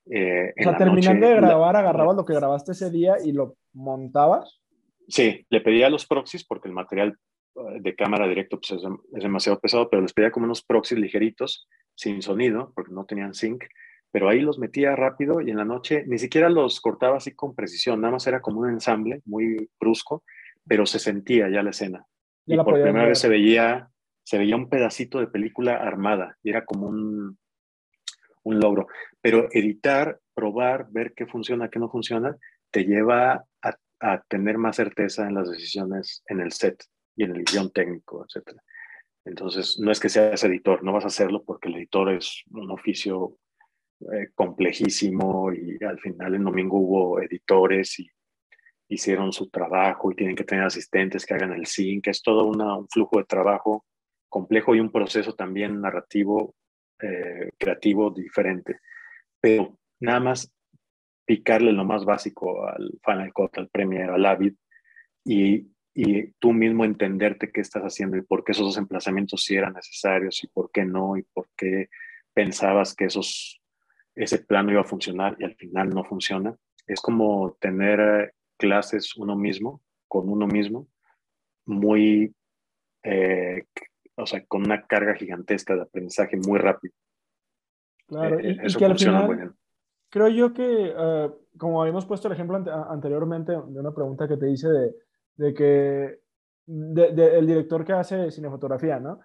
Eh, 0.10 0.54
o 0.58 0.64
sea, 0.64 0.78
terminando 0.78 1.28
de 1.28 1.36
grabar, 1.36 1.76
agarrabas 1.76 2.16
lo 2.16 2.26
que 2.26 2.34
grabaste 2.36 2.72
ese 2.72 2.90
día 2.90 3.16
y 3.24 3.34
lo 3.34 3.58
montabas. 3.74 4.59
Sí, 5.10 5.46
le 5.50 5.62
pedía 5.62 5.88
a 5.88 5.90
los 5.90 6.06
proxies 6.06 6.46
porque 6.46 6.68
el 6.68 6.74
material 6.74 7.18
eh, 7.56 7.80
de 7.82 7.96
cámara 7.96 8.28
directo 8.28 8.60
pues, 8.60 8.72
es, 8.72 8.88
es, 9.14 9.24
demasiado 9.24 9.60
pesado, 9.60 9.90
pero 9.90 10.02
les 10.02 10.14
pedía 10.14 10.32
como 10.32 10.46
unos 10.46 10.64
proxies 10.64 11.00
ligeritos, 11.00 11.68
sin 11.96 12.22
sonido, 12.22 12.72
porque 12.76 12.94
no 12.94 13.06
tenían 13.06 13.34
sync, 13.34 13.66
pero 14.12 14.30
ahí 14.30 14.40
los 14.40 14.60
metía 14.60 14.96
rápido 14.96 15.42
y 15.42 15.52
en 15.52 15.58
la 15.58 15.66
noche 15.66 16.04
ni 16.08 16.18
siquiera 16.18 16.50
los 16.50 16.80
cortaba 16.82 17.18
así 17.18 17.34
con 17.34 17.56
precisión, 17.56 18.02
nada 18.02 18.14
más 18.14 18.28
era 18.28 18.42
como 18.42 18.62
un 18.62 18.70
ensamble 18.70 19.22
muy 19.26 19.70
brusco, 19.80 20.24
pero 20.68 20.86
se 20.86 21.00
sentía 21.00 21.50
ya 21.50 21.64
la 21.64 21.72
escena. 21.72 22.06
y 22.46 22.56
por 22.58 22.74
primera 22.74 23.06
vez 23.06 23.20
se 23.20 23.30
veía, 23.30 23.90
se 24.24 24.38
veía 24.38 24.56
un 24.56 24.70
pedacito 24.70 25.20
de 25.20 25.28
película 25.28 25.76
armada 25.76 26.38
y 26.44 26.50
era 26.50 26.66
como 26.66 26.88
un, 26.88 27.38
un 28.44 28.60
logro. 28.60 28.88
Pero 29.22 29.48
editar, 29.52 30.20
probar, 30.34 30.88
ver 30.90 31.14
qué 31.16 31.26
funciona, 31.26 31.70
qué 31.70 31.80
no 31.80 31.90
funciona, 31.90 32.36
te 32.72 32.86
lleva 32.86 33.46
a, 33.62 33.76
a 34.00 34.22
tener 34.24 34.58
más 34.58 34.78
certeza 34.78 35.28
en 35.28 35.36
las 35.36 35.50
decisiones 35.50 36.24
en 36.28 36.40
el 36.40 36.52
set 36.52 36.84
y 37.16 37.24
en 37.24 37.36
el 37.36 37.44
guion 37.44 37.72
técnico, 37.72 38.26
etc. 38.26 38.58
Entonces, 39.26 39.78
no 39.80 39.92
es 39.92 40.00
que 40.00 40.10
seas 40.10 40.44
editor, 40.44 40.84
no 40.84 40.94
vas 40.94 41.04
a 41.04 41.08
hacerlo 41.08 41.44
porque 41.44 41.70
el 41.70 41.76
editor 41.76 42.14
es 42.14 42.44
un 42.52 42.72
oficio 42.72 43.38
eh, 44.02 44.30
complejísimo 44.34 45.52
y 45.54 45.84
al 45.84 46.00
final 46.00 46.36
en 46.36 46.46
domingo 46.46 46.78
hubo 46.78 47.22
editores 47.22 48.00
y 48.00 48.10
hicieron 48.88 49.34
su 49.34 49.50
trabajo 49.50 50.12
y 50.12 50.16
tienen 50.16 50.36
que 50.36 50.46
tener 50.46 50.64
asistentes 50.64 51.26
que 51.26 51.34
hagan 51.34 51.54
el 51.54 51.66
sync, 51.66 52.08
es 52.08 52.22
todo 52.22 52.46
un 52.46 52.88
flujo 52.88 53.20
de 53.20 53.26
trabajo 53.26 53.86
complejo 54.30 54.74
y 54.76 54.80
un 54.80 54.92
proceso 54.92 55.34
también 55.34 55.82
narrativo, 55.82 56.56
eh, 57.02 57.50
creativo 57.58 58.12
diferente. 58.12 58.80
Pero 59.42 59.78
nada 60.00 60.20
más 60.20 60.52
picarle 61.30 61.72
lo 61.72 61.86
más 61.86 62.06
básico 62.06 62.66
al 62.68 63.00
Final 63.06 63.32
Cut, 63.32 63.56
al 63.60 63.70
Premiere, 63.70 64.12
al 64.12 64.26
Avid 64.26 64.56
y, 65.24 65.68
y 65.94 66.32
tú 66.40 66.54
mismo 66.54 66.86
entenderte 66.86 67.52
qué 67.52 67.62
estás 67.62 67.84
haciendo 67.84 68.18
y 68.18 68.24
por 68.24 68.44
qué 68.44 68.54
esos 68.54 68.66
dos 68.66 68.78
emplazamientos 68.80 69.44
sí 69.44 69.56
eran 69.56 69.74
necesarios 69.74 70.44
y 70.44 70.48
por 70.48 70.72
qué 70.72 70.86
no 70.86 71.18
y 71.18 71.22
por 71.22 71.48
qué 71.56 71.92
pensabas 72.34 72.96
que 72.96 73.06
esos, 73.06 73.62
ese 74.16 74.40
plano 74.40 74.72
iba 74.72 74.82
a 74.82 74.86
funcionar 74.86 75.36
y 75.38 75.44
al 75.44 75.54
final 75.54 75.92
no 75.92 76.04
funciona. 76.04 76.56
Es 76.88 77.00
como 77.00 77.56
tener 77.62 78.00
eh, 78.00 78.32
clases 78.58 79.16
uno 79.16 79.36
mismo, 79.36 79.84
con 80.08 80.30
uno 80.30 80.48
mismo, 80.48 80.88
muy, 81.68 82.34
eh, 83.04 83.66
o 84.16 84.26
sea, 84.26 84.44
con 84.48 84.64
una 84.64 84.88
carga 84.88 85.14
gigantesca 85.14 85.76
de 85.76 85.84
aprendizaje 85.84 86.38
muy 86.38 86.58
rápido. 86.58 86.96
Claro, 88.08 88.40
eh, 88.40 88.58
y, 88.64 88.66
eso 88.66 88.80
que 88.80 88.86
al 88.86 88.98
final, 88.98 89.54
creo 90.10 90.28
yo 90.30 90.54
que, 90.54 90.94
como 91.58 91.82
habíamos 91.82 92.06
puesto 92.06 92.28
el 92.28 92.34
ejemplo 92.34 92.64
anteriormente 92.90 93.52
de 93.52 93.80
una 93.80 93.94
pregunta 93.94 94.28
que 94.28 94.38
te 94.38 94.50
hice 94.50 94.70
de, 94.70 94.96
de 95.36 95.54
que, 95.54 96.20
de, 96.66 97.38
el 97.38 97.48
director 97.48 97.86
que 97.86 97.94
hace 97.94 98.32
cinefotografía, 98.32 99.00
¿no? 99.00 99.20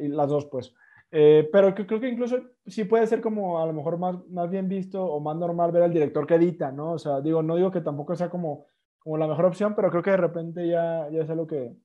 Y 0.00 0.08
las 0.08 0.28
dos, 0.28 0.46
pues. 0.46 0.74
Eh, 1.10 1.48
pero 1.52 1.74
que, 1.74 1.86
creo 1.86 2.00
que 2.00 2.08
incluso 2.08 2.38
sí 2.66 2.84
puede 2.84 3.06
ser 3.06 3.20
como 3.20 3.60
a 3.60 3.66
lo 3.66 3.72
mejor 3.72 3.98
más, 3.98 4.16
más 4.28 4.50
bien 4.50 4.68
visto 4.68 5.04
o 5.04 5.20
más 5.20 5.36
normal 5.36 5.70
ver 5.70 5.84
al 5.84 5.92
director 5.92 6.26
que 6.26 6.34
edita, 6.34 6.72
¿no? 6.72 6.92
O 6.92 6.98
sea, 6.98 7.20
digo, 7.20 7.42
no 7.42 7.56
digo 7.56 7.70
que 7.70 7.80
tampoco 7.80 8.16
sea 8.16 8.28
como 8.28 8.66
como 9.06 9.18
la 9.18 9.28
mejor 9.28 9.44
opción, 9.44 9.76
pero 9.76 9.88
creo 9.88 10.02
que 10.02 10.10
de 10.10 10.16
repente 10.16 10.66
ya, 10.66 11.08
ya 11.12 11.22
es 11.22 11.30
algo 11.30 11.46
que, 11.46 11.76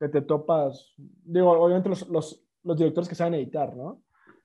que 0.00 0.08
te 0.08 0.22
topas. 0.22 0.92
Digo, 0.96 1.52
obviamente 1.52 1.88
los, 1.88 2.08
los, 2.08 2.44
los, 2.64 2.76
directores 2.76 3.08
que 3.08 3.14
saben 3.14 3.34
editar, 3.34 3.76
¿no? 3.76 4.02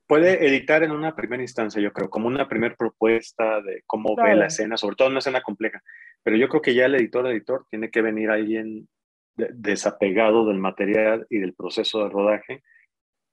Puede 0.10 0.44
editar 0.48 0.82
en 0.82 0.90
una 0.90 1.16
primera 1.16 1.44
instancia, 1.44 1.80
yo 1.80 1.94
creo, 1.94 2.10
como 2.10 2.26
una 2.28 2.48
primera 2.48 2.76
propuesta 2.76 3.62
de 3.62 3.84
cómo 3.86 4.16
ve 4.16 4.34
la 4.34 4.48
escena, 4.48 4.76
sobre 4.76 4.96
todo 4.96 5.10
una 5.10 5.20
escena 5.20 5.44
compleja. 5.44 5.84
Pero 6.24 6.36
yo 6.36 6.50
creo 6.50 6.64
que 6.64 6.74
ya 6.74 6.88
el 6.88 6.96
editor, 6.96 7.28
editor, 7.28 7.68
tiene 7.70 7.92
que 7.92 8.02
venir 8.02 8.32
alguien 8.32 8.90
desapegado 9.36 10.48
del 10.48 10.58
material 10.58 11.28
y 11.30 11.38
del 11.38 11.54
proceso 11.54 12.04
de 12.04 12.10
rodaje 12.10 12.64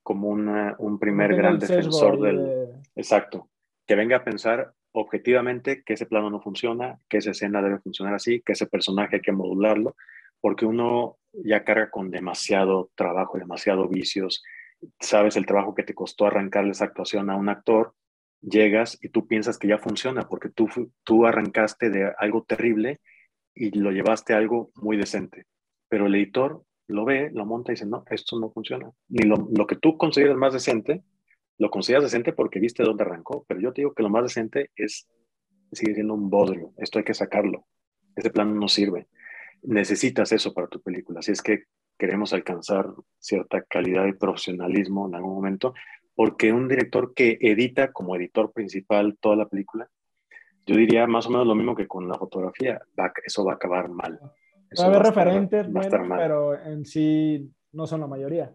como 0.03 0.29
una, 0.29 0.77
un 0.79 0.99
primer 0.99 1.35
gran 1.35 1.59
defensor 1.59 2.21
del... 2.21 2.69
Exacto. 2.95 3.49
Que 3.87 3.95
venga 3.95 4.19
a 4.19 4.25
pensar, 4.25 4.75
objetivamente 4.93 5.83
que 5.83 5.95
ese 5.95 6.05
plano 6.05 6.29
no 6.29 6.43
funciona, 6.43 6.99
que 7.09 7.17
esa 7.17 7.31
escena 7.31 7.63
debe 7.63 7.79
funcionar 7.79 8.13
así, 8.13 8.43
que 8.45 8.53
ese 8.53 8.67
personaje 8.67 9.17
hay 9.17 9.23
que 9.23 9.33
modularlo, 9.33 9.97
porque 10.43 10.67
uno 10.67 11.17
ya 11.33 11.65
carga 11.65 11.89
con 11.89 12.11
demasiado 12.11 12.91
trabajo, 12.97 13.39
demasiado 13.39 13.89
vicios. 13.89 14.45
Sabes 15.01 15.37
el 15.37 15.47
trabajo 15.47 15.75
que 15.75 15.83
te 15.83 15.95
costó 15.95 16.27
arrancarle 16.27 16.73
esa 16.73 16.87
actuación 16.87 17.31
a 17.31 17.37
un 17.37 17.49
actor, 17.49 17.95
llegas 18.41 18.99
y 19.03 19.09
tú 19.09 19.27
piensas 19.27 19.59
que 19.59 19.69
ya 19.69 19.79
funciona, 19.79 20.29
porque 20.29 20.49
tú, 20.49 20.69
tú 21.05 21.27
arrancaste 21.27 21.91
de 21.91 22.13
algo 22.19 22.45
terrible 22.45 23.01
y 23.55 23.71
lo 23.79 23.91
llevaste 23.91 24.35
a 24.35 24.39
algo 24.39 24.71
muy 24.75 24.97
decente. 24.97 25.47
Pero 25.89 26.07
el 26.07 26.15
editor 26.15 26.63
lo 26.89 27.05
ve, 27.05 27.31
lo 27.33 27.47
monta 27.47 27.73
y 27.73 27.75
dice, 27.75 27.87
no, 27.87 28.05
esto 28.11 28.39
no 28.39 28.51
funciona. 28.51 28.91
Ni 29.09 29.25
lo, 29.25 29.49
lo 29.55 29.67
que 29.67 29.77
tú 29.77 29.97
consideras 29.97 30.37
más 30.37 30.53
decente, 30.53 31.03
lo 31.59 31.71
consideras 31.71 32.05
decente 32.05 32.33
porque 32.33 32.61
viste 32.61 32.83
dónde 32.83 33.05
arrancó, 33.05 33.45
pero 33.49 33.61
yo 33.61 33.73
te 33.73 33.81
digo 33.81 33.95
que 33.95 34.03
lo 34.03 34.11
más 34.11 34.25
decente 34.25 34.71
es, 34.77 35.09
sigue 35.73 35.95
siendo 35.95 36.15
un 36.15 36.29
bodrio, 36.29 36.73
esto 36.77 36.99
hay 36.99 37.05
que 37.05 37.15
sacarlo, 37.15 37.67
ese 38.15 38.31
plan 38.31 38.59
no 38.59 38.69
sirve. 38.69 39.09
Necesitas 39.63 40.33
eso 40.33 40.53
para 40.53 40.69
tu 40.69 40.81
película, 40.81 41.23
si 41.23 41.33
es 41.33 41.43
que 41.43 41.65
queremos 41.99 42.33
alcanzar 42.33 42.87
cierta 43.19 43.63
calidad 43.63 44.07
y 44.07 44.13
profesionalismo 44.13 45.09
en 45.09 45.15
algún 45.15 45.35
momento, 45.35 45.75
porque 46.15 46.53
un 46.53 46.69
director 46.69 47.15
que 47.15 47.39
edita 47.41 47.93
como 47.93 48.17
editor 48.17 48.53
principal 48.53 49.19
toda 49.21 49.37
la 49.37 49.49
película, 49.49 49.89
yo 50.67 50.77
diría 50.77 51.07
más 51.07 51.27
o 51.27 51.31
menos 51.31 51.47
lo 51.47 51.55
mismo 51.55 51.77
que 51.77 51.87
con 51.87 52.09
la 52.09 52.19
fotografía, 52.19 52.81
eso 53.25 53.45
va 53.45 53.53
a 53.53 53.55
acabar 53.57 53.89
mal. 53.89 54.19
va 54.21 54.85
a 54.85 54.87
haber 54.87 55.03
referentes, 55.03 55.67
pero 56.17 56.61
en 56.61 56.85
sí 56.85 57.51
no 57.73 57.87
son 57.87 58.01
la 58.01 58.07
mayoría. 58.07 58.55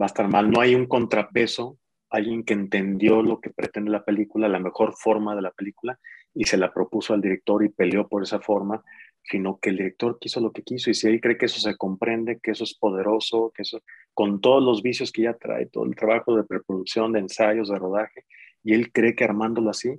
Va 0.00 0.04
a 0.04 0.06
estar 0.06 0.28
mal, 0.28 0.50
no 0.50 0.60
hay 0.60 0.74
un 0.74 0.86
contrapeso 0.86 1.78
alguien 2.10 2.44
que 2.44 2.54
entendió 2.54 3.22
lo 3.22 3.40
que 3.40 3.50
pretende 3.50 3.90
la 3.90 4.04
película, 4.04 4.48
la 4.48 4.60
mejor 4.60 4.94
forma 4.94 5.34
de 5.34 5.42
la 5.42 5.50
película, 5.50 5.98
y 6.34 6.44
se 6.44 6.56
la 6.56 6.72
propuso 6.72 7.14
al 7.14 7.20
director 7.20 7.64
y 7.64 7.68
peleó 7.68 8.08
por 8.08 8.22
esa 8.22 8.40
forma, 8.40 8.84
sino 9.28 9.58
que 9.58 9.70
el 9.70 9.76
director 9.78 10.18
quiso 10.18 10.40
lo 10.40 10.52
que 10.52 10.62
quiso, 10.62 10.90
y 10.90 10.94
si 10.94 11.08
él 11.08 11.20
cree 11.20 11.36
que 11.36 11.46
eso 11.46 11.60
se 11.60 11.76
comprende, 11.76 12.38
que 12.40 12.52
eso 12.52 12.64
es 12.64 12.74
poderoso, 12.78 13.52
que 13.54 13.62
eso, 13.62 13.80
con 14.14 14.40
todos 14.40 14.62
los 14.62 14.82
vicios 14.82 15.12
que 15.12 15.22
ya 15.22 15.34
trae, 15.34 15.66
todo 15.66 15.84
el 15.84 15.94
trabajo 15.94 16.36
de 16.36 16.44
preproducción, 16.44 17.12
de 17.12 17.20
ensayos, 17.20 17.68
de 17.68 17.78
rodaje, 17.78 18.24
y 18.62 18.74
él 18.74 18.92
cree 18.92 19.14
que 19.14 19.24
armándolo 19.24 19.70
así, 19.70 19.90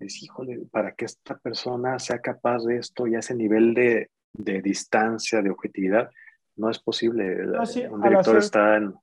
es, 0.00 0.22
híjole, 0.22 0.66
para 0.70 0.94
que 0.94 1.06
esta 1.06 1.38
persona 1.38 1.98
sea 1.98 2.20
capaz 2.20 2.64
de 2.64 2.78
esto 2.78 3.06
y 3.06 3.14
a 3.14 3.20
ese 3.20 3.34
nivel 3.34 3.74
de, 3.74 4.10
de 4.32 4.62
distancia, 4.62 5.42
de 5.42 5.50
objetividad, 5.50 6.10
no 6.56 6.70
es 6.70 6.78
posible. 6.78 7.44
un 7.90 8.02
director 8.02 8.38
está 8.38 8.76
en 8.76 8.94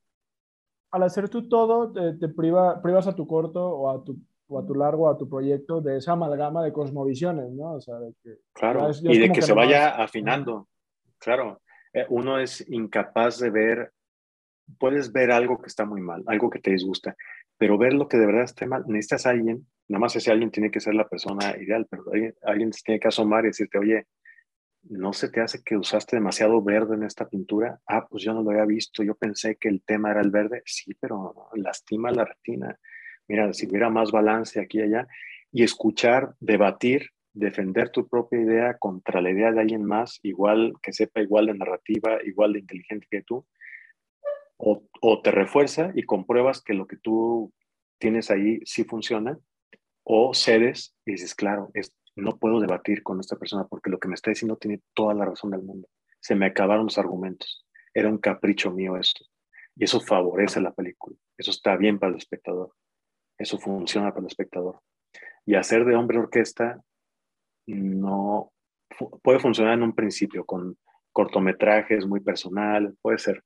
al 0.93 1.01
hacer 1.01 1.27
tú 1.27 1.49
todo, 1.49 1.91
te, 1.91 2.30
privas 2.30 3.07
a 3.07 3.15
tu 3.15 3.26
corto 3.26 3.68
o 3.68 3.89
a 3.89 4.03
tu, 4.03 4.15
o 4.48 4.60
a 4.60 4.65
tu 4.65 4.76
largo, 4.76 5.10
a 5.10 5.18
tu 5.18 5.28
proyecto 5.28 5.82
de 5.82 5.98
esa 5.98 6.14
amalgama 6.14 6.64
de 6.64 6.74
cosmovisiones, 6.74 7.52
¿no? 7.52 7.74
O 7.74 7.82
sea, 7.82 7.95
de 7.99 8.14
que, 8.22 8.38
claro, 8.53 8.90
y 9.02 9.18
de 9.18 9.32
que, 9.32 9.41
se 9.41 9.53
vaya 9.53 9.90
afinando. 9.90 10.68
Claro, 11.18 11.61
eh, 11.94 12.06
uno 12.10 12.40
es 12.40 12.65
incapaz 12.70 13.40
de 13.40 13.49
ver, 13.49 13.94
puedes 14.78 15.11
ver 15.11 15.32
algo 15.32 15.61
que 15.61 15.68
está 15.68 15.86
muy 15.86 16.02
mal, 16.02 16.24
algo 16.28 16.49
que 16.49 16.60
te 16.60 16.72
disgusta, 16.72 17.15
pero 17.57 17.78
ver 17.78 17.94
lo 17.94 18.07
que 18.07 18.18
de 18.18 18.26
verdad 18.26 18.44
está 18.44 18.65
mal, 18.65 18.84
necesitas 18.88 19.26
a 19.26 19.30
alguien, 19.30 19.65
nada 19.88 19.99
más 19.99 20.15
ese 20.15 20.32
alguien 20.32 20.52
tiene 20.52 20.72
que 20.72 20.80
ser 20.80 20.95
la 20.95 21.07
persona 21.07 21.56
ideal, 21.57 21.88
pero 21.90 22.03
alguien, 22.11 22.36
alguien 22.44 22.72
tiene 22.72 22.99
que 22.99 23.07
asomar 23.07 23.45
y 23.45 23.48
decirte, 23.48 23.78
oye, 23.78 24.07
¿no 24.90 25.14
se 25.14 25.30
te 25.30 25.41
hace 25.41 25.64
que 25.64 25.78
usaste 25.78 26.18
demasiado 26.18 26.61
verde 26.61 26.95
en 26.95 27.03
esta 27.03 27.28
pintura? 27.28 27.80
Ah, 27.88 28.06
pues 28.07 28.24
yo 28.24 28.34
no 28.34 28.44
lo 28.44 28.52
había 28.52 28.65
visto, 28.65 29.03
yo 29.03 29.15
pensé 29.15 29.56
que 29.56 29.70
el 29.70 29.82
tema 29.84 30.11
era 30.11 30.22
el 30.22 30.30
verde. 30.30 30.61
Sí, 30.65 30.94
pero 30.99 31.49
lastima 31.53 32.11
la 32.11 32.26
retina. 32.26 32.78
Mira, 33.28 33.54
si 33.54 33.68
hubiera 33.68 33.90
más 33.90 34.12
balance 34.12 34.60
aquí 34.60 34.80
y 34.80 34.84
allá, 34.84 35.08
y 35.52 35.64
escuchar, 35.64 36.36
debatir, 36.40 37.10
defender 37.34 37.90
tu 37.90 38.08
propia 38.08 38.41
idea 38.41 38.78
contra 38.78 39.22
la 39.22 39.32
idea 39.32 39.52
de 39.52 39.62
alguien 39.62 39.84
más, 39.84 40.20
igual 40.24 40.74
que 40.82 40.94
sepa 40.94 41.22
igual 41.22 41.48
de 41.48 41.56
narrativa, 41.56 42.20
igual 42.24 42.54
de 42.54 42.60
inteligente 42.60 43.08
que 43.10 43.24
tú, 43.24 43.45
o, 44.58 45.22
te 45.22 45.32
refuerza 45.32 45.91
y 45.94 46.04
compruebas 46.04 46.62
que 46.62 46.74
lo 46.74 46.88
que 46.88 46.95
tú 46.95 47.52
tienes 47.98 48.32
ahí 48.32 48.60
sí 48.66 48.84
funciona, 48.84 49.38
o 50.04 50.34
cedes 50.34 50.95
y 51.06 51.14
dices, 51.14 51.36
claro, 51.36 51.70
es, 51.74 51.95
no 52.16 52.38
puedo 52.38 52.60
debatir 52.60 53.04
con 53.04 53.20
esta 53.20 53.38
persona 53.38 53.66
porque 53.68 53.90
lo 53.90 54.00
que 54.00 54.08
me 54.08 54.16
está 54.16 54.32
diciendo 54.32 54.58
tiene 54.58 54.82
toda 54.94 55.14
la 55.14 55.26
razón 55.26 55.52
del 55.52 55.64
mundo. 55.64 55.88
Se 56.20 56.36
me 56.36 56.45
acabaron 56.45 56.86
los 56.86 56.98
argumentos. 56.98 57.66
Era 57.94 58.10
un 58.10 58.18
capricho 58.18 58.72
mío 58.72 58.98
esto. 58.98 59.26
Y 59.76 59.86
eso 59.86 60.00
favorece 60.00 60.62
la 60.62 60.74
película. 60.74 61.16
Eso 61.38 61.52
está 61.52 61.76
bien 61.76 62.00
para 62.00 62.12
el 62.12 62.18
espectador. 62.18 62.72
Eso 63.44 63.60
funciona 63.60 64.11
para 64.11 64.22
el 64.22 64.28
espectador. 64.28 64.80
Y 65.45 65.56
hacer 65.56 65.84
de 65.84 65.98
hombre 65.98 66.18
orquesta 66.18 66.82
no 67.68 68.53
puede 69.22 69.40
funcionar 69.40 69.74
en 69.74 69.84
un 69.84 69.94
principio 69.94 70.45
con 70.45 70.78
cortometrajes 71.11 72.06
muy 72.07 72.22
personal, 72.22 72.95
puede 73.02 73.18
ser 73.18 73.44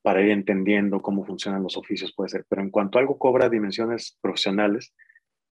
para 0.00 0.22
ir 0.22 0.30
entendiendo 0.30 1.02
cómo 1.02 1.22
funcionan 1.26 1.62
los 1.62 1.76
oficios, 1.76 2.14
puede 2.16 2.30
ser. 2.30 2.46
Pero 2.48 2.62
en 2.62 2.70
cuanto 2.70 2.98
algo 2.98 3.18
cobra 3.18 3.50
dimensiones 3.50 4.16
profesionales, 4.22 4.94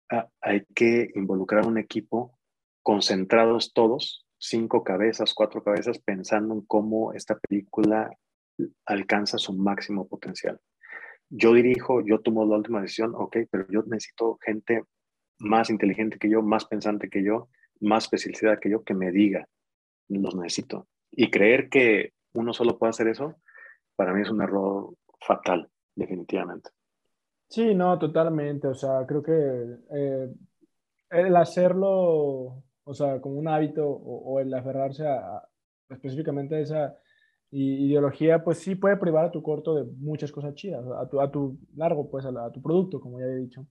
ah, 0.10 0.28
hay 0.42 0.66
que 0.74 1.12
involucrar 1.14 1.68
un 1.68 1.78
equipo 1.78 2.36
concentrados 2.82 3.74
todos, 3.74 4.26
cinco 4.40 4.84
cabezas, 4.84 5.36
cuatro 5.36 5.62
cabezas, 5.62 6.00
pensando 6.00 6.56
en 6.56 6.62
cómo 6.62 7.14
esta 7.14 7.38
película 7.38 8.10
alcanza 8.88 9.38
su 9.38 9.54
máximo 9.54 10.08
potencial. 10.08 10.60
Yo 11.30 11.54
dirijo, 11.54 12.02
yo 12.06 12.20
tomo 12.20 12.46
la 12.46 12.58
última 12.58 12.82
decisión, 12.82 13.14
ok, 13.16 13.38
pero 13.52 13.66
yo 13.70 13.84
necesito 13.84 14.38
gente 14.44 14.84
más 15.40 15.70
inteligente 15.70 16.18
que 16.18 16.30
yo, 16.30 16.42
más 16.42 16.66
pensante 16.66 17.10
que 17.10 17.24
yo, 17.24 17.50
más 17.82 18.06
especializada 18.06 18.60
que 18.60 18.70
yo, 18.70 18.84
que 18.84 18.94
me 18.94 19.12
diga, 19.12 19.48
los 20.08 20.36
necesito. 20.36 20.88
Y 21.12 21.30
creer 21.30 21.70
que 21.70 22.14
uno 22.34 22.54
solo 22.54 22.78
puede 22.78 22.92
hacer 22.92 23.08
eso, 23.08 23.36
para 23.96 24.14
mí 24.14 24.22
es 24.22 24.30
un 24.30 24.42
error 24.42 24.94
fatal, 25.20 25.70
definitivamente. 25.96 26.70
Sí, 27.50 27.76
no, 27.76 27.98
totalmente. 27.98 28.68
O 28.68 28.76
sea, 28.76 29.06
creo 29.06 29.24
que 29.24 29.32
eh, 29.92 30.30
el 31.10 31.36
hacerlo 31.36 32.64
o 32.90 32.94
sea, 32.94 33.20
como 33.20 33.38
un 33.38 33.50
hábito 33.50 33.86
o, 33.86 34.40
el 34.40 34.54
aferrarse 34.54 35.06
a, 35.06 35.46
específicamente 35.90 36.56
a 36.56 36.60
esa 36.60 36.98
ideología, 37.52 38.44
pues 38.44 38.60
sí 38.60 38.76
puede 38.76 38.98
privar 38.98 39.26
a 39.26 39.32
tu 39.32 39.42
corto 39.42 39.76
de 39.76 39.84
muchas 40.00 40.32
cosas 40.32 40.54
chidas, 40.56 40.86
a 40.86 41.08
tu, 41.08 41.22
a 41.22 41.32
tu 41.32 41.58
largo, 41.76 42.10
pues 42.10 42.26
a, 42.26 42.52
tu 42.52 42.62
producto, 42.62 43.00
como 43.00 43.20
ya 43.20 43.26
he 43.26 43.36
dicho. 43.38 43.66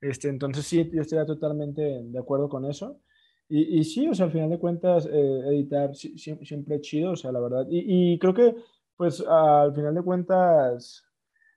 Este, 0.00 0.28
entonces 0.28 0.66
sí, 0.66 0.90
yo 0.92 1.02
estoy 1.02 1.24
totalmente 1.26 1.82
de 1.82 2.18
acuerdo 2.18 2.48
con 2.48 2.64
eso. 2.64 3.00
Y, 3.48 3.78
y, 3.78 3.84
sí, 3.84 4.08
o 4.08 4.14
sea, 4.14 4.26
al 4.26 4.32
final 4.32 4.50
de 4.50 4.58
cuentas, 4.58 5.06
eh, 5.06 5.40
editar 5.46 5.94
siempre 5.94 6.76
es 6.76 6.80
chido, 6.82 7.12
o 7.12 7.16
sea, 7.16 7.30
la 7.30 7.40
verdad. 7.40 7.66
Y, 7.70 8.14
y 8.14 8.18
creo 8.18 8.34
que, 8.34 8.56
pues, 8.96 9.20
al 9.26 9.74
final 9.74 9.94
de 9.94 10.02
cuentas, 10.02 11.04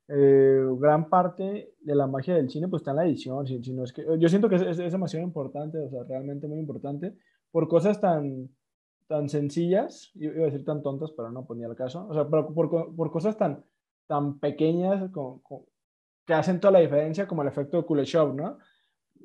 eh, 0.09 0.65
gran 0.79 1.09
parte 1.09 1.73
de 1.79 1.95
la 1.95 2.07
magia 2.07 2.35
del 2.35 2.49
cine, 2.49 2.67
pues, 2.67 2.81
está 2.81 2.91
en 2.91 2.97
la 2.97 3.05
edición. 3.05 3.47
Si, 3.47 3.55
es 3.55 3.93
que, 3.93 4.05
yo 4.19 4.29
siento 4.29 4.49
que 4.49 4.55
es, 4.55 4.79
es, 4.79 4.91
demasiado 4.91 5.25
importante, 5.25 5.77
o 5.79 5.89
sea, 5.89 6.03
realmente 6.03 6.47
muy 6.47 6.59
importante, 6.59 7.13
por 7.51 7.67
cosas 7.67 7.99
tan, 7.99 8.49
tan 9.07 9.29
sencillas, 9.29 10.11
iba 10.15 10.33
a 10.33 10.45
decir 10.45 10.65
tan 10.65 10.83
tontas, 10.83 11.11
pero 11.15 11.31
no 11.31 11.45
ponía 11.45 11.67
el 11.67 11.75
caso, 11.75 12.07
o 12.09 12.13
sea, 12.13 12.27
por, 12.27 12.53
por, 12.53 12.95
por 12.95 13.11
cosas 13.11 13.37
tan, 13.37 13.63
tan 14.05 14.39
pequeñas 14.39 15.09
que 16.25 16.33
hacen 16.33 16.59
toda 16.59 16.73
la 16.73 16.79
diferencia, 16.79 17.27
como 17.27 17.41
el 17.41 17.47
efecto 17.47 17.77
de 17.77 17.83
Kuleshov, 17.83 18.35
¿no? 18.35 18.57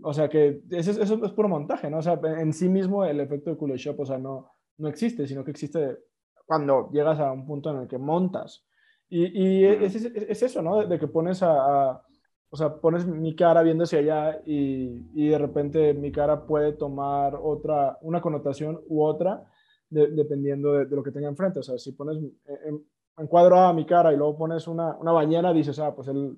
O 0.02 0.14
sea, 0.14 0.28
que 0.28 0.62
eso, 0.70 0.90
eso, 0.90 1.24
es 1.24 1.32
puro 1.32 1.48
montaje, 1.48 1.90
¿no? 1.90 1.98
O 1.98 2.02
sea, 2.02 2.18
en 2.38 2.52
sí 2.52 2.68
mismo 2.68 3.04
el 3.04 3.20
efecto 3.20 3.50
de 3.50 3.56
Kuleshov, 3.56 4.00
o 4.00 4.06
sea, 4.06 4.18
no, 4.18 4.52
no 4.78 4.88
existe, 4.88 5.26
sino 5.26 5.44
que 5.44 5.50
existe 5.50 5.98
cuando 6.46 6.90
llegas 6.90 7.18
a 7.18 7.32
un 7.32 7.46
punto 7.46 7.70
en 7.70 7.82
el 7.82 7.88
que 7.88 7.98
montas. 7.98 8.64
Y, 9.08 9.26
y 9.26 9.64
es, 9.64 9.94
es, 9.94 10.42
eso, 10.42 10.62
¿no? 10.62 10.86
De, 10.86 10.98
que 10.98 11.06
pones 11.06 11.42
a, 11.42 12.02
o 12.48 12.56
sea, 12.56 12.74
pones 12.76 13.06
mi 13.06 13.34
cara 13.36 13.62
viendo 13.62 13.84
hacia 13.84 13.98
allá 13.98 14.40
y, 14.46 15.06
y, 15.14 15.28
de 15.28 15.38
repente 15.38 15.92
mi 15.92 16.10
cara 16.10 16.46
puede 16.46 16.72
tomar 16.72 17.34
otra, 17.34 17.98
una 18.00 18.22
connotación 18.22 18.80
u 18.88 19.02
otra, 19.02 19.44
dependiendo 19.92 20.72
de, 20.72 20.86
lo 20.86 21.02
que 21.02 21.10
tenga 21.10 21.28
enfrente. 21.28 21.60
O 21.60 21.62
sea, 21.62 21.78
si 21.78 21.92
pones 21.92 22.16
en, 22.16 22.84
en, 23.18 23.26
cuadro 23.26 23.58
a 23.58 23.72
mi 23.72 23.84
cara 23.84 24.12
y 24.12 24.16
luego 24.16 24.36
pones 24.36 24.66
una, 24.66 24.96
una 24.96 25.12
bañera, 25.12 25.52
dices, 25.52 25.78
ah, 25.78 25.94
pues 25.94 26.08
él 26.08 26.36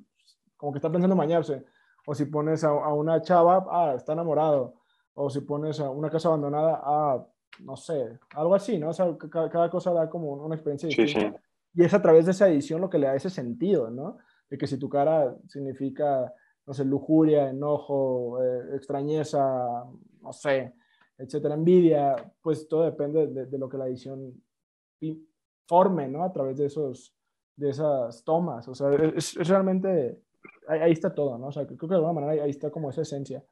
como 0.56 0.72
que 0.72 0.78
está 0.78 0.90
pensando 0.90 1.14
en 1.14 1.18
bañarse. 1.18 1.64
O 2.06 2.14
si 2.14 2.26
pones 2.26 2.64
a, 2.64 2.72
una 2.72 3.22
chava, 3.22 3.66
ah, 3.70 3.94
está 3.96 4.12
enamorado. 4.12 4.74
O 5.14 5.30
si 5.30 5.40
pones 5.40 5.80
a 5.80 5.90
una 5.90 6.10
casa 6.10 6.28
abandonada, 6.28 6.80
ah, 6.82 7.26
no 7.60 7.76
sé, 7.76 8.18
algo 8.34 8.54
así, 8.54 8.78
¿no? 8.78 8.90
O 8.90 8.92
sea, 8.92 9.16
cada, 9.16 9.70
cosa 9.70 9.92
da 9.92 10.10
como 10.10 10.32
una 10.32 10.54
experiencia 10.54 10.88
distinta. 10.88 11.40
Y 11.72 11.84
es 11.84 11.94
a 11.94 12.02
través 12.02 12.24
de 12.26 12.32
esa 12.32 12.48
edición 12.48 12.80
lo 12.80 12.90
que 12.90 12.98
le 12.98 13.06
da 13.06 13.14
ese 13.14 13.30
sentido, 13.30 13.90
¿no? 13.90 14.18
De 14.50 14.58
que 14.58 14.66
si 14.66 14.78
tu 14.78 14.88
cara 14.88 15.36
significa, 15.48 16.32
no 16.66 16.74
sé, 16.74 16.84
lujuria, 16.84 17.48
enojo, 17.48 18.42
eh, 18.42 18.76
extrañeza, 18.76 19.84
no 20.20 20.32
sé, 20.32 20.74
etcétera, 21.18 21.54
envidia, 21.54 22.16
pues 22.42 22.68
todo 22.68 22.84
depende 22.84 23.26
de, 23.26 23.58
lo 23.58 23.68
que 23.68 23.78
la 23.78 23.86
edición 23.86 24.42
forme, 25.66 26.08
¿no? 26.08 26.24
A 26.24 26.32
través 26.32 26.56
de 26.56 26.66
esos, 26.66 27.14
de 27.56 27.70
esas 27.70 28.24
tomas. 28.24 28.66
O 28.68 28.74
sea, 28.74 28.90
es, 28.92 29.34
realmente, 29.48 30.20
ahí, 30.68 30.92
está 30.92 31.14
todo, 31.14 31.38
¿no? 31.38 31.48
O 31.48 31.52
sea, 31.52 31.66
creo 31.66 31.78
que 31.78 31.86
de 31.86 31.94
alguna 31.94 32.12
manera 32.12 32.44
ahí, 32.44 32.50
está 32.50 32.70
como 32.70 32.90
esa 32.90 33.02
esencia. 33.02 33.44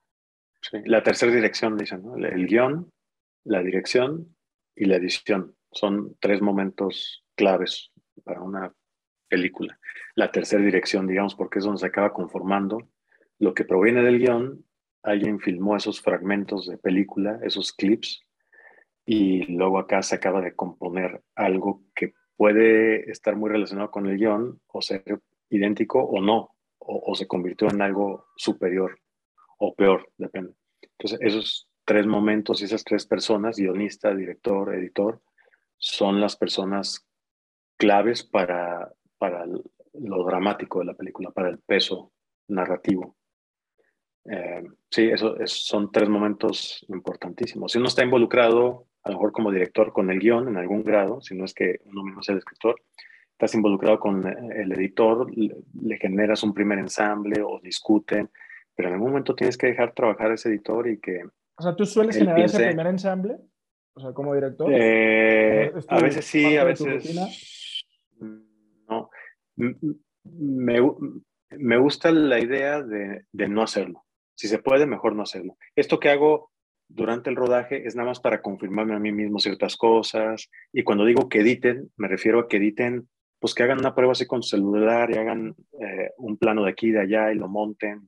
Sí, 0.61 0.79
la 0.85 1.03
tercera 1.03 1.33
dirección, 1.33 1.77
dicen, 1.77 2.03
¿no? 2.03 2.17
El 2.17 2.47
guion, 2.47 2.91
la 3.45 3.63
dirección 3.63 4.37
y 4.77 4.87
la 4.87 4.97
edición. 4.97 5.57
Son 5.73 6.17
tres 6.21 6.41
momentos 6.43 7.25
claves 7.35 7.91
para 8.25 8.43
una 8.43 8.73
película. 9.29 9.79
La 10.15 10.31
tercera 10.31 10.63
dirección, 10.63 11.07
digamos, 11.07 11.35
porque 11.35 11.59
es 11.59 11.65
donde 11.65 11.81
se 11.81 11.87
acaba 11.87 12.13
conformando 12.13 12.91
lo 13.39 13.55
que 13.55 13.65
proviene 13.65 14.03
del 14.03 14.19
guion 14.19 14.65
alguien 15.03 15.41
filmó 15.41 15.77
esos 15.77 16.01
fragmentos 16.01 16.67
de 16.67 16.79
película, 16.79 17.39
esos 17.43 17.73
clips, 17.73 18.23
y 19.05 19.45
luego 19.53 19.79
acá 19.79 20.03
se 20.03 20.15
acaba 20.15 20.41
de 20.41 20.55
componer 20.55 21.23
algo 21.35 21.83
que 21.95 22.15
puede 22.37 23.11
estar 23.11 23.37
muy 23.37 23.51
relacionado 23.51 23.91
con 23.91 24.07
el 24.07 24.17
guion 24.17 24.61
o 24.69 24.81
ser 24.83 25.21
idéntico 25.51 26.03
o 26.03 26.21
no, 26.21 26.51
o, 26.79 27.15
se 27.15 27.29
convirtió 27.29 27.69
en 27.71 27.81
algo 27.83 28.27
superior 28.37 28.99
o 29.59 29.75
peor, 29.75 30.09
depende. 30.17 30.55
Entonces, 30.99 31.21
esos 31.21 31.69
tres 31.85 32.07
momentos 32.07 32.61
y 32.61 32.65
esas 32.65 32.83
tres 32.83 33.07
personas, 33.07 33.57
guionista, 33.57 34.15
director, 34.15 34.75
editor, 34.75 35.21
son 35.79 36.21
las 36.21 36.37
personas 36.37 37.07
claves 37.77 38.25
para, 38.25 38.93
para 39.19 39.47
lo 39.47 40.25
dramático 40.25 40.81
de 40.81 40.87
la 40.87 40.95
película, 40.95 41.31
para 41.31 41.49
el 41.49 41.59
peso 41.59 42.13
narrativo. 42.49 43.17
Eh, 44.25 44.63
sí, 44.91 45.09
eso 45.09 45.37
son 45.47 45.91
tres 45.91 46.09
momentos 46.09 46.85
importantísimos. 46.89 47.73
Si 47.73 47.79
uno 47.79 47.89
está 47.89 48.05
involucrado, 48.05 48.87
a 49.03 49.11
lo 49.11 49.17
mejor 49.17 49.33
como 49.33 49.51
director, 49.51 49.93
con 49.93 50.11
el 50.11 50.21
guion 50.21 50.49
en 50.49 50.57
algún 50.57 50.85
grado, 50.85 51.21
si 51.21 51.35
no 51.35 51.45
es 51.45 51.55
que 51.55 51.81
uno 51.87 52.05
mismo 52.05 52.23
sea 52.23 52.35
el 52.35 52.39
escritor, 52.39 52.77
estás 53.33 53.55
involucrado 53.55 53.99
con 53.99 54.25
el 54.27 54.73
editor, 54.73 55.27
le, 55.37 55.97
generas 55.99 56.43
un 56.45 56.55
primer 56.55 56.79
ensamble 56.79 57.43
o 57.43 57.61
discuten, 57.61 58.31
pero 58.75 58.89
en 58.89 58.95
algún 58.95 59.11
momento 59.11 59.35
tienes 59.35 59.59
que 59.59 59.67
dejar 59.69 59.93
trabajar 59.93 60.31
a 60.31 60.35
ese 60.35 60.49
editor 60.49 60.89
y 60.89 61.01
que... 61.01 61.25
O 61.57 61.63
sea, 61.63 61.75
¿tú 61.75 61.85
sueles 61.85 62.17
generar 62.17 62.41
ese 62.41 62.65
primer 62.65 62.87
ensamble? 62.87 63.39
O 63.95 64.01
sea, 64.01 64.13
como 64.13 64.35
director. 64.35 64.71
Eh, 64.73 65.73
a 65.89 66.01
veces 66.01 66.25
sí, 66.25 66.57
a 66.57 66.65
veces... 66.65 67.15
No. 68.89 69.11
Me, 70.25 70.79
me 71.51 71.79
gusta 71.79 72.11
la 72.13 72.39
idea 72.39 72.81
de, 72.83 73.25
de 73.33 73.49
no 73.49 73.63
hacerlo. 73.63 74.05
Si 74.43 74.49
se 74.49 74.59
puede, 74.59 74.87
mejor 74.87 75.15
no 75.15 75.23
hacerlo. 75.23 75.57
Esto 75.77 76.01
que 76.01 76.09
hago 76.09 76.51
durante 76.89 77.31
el 77.31 77.37
rodaje 77.37 77.87
es 77.87 77.95
nada 77.95 78.09
más 78.09 78.19
para 78.19 78.43
confirmarme 78.43 78.93
a 78.93 78.99
mí 78.99 79.13
mismo 79.13 79.39
ciertas 79.39 79.77
cosas. 79.77 80.51
Y 80.73 80.83
cuando 80.83 81.05
digo 81.05 81.29
que 81.29 81.43
editen, 81.43 81.93
me 81.97 82.09
refiero 82.09 82.41
a 82.41 82.49
que 82.49 82.57
editen, 82.57 83.09
pues 83.39 83.55
que 83.55 83.63
hagan 83.63 83.79
una 83.79 83.95
prueba 83.95 84.11
así 84.11 84.27
con 84.27 84.43
celular 84.43 85.13
y 85.13 85.17
hagan 85.17 85.55
eh, 85.81 86.11
un 86.17 86.39
plano 86.39 86.65
de 86.65 86.71
aquí 86.73 86.89
y 86.89 86.91
de 86.91 87.03
allá 87.03 87.31
y 87.31 87.37
lo 87.37 87.47
monten, 87.47 88.01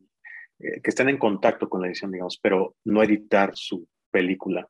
eh, 0.58 0.80
que 0.82 0.90
estén 0.90 1.08
en 1.08 1.18
contacto 1.18 1.68
con 1.68 1.80
la 1.80 1.86
edición, 1.86 2.10
digamos, 2.10 2.40
pero 2.42 2.74
no 2.82 3.04
editar 3.04 3.52
su 3.54 3.86
película, 4.10 4.68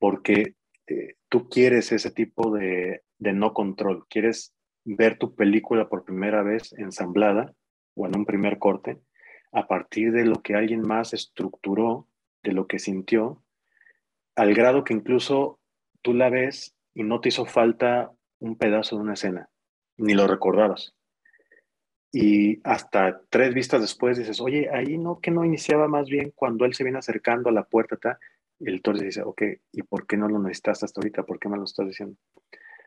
porque 0.00 0.56
eh, 0.88 1.14
tú 1.28 1.48
quieres 1.48 1.92
ese 1.92 2.10
tipo 2.10 2.50
de 2.50 3.02
no 3.20 3.54
control, 3.54 4.04
quieres 4.08 4.52
ver 4.84 5.16
tu 5.16 5.36
película 5.36 5.88
por 5.88 6.04
primera 6.04 6.42
vez 6.42 6.72
ensamblada 6.72 7.54
o 7.94 8.08
en 8.08 8.16
un 8.16 8.26
primer 8.26 8.58
corte 8.58 8.98
a 9.52 9.66
partir 9.66 10.12
de 10.12 10.24
lo 10.24 10.42
que 10.42 10.54
alguien 10.54 10.82
más 10.82 11.14
estructuró, 11.14 12.08
de 12.42 12.52
lo 12.52 12.66
que 12.66 12.78
sintió, 12.78 13.42
al 14.34 14.54
grado 14.54 14.84
que 14.84 14.94
incluso 14.94 15.60
tú 16.00 16.14
la 16.14 16.30
ves 16.30 16.74
y 16.94 17.04
no 17.04 17.20
te 17.20 17.28
hizo 17.28 17.44
falta 17.44 18.10
un 18.40 18.56
pedazo 18.56 18.96
de 18.96 19.02
una 19.02 19.14
escena, 19.14 19.48
ni 19.96 20.14
lo 20.14 20.26
recordabas. 20.26 20.94
Y 22.10 22.60
hasta 22.64 23.22
tres 23.30 23.54
vistas 23.54 23.80
después 23.80 24.18
dices, 24.18 24.40
oye, 24.40 24.68
ahí 24.70 24.98
no, 24.98 25.20
que 25.20 25.30
no 25.30 25.44
iniciaba 25.44 25.88
más 25.88 26.08
bien 26.08 26.32
cuando 26.34 26.64
él 26.64 26.74
se 26.74 26.84
viene 26.84 26.98
acercando 26.98 27.48
a 27.48 27.52
la 27.52 27.64
puerta, 27.64 28.18
el 28.60 28.74
editor 28.74 28.98
dice, 28.98 29.22
ok, 29.22 29.42
¿y 29.72 29.82
por 29.82 30.06
qué 30.06 30.16
no 30.16 30.28
lo 30.28 30.38
necesitas 30.38 30.82
hasta 30.82 31.00
ahorita? 31.00 31.24
¿Por 31.24 31.38
qué 31.38 31.48
me 31.48 31.56
lo 31.56 31.64
estás 31.64 31.86
diciendo? 31.86 32.16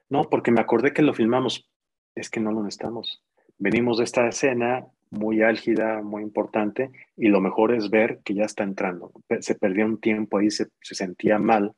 No, 0.09 0.29
porque 0.29 0.51
me 0.51 0.61
acordé 0.61 0.93
que 0.93 1.01
lo 1.01 1.13
filmamos. 1.13 1.69
Es 2.13 2.29
que 2.29 2.39
no 2.39 2.51
lo 2.51 2.63
necesitamos. 2.63 3.23
Venimos 3.57 3.97
de 3.97 4.03
esta 4.03 4.27
escena, 4.27 4.85
muy 5.09 5.41
álgida, 5.41 6.01
muy 6.01 6.21
importante, 6.21 6.91
y 7.15 7.29
lo 7.29 7.41
mejor 7.41 7.73
es 7.73 7.89
ver 7.89 8.19
que 8.23 8.33
ya 8.33 8.43
está 8.43 8.63
entrando. 8.63 9.11
Se 9.39 9.55
perdió 9.55 9.85
un 9.85 9.99
tiempo 9.99 10.37
ahí, 10.37 10.51
se, 10.51 10.67
sentía 10.81 11.39
mal 11.39 11.73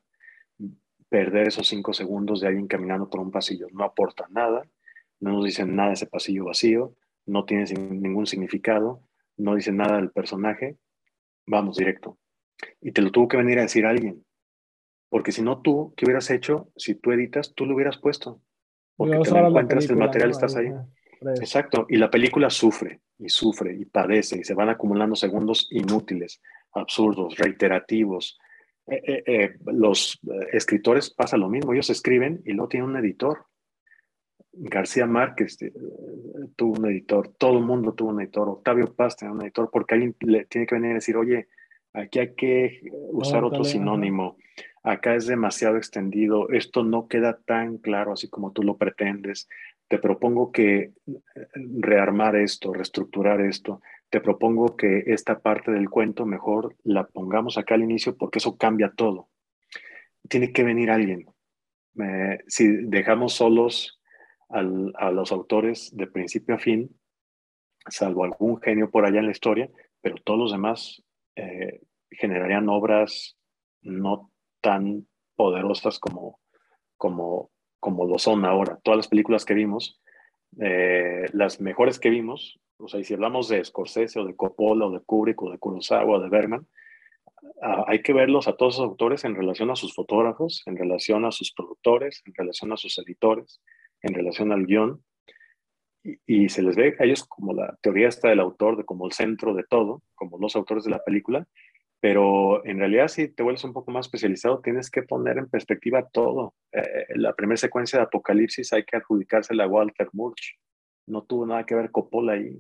perder 1.10 1.48
esos 1.48 1.68
cinco 1.68 1.94
segundos 1.94 2.42
de 2.42 2.48
alguien 2.48 2.68
caminando 2.68 3.10
por 3.10 3.22
un 3.22 3.32
pasillo. 3.32 3.68
No 3.72 3.84
aporta 3.84 4.28
nada, 4.30 4.64
no 5.20 5.34
nos 5.34 5.46
dicen 5.46 5.76
nada 5.76 5.90
de 5.90 5.94
ese 5.96 6.08
pasillo 6.08 6.46
vacío, 6.46 6.94
no 7.26 7.46
tiene 7.46 7.66
ningún 7.74 8.26
significado, 8.26 9.02
no 9.38 9.56
dice 9.56 9.72
nada 9.72 9.98
del 9.98 10.12
personaje. 10.12 10.78
Vamos 11.46 11.78
directo. 11.78 12.18
Y 12.82 12.92
te 12.92 13.02
lo 13.02 13.12
tuvo 13.12 13.28
que 13.28 13.38
venir 13.38 13.60
a 13.60 13.62
decir 13.62 13.86
alguien. 13.86 14.26
Porque 15.10 15.32
si 15.32 15.42
no 15.42 15.62
tú, 15.62 15.94
¿qué 15.96 16.06
hubieras 16.06 16.30
hecho? 16.30 16.70
Si 16.76 16.96
tú 16.96 17.12
editas, 17.12 17.54
tú 17.54 17.66
lo 17.66 17.76
hubieras 17.76 17.98
puesto. 17.98 18.42
Porque 18.98 19.18
te 19.20 19.32
lo 19.32 19.48
encuentras, 19.48 19.90
el 19.90 19.96
material, 19.96 20.32
estás 20.32 20.56
ahí. 20.56 20.72
Exacto, 21.22 21.86
y 21.90 21.98
la 21.98 22.10
película 22.10 22.50
sufre 22.50 23.02
y 23.18 23.30
sufre 23.30 23.74
y 23.76 23.86
padece 23.86 24.40
y 24.40 24.44
se 24.44 24.54
van 24.54 24.70
acumulando 24.70 25.16
segundos 25.16 25.68
inútiles, 25.72 26.42
absurdos, 26.74 27.38
reiterativos. 27.38 28.38
Eh, 28.88 29.02
eh, 29.06 29.24
eh, 29.26 29.56
los 29.66 30.20
escritores 30.52 31.10
pasa 31.10 31.38
lo 31.38 31.50
mismo, 31.50 31.74
ellos 31.74 31.90
escriben 31.90 32.42
y 32.46 32.54
luego 32.54 32.70
tienen 32.70 32.90
un 32.90 32.98
editor. 32.98 33.46
García 34.60 35.06
Márquez 35.06 35.58
tuvo 36.56 36.80
un 36.80 36.86
editor, 36.88 37.30
todo 37.38 37.60
el 37.60 37.66
mundo 37.66 37.94
tuvo 37.94 38.10
un 38.10 38.22
editor, 38.22 38.50
Octavio 38.50 38.96
Paz 38.96 39.16
tenía 39.16 39.34
un 39.34 39.42
editor, 39.44 39.70
porque 39.72 39.94
alguien 39.94 40.16
le 40.22 40.46
tiene 40.46 40.66
que 40.66 40.76
venir 40.76 40.92
a 40.92 40.96
decir, 40.96 41.16
oye, 41.16 41.48
aquí 41.94 42.20
hay 42.20 42.34
que 42.34 42.82
usar 43.12 43.44
otro 43.44 43.64
sinónimo, 43.64 44.38
acá 44.82 45.14
es 45.14 45.28
demasiado 45.28 45.78
extendido, 45.78 46.50
esto 46.50 46.84
no 46.84 47.08
queda 47.08 47.40
tan 47.46 47.78
claro 47.78 48.14
así 48.14 48.30
como 48.30 48.52
tú 48.52 48.64
lo 48.64 48.78
pretendes, 48.78 49.48
te 49.88 50.00
propongo 50.00 50.52
que 50.52 50.78
eh, 50.78 50.94
rearmar 51.54 52.36
esto, 52.36 52.74
reestructurar 52.74 53.42
esto, 53.42 53.82
te 54.10 54.22
propongo 54.22 54.76
que 54.76 55.04
esta 55.08 55.40
parte 55.40 55.72
del 55.72 55.90
cuento 55.90 56.26
mejor 56.26 56.76
la 56.84 57.08
pongamos 57.08 57.58
acá 57.58 57.76
al 57.76 57.84
inicio 57.84 58.16
porque 58.16 58.40
eso 58.40 58.58
cambia 58.58 58.94
todo. 58.96 59.30
Tiene 60.30 60.52
que 60.52 60.64
venir 60.64 60.92
alguien. 60.92 61.26
si 62.48 62.68
dejamos 62.68 63.34
solos 63.34 64.00
a 64.50 65.12
los 65.12 65.32
autores 65.32 65.90
de 65.96 66.08
principio 66.08 66.56
a 66.56 66.60
fin, 66.60 66.90
salvo 67.90 68.24
algún 68.24 68.62
genio 68.62 68.90
por 68.90 69.06
allá 69.06 69.20
en 69.20 69.26
la 69.26 69.32
historia, 69.32 69.70
pero 70.02 70.16
todos 70.24 70.40
los 70.40 70.52
demás 70.52 71.04
eh, 71.36 71.82
generarían 72.10 72.70
obras 72.70 73.38
no 73.82 74.32
tan 74.62 75.08
poderosas 75.36 76.00
como, 76.00 76.40
como, 76.98 77.52
como 77.88 78.06
lo 78.06 78.20
son 78.20 78.44
ahora. 78.44 78.78
Todas 78.84 78.98
las 78.98 79.08
películas 79.08 79.46
que 79.46 79.54
vimos, 79.54 80.02
eh, 80.60 81.24
las 81.32 81.62
mejores 81.62 82.00
que 82.00 82.10
vimos, 82.10 82.60
o 82.80 82.90
sea, 82.90 83.00
y 83.00 83.06
si 83.06 83.14
hablamos 83.14 83.48
de 83.48 83.64
Scorsese 83.64 84.20
o 84.20 84.26
de 84.26 84.36
Coppola 84.36 84.88
o 84.88 84.92
de 84.92 85.00
Kubrick 85.00 85.42
o 85.42 85.50
de 85.50 85.58
Kurosawa 85.58 86.18
o 86.18 86.20
de 86.20 86.28
Bergman, 86.28 86.68
ah, 87.62 87.86
hay 87.88 88.02
que 88.02 88.12
verlos 88.12 88.50
a 88.50 88.58
todos 88.58 88.78
los 88.78 88.90
autores 88.90 89.24
en 89.24 89.36
relación 89.36 89.72
a 89.72 89.78
sus 89.78 89.96
fotógrafos, 89.96 90.64
en 90.66 90.76
relación 90.76 91.24
a 91.24 91.32
sus 91.32 91.54
productores, 91.54 92.22
en 92.26 92.34
relación 92.34 92.74
a 92.74 92.76
sus 92.76 92.98
editores, 92.98 93.62
en 94.02 94.14
relación 94.14 94.52
al 94.52 94.66
guion, 94.66 95.02
y, 96.26 96.50
se 96.50 96.64
les 96.64 96.76
ve 96.76 96.94
a 97.00 97.06
ellos 97.06 97.24
como 97.24 97.54
la 97.54 97.78
teoría 97.82 98.10
está 98.10 98.28
del 98.28 98.42
autor, 98.42 98.76
de 98.76 98.84
como 98.84 99.06
el 99.06 99.14
centro 99.14 99.54
de 99.54 99.64
todo, 99.64 100.04
como 100.14 100.38
los 100.40 100.58
autores 100.58 100.84
de 100.84 100.92
la 100.92 101.04
película, 101.06 101.48
pero 102.00 102.64
en 102.66 102.78
realidad 102.78 103.08
si 103.08 103.28
te 103.28 103.44
vuelves 103.44 103.64
un 103.64 103.74
poco 103.74 103.92
más 103.92 104.06
especializado, 104.06 104.62
tienes 104.62 104.90
que 104.90 105.02
poner 105.02 105.38
en 105.38 105.50
perspectiva 105.50 106.08
todo. 106.08 106.54
Eh, 106.72 107.06
la 107.16 107.34
primera 107.34 107.58
secuencia 107.58 107.98
de 107.98 108.06
Apocalipsis 108.06 108.72
hay 108.74 108.84
que 108.84 108.98
adjudicársela 108.98 109.64
a 109.64 109.68
Walter 109.68 110.10
Murch. 110.14 110.60
No 111.08 111.24
tuvo 111.24 111.46
nada 111.48 111.66
que 111.66 111.76
ver 111.76 111.90
Coppola 111.92 112.34
ahí. 112.34 112.60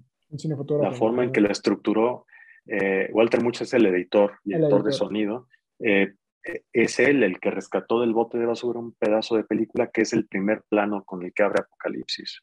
La 0.81 0.91
forma 0.91 1.23
en 1.23 1.31
que 1.31 1.41
lo 1.41 1.51
estructuró. 1.51 2.25
Eh, 2.65 3.09
Walter 3.13 3.43
Murch 3.43 3.61
es 3.61 3.73
el 3.73 3.85
editor 3.85 4.39
y 4.43 4.55
editor, 4.55 4.83
de 4.83 4.91
sonido. 4.91 5.47
Eh, 5.79 6.13
es 6.73 6.99
él 6.99 7.23
el 7.23 7.39
que 7.39 7.51
rescató 7.51 7.99
del 8.01 8.13
bote 8.13 8.37
de 8.37 8.45
basura 8.45 8.79
un 8.79 8.93
pedazo 8.93 9.35
de 9.35 9.43
película 9.43 9.91
que 9.93 10.01
es 10.01 10.13
el 10.13 10.27
primer 10.27 10.63
plano 10.69 11.03
con 11.03 11.23
el 11.23 11.33
que 11.33 11.43
abre 11.43 11.61
Apocalipsis. 11.61 12.41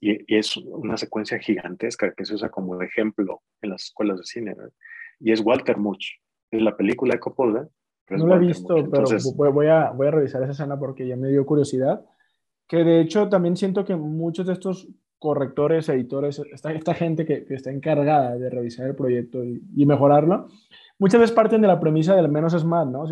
y, 0.00 0.36
es 0.36 0.56
una 0.56 0.96
secuencia 0.96 1.38
gigantesca 1.38 2.14
que 2.14 2.24
se 2.24 2.34
usa 2.34 2.50
como 2.50 2.80
ejemplo 2.80 3.42
en 3.62 3.70
las 3.70 3.84
escuelas 3.84 4.18
de 4.18 4.24
cine 4.24 4.54
y 5.24 5.32
es 5.32 5.40
Walter 5.40 5.78
Much. 5.78 6.04
Es 6.50 6.62
la 6.62 6.76
película 6.76 7.14
de 7.14 7.20
Coppola. 7.20 7.66
No 8.10 8.26
la 8.26 8.36
he 8.36 8.38
visto, 8.38 8.74
pero 8.90 9.52
voy, 9.52 9.68
a, 9.68 9.90
voy 9.90 10.06
a 10.06 10.10
revisar 10.10 10.42
esa 10.42 10.52
escena 10.52 10.78
porque 10.78 11.08
ya 11.08 11.16
me 11.16 11.28
dio 11.28 11.46
curiosidad. 11.46 12.04
Que 12.68 12.84
de 12.84 13.00
hecho 13.00 13.30
también 13.30 13.56
siento 13.56 13.86
que 13.86 13.96
muchos 13.96 14.46
de 14.46 14.52
estos 14.52 14.86
correctores, 15.18 15.88
editores, 15.88 16.42
esta, 16.52 16.72
esta 16.72 16.92
gente 16.92 17.24
que, 17.24 17.46
está 17.48 17.70
encargada 17.70 18.36
de 18.36 18.50
revisar 18.50 18.86
el 18.86 18.94
proyecto 18.94 19.42
y, 19.42 19.86
mejorarlo, 19.86 20.48
muchas 20.98 21.20
veces 21.20 21.34
parten 21.34 21.62
de 21.62 21.68
la 21.68 21.80
premisa 21.80 22.14
del 22.14 22.28
menos 22.28 22.52
es 22.52 22.64
más, 22.64 22.86
¿no? 22.86 23.04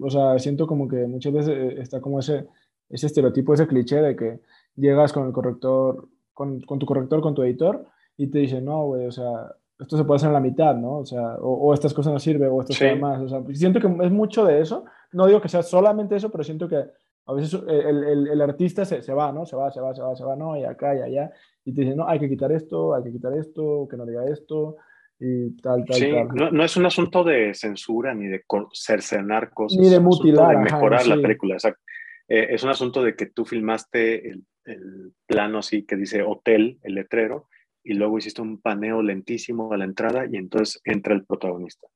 o 0.00 0.10
sea, 0.10 0.38
siento 0.38 0.66
como 0.66 0.88
que 0.88 1.06
muchas 1.06 1.34
veces 1.34 1.58
eh, 1.58 1.80
está 1.82 2.00
como 2.00 2.20
ese, 2.20 2.46
ese 2.88 3.06
estereotipo, 3.06 3.52
ese 3.52 3.66
cliché 3.66 3.96
de 3.96 4.16
que 4.16 4.40
llegas 4.74 5.12
con 5.12 5.26
el 5.26 5.32
corrector, 5.34 6.08
con, 6.32 6.62
con 6.62 6.78
tu 6.78 6.86
corrector, 6.86 7.20
con 7.20 7.34
tu 7.34 7.42
editor, 7.42 7.84
y 8.16 8.28
te 8.28 8.38
dicen, 8.38 8.64
no, 8.64 8.86
güey, 8.86 9.06
o 9.06 9.12
sea, 9.12 9.54
esto 9.80 9.96
se 9.96 10.04
puede 10.04 10.16
hacer 10.16 10.28
en 10.28 10.34
la 10.34 10.40
mitad, 10.40 10.74
¿no? 10.74 10.98
O 10.98 11.06
sea, 11.06 11.36
o, 11.40 11.72
estas 11.72 11.94
cosas 11.94 12.12
no 12.12 12.18
sirven, 12.18 12.50
o 12.50 12.60
esto 12.60 12.72
sí. 12.72 12.84
más. 12.98 13.20
O 13.20 13.28
sea, 13.28 13.42
siento 13.54 13.80
que 13.80 13.86
es 13.86 14.10
mucho 14.10 14.44
de 14.44 14.60
eso. 14.60 14.84
No 15.12 15.26
digo 15.26 15.40
que 15.40 15.48
sea 15.48 15.62
solamente 15.62 16.16
eso, 16.16 16.30
pero 16.30 16.44
siento 16.44 16.68
que 16.68 16.84
a 17.26 17.32
veces 17.32 17.60
el, 17.66 18.04
el, 18.04 18.28
el 18.28 18.40
artista 18.42 18.84
se, 18.84 19.02
se, 19.02 19.12
va, 19.12 19.32
¿no? 19.32 19.46
Se 19.46 19.56
va, 19.56 19.70
se 19.70 19.80
va, 19.80 19.94
se 19.94 20.02
va, 20.02 20.14
se 20.16 20.24
va, 20.24 20.36
¿no? 20.36 20.56
Y 20.56 20.64
acá 20.64 20.94
y 20.94 21.00
allá. 21.00 21.32
Y 21.64 21.72
te 21.72 21.82
dicen, 21.82 21.96
no, 21.96 22.08
hay 22.08 22.18
que 22.18 22.28
quitar 22.28 22.52
esto, 22.52 22.94
hay 22.94 23.04
que 23.04 23.12
quitar 23.12 23.32
esto, 23.34 23.86
que 23.90 23.96
no 23.96 24.04
diga 24.04 24.24
esto, 24.26 24.76
y 25.18 25.56
tal, 25.58 25.84
tal, 25.84 25.96
sí, 25.96 26.10
tal. 26.10 26.28
No, 26.28 26.50
no, 26.50 26.64
es 26.64 26.76
un 26.76 26.86
asunto 26.86 27.22
de 27.24 27.54
censura 27.54 28.14
ni 28.14 28.26
de 28.26 28.42
cercenar 28.72 29.50
cosas. 29.50 29.78
Ni 29.78 29.88
de 29.88 30.00
mutilar. 30.00 30.56
de 30.56 30.62
mejorar 30.62 31.06
la 31.06 31.16
película, 31.16 31.54
exacto. 31.54 31.82
Eh, 32.28 32.48
es 32.50 32.62
un 32.64 32.70
asunto 32.70 33.02
de 33.02 33.14
que 33.14 33.26
tú 33.26 33.44
filmaste 33.44 34.30
el, 34.30 34.44
el 34.64 35.12
plano 35.26 35.58
así 35.58 35.84
que 35.84 35.96
dice 35.96 36.22
hotel, 36.22 36.78
el 36.82 36.94
letrero, 36.94 37.48
y 37.82 37.94
luego 37.94 38.18
hiciste 38.18 38.42
un 38.42 38.60
paneo 38.60 39.02
lentísimo 39.02 39.72
a 39.72 39.76
la 39.76 39.84
entrada 39.84 40.26
y 40.30 40.36
entonces 40.36 40.80
entra 40.84 41.14
el 41.14 41.24
protagonista. 41.24 41.88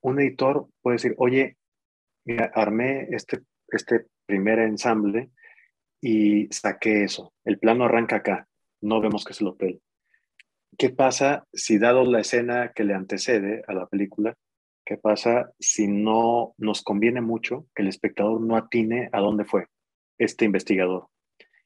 Un 0.00 0.20
editor 0.20 0.68
puede 0.80 0.96
decir, 0.96 1.14
oye, 1.18 1.56
mira, 2.24 2.50
armé 2.54 3.08
este, 3.10 3.40
este 3.68 4.06
primer 4.26 4.60
ensamble 4.60 5.30
y 6.00 6.46
saqué 6.50 7.04
eso. 7.04 7.34
El 7.44 7.58
plano 7.58 7.84
arranca 7.84 8.16
acá, 8.16 8.48
no 8.80 9.00
vemos 9.00 9.24
que 9.24 9.32
es 9.32 9.40
el 9.40 9.48
hotel. 9.48 9.80
¿Qué 10.78 10.90
pasa 10.90 11.46
si 11.52 11.78
dado 11.78 12.04
la 12.04 12.20
escena 12.20 12.72
que 12.74 12.84
le 12.84 12.94
antecede 12.94 13.62
a 13.66 13.74
la 13.74 13.86
película, 13.86 14.34
qué 14.84 14.96
pasa 14.96 15.52
si 15.58 15.88
no 15.88 16.54
nos 16.56 16.82
conviene 16.82 17.20
mucho 17.20 17.66
que 17.74 17.82
el 17.82 17.88
espectador 17.88 18.40
no 18.40 18.56
atine 18.56 19.10
a 19.12 19.20
dónde 19.20 19.44
fue 19.44 19.66
este 20.16 20.46
investigador? 20.46 21.08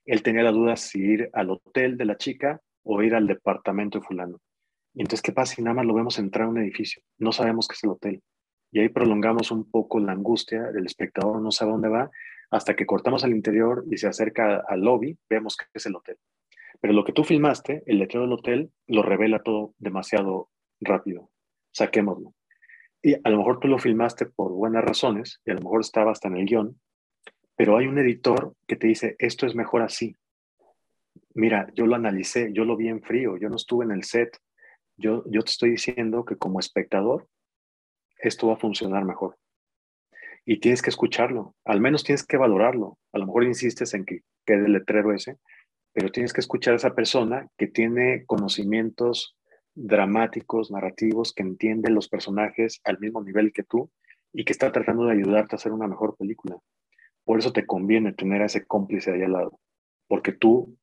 Él 0.05 0.23
tenía 0.23 0.43
la 0.43 0.51
duda 0.51 0.77
si 0.77 1.01
ir 1.01 1.31
al 1.33 1.51
hotel 1.51 1.97
de 1.97 2.05
la 2.05 2.17
chica 2.17 2.61
o 2.85 3.02
ir 3.02 3.15
al 3.15 3.27
departamento 3.27 3.98
de 3.98 4.05
fulano. 4.05 4.40
Y 4.94 5.01
entonces, 5.01 5.23
¿qué 5.23 5.32
pasa 5.32 5.56
si 5.56 5.62
nada 5.62 5.74
más 5.74 5.86
lo 5.86 5.94
vemos 5.94 6.19
entrar 6.19 6.47
a 6.47 6.51
un 6.51 6.59
edificio? 6.59 7.02
No 7.19 7.32
sabemos 7.32 7.66
qué 7.66 7.74
es 7.74 7.85
el 7.85 7.90
hotel. 7.90 8.23
Y 8.70 8.81
ahí 8.81 8.89
prolongamos 8.89 9.51
un 9.51 9.69
poco 9.70 9.98
la 9.98 10.12
angustia, 10.12 10.69
el 10.74 10.86
espectador 10.86 11.40
no 11.40 11.51
sabe 11.51 11.73
dónde 11.73 11.89
va, 11.89 12.11
hasta 12.51 12.77
que 12.77 12.86
cortamos 12.86 13.24
al 13.24 13.32
interior 13.32 13.85
y 13.90 13.97
se 13.97 14.06
acerca 14.06 14.62
al 14.69 14.81
lobby, 14.81 15.19
vemos 15.28 15.56
que 15.56 15.66
es 15.73 15.86
el 15.86 15.97
hotel. 15.97 16.16
Pero 16.81 16.93
lo 16.93 17.05
que 17.05 17.12
tú 17.12 17.24
filmaste, 17.24 17.82
el 17.86 17.98
letrero 17.98 18.23
del 18.23 18.35
hotel, 18.35 18.70
lo 18.86 19.02
revela 19.02 19.43
todo 19.43 19.74
demasiado 19.78 20.51
rápido. 20.81 21.31
Saquémoslo. 21.73 22.35
Y 23.02 23.15
a 23.15 23.31
lo 23.31 23.39
mejor 23.39 23.61
tú 23.61 23.69
lo 23.69 23.78
filmaste 23.78 24.27
por 24.27 24.52
buenas 24.52 24.85
razones, 24.85 25.40
y 25.44 25.51
a 25.51 25.55
lo 25.55 25.61
mejor 25.61 25.81
estaba 25.81 26.12
hasta 26.12 26.28
en 26.28 26.36
el 26.36 26.47
guion, 26.47 26.81
pero 27.56 27.77
hay 27.77 27.86
un 27.86 27.98
editor 27.98 28.55
que 28.66 28.77
te 28.77 28.86
dice, 28.86 29.16
esto 29.19 29.47
es 29.47 29.55
mejor 29.55 29.82
así. 29.82 30.16
Mira, 31.35 31.69
yo 31.74 31.86
lo 31.86 31.97
analicé, 31.97 32.52
yo 32.52 32.65
lo 32.65 32.77
vi 32.77 32.89
en 32.89 33.02
frío, 33.02 33.36
yo 33.36 33.48
no 33.48 33.56
estuve 33.56 33.85
en 33.85 33.90
el 33.90 34.05
set. 34.05 34.39
Yo, 34.97 35.24
yo 35.27 35.43
te 35.43 35.51
estoy 35.51 35.70
diciendo 35.70 36.24
que 36.24 36.36
como 36.36 36.61
espectador, 36.61 37.28
esto 38.19 38.47
va 38.47 38.55
a 38.55 38.59
funcionar 38.59 39.05
mejor. 39.05 39.36
Y 40.47 40.61
tienes 40.61 40.81
que 40.81 40.90
escucharlo, 40.90 41.56
al 41.65 41.81
menos 41.81 42.05
tienes 42.05 42.24
que 42.24 42.36
valorarlo. 42.36 42.98
A 43.12 43.19
lo 43.19 43.27
mejor 43.27 43.44
insistes 43.44 43.94
en 43.94 44.05
que 44.05 44.20
quede 44.47 44.66
el 44.66 44.74
letrero 44.74 45.12
ese, 45.12 45.39
pero 45.93 46.11
tienes 46.11 46.32
que 46.32 46.40
escuchar 46.40 46.74
a 46.74 46.77
esa 46.77 46.94
persona 46.94 47.48
que 47.56 47.66
tiene 47.66 48.24
conocimientos 48.27 49.36
dramáticos, 49.74 50.70
narrativos, 50.70 51.32
que 51.32 51.43
entiende 51.43 51.90
los 51.90 52.09
personajes 52.09 52.81
al 52.85 53.01
mismo 53.01 53.23
nivel 53.24 53.52
que 53.52 53.65
tú 53.65 53.90
y 54.32 54.44
que 54.44 54.52
está 54.52 54.70
tratando 54.70 55.06
de 55.06 55.12
ayudarte 55.12 55.55
a 55.55 55.59
hacer 55.59 55.73
una 55.73 55.89
mejor 55.89 56.16
película. 56.16 56.59
Por 57.24 57.39
eso 57.40 57.52
te 57.52 57.66
conviene 57.66 58.12
tener 58.12 58.43
a 58.43 58.47
ese 58.47 58.65
cómplice 58.66 59.12
ahí 59.12 59.23
al 59.23 59.32
lado, 59.32 59.59
porque 60.06 60.32
tú 60.32 60.77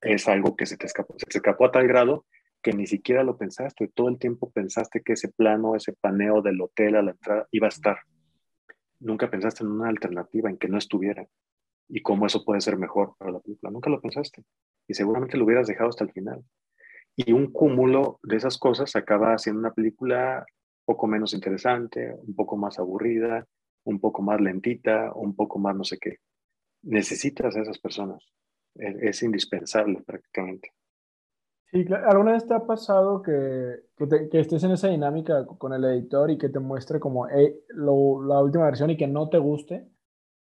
es 0.00 0.28
algo 0.28 0.56
que 0.56 0.66
se 0.66 0.76
te 0.76 0.86
escapó, 0.86 1.14
se 1.18 1.26
te 1.26 1.38
escapó 1.38 1.66
a 1.66 1.72
tal 1.72 1.86
grado 1.86 2.24
que 2.62 2.72
ni 2.72 2.86
siquiera 2.86 3.24
lo 3.24 3.36
pensaste, 3.36 3.88
todo 3.88 4.08
el 4.08 4.18
tiempo 4.18 4.50
pensaste 4.50 5.02
que 5.02 5.14
ese 5.14 5.28
plano, 5.28 5.74
ese 5.74 5.92
paneo 5.94 6.42
del 6.42 6.60
hotel 6.60 6.96
a 6.96 7.02
la 7.02 7.10
entrada 7.10 7.48
iba 7.50 7.66
a 7.66 7.68
estar. 7.68 7.98
Nunca 9.00 9.28
pensaste 9.28 9.64
en 9.64 9.70
una 9.72 9.88
alternativa, 9.88 10.48
en 10.48 10.56
que 10.56 10.68
no 10.68 10.78
estuviera 10.78 11.26
y 11.88 12.00
cómo 12.02 12.24
eso 12.24 12.44
puede 12.44 12.60
ser 12.60 12.78
mejor 12.78 13.16
para 13.18 13.32
la 13.32 13.40
película. 13.40 13.72
Nunca 13.72 13.90
lo 13.90 14.00
pensaste 14.00 14.44
y 14.86 14.94
seguramente 14.94 15.36
lo 15.36 15.44
hubieras 15.44 15.66
dejado 15.66 15.90
hasta 15.90 16.04
el 16.04 16.12
final. 16.12 16.44
Y 17.16 17.32
un 17.32 17.50
cúmulo 17.50 18.20
de 18.22 18.36
esas 18.36 18.56
cosas 18.58 18.94
acaba 18.94 19.34
haciendo 19.34 19.58
una 19.58 19.74
película 19.74 20.46
poco 20.84 21.06
menos 21.08 21.34
interesante, 21.34 22.14
un 22.14 22.34
poco 22.34 22.56
más 22.56 22.78
aburrida, 22.78 23.44
un 23.84 24.00
poco 24.00 24.22
más 24.22 24.40
lentita, 24.40 25.12
un 25.14 25.34
poco 25.34 25.58
más 25.58 25.74
no 25.74 25.84
sé 25.84 25.98
qué. 25.98 26.18
Necesitas 26.82 27.56
a 27.56 27.62
esas 27.62 27.78
personas 27.78 28.32
es, 28.74 29.22
indispensable 29.22 30.02
prácticamente. 30.02 30.72
Sí, 31.70 31.86
¿alguna 32.06 32.32
vez 32.32 32.46
te 32.46 32.54
ha 32.54 32.66
pasado 32.66 33.22
que, 33.22 33.80
que, 34.30 34.40
estés 34.40 34.62
en 34.64 34.72
esa 34.72 34.88
dinámica 34.88 35.46
con 35.46 35.72
el 35.72 35.84
editor 35.84 36.30
y 36.30 36.36
que 36.36 36.50
te 36.50 36.58
muestre 36.58 37.00
como 37.00 37.26
la 37.28 38.40
última 38.40 38.66
versión 38.66 38.90
y 38.90 38.96
que 38.96 39.06
no 39.06 39.30
te 39.30 39.38
guste? 39.38 39.86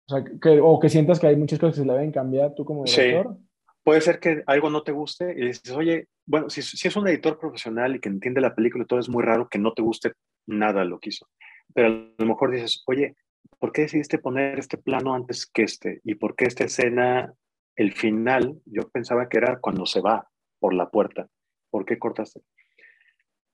O, 0.09 0.15
sea, 0.15 0.23
que, 0.23 0.59
o 0.59 0.79
que 0.79 0.89
sientas 0.89 1.19
que 1.19 1.27
hay 1.27 1.35
muchas 1.35 1.59
cosas 1.59 1.75
que 1.75 1.81
se 1.81 1.87
le 1.87 1.93
deben 1.93 2.11
cambiar 2.11 2.55
tú 2.55 2.65
como 2.65 2.85
editor. 2.85 3.37
Sí. 3.37 3.47
Puede 3.83 4.01
ser 4.01 4.19
que 4.19 4.43
algo 4.45 4.69
no 4.69 4.83
te 4.83 4.91
guste 4.91 5.31
y 5.31 5.45
dices, 5.45 5.71
oye, 5.71 6.07
bueno, 6.25 6.49
si, 6.49 6.61
si 6.61 6.87
es 6.87 6.95
un 6.95 7.07
editor 7.07 7.39
profesional 7.39 7.95
y 7.95 7.99
que 7.99 8.09
entiende 8.09 8.41
la 8.41 8.55
película 8.55 8.83
y 8.83 8.87
todo, 8.87 8.99
es 8.99 9.09
muy 9.09 9.23
raro 9.23 9.47
que 9.47 9.59
no 9.59 9.73
te 9.73 9.81
guste 9.81 10.13
nada 10.47 10.83
lo 10.85 10.99
que 10.99 11.09
hizo. 11.09 11.27
Pero 11.73 11.87
a 11.87 12.13
lo 12.17 12.25
mejor 12.25 12.51
dices, 12.51 12.83
oye, 12.87 13.15
¿por 13.59 13.71
qué 13.71 13.83
decidiste 13.83 14.17
poner 14.17 14.59
este 14.59 14.77
plano 14.77 15.13
antes 15.13 15.45
que 15.45 15.63
este? 15.63 16.01
¿Y 16.03 16.15
por 16.15 16.35
qué 16.35 16.45
esta 16.45 16.63
escena 16.63 17.33
el 17.81 17.93
final 17.93 18.61
yo 18.65 18.89
pensaba 18.89 19.27
que 19.27 19.37
era 19.37 19.59
cuando 19.59 19.85
se 19.85 20.01
va 20.01 20.29
por 20.59 20.73
la 20.73 20.89
puerta. 20.89 21.27
¿Por 21.69 21.85
qué 21.85 21.97
cortaste? 21.97 22.41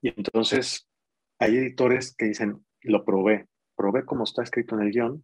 Y 0.01 0.09
entonces 0.09 0.87
hay 1.39 1.57
editores 1.57 2.15
que 2.15 2.25
dicen, 2.25 2.65
lo 2.81 3.05
probé, 3.05 3.47
probé 3.75 4.05
como 4.05 4.23
está 4.23 4.43
escrito 4.43 4.75
en 4.75 4.81
el 4.81 4.91
guion, 4.91 5.23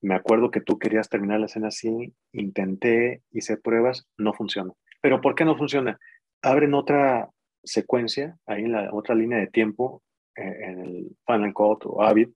me 0.00 0.14
acuerdo 0.14 0.50
que 0.50 0.60
tú 0.60 0.78
querías 0.78 1.08
terminar 1.08 1.40
la 1.40 1.46
escena 1.46 1.68
así, 1.68 2.14
intenté, 2.32 3.22
hice 3.30 3.56
pruebas, 3.56 4.06
no 4.18 4.34
funciona. 4.34 4.72
¿Pero 5.00 5.20
por 5.20 5.34
qué 5.34 5.46
no 5.46 5.56
funciona? 5.56 5.98
Abren 6.42 6.74
otra 6.74 7.30
secuencia, 7.62 8.36
ahí 8.46 8.64
en 8.64 8.72
la 8.72 8.92
otra 8.92 9.14
línea 9.14 9.38
de 9.38 9.46
tiempo, 9.46 10.02
eh, 10.36 10.56
en 10.60 10.80
el 10.80 11.16
Final 11.26 11.54
Cut 11.54 11.86
o 11.86 12.02
Avid, 12.02 12.28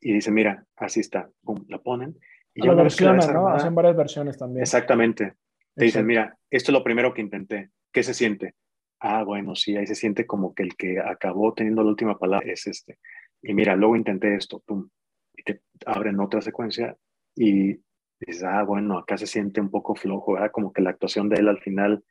y 0.00 0.12
dice, 0.12 0.30
mira, 0.30 0.66
así 0.76 1.00
está, 1.00 1.30
la 1.68 1.78
ponen, 1.78 2.18
y 2.62 2.66
lo 2.66 2.76
versionan, 2.76 3.32
¿no? 3.32 3.48
Hacen 3.48 3.74
varias 3.74 3.96
versiones 3.96 4.36
también. 4.36 4.62
Exactamente. 4.62 5.34
Te 5.74 5.84
dicen, 5.84 6.04
mira, 6.04 6.36
esto 6.50 6.72
es 6.72 6.72
lo 6.72 6.82
primero 6.82 7.14
que 7.14 7.20
intenté. 7.20 7.70
¿Qué 7.92 8.02
se 8.02 8.14
siente? 8.14 8.54
Ah, 9.00 9.22
bueno, 9.22 9.54
sí, 9.54 9.76
ahí 9.76 9.86
se 9.86 9.94
siente 9.94 10.26
como 10.26 10.54
que 10.54 10.64
el 10.64 10.76
que 10.76 10.98
acabó 10.98 11.54
teniendo 11.54 11.84
la 11.84 11.90
última 11.90 12.18
palabra 12.18 12.50
es 12.50 12.66
este. 12.66 12.98
Y 13.42 13.54
mira, 13.54 13.76
luego 13.76 13.94
intenté 13.94 14.34
esto, 14.34 14.60
pum. 14.66 14.88
y 15.36 15.44
te 15.44 15.60
abren 15.86 16.18
otra 16.18 16.40
secuencia 16.40 16.96
y 17.36 17.80
dices, 18.18 18.42
ah, 18.42 18.64
bueno, 18.64 18.98
acá 18.98 19.16
se 19.16 19.28
siente 19.28 19.60
un 19.60 19.70
poco 19.70 19.94
flojo, 19.94 20.32
¿verdad? 20.32 20.50
Como 20.50 20.72
que 20.72 20.82
la 20.82 20.90
actuación 20.90 21.28
de 21.28 21.36
él 21.36 21.48
al 21.48 21.60
final 21.60 22.02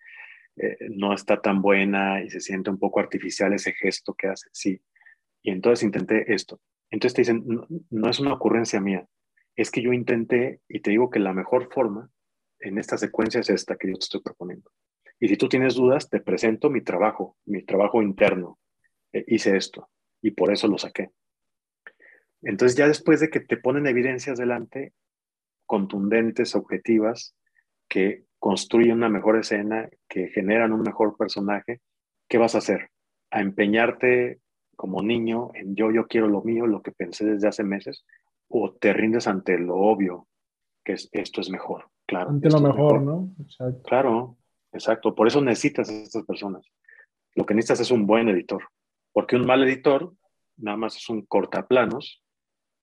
eh, 0.56 0.78
no 0.90 1.14
está 1.14 1.41
tan 1.41 1.61
buena 1.61 2.24
y 2.24 2.30
se 2.30 2.40
siente 2.40 2.69
un 2.69 2.80
poco 2.80 3.02
artificial 3.02 3.52
ese 3.53 3.74
gesto 3.74 4.14
que 4.14 4.28
hace, 4.28 4.48
sí. 4.53 4.82
Y 5.44 5.52
entonces 5.52 5.84
intenté 5.84 6.34
esto. 6.34 6.61
Entonces 6.90 7.15
te 7.15 7.22
dicen, 7.22 7.44
no, 7.90 8.10
es 8.10 8.19
una 8.19 8.34
ocurrencia 8.34 8.80
mía, 8.80 9.06
es 9.57 9.71
que 9.71 9.81
yo 9.81 9.91
intenté 9.91 10.61
y 10.69 10.79
te 10.79 10.91
digo 10.91 11.09
que 11.09 11.19
la 11.19 11.34
mejor 11.34 11.73
forma 11.73 12.09
en 12.59 12.77
esta 12.77 12.97
secuencia 12.97 13.41
es 13.41 13.49
esta 13.49 13.75
que 13.75 13.88
yo 13.88 13.93
te 13.95 14.05
estoy 14.05 14.21
proponiendo. 14.21 14.71
Y 15.19 15.27
si 15.27 15.35
tú 15.35 15.49
tienes 15.49 15.75
dudas, 15.75 16.09
te 16.09 16.21
presento 16.21 16.69
mi 16.69 16.81
trabajo, 16.81 17.35
mi 17.45 17.63
trabajo 17.63 18.01
interno. 18.01 18.59
Eh, 19.11 19.25
hice 19.27 19.57
esto 19.57 19.89
y 20.21 20.31
por 20.31 20.51
eso 20.51 20.67
lo 20.67 20.77
saqué. 20.77 21.09
Entonces 22.43 22.77
ya 22.77 22.88
después 22.88 23.19
de 23.19 23.29
que 23.29 23.39
te 23.39 23.57
ponen 23.57 23.88
evidencias 23.88 24.38
delante, 24.38 24.93
contundentes, 25.65 26.55
objetivas, 26.55 27.35
que 27.89 28.25
construyen 28.38 28.97
una 28.97 29.09
mejor 29.09 29.38
escena, 29.38 29.89
que 30.07 30.27
generan 30.27 30.71
un 30.71 30.81
mejor 30.81 31.17
personaje, 31.17 31.81
¿qué 32.27 32.38
vas 32.38 32.53
a 32.53 32.59
hacer? 32.59 32.91
¿A 33.31 33.41
empeñarte 33.41 34.39
como 34.75 35.01
niño 35.01 35.49
en 35.55 35.75
yo, 35.75 35.91
yo 35.91 36.05
quiero 36.05 36.27
lo 36.27 36.43
mío, 36.43 36.67
lo 36.67 36.84
que 36.84 36.91
pensé 36.91 37.25
desde 37.25 37.47
hace 37.47 37.63
meses? 37.63 38.05
¿O 38.49 38.74
te 38.74 38.94
rindes 38.94 39.28
ante 39.28 39.57
lo 39.57 39.76
obvio, 39.76 40.28
que 40.84 40.94
es, 40.94 41.10
esto 41.11 41.41
es 41.41 41.49
mejor? 41.49 41.90
Claro. 42.06 42.30
Ante 42.30 42.49
lo 42.49 42.61
mejor, 42.61 43.02
¿no? 43.02 43.30
Exacto. 43.41 43.82
Claro, 43.84 44.38
exacto. 44.72 45.14
Por 45.14 45.28
eso 45.28 45.41
necesitas 45.41 45.90
a 45.90 45.94
estas 45.94 46.24
personas. 46.24 46.65
Lo 47.36 47.45
que 47.45 47.53
necesitas 47.53 47.82
es 47.82 47.91
un 47.91 48.07
buen 48.07 48.30
editor. 48.30 48.64
Porque 49.11 49.36
un 49.36 49.45
mal 49.45 49.64
editor 49.64 50.14
nada 50.57 50.78
más 50.78 50.98
es 50.98 51.10
un 51.10 51.26
cortaplanos, 51.26 52.24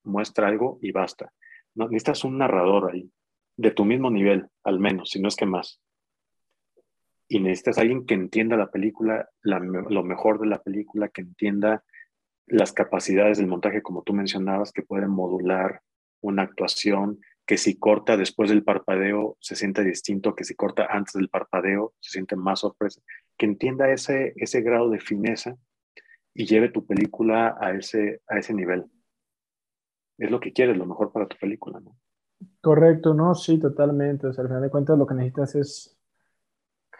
muestra 0.05 0.49
algo 0.49 0.79
y 0.81 0.93
basta. 0.93 1.33
No, 1.75 1.89
necesitas 1.89 2.25
un 2.25 2.39
narrador 2.39 2.93
ahí, 2.93 3.11
de 3.57 3.71
tu 3.73 3.85
mismo 3.85 4.11
nivel, 4.11 4.49
al 4.63 4.79
menos, 4.79 5.11
si 5.11 5.21
no 5.21 5.29
es 5.29 5.37
que 5.37 5.47
más. 5.47 5.81
Y 7.29 7.41
necesitas 7.41 7.79
alguien 7.79 8.07
que 8.07 8.15
entienda 8.15 8.57
la 8.57 8.71
película, 8.71 9.29
lo 9.43 10.05
mejor 10.05 10.39
de 10.41 10.47
la 10.47 10.63
película, 10.63 11.09
que 11.09 11.23
entienda 11.23 11.85
las 12.47 12.73
capacidades 12.73 13.39
del 13.39 13.47
montaje, 13.47 13.83
como 13.83 14.03
tú 14.03 14.13
mencionabas, 14.13 14.73
que 14.73 14.83
pueden 14.83 15.11
modular 15.11 15.83
una 16.21 16.43
actuación, 16.43 17.21
que 17.47 17.59
si 17.59 17.79
corta 17.79 18.17
después 18.17 18.49
del 18.51 18.65
parpadeo 18.65 19.37
se 19.41 19.57
siente 19.57 19.85
distinto, 19.85 20.35
que 20.35 20.45
si 20.45 20.55
corta 20.55 20.87
antes 20.91 21.15
del 21.15 21.29
parpadeo 21.29 21.95
se 22.01 22.13
siente 22.13 22.37
más 22.37 22.61
sorpresa, 22.61 23.01
que 23.37 23.47
entienda 23.47 23.91
ese, 23.91 24.33
ese 24.37 24.63
grado 24.63 24.91
de 24.91 25.01
fineza 25.01 25.57
y 26.33 26.47
lleve 26.47 26.71
tu 26.71 26.87
película 26.87 27.57
a 27.61 27.73
ese, 27.73 28.23
a 28.29 28.39
ese 28.39 28.55
nivel. 28.55 28.85
Es 30.19 30.31
lo 30.31 30.41
que 30.41 30.53
quieres, 30.53 30.77
lo 30.77 30.87
mejor 30.87 31.13
para 31.13 31.27
tu 31.27 31.37
película. 31.37 31.81
Correcto, 32.61 33.15
no, 33.15 33.35
sí, 33.35 33.59
totalmente. 33.59 34.27
O 34.27 34.33
sea, 34.33 34.43
al 34.43 34.49
final 34.49 34.63
de 34.63 34.71
cuentas 34.71 34.99
lo 34.99 35.07
que 35.07 35.15
necesitas 35.15 35.55
es 35.55 35.99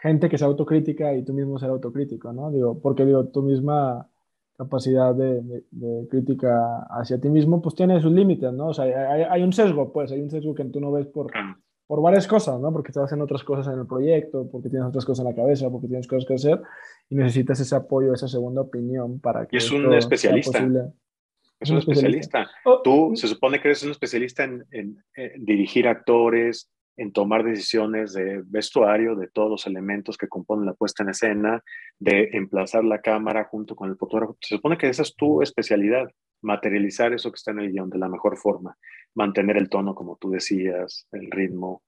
gente 0.01 0.29
que 0.29 0.37
sea 0.37 0.47
autocrítica 0.47 1.13
y 1.13 1.23
tú 1.23 1.33
mismo 1.33 1.57
ser 1.57 1.69
autocrítico, 1.69 2.31
¿no? 2.33 2.51
Digo, 2.51 2.79
porque 2.79 3.05
digo, 3.05 3.27
tu 3.29 3.41
misma 3.41 4.09
capacidad 4.57 5.13
de, 5.13 5.41
de, 5.71 6.07
crítica 6.09 6.85
hacia 6.89 7.19
ti 7.19 7.29
mismo, 7.29 7.61
pues 7.61 7.75
tiene 7.75 8.01
sus 8.01 8.11
límites, 8.11 8.51
¿no? 8.53 8.67
O 8.67 8.73
sea, 8.73 8.85
hay, 8.85 9.23
hay, 9.23 9.43
un 9.43 9.53
sesgo, 9.53 9.91
pues, 9.91 10.11
hay 10.11 10.21
un 10.21 10.29
sesgo 10.29 10.55
que 10.55 10.65
tú 10.65 10.79
no 10.79 10.91
ves 10.91 11.07
por, 11.07 11.31
por 11.87 12.01
varias 12.01 12.27
cosas, 12.27 12.59
¿no? 12.59 12.71
Porque 12.71 12.89
estás 12.89 13.05
haciendo 13.05 13.25
otras 13.25 13.43
cosas 13.43 13.73
en 13.73 13.79
el 13.79 13.85
proyecto, 13.85 14.49
porque 14.51 14.69
tienes 14.69 14.87
otras 14.87 15.05
cosas 15.05 15.25
en 15.25 15.31
la 15.31 15.35
cabeza, 15.35 15.69
porque 15.69 15.87
tienes 15.87 16.07
cosas 16.07 16.25
que 16.25 16.35
hacer 16.35 16.61
y 17.09 17.15
necesitas 17.15 17.59
ese 17.59 17.75
apoyo, 17.75 18.13
esa 18.13 18.27
segunda 18.27 18.61
opinión 18.61 19.19
para 19.19 19.45
que... 19.45 19.55
Y 19.55 19.57
es 19.57 19.71
un 19.71 19.93
especialista. 19.93 20.65
Es 21.59 21.69
un 21.69 21.77
especialista. 21.77 22.49
Oh, 22.65 22.81
Tú 22.83 23.11
mm. 23.11 23.15
se 23.15 23.27
supone 23.27 23.61
que 23.61 23.69
eres 23.69 23.83
un 23.83 23.91
especialista 23.91 24.43
en, 24.43 24.65
en, 24.71 24.97
dirigir 25.37 25.87
actores, 25.87 26.69
en 26.97 27.11
tomar 27.11 27.43
decisiones 27.43 28.13
de 28.13 28.41
vestuario, 28.45 29.15
de 29.15 29.27
todos 29.27 29.49
los 29.49 29.67
elementos 29.67 30.17
que 30.17 30.27
componen 30.27 30.65
la 30.65 30.73
puesta 30.73 31.03
en 31.03 31.09
escena, 31.09 31.63
de 31.99 32.29
emplazar 32.33 32.83
la 32.83 33.01
cámara 33.01 33.45
junto 33.45 33.75
con 33.75 33.89
el 33.89 33.97
fotógrafo. 33.97 34.37
Se 34.41 34.55
supone 34.55 34.77
que 34.77 34.87
esa 34.87 35.01
es 35.01 35.15
tu 35.15 35.41
especialidad, 35.41 36.07
materializar 36.41 37.13
eso 37.13 37.31
que 37.31 37.35
está 37.35 37.51
en 37.51 37.59
el 37.59 37.71
guion 37.71 37.89
de 37.89 37.97
la 37.97 38.07
mejor 38.07 38.37
forma, 38.37 38.77
mantener 39.13 39.57
el 39.57 39.69
tono, 39.69 39.93
como 39.93 40.17
tú 40.17 40.29
decías, 40.29 41.07
el 41.11 41.29
ritmo. 41.31 41.83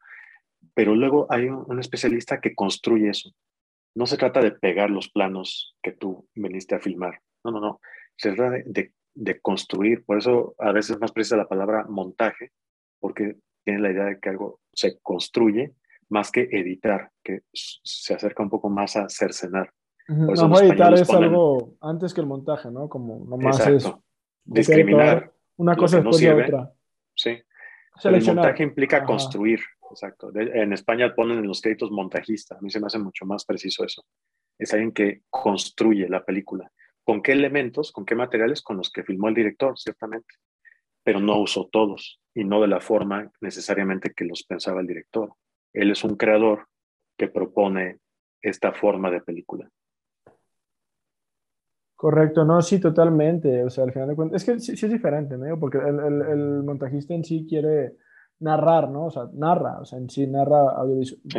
Pero 0.74 0.96
luego 0.96 1.28
hay 1.30 1.46
un, 1.46 1.80
especialista 1.80 2.42
que 2.42 2.56
construye 2.56 3.10
eso. 3.10 3.32
No 3.96 4.06
se 4.06 4.18
trata 4.18 4.42
de 4.42 4.52
pegar 4.52 4.90
los 4.90 5.10
planos 5.10 5.76
que 5.82 5.92
tú 5.92 6.28
viniste 6.36 6.76
a 6.76 6.80
filmar. 6.80 7.22
No, 7.44 7.52
no, 7.52 7.60
no. 7.60 7.80
Se 8.18 8.34
trata 8.34 8.58
de, 8.66 8.92
de, 9.16 9.40
construir. 9.40 10.04
Por 10.06 10.18
eso 10.18 10.54
a 10.60 10.72
veces 10.72 10.92
es 10.92 11.00
más 11.00 11.12
precisa 11.12 11.38
la 11.38 11.48
palabra 11.48 11.86
montaje, 11.88 12.52
porque 13.00 13.38
tiene 13.68 13.82
la 13.82 13.92
idea 13.92 14.06
de 14.06 14.20
que 14.22 14.30
algo 14.30 14.62
se 14.72 14.98
construye 15.02 15.74
más 16.08 16.32
que 16.32 16.44
editar, 16.50 17.12
que 17.22 17.42
se 17.52 18.14
acerca 18.14 18.42
un 18.42 18.50
poco 18.50 18.70
más 18.70 18.96
a 18.96 19.10
cercenar. 19.10 19.74
No, 20.08 20.58
editar 20.58 20.94
es 20.94 21.10
algo 21.10 21.76
antes 21.82 22.14
que 22.14 22.22
el 22.22 22.28
montaje, 22.28 22.72
¿no? 22.72 22.88
Como 22.88 23.26
nomás 23.26 23.68
es 23.68 23.92
discriminar. 24.46 25.34
Una 25.58 25.76
cosa 25.76 25.98
después 25.98 26.22
de 26.22 26.32
otra. 26.32 26.72
Sí. 27.14 27.38
El 28.06 28.26
montaje 28.26 28.64
implica 28.64 29.04
construir. 29.04 29.60
Exacto. 29.90 30.32
en 30.34 30.72
España 30.72 31.14
ponen 31.14 31.40
en 31.40 31.48
los 31.48 31.62
créditos 31.62 31.92
montajista. 31.92 32.56
A 32.56 32.62
mí 32.62 32.70
se 32.70 32.80
me 32.80 32.88
hace 32.88 33.00
mucho 33.00 33.26
más 33.26 33.44
preciso 33.44 33.84
eso. 33.84 34.06
Es 34.58 34.72
alguien 34.72 34.94
que 34.94 35.24
construye 35.30 36.08
la 36.08 36.24
película. 36.24 36.72
¿Con 37.04 37.22
qué 37.22 37.34
elementos, 37.34 37.92
con 37.92 38.06
qué 38.06 38.16
materiales? 38.16 38.62
Con 38.62 38.78
los 38.78 38.90
que 38.92 39.04
filmó 39.04 39.28
el 39.28 39.36
director, 39.36 39.78
ciertamente. 39.78 40.36
Pero 41.08 41.22
no 41.22 41.40
usó 41.40 41.70
todos 41.72 42.20
y 42.36 42.44
no 42.44 42.60
de 42.60 42.68
la 42.68 42.82
forma 42.82 43.32
necesariamente 43.40 44.12
que 44.14 44.26
los 44.26 44.44
pensaba 44.44 44.82
el 44.82 44.88
director. 44.88 45.32
Él 45.72 45.90
es 45.92 46.04
un 46.04 46.18
creador 46.18 46.68
que 47.18 47.30
propone 47.30 48.00
esta 48.42 48.74
forma 48.74 49.10
de 49.10 49.22
película. 49.22 49.70
Correcto, 51.96 52.44
no, 52.44 52.62
sí, 52.62 52.82
totalmente. 52.82 53.64
O 53.64 53.70
sea, 53.70 53.86
al 53.86 53.94
final 53.94 54.10
de 54.10 54.16
cuentas, 54.18 54.42
es 54.42 54.46
que 54.46 54.60
sí, 54.60 54.74
es 54.74 54.92
diferente, 54.92 55.38
¿no? 55.38 55.58
Porque 55.58 55.78
el, 55.78 55.98
el, 56.24 56.64
montajista 56.64 57.14
en 57.14 57.24
sí 57.24 57.46
quiere 57.48 57.94
narrar, 58.42 58.90
¿no? 58.90 59.06
O 59.06 59.10
sea, 59.10 59.30
narra, 59.32 59.80
o 59.80 59.86
sea, 59.86 60.00
en 60.00 60.10
sí 60.10 60.28
narra 60.28 60.84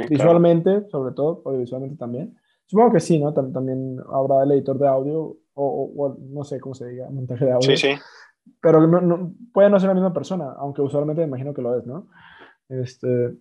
visualmente, 0.09 0.89
sobre 0.89 1.13
todo, 1.13 1.43
audiovisualmente 1.45 1.99
también. 1.99 2.35
Supongo 2.65 2.95
que 2.95 3.01
sí, 3.01 3.19
¿no? 3.19 3.35
También 3.35 3.99
habrá 4.11 4.45
el 4.45 4.53
editor 4.53 4.79
de 4.79 4.89
audio, 4.89 5.37
o, 5.53 5.93
o, 5.95 6.17
no 6.19 6.43
sé 6.43 6.59
cómo 6.59 6.75
se 6.75 6.89
diga, 6.89 7.11
montaje 7.11 7.45
de 7.45 7.53
audio. 7.53 7.77
Sí, 7.77 7.77
sí. 7.77 8.01
Pero 8.61 8.87
no, 8.87 9.33
puede 9.53 9.71
no 9.71 9.79
ser 9.79 9.89
la 9.89 9.95
misma 9.95 10.13
persona, 10.13 10.53
aunque 10.59 10.83
usualmente 10.83 11.23
me 11.23 11.29
imagino 11.29 11.55
que 11.55 11.63
lo 11.63 11.79
es, 11.79 11.87
¿no? 11.87 12.09
Este, 12.69 13.37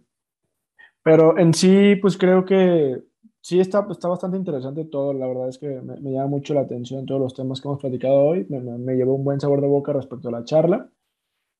pero 1.03 1.38
en 1.38 1.53
sí, 1.53 1.95
pues 2.01 2.17
creo 2.17 2.45
que 2.45 3.01
sí 3.41 3.59
está, 3.59 3.88
está 3.89 4.09
bastante 4.09 4.38
interesante 4.38 4.85
todo. 4.85 5.13
La 5.13 5.27
verdad 5.27 5.49
es 5.49 5.57
que 5.57 5.81
me, 5.81 6.11
llama 6.11 6.27
mucho 6.27 6.53
la 6.53 6.61
atención 6.61 7.05
todos 7.05 7.21
los 7.21 7.34
temas 7.34 7.61
que 7.61 7.67
hemos 7.67 7.79
platicado 7.79 8.15
hoy. 8.15 8.45
Me, 8.49 8.59
me, 8.59 8.95
llevó 8.95 9.15
un 9.15 9.23
buen 9.23 9.39
sabor 9.39 9.61
de 9.61 9.67
boca 9.67 9.93
respecto 9.93 10.29
a 10.29 10.31
la 10.31 10.43
charla. 10.43 10.89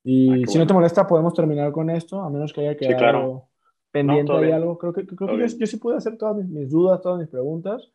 Y 0.04 0.44
ah, 0.44 0.48
si 0.48 0.58
no 0.58 0.68
te 0.68 0.74
molesta, 0.74 1.08
podemos 1.08 1.34
terminar 1.34 1.72
con 1.72 1.90
esto, 1.90 2.22
a 2.22 2.30
menos 2.30 2.54
que 2.54 2.62
haya 2.62 2.78
quedado 2.78 3.50
pendiente 3.92 4.34
de 4.34 4.54
algo. 4.54 4.78
Creo 4.78 4.94
que, 4.94 5.06
creo 5.06 5.38
que 5.38 5.48
yo, 5.48 5.66
sí 5.66 5.78
puedo 5.78 5.98
hacer 5.98 6.18
todas 6.18 6.36
mis, 6.36 6.70
dudas, 6.70 7.02
todas 7.02 7.20
mis 7.20 7.30
preguntas. 7.30 7.90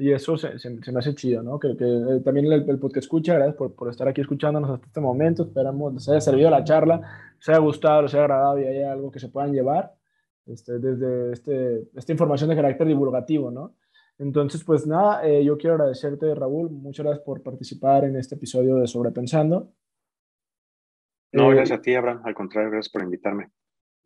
Y 0.00 0.12
eso 0.12 0.38
se, 0.38 0.58
se, 0.60 0.70
me 0.70 0.98
hace 1.00 1.14
chido, 1.16 1.42
¿no? 1.42 1.58
Que, 1.58 1.76
que 1.76 1.84
eh, 1.84 2.20
también 2.24 2.46
el, 2.46 2.70
el, 2.70 2.78
podcast 2.78 2.98
escucha, 2.98 3.34
gracias 3.34 3.56
por, 3.56 3.74
por, 3.74 3.90
estar 3.90 4.06
aquí 4.06 4.20
escuchándonos 4.20 4.70
hasta 4.70 4.86
este 4.86 5.00
momento. 5.00 5.42
Esperamos 5.42 5.92
les 5.92 6.08
haya 6.08 6.20
servido 6.20 6.50
la 6.50 6.62
charla, 6.62 7.32
les 7.36 7.48
haya 7.48 7.58
gustado, 7.58 8.02
les 8.02 8.14
haya 8.14 8.22
agradado 8.22 8.60
y 8.60 8.66
haya 8.66 8.92
algo 8.92 9.10
que 9.10 9.18
se 9.18 9.28
puedan 9.28 9.52
llevar 9.52 9.98
este, 10.46 10.78
desde 10.78 11.32
este, 11.32 11.88
esta 11.96 12.12
información 12.12 12.48
de 12.48 12.56
carácter 12.56 12.86
divulgativo, 12.86 13.50
¿no? 13.50 13.74
Entonces, 14.18 14.62
pues 14.64 14.86
nada, 14.86 15.26
eh, 15.26 15.44
yo 15.44 15.58
quiero 15.58 15.74
agradecerte, 15.74 16.32
Raúl, 16.34 16.70
muchas 16.70 17.04
gracias 17.04 17.24
por 17.24 17.42
participar 17.42 18.04
en 18.04 18.16
este 18.16 18.36
episodio 18.36 18.76
de 18.76 18.86
Sobrepensando. 18.86 19.72
No, 21.32 21.50
eh, 21.50 21.56
gracias 21.56 21.78
a 21.78 21.82
ti, 21.82 21.94
Abraham, 21.94 22.22
al 22.24 22.34
contrario, 22.34 22.70
gracias 22.70 22.92
por 22.92 23.02
invitarme. 23.02 23.50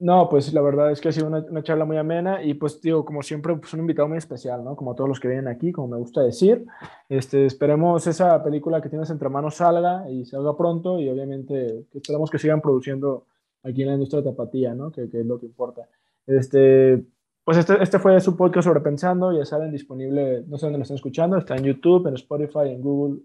No, 0.03 0.29
pues 0.29 0.53
la 0.53 0.61
verdad 0.61 0.91
es 0.91 1.01
que 1.01 1.11
ha 1.11 1.12
sido 1.12 1.29
una, 1.29 1.62
charla 1.62 1.85
muy 1.85 1.97
amena 1.97 2.43
y 2.43 2.55
pues 2.55 2.81
digo, 2.81 3.05
como 3.05 3.23
siempre, 3.23 3.55
pues 3.55 3.73
un 3.73 3.79
invitado 3.79 4.09
muy 4.09 4.19
especial, 4.19 4.65
¿no? 4.65 4.74
Como 4.74 4.97
todos 4.97 5.09
los 5.09 5.20
que 5.20 5.29
vienen 5.29 5.47
aquí, 5.47 5.70
como 5.70 5.87
me 5.87 5.97
gusta 5.97 6.23
decir. 6.23 6.65
Este, 7.09 7.47
esperemos 7.47 8.05
esa 8.09 8.43
película 8.43 8.83
que 8.83 8.89
tienes 8.89 9.11
entre 9.11 9.29
manos 9.29 9.55
salga 9.55 10.11
y 10.11 10.24
salga 10.24 10.57
pronto 10.57 10.99
y 10.99 11.09
obviamente 11.09 11.87
esperamos 11.95 12.31
que 12.33 12.41
sigan 12.41 12.61
produciendo 12.61 13.27
aquí 13.62 13.83
en 13.83 13.89
la 13.89 13.95
industria 13.95 14.23
de 14.23 14.31
tapatía, 14.33 14.74
¿no? 14.74 14.91
Que, 14.91 15.09
que 15.09 15.20
es 15.20 15.27
lo 15.27 15.39
que 15.39 15.47
importa. 15.47 15.89
Este, 16.27 17.07
pues 17.45 17.59
este, 17.59 17.81
este 17.81 18.01
fue 18.01 18.20
su 18.20 18.37
podcast 18.37 18.66
sobre 18.66 18.81
Pensando, 18.81 19.33
ya 19.33 19.45
saben, 19.45 19.70
disponible, 19.70 20.43
no 20.49 20.59
sé 20.59 20.66
dónde 20.66 20.79
lo 20.79 20.83
están 20.83 20.97
escuchando, 20.97 21.37
está 21.37 21.55
en 21.55 21.62
YouTube, 21.62 22.09
en 22.09 22.15
Spotify, 22.15 22.70
en 22.70 22.83
Google 22.83 23.20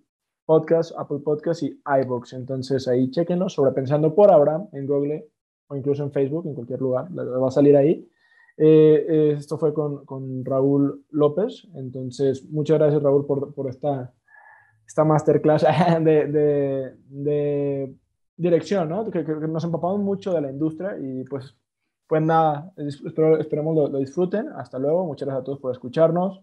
Podcast, 0.46 0.92
Apple 0.96 1.22
Podcast 1.26 1.64
y 1.64 1.82
iBox. 2.04 2.34
Entonces 2.34 2.88
ahí 2.88 3.10
chequenlo, 3.10 3.50
sobre 3.50 3.72
Pensando 3.72 4.14
por 4.14 4.32
Abraham 4.32 4.68
en 4.74 4.86
Google 4.86 5.28
o 5.68 5.76
incluso 5.76 6.04
en 6.04 6.12
Facebook, 6.12 6.48
en 6.48 6.54
cualquier 6.56 6.82
lugar, 6.82 7.08
va 7.12 7.48
a 7.48 7.52
salir 7.52 7.76
ahí. 7.76 8.10
Eh, 8.58 9.06
eh, 9.08 9.36
esto 9.38 9.58
fue 9.58 9.74
con, 9.74 10.04
con, 10.06 10.44
Raúl 10.44 11.06
López, 11.12 11.68
entonces 11.76 12.44
muchas 12.50 12.80
gracias 12.80 13.04
Raúl 13.04 13.28
por, 13.28 13.54
por 13.54 13.70
esta, 13.70 14.12
esta 14.86 15.04
masterclass 15.04 15.62
de, 16.02 16.96
de, 17.08 17.96
dirección, 18.36 18.90
¿no? 18.90 19.10
Que, 19.12 19.24
nos 19.24 19.64
empapamos 19.64 20.00
mucho 20.00 20.34
de 20.34 20.42
la 20.42 20.50
industria 20.50 20.98
y 21.00 21.24
pues, 21.26 21.56
pues 22.08 22.22
nada, 22.24 22.74
espero, 22.78 23.38
esperemos 23.38 23.92
lo 23.92 24.00
disfruten. 24.00 24.50
Hasta 24.50 24.80
luego, 24.80 25.06
muchas 25.06 25.28
gracias 25.28 25.42
a 25.42 25.46
todos 25.46 25.60
por 25.60 25.72
escucharnos 25.72 26.42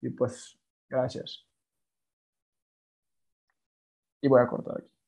y 0.00 0.10
pues 0.10 0.56
gracias. 0.88 1.46
Y 4.22 4.28
voy 4.28 4.40
a 4.40 4.46
cortar 4.46 4.78
aquí. 4.78 4.99